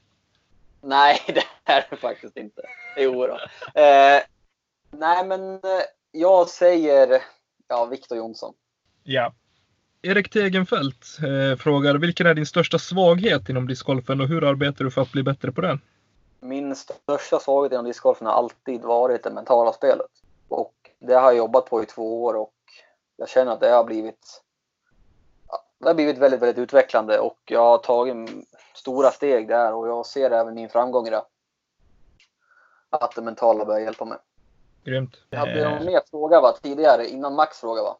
Nej, 0.81 1.21
det 1.27 1.43
är 1.65 1.87
det 1.89 1.95
faktiskt 1.95 2.37
inte. 2.37 2.61
Jo 2.97 3.27
då. 3.27 3.39
Eh, 3.81 4.21
nej, 4.91 5.25
men 5.25 5.53
eh, 5.53 5.59
jag 6.11 6.49
säger 6.49 7.21
ja, 7.67 7.85
Viktor 7.85 8.17
Jonsson. 8.17 8.53
Ja. 9.09 9.33
Erik 10.01 10.29
Tegenfält 10.29 11.05
eh, 11.23 11.57
frågar 11.57 11.95
vilken 11.95 12.27
är 12.27 12.33
din 12.33 12.45
största 12.45 12.79
svaghet 12.79 13.49
inom 13.49 13.67
discgolfen 13.67 14.21
och 14.21 14.27
hur 14.27 14.43
arbetar 14.43 14.85
du 14.85 14.91
för 14.91 15.01
att 15.01 15.11
bli 15.11 15.23
bättre 15.23 15.51
på 15.51 15.61
den? 15.61 15.81
Min 16.39 16.75
största 16.75 17.39
svaghet 17.39 17.71
inom 17.71 17.85
discgolfen 17.85 18.27
har 18.27 18.33
alltid 18.33 18.81
varit 18.81 19.23
det 19.23 19.31
mentala 19.31 19.73
spelet. 19.73 20.07
Och 20.47 20.73
det 20.99 21.13
har 21.13 21.31
jag 21.31 21.37
jobbat 21.37 21.65
på 21.69 21.83
i 21.83 21.85
två 21.85 22.23
år 22.23 22.33
och 22.33 22.53
jag 23.17 23.29
känner 23.29 23.51
att 23.51 23.59
det 23.59 23.69
har 23.69 23.83
blivit 23.83 24.43
det 25.79 25.87
har 25.87 25.93
blivit 25.93 26.17
väldigt, 26.17 26.41
väldigt 26.41 26.63
utvecklande 26.63 27.19
och 27.19 27.39
jag 27.45 27.59
har 27.63 27.77
tagit 27.77 28.29
stora 28.75 29.11
steg 29.11 29.47
där 29.47 29.73
och 29.73 29.87
jag 29.87 30.05
ser 30.05 30.31
även 30.31 30.55
min 30.55 30.69
framgång 30.69 31.07
i 31.07 31.09
det. 31.09 31.23
Att 32.89 33.15
det 33.15 33.21
mentala 33.21 33.65
börjar 33.65 33.79
hjälpa 33.79 34.05
mig. 34.05 34.17
Grymt. 34.83 35.17
Jag 35.29 35.39
hade 35.39 35.61
Eh. 35.63 35.69
någon 35.69 35.85
mer 35.85 36.01
fråga 36.11 36.41
va, 36.41 36.53
tidigare 36.61 37.07
innan 37.07 37.35
Max 37.35 37.59
fråga 37.59 37.81
va? 37.81 37.97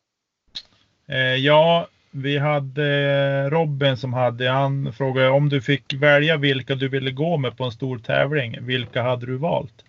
Eh, 1.08 1.36
ja, 1.36 1.88
vi 2.12 2.38
hade 2.38 3.50
Robin 3.50 3.98
som 3.98 4.14
hade, 4.14 4.50
han 4.50 4.94
frågade 4.94 5.30
om 5.30 5.50
du 5.50 5.62
fick 5.62 5.94
välja 5.94 6.38
vilka 6.38 6.76
du 6.76 6.90
ville 6.90 7.12
gå 7.12 7.38
med 7.38 7.58
på 7.58 7.64
en 7.64 7.72
stor 7.72 8.00
tävling, 8.00 8.66
vilka 8.66 9.02
hade 9.02 9.26
du 9.26 9.38
valt? 9.38 9.84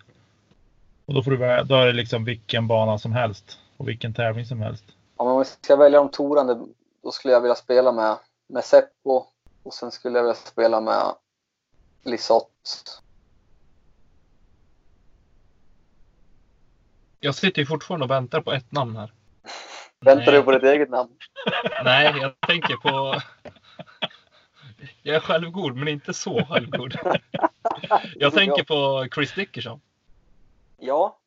Och 1.05 1.13
då 1.13 1.23
får 1.23 1.31
du 1.31 1.37
välja, 1.37 1.63
då 1.63 1.75
är 1.75 1.85
det 1.85 1.93
liksom 1.93 2.25
vilken 2.25 2.67
bana 2.67 2.97
som 2.97 3.11
helst 3.11 3.59
och 3.77 3.87
vilken 3.87 4.13
tävling 4.13 4.45
som 4.45 4.61
helst. 4.61 4.83
Om 5.15 5.39
vi 5.39 5.45
ska 5.45 5.75
välja 5.75 5.99
de 5.99 6.11
torande 6.11 6.59
då 7.03 7.11
skulle 7.11 7.33
jag 7.33 7.41
vilja 7.41 7.55
spela 7.55 7.91
med, 7.91 8.17
med 8.47 8.63
Seppo 8.63 9.25
och 9.63 9.73
sen 9.73 9.91
skulle 9.91 10.17
jag 10.17 10.23
vilja 10.23 10.35
spela 10.35 10.81
med 10.81 11.03
Lisotte. 12.03 12.49
Jag 17.19 17.35
sitter 17.35 17.61
ju 17.61 17.65
fortfarande 17.65 18.03
och 18.05 18.11
väntar 18.11 18.41
på 18.41 18.51
ett 18.51 18.71
namn 18.71 18.95
här. 18.95 19.13
Väntar 19.99 20.31
du 20.31 20.43
på 20.43 20.51
ditt 20.51 20.63
eget 20.63 20.89
namn? 20.89 21.09
Nej, 21.83 22.15
jag 22.21 22.41
tänker 22.41 22.75
på... 22.75 23.21
Jag 25.01 25.15
är 25.15 25.19
självgod, 25.19 25.75
men 25.75 25.87
inte 25.87 26.13
så 26.13 26.45
självgod. 26.45 26.95
Jag 28.15 28.33
tänker 28.33 28.63
på 28.63 29.07
Chris 29.15 29.33
Dickerson. 29.33 29.81
Ja. 30.77 31.17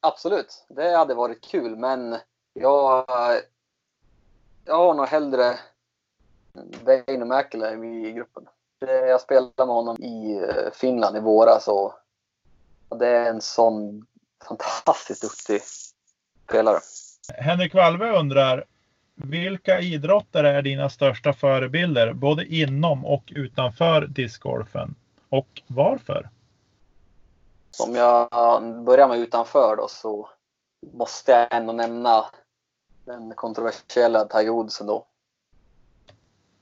Absolut. 0.00 0.66
Det 0.68 0.96
hade 0.96 1.14
varit 1.14 1.44
kul, 1.44 1.76
men 1.76 2.18
jag, 2.52 3.06
jag 4.64 4.76
har 4.76 4.94
nog 4.94 5.06
hellre 5.06 5.58
Väinö 6.84 7.24
Mäkelä 7.24 7.86
i 7.86 8.12
gruppen. 8.12 8.48
Jag 8.78 9.20
spelade 9.20 9.52
med 9.56 9.66
honom 9.66 9.96
i 10.02 10.36
eh, 10.36 10.72
Finland 10.72 11.16
i 11.16 11.20
våras 11.20 11.68
och 11.68 11.94
och 12.88 12.98
det 12.98 13.08
är 13.08 13.30
en 13.30 13.40
sån 13.40 14.06
fantastiskt 14.48 15.22
duktig 15.22 15.62
spelare. 16.44 16.80
Henrik 17.34 17.74
Walve 17.74 18.10
undrar, 18.10 18.64
vilka 19.14 19.80
idrottare 19.80 20.50
är 20.50 20.62
dina 20.62 20.90
största 20.90 21.32
förebilder, 21.32 22.12
både 22.12 22.46
inom 22.46 23.04
och 23.04 23.32
utanför 23.36 24.06
discgolfen? 24.06 24.94
Och 25.28 25.62
varför? 25.66 26.28
Om 27.78 27.94
jag 27.94 28.28
börjar 28.84 29.08
med 29.08 29.18
utanför 29.18 29.76
då 29.76 29.88
så 29.88 30.30
måste 30.92 31.32
jag 31.32 31.54
ändå 31.54 31.72
nämna 31.72 32.24
den 33.04 33.34
kontroversiella 33.34 34.24
Tiger 34.24 34.50
Woods 34.50 34.80
ändå. 34.80 35.06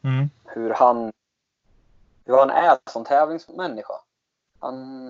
Mm. 0.04 0.30
hur 0.44 0.70
han, 0.70 1.12
hur 2.24 2.36
han 2.36 2.50
är 2.50 2.78
som 2.90 3.04
tävlingsmänniska. 3.04 3.94
Han, 4.60 5.06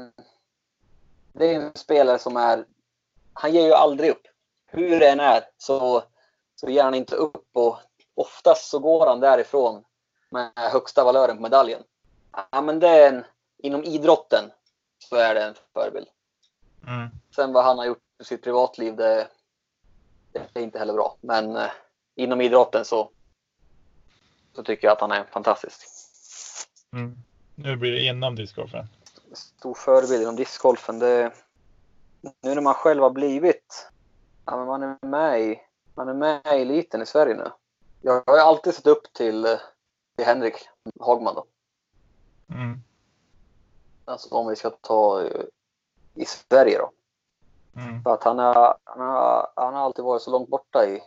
det 1.33 1.55
är 1.55 1.61
en 1.61 1.73
spelare 1.75 2.19
som 2.19 2.37
är, 2.37 2.65
han 3.33 3.53
ger 3.53 3.67
ju 3.67 3.73
aldrig 3.73 4.11
upp. 4.11 4.27
Hur 4.75 5.01
det 5.01 5.09
än 5.09 5.21
är 5.21 5.45
så, 5.59 6.03
så 6.55 6.71
ger 6.71 6.85
han 6.85 6.95
inte 6.95 7.17
upp 7.17 7.47
och 7.53 7.79
oftast 8.15 8.71
så 8.71 8.79
går 8.79 9.07
han 9.07 9.21
därifrån 9.21 9.85
med 10.31 10.51
högsta 10.55 11.05
valören 11.05 11.37
på 11.37 11.43
medaljen. 11.43 11.83
Ja, 12.51 12.61
men 12.61 12.81
det 12.81 12.89
är 12.89 13.13
en, 13.13 13.25
inom 13.59 13.85
idrotten 13.85 14.51
så 14.99 15.17
är 15.17 15.35
det 15.35 15.43
en 15.43 15.55
förebild. 15.73 16.07
Mm. 16.87 17.09
Sen 17.37 17.53
vad 17.53 17.65
han 17.65 17.79
har 17.79 17.85
gjort 17.85 17.99
i 18.21 18.25
sitt 18.25 18.43
privatliv, 18.43 18.97
det, 18.97 19.29
det 20.33 20.49
är 20.55 20.63
inte 20.63 20.79
heller 20.79 20.93
bra. 20.93 21.17
Men 21.21 21.57
eh, 21.57 21.71
inom 22.15 22.41
idrotten 22.41 22.85
så, 22.85 23.11
så 24.55 24.63
tycker 24.63 24.87
jag 24.87 24.93
att 24.93 25.01
han 25.01 25.13
är 25.13 25.25
fantastisk. 25.25 25.81
Mm. 26.93 27.17
Nu 27.55 27.77
blir 27.77 27.93
det 27.93 28.01
inom 28.01 28.37
discgolfen. 28.37 28.87
Stor 29.33 29.75
förebild 29.75 30.23
inom 30.23 30.37
discgolfen. 30.37 30.99
Det, 30.99 31.33
nu 32.21 32.55
när 32.55 32.61
man 32.61 32.75
själv 32.75 33.03
har 33.03 33.11
blivit, 33.11 33.89
ja, 34.47 34.57
men 34.57 34.67
man 34.67 34.83
är 34.83 35.07
med 35.07 35.41
i, 35.41 35.61
man 35.95 36.09
är 36.09 36.15
med 36.15 36.41
i 36.45 36.63
eliten 36.63 37.03
i 37.03 37.07
Sverige 37.07 37.35
nu. 37.35 37.51
Jag 38.01 38.23
har 38.27 38.39
alltid 38.39 38.75
sett 38.75 38.87
upp 38.87 39.13
till, 39.13 39.45
eh, 39.45 39.59
till 40.17 40.27
Henrik 40.27 40.69
Hagman 41.01 41.35
då. 41.35 41.47
Mm. 42.55 42.79
Alltså 44.05 44.35
om 44.35 44.47
vi 44.47 44.57
ska 44.57 44.71
ta 44.71 45.23
eh, 45.23 45.45
i 46.15 46.25
Sverige 46.25 46.79
då. 46.79 46.91
Mm. 47.81 48.03
För 48.03 48.15
att 48.15 48.25
han, 48.25 48.39
är, 48.39 48.55
han, 48.85 49.01
har, 49.01 49.53
han 49.57 49.75
har 49.75 49.81
alltid 49.81 50.05
varit 50.05 50.23
så 50.23 50.31
långt 50.31 50.49
borta 50.49 50.87
i 50.87 51.03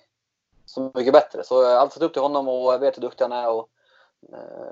Så 0.66 0.92
mycket 0.94 1.14
bättre. 1.14 1.44
Så 1.44 1.64
jag 1.64 1.70
har 1.70 1.76
alltid 1.76 1.94
sett 1.94 2.04
upp 2.04 2.14
till 2.14 2.22
honom 2.22 2.48
och 2.48 2.74
jag 2.74 2.80
vet 2.80 2.98
hur 2.98 3.02
duktig 3.02 3.26
han 3.26 3.32
är. 3.32 3.50
Och, 3.50 3.70
eh, 4.34 4.72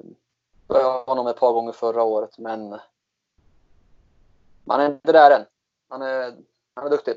jag 0.67 1.03
honom 1.03 1.27
ett 1.27 1.39
par 1.39 1.53
gånger 1.53 1.71
förra 1.71 2.03
året 2.03 2.37
men 2.37 2.79
man 4.63 4.81
är 4.81 4.85
inte 4.85 5.11
där 5.11 5.31
än. 5.31 5.45
Han 5.89 6.01
är, 6.01 6.35
han 6.73 6.85
är 6.85 6.89
duktig. 6.89 7.15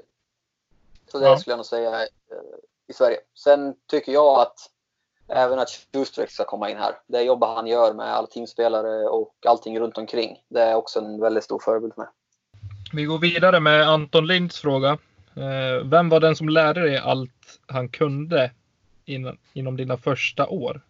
Så 1.09 1.19
det 1.19 1.25
Ja. 1.27 1.39
skulle 1.39 1.53
jag 1.53 1.59
nog 1.59 1.67
säga 1.67 1.91
eh, 2.03 2.07
i 2.89 2.93
Sverige. 2.93 3.19
Sen 3.45 3.75
tycker 3.91 4.13
jag 4.13 4.41
att 4.41 4.59
även 5.29 5.59
att 5.59 5.69
Schustrek 5.93 6.31
ska 6.31 6.45
komma 6.45 6.71
in 6.71 6.77
här. 6.77 6.95
Det 7.07 7.23
jobbet 7.23 7.49
han 7.49 7.67
gör 7.67 7.95
med 7.95 8.15
alla 8.15 8.27
teamspelare 8.27 9.05
och 9.09 9.35
allting 9.47 9.81
runt 9.81 9.99
omkring. 9.99 10.37
Det 10.49 10.63
är 10.63 10.75
också 10.75 10.99
en 10.99 11.21
väldigt 11.21 11.45
stor 11.45 11.59
förebild 11.65 11.95
för 11.95 12.03
mig. 12.03 12.11
Vi 12.93 13.05
går 13.05 13.19
vidare 13.19 13.61
med 13.61 13.89
Anton 13.89 14.27
Linds 14.27 14.61
fråga. 14.61 14.91
Eh, 15.37 15.85
Vem 15.85 16.09
var 16.09 16.21
den 16.21 16.37
som 16.37 16.49
lärde 16.49 16.81
dig 16.81 16.99
allt 16.99 17.31
han 17.67 17.89
kunde 17.89 18.51
inom, 19.05 19.39
inom 19.53 19.77
dina 19.77 19.97
första 19.97 20.47
år? 20.49 20.81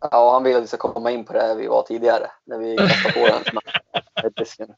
Ja, 0.00 0.32
han 0.32 0.44
vill 0.44 0.56
att 0.56 0.62
vi 0.62 0.66
ska 0.66 0.76
komma 0.76 1.10
in 1.10 1.24
på 1.24 1.32
det 1.32 1.54
vi 1.58 1.66
var 1.66 1.82
tidigare. 1.82 2.30
När 2.44 2.58
vi 2.58 2.76
kastade 2.76 3.14
på 3.14 3.26
den. 3.26 4.74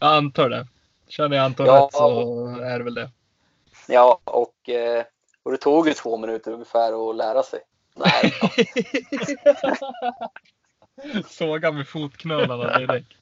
Jag 0.00 0.14
antar 0.16 0.48
det. 0.50 0.66
Känner 1.08 1.36
jag 1.36 1.44
Anton 1.44 1.66
Ja. 1.66 1.84
rätt 1.84 1.92
så 1.94 2.46
är 2.60 2.78
det 2.78 2.84
väl 2.84 2.94
det. 2.94 3.10
Ja, 3.88 4.20
och, 4.24 4.68
eh, 4.68 5.04
och 5.42 5.50
det 5.50 5.58
tog 5.58 5.88
ju 5.88 5.94
två 5.94 6.16
minuter 6.16 6.52
ungefär 6.52 7.10
att 7.10 7.16
lära 7.16 7.42
sig. 7.42 7.60
Nej, 7.94 8.32
Såga 11.28 11.72
med 11.72 11.88
fotknölarna 11.88 12.78
direkt. 12.78 13.12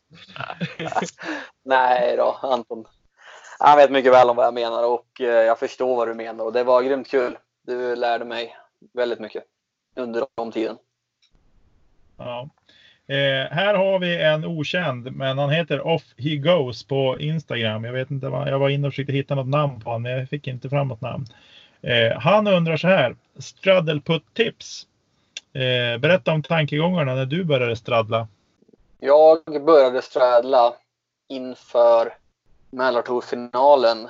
nej 1.62 2.16
då, 2.16 2.38
Anton. 2.42 2.84
Han 3.58 3.76
vet 3.76 3.90
mycket 3.90 4.12
väl 4.12 4.30
om 4.30 4.36
vad 4.36 4.46
jag 4.46 4.54
menar 4.54 4.88
och 4.88 5.20
eh, 5.20 5.26
jag 5.26 5.58
förstår 5.58 5.96
vad 5.96 6.08
du 6.08 6.14
menar 6.14 6.44
och 6.44 6.52
det 6.52 6.64
var 6.64 6.82
grymt 6.82 7.08
kul. 7.08 7.38
Du 7.62 7.96
lärde 7.96 8.24
mig 8.24 8.56
väldigt 8.92 9.20
mycket 9.20 9.44
under 9.96 10.26
de 10.34 10.52
tiden. 10.52 10.76
Ja. 12.16 12.48
Eh, 13.06 13.50
här 13.50 13.74
har 13.74 13.98
vi 13.98 14.22
en 14.22 14.44
okänd, 14.44 15.16
men 15.16 15.38
han 15.38 15.50
heter 15.50 15.86
Off 15.86 16.02
He 16.16 16.36
Goes 16.36 16.84
på 16.84 17.18
Instagram. 17.20 17.84
Jag 17.84 17.92
vet 17.92 18.10
inte 18.10 18.26
jag 18.26 18.58
var 18.58 18.68
inne 18.68 18.86
och 18.86 18.92
försökte 18.92 19.12
hitta 19.12 19.34
något 19.34 19.46
namn 19.46 19.80
på 19.80 19.90
honom, 19.90 20.02
men 20.02 20.12
jag 20.12 20.28
fick 20.28 20.46
inte 20.46 20.68
fram 20.68 20.88
något 20.88 21.00
namn. 21.00 21.26
Eh, 21.82 22.18
han 22.18 22.46
undrar 22.46 22.76
så 22.76 22.88
här, 22.88 23.16
straddleputt-tips. 23.38 24.86
Eh, 25.52 25.98
berätta 25.98 26.32
om 26.32 26.42
tankegångarna 26.42 27.14
när 27.14 27.26
du 27.26 27.44
började 27.44 27.76
straddla. 27.76 28.28
Jag 28.98 29.64
började 29.64 30.02
straddla 30.02 30.74
inför 31.28 32.14
Mälartourfinalen 32.70 34.08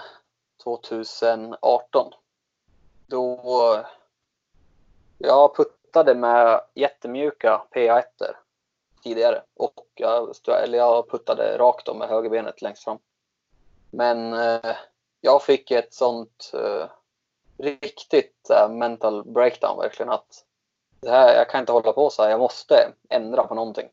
2018. 0.64 2.12
Då 3.06 3.84
jag 5.18 5.56
puttade 5.56 6.14
med 6.14 6.60
jättemjuka 6.74 7.62
PA1 7.74 8.02
tidigare 9.05 9.43
och 9.56 9.74
jag, 9.94 10.35
eller 10.62 10.78
jag 10.78 11.10
puttade 11.10 11.59
rakt 11.59 11.89
om 11.89 11.98
med 11.98 12.09
högerbenet 12.09 12.62
längst 12.62 12.85
fram. 12.85 12.98
Men 13.90 14.32
eh, 14.32 14.76
jag 15.20 15.43
fick 15.43 15.70
ett 15.70 15.94
sånt 15.94 16.52
eh, 16.55 16.86
riktigt 17.59 18.51
eh, 18.51 18.68
mental 18.68 19.24
breakdown 19.24 19.78
verkligen 19.78 20.10
att 20.10 20.44
det 21.01 21.10
här, 21.10 21.36
jag 21.36 21.48
kan 21.51 21.60
inte 21.60 21.72
hålla 21.72 21.93
på 21.93 22.10
så 22.10 22.22
här. 22.22 22.31
Jag 22.31 22.40
måste 22.40 22.93
ändra 23.09 23.44
på 23.44 23.55
någonting. 23.55 23.89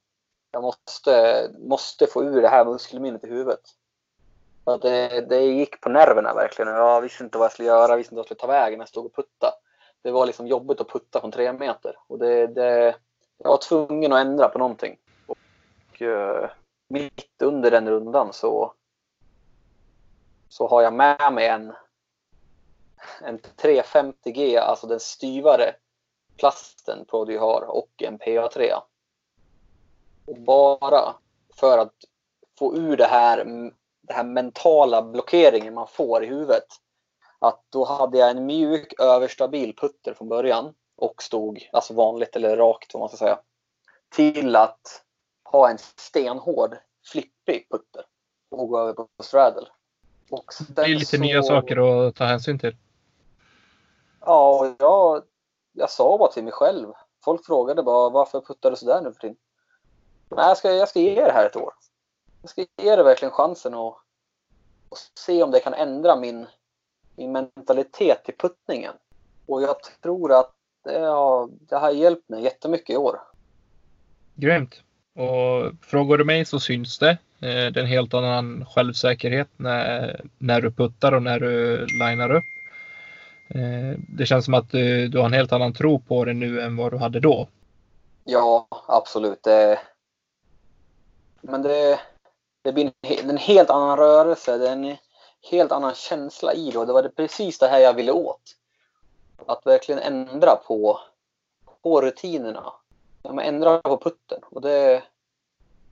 Jag 0.52 0.64
måste, 0.64 1.48
måste 1.60 2.08
få 2.08 2.24
ur 2.24 2.42
det 2.42 2.48
här 2.48 2.66
muskelminnet 2.66 3.24
i 3.24 3.28
huvudet. 3.28 3.62
Det, 4.82 5.22
det 5.22 5.42
gick 5.42 5.82
på 5.82 5.90
nerverna 5.90 6.34
verkligen. 6.34 6.74
Jag 6.74 7.02
visste 7.02 7.24
inte 7.24 7.38
vad 7.38 7.46
jag 7.46 7.52
skulle 7.52 7.68
göra, 7.68 7.92
jag 7.92 7.98
visste 7.98 8.14
inte 8.14 8.16
vad 8.16 8.20
jag 8.20 8.26
skulle 8.26 8.40
ta 8.40 8.62
vägen 8.62 8.78
när 8.78 8.84
jag 8.84 8.90
stod 8.90 9.06
och 9.06 9.16
putta. 9.16 9.54
Det 10.02 10.12
var 10.12 10.26
liksom 10.26 10.48
jobbigt 10.48 10.82
att 10.82 10.90
putta 10.90 11.20
från 11.20 11.32
tre 11.32 11.54
meter. 11.54 11.98
Och 12.08 12.20
det, 12.20 12.48
det, 12.48 12.96
jag 13.44 13.50
var 13.50 13.58
tvungen 13.58 14.14
att 14.14 14.20
ändra 14.20 14.50
på 14.50 14.60
någonting. 14.60 14.98
Och 15.26 16.02
eh, 16.02 16.50
mitt 16.88 17.42
under 17.42 17.72
den 17.72 17.90
rundan 17.90 18.34
så, 18.34 18.74
så 20.50 20.68
har 20.68 20.82
jag 20.82 20.94
med 20.94 21.34
mig 21.34 21.48
en, 21.48 21.74
en 23.22 23.40
350G, 23.40 24.60
alltså 24.60 24.88
den 24.88 25.00
styvare 25.00 25.76
plasten 26.38 27.06
Prodi 27.06 27.38
har 27.38 27.62
och 27.62 28.04
en 28.04 28.20
PA3. 28.20 28.72
Och 30.26 30.40
bara 30.40 31.16
för 31.56 31.78
att 31.78 31.96
få 32.60 32.76
ur 32.76 32.98
det 32.98 33.06
här, 33.06 33.46
det 34.02 34.14
här 34.14 34.24
mentala 34.24 35.02
blockeringen 35.02 35.74
man 35.74 35.88
får 35.88 36.24
i 36.24 36.28
huvudet. 36.28 36.68
Att 37.40 37.64
då 37.70 37.86
hade 37.86 38.18
jag 38.18 38.30
en 38.30 38.46
mjuk 38.46 38.94
överstabil 39.00 39.76
putter 39.76 40.14
från 40.14 40.30
början 40.30 40.74
och 41.02 41.24
stod 41.24 41.70
alltså 41.72 41.94
vanligt 41.94 42.36
eller 42.36 42.58
rakt 42.58 42.94
vad 42.94 43.00
man 43.02 43.10
ska 43.10 43.18
säga. 43.18 43.40
Till 44.10 44.56
att 44.56 45.04
ha 45.44 45.70
en 45.70 45.78
stenhård 45.78 46.76
flippig 47.12 47.68
putter 47.70 48.06
och 48.52 48.70
gå 48.70 48.80
över 48.80 48.94
på 48.94 49.08
straddle. 49.24 49.68
Det 50.76 50.82
är 50.82 50.88
lite 50.88 51.06
så- 51.06 51.18
nya 51.18 51.44
saker 51.44 52.08
att 52.08 52.16
ta 52.16 52.24
hänsyn 52.24 52.60
till. 52.60 52.78
Ja, 54.20 54.60
och 54.60 54.76
jag, 54.80 55.24
jag 55.72 55.90
sa 55.90 56.18
bara 56.18 56.32
till 56.32 56.44
mig 56.44 56.54
själv. 56.54 56.94
Folk 57.24 57.46
frågade 57.46 57.84
bara 57.84 58.10
varför 58.10 58.42
puttar 58.42 58.72
du 58.72 58.78
sådär 58.78 59.02
nu 59.02 59.14
för 59.14 59.20
tiden? 59.20 59.38
Nej, 60.30 60.48
jag 60.48 60.58
ska, 60.58 60.72
jag 60.72 60.90
ska 60.90 61.00
ge 61.00 61.26
det 61.26 61.32
här 61.32 61.46
ett 61.46 61.56
år. 61.56 61.74
Jag 62.42 62.50
ska 62.50 62.62
ge 62.62 62.96
det 62.96 63.04
verkligen 63.04 63.32
chansen 63.32 63.74
och, 63.74 63.98
och 64.90 64.98
se 65.20 65.44
om 65.44 65.52
det 65.52 65.60
kan 65.60 65.74
ändra 65.74 66.16
min, 66.16 66.48
min 67.16 67.32
mentalitet 67.32 68.24
till 68.26 68.38
puttningen. 68.38 68.94
Och 69.46 69.62
jag 69.62 69.76
tror 70.04 70.32
att 70.34 70.54
det 70.84 71.00
har, 71.00 71.50
det 71.70 71.76
har 71.76 71.92
hjälpt 71.92 72.30
mig 72.30 72.44
jättemycket 72.44 72.90
i 72.90 72.98
år. 72.98 73.20
Grymt. 74.36 74.82
Och 75.16 75.72
frågar 75.82 76.18
du 76.18 76.24
mig 76.24 76.46
så 76.46 76.60
syns 76.60 77.00
det. 77.00 77.10
Eh, 77.10 77.18
Det 77.72 77.78
är 77.78 77.80
en 77.80 77.86
helt 77.86 78.14
annan 78.14 78.66
självsäkerhet 78.66 79.48
när, 79.58 80.22
när 80.38 80.62
du 80.62 80.72
puttar 80.72 81.12
och 81.12 81.24
när 81.24 81.40
du 81.40 81.86
linar 81.86 82.32
upp. 82.32 82.44
Eh, 83.50 84.00
Det 84.18 84.26
känns 84.26 84.46
som 84.46 84.54
att 84.54 84.72
du, 84.72 85.08
du 85.08 85.18
har 85.18 85.26
en 85.26 85.34
helt 85.34 85.52
annan 85.52 85.74
tro 85.74 86.00
på 86.00 86.26
det 86.26 86.34
nu 86.34 86.62
än 86.62 86.76
vad 86.76 86.92
du 86.92 86.98
hade 86.98 87.20
då. 87.20 87.48
Ja, 88.24 88.68
absolut. 88.88 89.48
Men 91.42 91.62
det, 91.62 92.00
det 92.64 92.72
blir 92.74 92.92
en, 93.02 93.30
en 93.30 93.38
helt 93.38 93.70
annan 93.70 93.98
rörelse. 93.98 94.58
Det 94.58 94.68
är 94.68 94.74
en 94.74 94.96
helt 95.52 95.72
annan 95.72 95.94
känsla 95.96 96.54
i 96.54 96.72
det. 96.72 96.80
Och 96.80 96.88
det 96.88 96.94
var 96.94 97.04
det 97.04 97.10
precis 97.10 97.60
det 97.60 97.68
här 97.68 97.80
jag 97.80 97.94
ville 97.94 98.12
åt. 98.12 98.42
Att 99.48 99.66
verkligen 99.66 100.02
ändra 100.02 100.56
på, 100.56 101.00
på 101.84 102.02
rutinerna. 102.02 102.74
Ja, 103.24 103.34
men 103.34 103.46
ändra 103.46 103.82
på 103.82 103.98
putten. 103.98 104.40
Och 104.44 104.62
det 104.62 105.04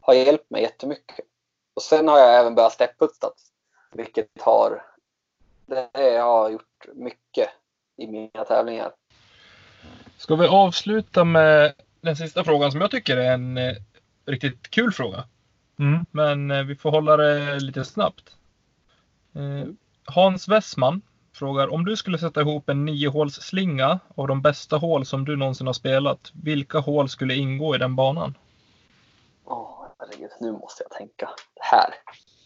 har 0.01 0.13
hjälpt 0.13 0.49
mig 0.49 0.61
jättemycket. 0.61 1.25
Och 1.73 1.81
sen 1.81 2.07
har 2.07 2.19
jag 2.19 2.39
även 2.39 2.55
börjat 2.55 2.73
stepputtat. 2.73 3.33
Vilket 3.91 4.27
har, 4.39 4.83
det 5.65 6.17
har 6.17 6.49
gjort 6.49 6.85
mycket 6.93 7.49
i 7.97 8.07
mina 8.07 8.45
tävlingar. 8.45 8.91
Ska 10.17 10.35
vi 10.35 10.47
avsluta 10.47 11.23
med 11.23 11.73
den 12.01 12.15
sista 12.15 12.43
frågan 12.43 12.71
som 12.71 12.81
jag 12.81 12.91
tycker 12.91 13.17
är 13.17 13.33
en 13.33 13.57
eh, 13.57 13.75
riktigt 14.25 14.69
kul 14.69 14.91
fråga. 14.91 15.23
Mm. 15.79 16.05
Men 16.11 16.51
eh, 16.51 16.63
vi 16.63 16.75
får 16.75 16.91
hålla 16.91 17.17
det 17.17 17.59
lite 17.59 17.85
snabbt. 17.85 18.35
Eh, 19.35 19.69
Hans 20.05 20.47
Westman 20.47 21.01
frågar 21.39 21.73
om 21.73 21.85
du 21.85 21.95
skulle 21.95 22.17
sätta 22.17 22.41
ihop 22.41 22.69
en 22.69 22.85
niohålsslinga 22.85 23.99
av 24.15 24.27
de 24.27 24.41
bästa 24.41 24.77
hål 24.77 25.05
som 25.05 25.25
du 25.25 25.35
någonsin 25.35 25.67
har 25.67 25.73
spelat. 25.73 26.31
Vilka 26.43 26.79
hål 26.79 27.09
skulle 27.09 27.35
ingå 27.35 27.75
i 27.75 27.77
den 27.77 27.95
banan? 27.95 28.37
Åh, 29.45 29.85
herregud, 29.99 30.29
nu 30.39 30.51
måste 30.51 30.83
jag 30.83 30.91
tänka. 30.97 31.29
Det 31.55 31.63
här. 31.63 31.93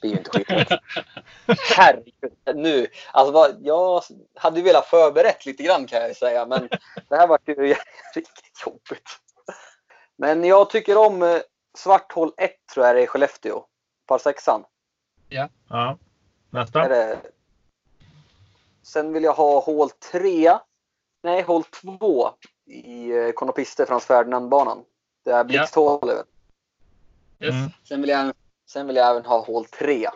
blir 0.02 0.12
ju 0.12 0.18
inte 0.18 0.32
skitlätt. 0.32 0.80
Herregud. 1.78 2.56
Nu, 2.56 2.88
alltså 3.12 3.32
vad, 3.34 3.56
jag 3.62 4.04
hade 4.36 4.58
ju 4.58 4.64
velat 4.64 4.86
förberett 4.86 5.46
lite 5.46 5.64
grann 5.64 5.88
kan 5.88 6.00
jag 6.00 6.10
ju 6.10 6.16
säga, 6.16 6.46
men 6.46 6.70
det 7.10 7.16
här 7.16 7.28
var 7.28 7.40
ju 7.48 7.54
riktigt 8.16 8.64
jobbigt. 8.66 9.10
Men 10.18 10.44
jag 10.44 10.70
tycker 10.70 10.98
om 10.98 11.24
eh, 11.24 11.38
svart 11.78 12.12
hål 12.12 12.32
1 12.38 12.52
tror 12.74 12.86
jag 12.86 12.96
det 12.96 13.02
är 13.02 13.04
i 13.04 13.08
Skellefteå. 13.08 13.66
Par 14.08 14.18
sexan. 14.18 14.64
Ja. 15.30 15.50
Är 15.70 15.98
Nästa. 16.50 16.88
det... 16.88 17.18
Sen 18.84 19.14
vill 19.14 19.24
jag 19.24 19.34
ha 19.34 19.60
hål 19.60 19.90
3. 19.90 20.58
Nej, 21.24 21.42
hål 21.42 21.64
2 21.64 22.30
i 22.66 23.12
eh, 23.12 23.32
Konopiste 23.32 23.86
från 23.86 24.02
Ferdinandbanan. 24.02 24.84
Det 25.24 25.32
är 25.32 25.44
blixthålet. 25.44 26.26
Yes. 27.40 27.54
Mm. 27.54 27.70
Sen 27.88 28.02
vill, 28.02 28.10
jag, 28.10 28.34
sen 28.66 28.88
vill 28.88 28.96
jag 28.96 29.10
även 29.10 29.26
ha 29.26 29.46
hål 29.46 29.66
3. 29.66 30.10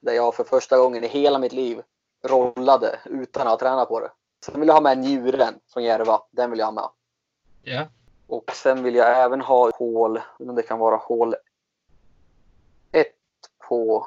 Där 0.00 0.12
jag 0.12 0.34
för 0.34 0.44
första 0.44 0.78
gången 0.78 1.04
i 1.04 1.08
hela 1.08 1.38
mitt 1.38 1.52
liv 1.52 1.82
rollade 2.24 3.00
utan 3.04 3.46
att 3.46 3.50
ha 3.50 3.58
tränat 3.58 3.88
på 3.88 4.00
det. 4.00 4.10
Sen 4.44 4.60
vill 4.60 4.68
jag 4.68 4.74
ha 4.74 4.80
med 4.80 4.98
njuren 4.98 5.54
från 5.72 5.84
Järva. 5.84 6.22
Den 6.30 6.50
vill 6.50 6.58
jag 6.58 6.66
ha 6.66 6.72
med. 6.72 6.88
Ja. 7.62 7.86
Och 8.26 8.50
sen 8.54 8.82
vill 8.82 8.94
jag 8.94 9.24
även 9.24 9.40
ha 9.40 9.70
hål, 9.74 10.20
om 10.38 10.54
det 10.54 10.62
kan 10.62 10.78
vara 10.78 10.96
hål 10.96 11.34
1 12.92 13.06
på 13.68 14.06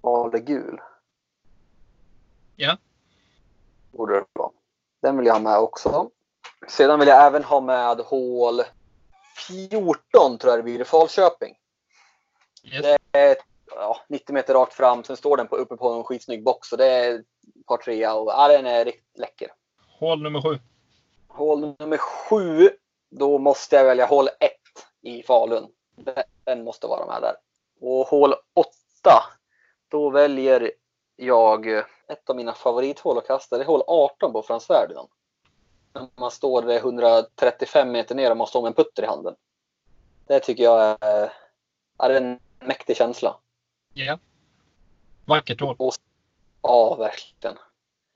Ale 0.00 0.38
gul. 0.38 0.80
Ja. 2.56 2.76
Borde 3.92 4.14
det 4.14 4.24
vara. 4.32 4.50
Den 5.02 5.16
vill 5.16 5.26
jag 5.26 5.34
ha 5.34 5.40
med 5.40 5.58
också. 5.58 6.10
Sedan 6.68 6.98
vill 6.98 7.08
jag 7.08 7.26
även 7.26 7.44
ha 7.44 7.60
med 7.60 7.98
hål 7.98 8.62
14 9.48 10.38
tror 10.38 10.52
jag 10.52 10.58
det 10.58 10.62
blir 10.62 10.80
i 10.80 10.84
Falköping. 10.84 11.54
Yes. 12.64 12.82
Det 12.82 12.98
är 13.12 13.36
ja, 13.66 14.00
90 14.08 14.34
meter 14.34 14.54
rakt 14.54 14.74
fram. 14.74 15.04
Sen 15.04 15.16
står 15.16 15.36
den 15.36 15.48
på, 15.48 15.56
uppe 15.56 15.76
på 15.76 15.88
en 15.92 16.04
skitsnygg 16.04 16.44
box. 16.44 16.68
Så 16.68 16.76
det 16.76 16.86
är 16.86 17.24
par 17.66 17.76
trea 17.76 18.14
och 18.14 18.30
ja, 18.30 18.48
den 18.48 18.66
är 18.66 18.84
riktigt 18.84 19.18
läcker. 19.18 19.48
Hål 19.98 20.22
nummer 20.22 20.42
sju. 20.42 20.58
Hål 21.28 21.74
nummer 21.78 21.96
sju. 21.96 22.70
Då 23.10 23.38
måste 23.38 23.76
jag 23.76 23.84
välja 23.84 24.06
hål 24.06 24.28
1 24.28 24.52
i 25.02 25.22
Falun. 25.22 25.68
Den 26.44 26.64
måste 26.64 26.86
vara 26.86 27.06
med 27.06 27.22
där. 27.22 27.34
Och 27.80 28.06
hål 28.06 28.34
8. 28.54 28.70
Då 29.88 30.10
väljer 30.10 30.70
jag 31.16 31.84
ett 32.08 32.30
av 32.30 32.36
mina 32.36 32.52
favorithål 32.52 33.18
att 33.18 33.26
kasta. 33.26 33.56
Det 33.56 33.62
är 33.62 33.66
hål 33.66 33.82
18 33.86 34.32
på 34.32 34.42
Frans 34.42 34.66
Ferdinand. 34.66 35.08
När 35.92 36.08
man 36.14 36.30
står 36.30 36.70
135 36.70 37.92
meter 37.92 38.14
ner 38.14 38.30
och 38.30 38.36
måste 38.36 38.58
ha 38.58 38.66
en 38.66 38.74
putter 38.74 39.02
i 39.02 39.06
handen. 39.06 39.34
Det 40.26 40.40
tycker 40.40 40.64
jag 40.64 40.98
är, 41.00 41.32
är 41.98 42.10
en 42.10 42.40
mäktig 42.60 42.96
känsla. 42.96 43.36
Ja. 43.94 44.18
Vackert 45.24 45.60
hål. 45.60 45.76
Ja, 46.62 46.94
verkligen. 46.94 47.58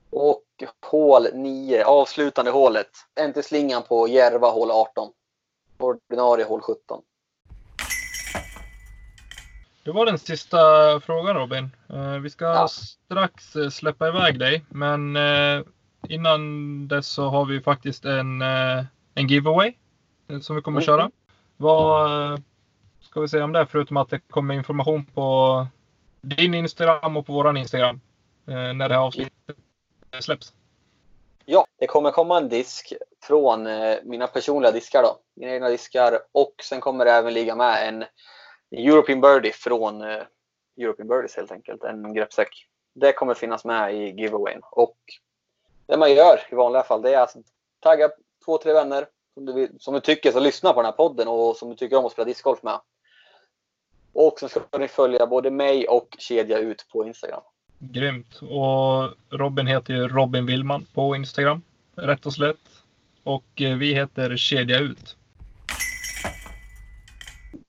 Och 0.09 0.43
hål 0.85 1.27
9, 1.33 1.85
avslutande 1.85 2.51
hålet. 2.51 2.89
Till 3.33 3.43
slingan 3.43 3.83
på 3.83 4.07
Järva 4.07 4.49
hål 4.49 4.71
18. 4.71 5.13
Ordinarie 5.77 6.45
hål 6.45 6.61
17. 6.61 7.01
Det 9.83 9.91
var 9.91 10.05
den 10.05 10.17
sista 10.19 10.57
frågan 10.99 11.35
Robin. 11.35 11.69
Eh, 11.89 12.17
Vi 12.17 12.29
ska 12.29 12.45
Ja. 12.45 12.67
strax 12.67 13.55
eh, 13.55 13.69
släppa 13.69 14.07
iväg 14.07 14.39
dig, 14.39 14.65
men 14.69 15.15
eh, 15.15 15.61
innan 16.09 16.87
dess 16.87 17.07
så 17.07 17.29
har 17.29 17.45
vi 17.45 17.61
faktiskt 17.61 18.05
en, 18.05 18.41
en 19.15 19.27
giveaway 19.27 19.73
som 20.41 20.55
vi 20.55 20.61
kommer 20.61 20.77
Mm. 20.81 20.85
köra. 20.85 21.11
Vad 21.57 22.41
ska 23.01 23.21
vi 23.21 23.27
säga 23.27 23.43
om 23.43 23.53
det 23.53 23.65
förutom 23.65 23.97
att 23.97 24.09
det 24.09 24.19
kommer 24.19 24.53
information 24.53 25.05
på 25.05 25.67
din 26.21 26.53
Instagram 26.53 27.17
och 27.17 27.25
på 27.25 27.33
våran 27.33 27.57
Instagram 27.57 28.01
när 28.45 28.89
det 28.89 28.95
här 28.95 29.01
avsnittet 29.01 29.33
släpps? 30.19 30.53
Ja, 31.45 31.65
det 31.79 31.87
kommer 31.87 32.11
komma 32.11 32.37
en 32.37 32.49
disk 32.49 32.93
från 33.23 33.67
mina 34.03 34.27
personliga 34.27 34.71
diskar 34.71 35.03
då. 35.03 35.17
Mina 35.35 35.51
egna 35.51 35.69
diskar. 35.69 36.19
Och 36.31 36.53
sen 36.63 36.81
kommer 36.81 37.05
det 37.05 37.11
även 37.11 37.33
ligga 37.33 37.55
med 37.55 37.87
en 37.87 38.03
European 38.71 39.21
Birdie 39.21 39.51
från 39.51 40.01
eh, 40.01 40.23
European 40.77 41.07
Birdies 41.07 41.35
helt 41.35 41.51
enkelt. 41.51 41.83
En 41.83 42.13
greppsäck. 42.13 42.67
Det 42.93 43.13
kommer 43.13 43.33
finnas 43.33 43.65
med 43.65 43.95
i 43.95 44.21
giveawayn. 44.21 44.61
Och 44.71 44.97
det 45.85 45.97
man 45.97 46.13
gör 46.13 46.39
i 46.51 46.55
vanliga 46.55 46.83
fall 46.83 47.01
det 47.01 47.13
är 47.13 47.21
att 47.21 47.35
tagga 47.79 48.09
två, 48.45 48.57
tre 48.57 48.73
vänner 48.73 49.05
som 49.33 49.45
du, 49.45 49.53
vill, 49.53 49.69
som 49.79 49.93
du 49.93 49.99
tycker 49.99 50.31
ska 50.31 50.39
lyssna 50.39 50.73
på 50.73 50.81
den 50.81 50.85
här 50.85 50.97
podden 50.97 51.27
och 51.27 51.55
som 51.55 51.69
du 51.69 51.75
tycker 51.75 51.97
om 51.97 52.05
att 52.05 52.11
spela 52.11 52.25
discgolf 52.25 52.63
med. 52.63 52.79
Och 54.13 54.39
så 54.39 54.49
ska 54.49 54.77
ni 54.79 54.87
följa 54.87 55.27
både 55.27 55.51
mig 55.51 55.87
och 55.87 56.15
Kedja 56.19 56.57
ut 56.57 56.85
på 56.91 57.05
Instagram. 57.05 57.41
Grymt. 57.79 58.41
Och 58.41 59.37
Robin 59.39 59.67
heter 59.67 59.93
ju 59.93 60.07
Robin 60.07 60.45
Willman 60.45 60.85
på 60.93 61.15
Instagram. 61.15 61.61
Rätt 61.95 62.25
och 62.25 62.33
slätt. 62.33 62.57
Och 63.23 63.61
eh, 63.61 63.77
vi 63.77 63.93
heter 63.93 64.37
Kedja 64.37 64.79
Ut. 64.79 65.17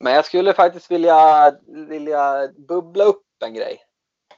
Men 0.02 0.12
jag 0.12 0.24
skulle 0.24 0.52
faktiskt 0.54 0.90
vilja, 0.90 1.52
vilja 1.66 2.48
bubbla 2.56 3.04
upp 3.04 3.24
en 3.44 3.54
grej. 3.54 3.84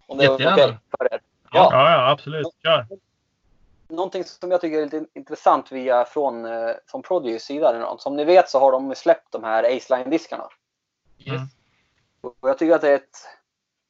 Om 0.06 0.18
det 0.18 0.24
är 0.24 0.34
okej 0.34 0.46
Jättegärna. 0.46 0.78
för 0.98 1.14
er. 1.14 1.20
Ja, 1.52 1.68
Ja. 1.72 1.90
ja, 1.90 2.10
absolut. 2.10 2.46
Kör. 2.62 2.86
Någonting 3.88 4.24
som 4.24 4.50
jag 4.50 4.60
tycker 4.60 4.78
är 4.78 4.84
lite 4.84 5.06
intressant 5.14 5.72
via 5.72 6.04
från, 6.04 6.44
eh, 6.44 6.70
från 6.86 7.02
Prodigy 7.02 7.38
sida. 7.38 7.96
Som 7.98 8.16
ni 8.16 8.24
vet 8.24 8.50
så 8.50 8.58
har 8.60 8.72
de 8.72 8.94
släppt 8.94 9.32
de 9.32 9.44
här 9.44 9.64
Aceline-diskarna. 9.76 10.48
Yes. 11.18 11.28
Mm. 11.28 11.46
Och 12.20 12.48
jag 12.48 12.58
tycker 12.58 12.74
att 12.74 12.80
det 12.80 12.90
är 12.90 12.94
ett, 12.94 13.26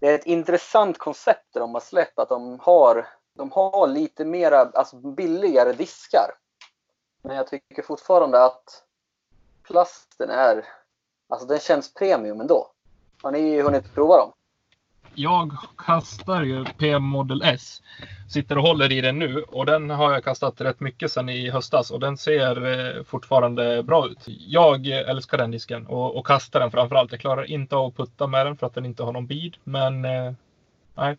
det 0.01 0.09
är 0.09 0.15
ett 0.15 0.27
intressant 0.27 0.99
koncept 0.99 1.47
de 1.55 1.75
har 1.75 1.81
släppt. 1.81 2.19
Att 2.19 2.29
de 2.29 2.61
har, 2.61 3.09
de 3.37 3.53
har 3.53 3.87
lite 3.87 4.25
mera, 4.25 4.61
alltså 4.61 4.97
billigare 4.97 5.73
diskar. 5.73 6.31
Men 7.23 7.37
jag 7.37 7.47
tycker 7.47 7.83
fortfarande 7.83 8.45
att 8.45 8.83
plasten 9.63 10.31
är, 10.31 10.65
alltså 11.35 11.49
den 11.49 11.61
känns 11.61 11.95
premium 11.95 12.41
ändå. 12.41 12.67
Har 13.23 13.33
ni 13.33 13.63
hunnit 13.63 13.95
prova 13.95 14.17
dem? 14.17 14.33
Jag 15.15 15.57
kastar 15.77 16.43
ju 16.43 16.65
PM 16.65 17.03
Model 17.03 17.43
S. 17.45 17.83
Sitter 18.31 18.59
och 18.59 18.65
håller 18.65 18.93
i 18.93 19.01
den 19.01 19.19
nu 19.19 19.43
och 19.43 19.67
den 19.67 19.91
har 19.91 20.13
jag 20.13 20.25
kastat 20.25 20.61
rätt 20.61 20.81
mycket 20.81 21.13
sedan 21.13 21.29
i 21.29 21.51
höstas 21.51 21.91
och 21.91 22.01
den 22.01 22.17
ser 22.17 22.67
eh, 22.67 23.03
fortfarande 23.05 23.83
bra 23.83 24.07
ut. 24.07 24.19
Jag 24.27 24.87
älskar 24.87 25.39
den 25.39 25.51
disken 25.51 25.87
och, 25.87 26.17
och 26.17 26.27
kastar 26.27 26.61
den 26.61 26.71
framförallt. 26.71 27.13
Jag 27.13 27.21
klarar 27.21 27.51
inte 27.51 27.77
av 27.77 27.87
att 27.87 27.97
putta 27.97 28.27
med 28.27 28.47
den 28.47 28.57
för 28.57 28.67
att 28.67 28.75
den 28.75 28.87
inte 28.87 29.03
har 29.03 29.13
någon 29.13 29.27
bid. 29.27 29.57
Men 29.65 30.05
eh, 30.05 30.33
nej, 30.95 31.17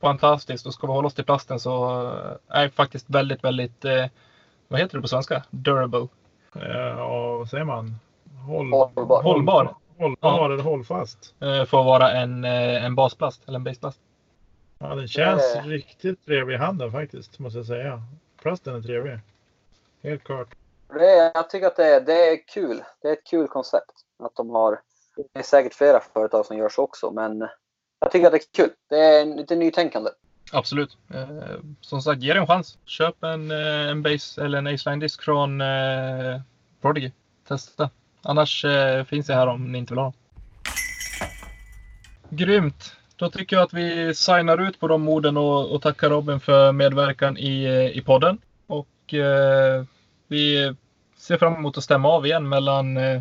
fantastiskt. 0.00 0.66
Och 0.66 0.74
ska 0.74 0.86
vi 0.86 0.92
hålla 0.92 1.06
oss 1.06 1.14
till 1.14 1.24
plasten 1.24 1.60
så 1.60 2.02
eh, 2.06 2.58
är 2.60 2.68
faktiskt 2.68 3.10
väldigt, 3.10 3.44
väldigt, 3.44 3.84
eh, 3.84 4.06
vad 4.68 4.80
heter 4.80 4.98
det 4.98 5.02
på 5.02 5.08
svenska? 5.08 5.44
Durable. 5.50 6.08
Och 6.98 7.38
vad 7.38 7.48
säger 7.48 7.64
man? 7.64 7.94
Håll, 8.46 8.72
Hållbar. 8.72 9.22
Hållbar. 9.22 9.74
Hållbar 9.98 10.50
eller 10.50 10.62
hållfast. 10.62 11.34
Eh, 11.40 11.64
för 11.64 11.80
att 11.80 11.86
vara 11.86 12.12
en, 12.12 12.44
eh, 12.44 12.84
en 12.84 12.94
basplast 12.94 13.42
eller 13.48 13.56
en 13.58 13.64
baseplast. 13.64 14.00
Ja, 14.78 14.94
den 14.94 15.08
känns 15.08 15.54
Det- 15.54 15.60
riktigt 15.60 16.24
trevlig 16.26 16.54
i 16.54 16.58
handen 16.58 16.92
faktiskt, 16.92 17.38
måste 17.38 17.58
jag 17.58 17.66
säga. 17.66 18.02
Plasten 18.42 18.74
är 18.76 18.80
trevlig. 18.80 19.18
Helt 20.02 20.24
klart. 20.24 20.48
Det 20.88 21.10
är, 21.10 21.30
jag 21.34 21.50
tycker 21.50 21.66
att 21.66 21.76
det 21.76 21.86
är, 21.96 22.00
det 22.00 22.28
är 22.32 22.48
kul. 22.48 22.82
Det 23.02 23.08
är 23.08 23.12
ett 23.12 23.26
kul 23.26 23.48
koncept. 23.48 23.92
Att 24.22 24.36
de 24.36 24.50
har, 24.50 24.80
det 25.32 25.38
är 25.38 25.42
säkert 25.42 25.74
flera 25.74 26.00
företag 26.00 26.46
som 26.46 26.56
gör 26.56 26.68
så 26.68 26.82
också, 26.82 27.10
men 27.10 27.48
jag 28.00 28.10
tycker 28.10 28.26
att 28.26 28.32
det 28.32 28.38
är 28.38 28.64
kul. 28.64 28.70
Det 28.90 28.96
är 28.96 29.22
en- 29.22 29.36
lite 29.36 29.56
nytänkande. 29.56 30.10
Absolut. 30.52 30.96
Eh, 31.14 31.28
som 31.80 32.02
sagt, 32.02 32.22
ge 32.22 32.32
det 32.34 32.40
en 32.40 32.46
chans. 32.46 32.78
Köp 32.84 33.24
en, 33.24 33.50
en 33.50 34.02
base 34.02 34.44
eller 34.44 34.58
en 34.58 34.66
Aceline 34.66 35.00
disk 35.00 35.22
från 35.22 35.60
eh, 35.60 36.40
Prodigy. 36.82 37.12
Testa. 37.48 37.90
Annars 38.24 38.64
eh, 38.64 39.04
finns 39.04 39.28
jag 39.28 39.36
här 39.36 39.46
om 39.46 39.72
ni 39.72 39.78
inte 39.78 39.92
vill 39.92 39.98
ha 39.98 40.04
dem. 40.04 40.12
Grymt! 42.30 42.96
Då 43.16 43.30
tycker 43.30 43.56
jag 43.56 43.62
att 43.62 43.72
vi 43.72 44.14
signar 44.14 44.68
ut 44.68 44.80
på 44.80 44.88
de 44.88 45.08
orden 45.08 45.36
och, 45.36 45.74
och 45.74 45.82
tackar 45.82 46.10
Robin 46.10 46.40
för 46.40 46.72
medverkan 46.72 47.38
i, 47.38 47.64
eh, 47.64 47.98
i 47.98 48.02
podden. 48.06 48.38
Och 48.66 49.14
eh, 49.14 49.84
vi 50.28 50.74
ser 51.18 51.36
fram 51.36 51.54
emot 51.54 51.78
att 51.78 51.84
stämma 51.84 52.08
av 52.08 52.26
igen 52.26 52.48
mellan 52.48 52.96
eh, 52.96 53.20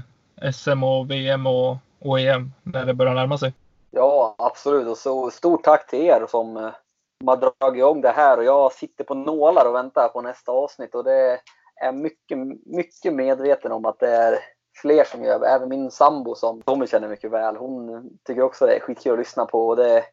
SM 0.52 0.84
och 0.84 1.12
VM 1.12 1.48
och, 1.48 1.78
och 2.00 2.20
EM 2.20 2.52
när 2.64 2.86
det 2.86 2.94
börjar 2.94 3.14
närma 3.14 3.38
sig. 3.38 3.54
Ja, 3.92 4.36
absolut. 4.38 4.88
Och 4.88 4.98
så 4.98 5.32
stort 5.32 5.64
tack 5.64 5.88
till 5.88 6.02
er 6.02 6.26
som, 6.30 6.72
som 7.20 7.28
har 7.28 7.38
dragit 7.38 7.78
igång 7.78 8.02
det 8.02 8.12
här. 8.12 8.38
Och 8.38 8.44
jag 8.44 8.74
sitter 8.74 9.04
på 9.04 9.14
nålar 9.14 9.66
och 9.66 9.76
väntar 9.76 10.08
på 10.08 10.22
nästa 10.22 10.52
avsnitt. 10.52 10.96
Och 10.96 11.04
det 11.04 11.40
är 11.82 11.92
mycket, 11.92 12.38
mycket 12.66 13.14
medveten 13.14 13.72
om 13.72 13.86
att 13.86 14.00
det 14.00 14.16
är 14.16 14.40
fler 14.82 15.04
som 15.04 15.24
gör. 15.24 15.46
Även 15.46 15.70
min 15.70 15.92
sambo 15.92 16.36
som 16.36 16.62
Tommy 16.62 16.88
känner 16.88 17.08
mycket 17.08 17.32
väl. 17.32 17.56
Hon 17.56 18.10
tycker 18.24 18.42
också 18.42 18.66
det 18.66 18.76
är 18.76 18.80
skitkul 18.80 19.14
att 19.14 19.20
lyssna 19.20 19.46
på. 19.46 19.68
Och 19.68 19.76
det, 19.76 20.04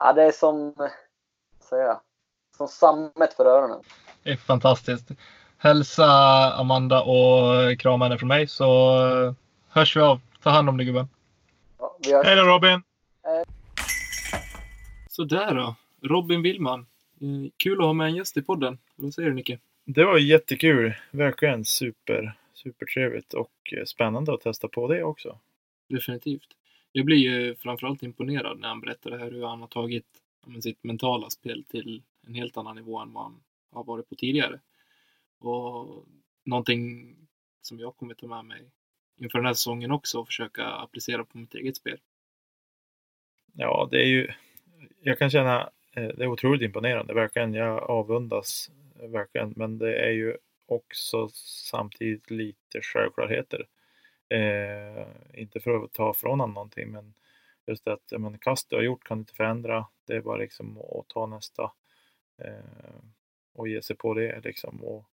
ja, 0.00 0.12
det 0.12 0.22
är 0.22 0.32
som, 0.32 0.74
jag, 1.70 2.00
som 2.56 2.68
sammet 2.68 3.34
för 3.36 3.46
öronen. 3.46 3.80
Det 4.22 4.30
är 4.30 4.36
fantastiskt. 4.36 5.08
Hälsa 5.58 6.06
Amanda 6.54 7.02
och 7.02 7.78
krama 7.78 8.04
henne 8.04 8.18
från 8.18 8.28
mig 8.28 8.46
så 8.46 8.98
hörs 9.68 9.96
vi 9.96 10.00
av. 10.00 10.20
Ta 10.42 10.50
hand 10.50 10.68
om 10.68 10.76
dig 10.76 10.86
gubben. 10.86 11.08
Ja. 11.98 12.22
Hej 12.24 12.36
då 12.36 12.42
Robin! 12.42 12.82
Sådär 15.08 15.54
då. 15.54 15.74
Robin 16.08 16.42
Willman. 16.42 16.80
Eh, 16.80 17.50
Kul 17.56 17.80
att 17.80 17.86
ha 17.86 17.92
med 17.92 18.06
en 18.06 18.14
gäst 18.14 18.36
i 18.36 18.42
podden. 18.42 18.78
Vad 18.96 19.14
säger 19.14 19.28
du 19.28 19.34
Nicke? 19.34 19.58
Det 19.84 20.04
var 20.04 20.18
jättekul. 20.18 20.94
Verkligen 21.10 21.64
super, 21.64 22.36
supertrevligt 22.64 23.34
och 23.34 23.72
eh, 23.76 23.84
spännande 23.84 24.34
att 24.34 24.40
testa 24.40 24.68
på 24.68 24.88
det 24.88 25.04
också. 25.04 25.38
Definitivt. 25.88 26.56
Jag 26.92 27.06
blir 27.06 27.16
ju 27.16 27.54
framförallt 27.54 28.02
imponerad 28.02 28.58
när 28.60 28.68
han 28.68 28.80
berättar 28.80 29.10
det 29.10 29.18
här 29.18 29.30
hur 29.30 29.44
han 29.44 29.60
har 29.60 29.68
tagit 29.68 30.06
men, 30.46 30.62
sitt 30.62 30.84
mentala 30.84 31.30
spel 31.30 31.64
till 31.64 32.02
en 32.26 32.34
helt 32.34 32.56
annan 32.56 32.76
nivå 32.76 32.98
än 32.98 33.12
vad 33.12 33.22
han 33.22 33.42
har 33.72 33.84
varit 33.84 34.08
på 34.08 34.14
tidigare. 34.14 34.60
Och 35.38 36.06
någonting 36.44 37.14
som 37.62 37.78
jag 37.78 37.96
kommer 37.96 38.14
ta 38.14 38.26
med 38.26 38.44
mig 38.44 38.70
inför 39.16 39.38
den 39.38 39.46
här 39.46 39.54
säsongen 39.54 39.90
också 39.90 40.20
och 40.20 40.26
försöka 40.26 40.64
applicera 40.64 41.24
på 41.24 41.38
mitt 41.38 41.54
eget 41.54 41.76
spel. 41.76 41.98
Ja, 43.52 43.88
det 43.90 43.96
är 43.96 44.06
ju, 44.06 44.28
jag 45.00 45.18
kan 45.18 45.30
känna, 45.30 45.60
eh, 45.92 46.08
det 46.08 46.24
är 46.24 46.26
otroligt 46.26 46.62
imponerande, 46.62 47.14
verkligen. 47.14 47.54
Jag 47.54 47.82
avundas 47.82 48.70
eh, 49.00 49.08
verkligen, 49.08 49.52
men 49.56 49.78
det 49.78 49.96
är 49.96 50.10
ju 50.10 50.36
också 50.66 51.28
samtidigt 51.70 52.30
lite 52.30 52.80
självklarheter. 52.82 53.68
Eh, 54.28 55.06
inte 55.34 55.60
för 55.60 55.84
att 55.84 55.92
ta 55.92 56.14
från 56.14 56.30
honom 56.40 56.54
någonting, 56.54 56.90
men 56.90 57.14
just 57.66 57.88
att 57.88 58.02
ja, 58.10 58.18
men, 58.18 58.38
kast 58.38 58.70
du 58.70 58.76
har 58.76 58.82
gjort 58.82 59.04
kan 59.04 59.18
du 59.18 59.20
inte 59.20 59.34
förändra. 59.34 59.86
Det 60.06 60.16
är 60.16 60.20
bara 60.20 60.36
liksom 60.36 60.78
att 60.78 61.08
ta 61.08 61.26
nästa 61.26 61.72
eh, 62.38 63.00
och 63.54 63.68
ge 63.68 63.82
sig 63.82 63.96
på 63.96 64.14
det 64.14 64.40
liksom. 64.44 64.84
Och, 64.84 65.04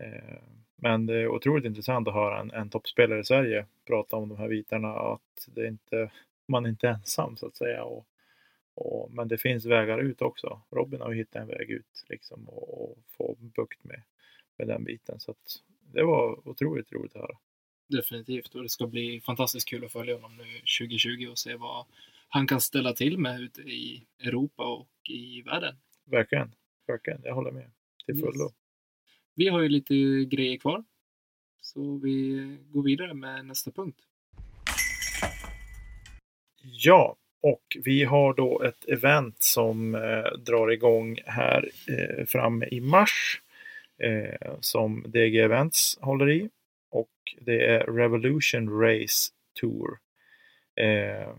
eh, 0.00 0.42
men 0.76 1.06
det 1.06 1.14
är 1.14 1.28
otroligt 1.28 1.64
intressant 1.64 2.08
att 2.08 2.14
höra 2.14 2.40
en, 2.40 2.50
en 2.50 2.70
toppspelare 2.70 3.20
i 3.20 3.24
Sverige 3.24 3.66
prata 3.86 4.16
om 4.16 4.28
de 4.28 4.38
här 4.38 4.48
bitarna, 4.48 4.88
att 4.88 5.48
det 5.48 5.66
inte, 5.66 6.10
man 6.48 6.64
är 6.64 6.70
inte 6.70 6.88
ensam 6.88 7.36
så 7.36 7.46
att 7.46 7.56
säga. 7.56 7.84
Och, 7.84 8.06
och, 8.74 9.10
men 9.12 9.28
det 9.28 9.38
finns 9.38 9.66
vägar 9.66 9.98
ut 9.98 10.22
också. 10.22 10.60
Robin 10.70 11.00
har 11.00 11.12
hittat 11.12 11.42
en 11.42 11.48
väg 11.48 11.70
ut 11.70 12.04
liksom 12.08 12.48
och, 12.48 12.82
och 12.82 12.98
få 13.08 13.36
bukt 13.38 13.84
med, 13.84 14.02
med 14.58 14.68
den 14.68 14.84
biten. 14.84 15.20
Så 15.20 15.30
att 15.30 15.62
det 15.92 16.02
var 16.02 16.48
otroligt 16.48 16.92
roligt 16.92 17.16
att 17.16 17.22
höra. 17.22 17.38
Definitivt 17.88 18.54
och 18.54 18.62
det 18.62 18.68
ska 18.68 18.86
bli 18.86 19.20
fantastiskt 19.20 19.68
kul 19.68 19.84
att 19.84 19.92
följa 19.92 20.14
honom 20.14 20.36
nu 20.36 20.44
2020 20.78 21.28
och 21.30 21.38
se 21.38 21.54
vad 21.56 21.86
han 22.28 22.46
kan 22.46 22.60
ställa 22.60 22.92
till 22.92 23.18
med 23.18 23.40
ute 23.40 23.60
i 23.60 24.06
Europa 24.20 24.64
och 24.64 25.10
i 25.10 25.42
världen. 25.42 25.74
Verkligen, 26.04 26.54
verkligen. 26.86 27.20
Jag 27.24 27.34
håller 27.34 27.50
med 27.50 27.70
till 28.06 28.14
fullo. 28.14 28.44
Yes. 28.44 28.54
Vi 29.34 29.48
har 29.48 29.60
ju 29.60 29.68
lite 29.68 29.94
grejer 30.24 30.58
kvar. 30.58 30.84
Så 31.60 31.98
vi 31.98 32.58
går 32.72 32.82
vidare 32.82 33.14
med 33.14 33.46
nästa 33.46 33.70
punkt. 33.70 34.00
Ja, 36.62 37.16
och 37.40 37.76
vi 37.84 38.04
har 38.04 38.34
då 38.34 38.62
ett 38.62 38.88
event 38.88 39.42
som 39.42 39.94
eh, 39.94 40.38
drar 40.38 40.70
igång 40.70 41.18
här 41.26 41.70
eh, 41.88 42.26
framme 42.26 42.68
i 42.70 42.80
mars. 42.80 43.42
Eh, 43.98 44.56
som 44.60 45.04
DG 45.06 45.38
Events 45.40 45.98
håller 46.00 46.30
i. 46.30 46.50
Och 46.90 47.10
det 47.40 47.66
är 47.66 47.80
Revolution 47.80 48.80
Race 48.80 49.32
Tour. 49.60 49.98
Eh, 50.74 51.34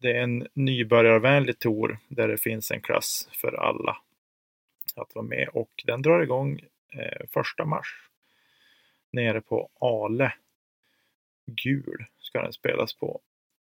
det 0.00 0.10
är 0.10 0.22
en 0.22 0.46
nybörjarvänlig 0.54 1.58
tour 1.58 1.98
där 2.08 2.28
det 2.28 2.38
finns 2.38 2.70
en 2.70 2.80
klass 2.80 3.28
för 3.32 3.52
alla 3.52 3.96
att 4.96 5.14
vara 5.14 5.26
med 5.26 5.48
och 5.48 5.82
den 5.86 6.02
drar 6.02 6.22
igång 6.22 6.60
eh, 6.92 7.26
första 7.32 7.64
mars. 7.64 8.08
Nere 9.10 9.40
på 9.40 9.68
Ale. 9.80 10.32
Gul 11.46 12.04
ska 12.18 12.42
den 12.42 12.52
spelas 12.52 12.94
på. 12.94 13.20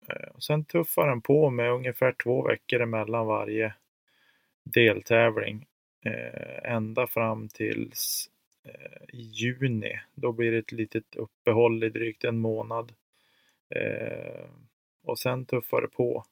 Eh, 0.07 0.27
och 0.27 0.43
sen 0.43 0.65
tuffar 0.65 1.07
den 1.07 1.21
på 1.21 1.49
med 1.49 1.71
ungefär 1.71 2.11
två 2.23 2.47
veckor 2.47 2.81
emellan 2.81 3.27
varje 3.27 3.73
deltävling. 4.63 5.65
Eh, 6.05 6.71
ända 6.73 7.07
fram 7.07 7.49
tills 7.49 8.29
eh, 8.63 9.15
i 9.15 9.21
juni. 9.21 9.99
Då 10.15 10.31
blir 10.31 10.51
det 10.51 10.57
ett 10.57 10.71
litet 10.71 11.15
uppehåll 11.15 11.83
i 11.83 11.89
drygt 11.89 12.23
en 12.23 12.37
månad. 12.37 12.93
Eh, 13.69 14.45
och 15.03 15.19
sen 15.19 15.45
tuffar 15.45 15.81
det 15.81 15.87
på 15.87 16.25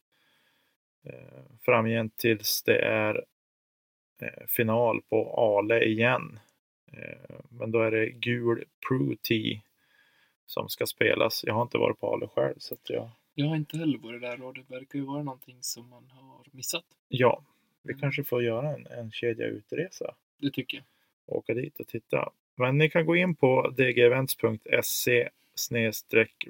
eh, 1.06 1.44
framgent 1.62 2.18
tills 2.18 2.64
det 2.64 2.78
är 2.80 3.26
eh, 4.22 4.46
final 4.48 5.02
på 5.02 5.34
Ale 5.38 5.84
igen. 5.84 6.40
Eh, 6.92 7.36
men 7.50 7.72
då 7.72 7.82
är 7.82 7.92
det 7.92 8.10
gul 8.10 8.64
Pro 8.88 9.16
T 9.16 9.62
som 10.46 10.70
ska 10.70 10.86
spelas. 10.86 11.44
Jag 11.44 11.54
har 11.54 11.62
inte 11.62 11.78
varit 11.78 12.00
på 12.00 12.14
Ale 12.14 12.28
själv 12.28 12.56
så 12.58 12.74
att 12.74 12.90
jag... 12.90 13.10
Jag 13.36 13.48
har 13.48 13.56
inte 13.56 13.78
heller 13.78 13.98
varit 13.98 14.22
där 14.22 14.44
och 14.44 14.54
det 14.54 14.70
verkar 14.70 15.00
ju 15.00 15.06
vara 15.06 15.24
någonting 15.24 15.58
som 15.62 15.90
man 15.90 16.10
har 16.12 16.46
missat. 16.52 16.86
Ja, 17.08 17.44
vi 17.84 17.94
kanske 17.94 18.24
får 18.24 18.44
göra 18.44 18.70
en, 18.70 18.88
en 18.88 19.12
kedja 19.12 19.46
utresa. 19.46 20.16
Det 20.38 20.52
tycker 20.52 20.78
jag. 20.78 20.86
åka 21.38 21.54
dit 21.54 21.80
och 21.80 21.88
titta. 21.88 22.32
Men 22.56 22.78
ni 22.78 22.90
kan 22.90 23.06
gå 23.06 23.16
in 23.16 23.36
på 23.36 23.70
dgevents.se 23.78 25.30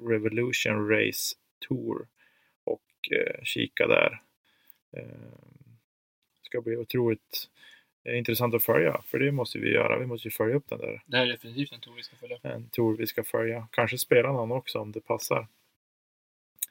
revolution 0.08 0.88
race 0.88 1.36
tour 1.68 2.06
och 2.64 2.82
eh, 3.10 3.42
kika 3.42 3.86
där. 3.86 4.22
Eh, 4.96 5.04
ska 6.42 6.60
bli 6.60 6.76
otroligt 6.76 7.48
eh, 8.04 8.18
intressant 8.18 8.54
att 8.54 8.64
följa, 8.64 9.02
för 9.02 9.18
det 9.18 9.32
måste 9.32 9.58
vi 9.58 9.72
göra. 9.72 9.98
Vi 9.98 10.06
måste 10.06 10.28
ju 10.28 10.32
följa 10.32 10.56
upp 10.56 10.68
den 10.68 10.78
där. 10.78 11.02
Det 11.06 11.16
här 11.16 11.26
är 11.26 11.30
definitivt 11.32 11.72
en 11.72 11.80
tour 11.80 11.94
vi 11.96 12.02
ska 12.02 12.16
följa. 12.16 12.38
En 12.42 12.68
tour 12.68 12.96
vi 12.96 13.06
ska 13.06 13.24
följa. 13.24 13.68
Kanske 13.72 13.98
spela 13.98 14.32
någon 14.32 14.52
också 14.52 14.78
om 14.78 14.92
det 14.92 15.00
passar. 15.00 15.48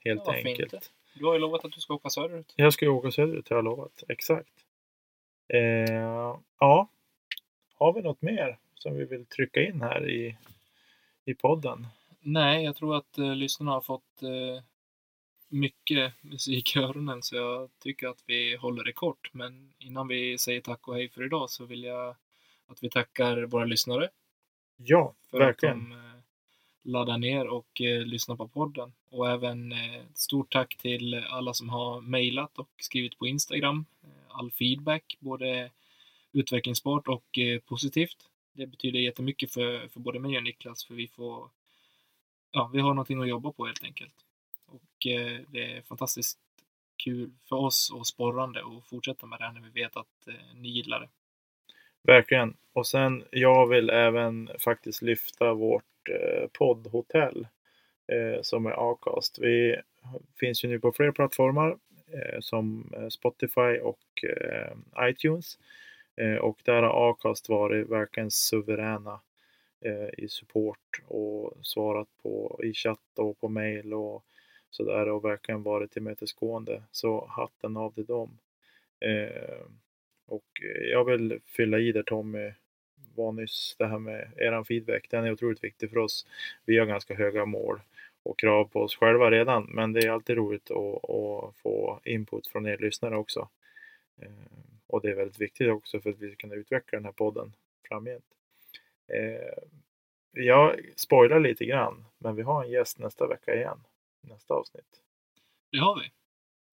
Helt 0.06 0.22
Ja, 0.26 0.34
enkelt. 0.36 0.74
inte? 0.74 0.86
Du 1.14 1.26
har 1.26 1.34
ju 1.34 1.40
lovat 1.40 1.66
att 1.66 1.72
du 1.72 1.82
ska 1.82 1.94
åka 1.94 2.10
söderut. 2.10 2.54
Jag 2.56 2.74
ska 2.74 2.86
ju 2.86 2.92
åka 2.92 3.12
söderut 3.12 3.50
har 3.50 3.56
jag 3.56 3.66
lovat. 3.66 4.04
Exakt. 4.08 4.54
Eh, 5.48 6.38
ja. 6.60 6.90
Har 7.74 7.94
vi 7.94 8.02
något 8.02 8.22
mer 8.22 8.58
som 8.76 8.96
vi 8.96 9.06
vill 9.06 9.26
trycka 9.26 9.62
in 9.62 9.82
här 9.82 10.10
i, 10.10 10.38
i 11.26 11.34
podden? 11.34 11.88
Nej, 12.20 12.64
jag 12.64 12.76
tror 12.76 12.96
att 12.96 13.18
eh, 13.18 13.36
lyssnarna 13.36 13.72
har 13.72 13.82
fått 13.82 14.24
eh, 14.24 14.64
mycket 15.48 16.14
musik 16.22 16.76
i 16.76 16.80
öronen 16.80 17.24
så 17.24 17.36
jag 17.36 17.70
tycker 17.80 18.08
att 18.08 18.24
vi 18.26 18.56
håller 18.56 18.84
det 18.84 18.94
kort. 18.94 19.30
Men 19.34 19.74
innan 19.80 20.08
vi 20.08 20.38
säger 20.38 20.62
tack 20.62 20.88
och 20.88 20.96
hej 20.96 21.10
för 21.10 21.26
idag 21.26 21.50
så 21.50 21.66
vill 21.66 21.84
jag 21.84 22.16
att 22.68 22.84
vi 22.84 22.90
tackar 22.90 23.42
våra 23.42 23.66
lyssnare 23.66 24.10
Ja, 24.78 25.14
för 25.32 25.40
verkligen 25.40 25.94
ladda 26.84 27.18
ner 27.18 27.48
och 27.48 27.82
eh, 27.82 28.06
lyssna 28.06 28.36
på 28.36 28.48
podden. 28.48 28.94
Och 29.10 29.30
även 29.30 29.72
eh, 29.72 30.02
stort 30.14 30.54
tack 30.54 30.78
till 30.78 31.14
alla 31.14 31.54
som 31.54 31.70
har 31.70 32.02
mejlat 32.02 32.60
och 32.60 32.70
skrivit 32.78 33.18
på 33.20 33.28
Instagram. 33.28 33.86
Eh, 34.04 34.38
all 34.38 34.52
feedback, 34.52 35.18
både 35.20 35.72
utvecklingsbart 36.32 37.08
och 37.08 37.38
eh, 37.38 37.60
positivt. 37.60 38.18
Det 38.54 38.68
betyder 38.68 39.00
jättemycket 39.00 39.54
för, 39.54 39.88
för 39.88 40.00
både 40.00 40.20
mig 40.20 40.38
och 40.38 40.44
Niklas 40.44 40.86
för 40.86 40.94
vi 40.94 41.08
får 41.08 41.50
ja, 42.54 42.70
vi 42.74 42.80
har 42.80 42.94
någonting 42.94 43.22
att 43.22 43.28
jobba 43.28 43.52
på 43.52 43.66
helt 43.66 43.84
enkelt. 43.84 44.14
Och 44.68 45.08
eh, 45.08 45.40
det 45.48 45.64
är 45.64 45.82
fantastiskt 45.82 46.40
kul 47.04 47.32
för 47.50 47.56
oss 47.56 47.92
och 47.94 48.08
sporrande 48.08 48.60
att 48.60 48.90
fortsätta 48.90 49.26
med 49.26 49.40
det 49.40 49.46
här 49.46 49.52
när 49.52 49.62
vi 49.62 49.82
vet 49.82 49.98
att 49.98 50.28
eh, 50.28 50.34
ni 50.56 50.70
gillar 50.70 51.00
det. 51.00 51.10
Verkligen. 52.04 52.58
Och 52.74 52.88
sen, 52.88 53.24
jag 53.32 53.68
vill 53.68 53.90
även 53.90 54.50
faktiskt 54.60 55.02
lyfta 55.02 55.54
vårt 55.54 55.84
eh, 56.10 56.48
poddhotell 56.54 57.48
eh, 58.08 58.42
som 58.42 58.66
är 58.66 58.92
Acast. 58.92 59.40
Vi 59.40 59.76
finns 60.40 60.64
ju 60.64 60.68
nu 60.68 60.80
på 60.80 60.92
fler 60.92 61.12
plattformar 61.12 61.78
eh, 62.12 62.40
som 62.40 62.94
eh, 62.98 63.08
Spotify 63.08 63.80
och 63.82 64.24
eh, 64.24 64.78
iTunes. 65.10 65.58
Eh, 66.16 66.36
och 66.36 66.60
där 66.64 66.84
har 66.84 67.12
Acast 67.12 67.50
varit 67.50 67.90
verkligen 67.90 68.32
suveräna 68.32 69.20
eh, 69.82 70.10
i 70.24 70.28
support 70.30 71.02
och 71.08 71.54
svarat 71.62 72.08
på 72.24 72.60
i 72.64 72.74
chatt 72.74 73.20
och 73.20 73.40
på 73.40 73.50
mail 73.50 73.94
och 73.94 74.26
sådär 74.70 75.10
och 75.10 75.26
verkligen 75.26 75.64
varit 75.64 75.92
tillmötesgående. 75.92 76.84
Så 76.92 77.28
hatten 77.30 77.78
av 77.78 77.92
till 77.92 78.06
dem. 78.06 78.40
Eh, 79.00 79.66
och 80.28 80.62
jag 80.92 81.06
vill 81.06 81.40
fylla 81.46 81.80
i 81.80 81.92
där 81.92 82.04
Tommy 82.04 82.52
var 83.16 83.32
nyss, 83.32 83.76
det 83.80 83.88
här 83.88 84.00
med 84.00 84.32
eran 84.38 84.66
feedback. 84.66 85.08
Den 85.10 85.26
är 85.26 85.32
otroligt 85.32 85.64
viktig 85.64 85.90
för 85.90 85.98
oss. 85.98 86.28
Vi 86.66 86.78
har 86.78 86.86
ganska 86.86 87.14
höga 87.16 87.46
mål 87.46 87.82
och 88.24 88.40
krav 88.40 88.66
på 88.66 88.82
oss 88.82 88.96
själva 88.96 89.32
redan, 89.32 89.64
men 89.64 89.94
det 89.94 90.00
är 90.06 90.10
alltid 90.12 90.38
roligt 90.38 90.72
att, 90.72 91.10
att 91.10 91.56
få 91.56 92.00
input 92.04 92.48
från 92.48 92.66
er 92.68 92.78
lyssnare 92.78 93.18
också. 93.18 93.50
Eh, 94.22 94.30
Och 94.88 95.02
det 95.02 95.10
är 95.12 95.16
väldigt 95.16 95.42
viktigt 95.42 95.70
också 95.70 96.00
för 96.02 96.10
att 96.10 96.20
vi 96.20 96.28
ska 96.28 96.36
kunna 96.36 96.56
utveckla 96.56 96.98
den 96.98 97.06
här 97.06 97.12
podden 97.12 97.54
framgent. 97.88 98.26
Eh, 99.08 99.64
Jag 100.32 100.80
spoilar 100.96 101.40
lite 101.40 101.66
grann, 101.66 102.06
men 102.18 102.36
vi 102.36 102.42
har 102.42 102.64
en 102.64 102.72
gäst 102.72 103.00
nästa 103.00 103.28
vecka 103.28 103.56
igen. 103.56 103.80
Nästa 104.22 104.54
avsnitt. 104.54 105.02
Det 105.72 105.78
har 105.78 106.00
vi. 106.02 106.12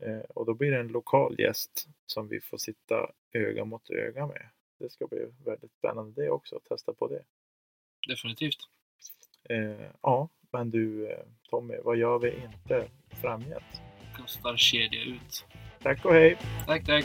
Eh, 0.06 0.20
Och 0.20 0.46
då 0.46 0.54
blir 0.54 0.70
det 0.70 0.78
en 0.80 0.88
lokal 0.88 1.40
gäst 1.40 1.88
som 2.06 2.28
vi 2.28 2.40
får 2.40 2.58
sitta 2.58 3.10
öga 3.32 3.64
mot 3.64 3.90
öga 3.90 4.26
med. 4.26 4.48
Det 4.80 4.90
ska 4.90 5.06
bli 5.06 5.26
väldigt 5.44 5.72
spännande 5.72 6.22
det 6.22 6.30
också, 6.30 6.56
att 6.56 6.64
testa 6.64 6.94
på 6.94 7.08
det. 7.08 7.22
Definitivt. 8.08 8.58
Eh, 9.48 9.90
ja, 10.02 10.28
men 10.52 10.70
du 10.70 11.10
eh, 11.10 11.18
Tommy, 11.50 11.76
vad 11.84 11.96
gör 11.96 12.18
vi 12.18 12.30
inte 12.30 12.90
framgent? 13.20 13.80
Kastar 14.16 14.56
kedja 14.56 15.02
ut. 15.02 15.44
Tack 15.82 16.04
och 16.04 16.12
hej. 16.12 16.38
Tack, 16.66 16.86
tack. 16.86 17.04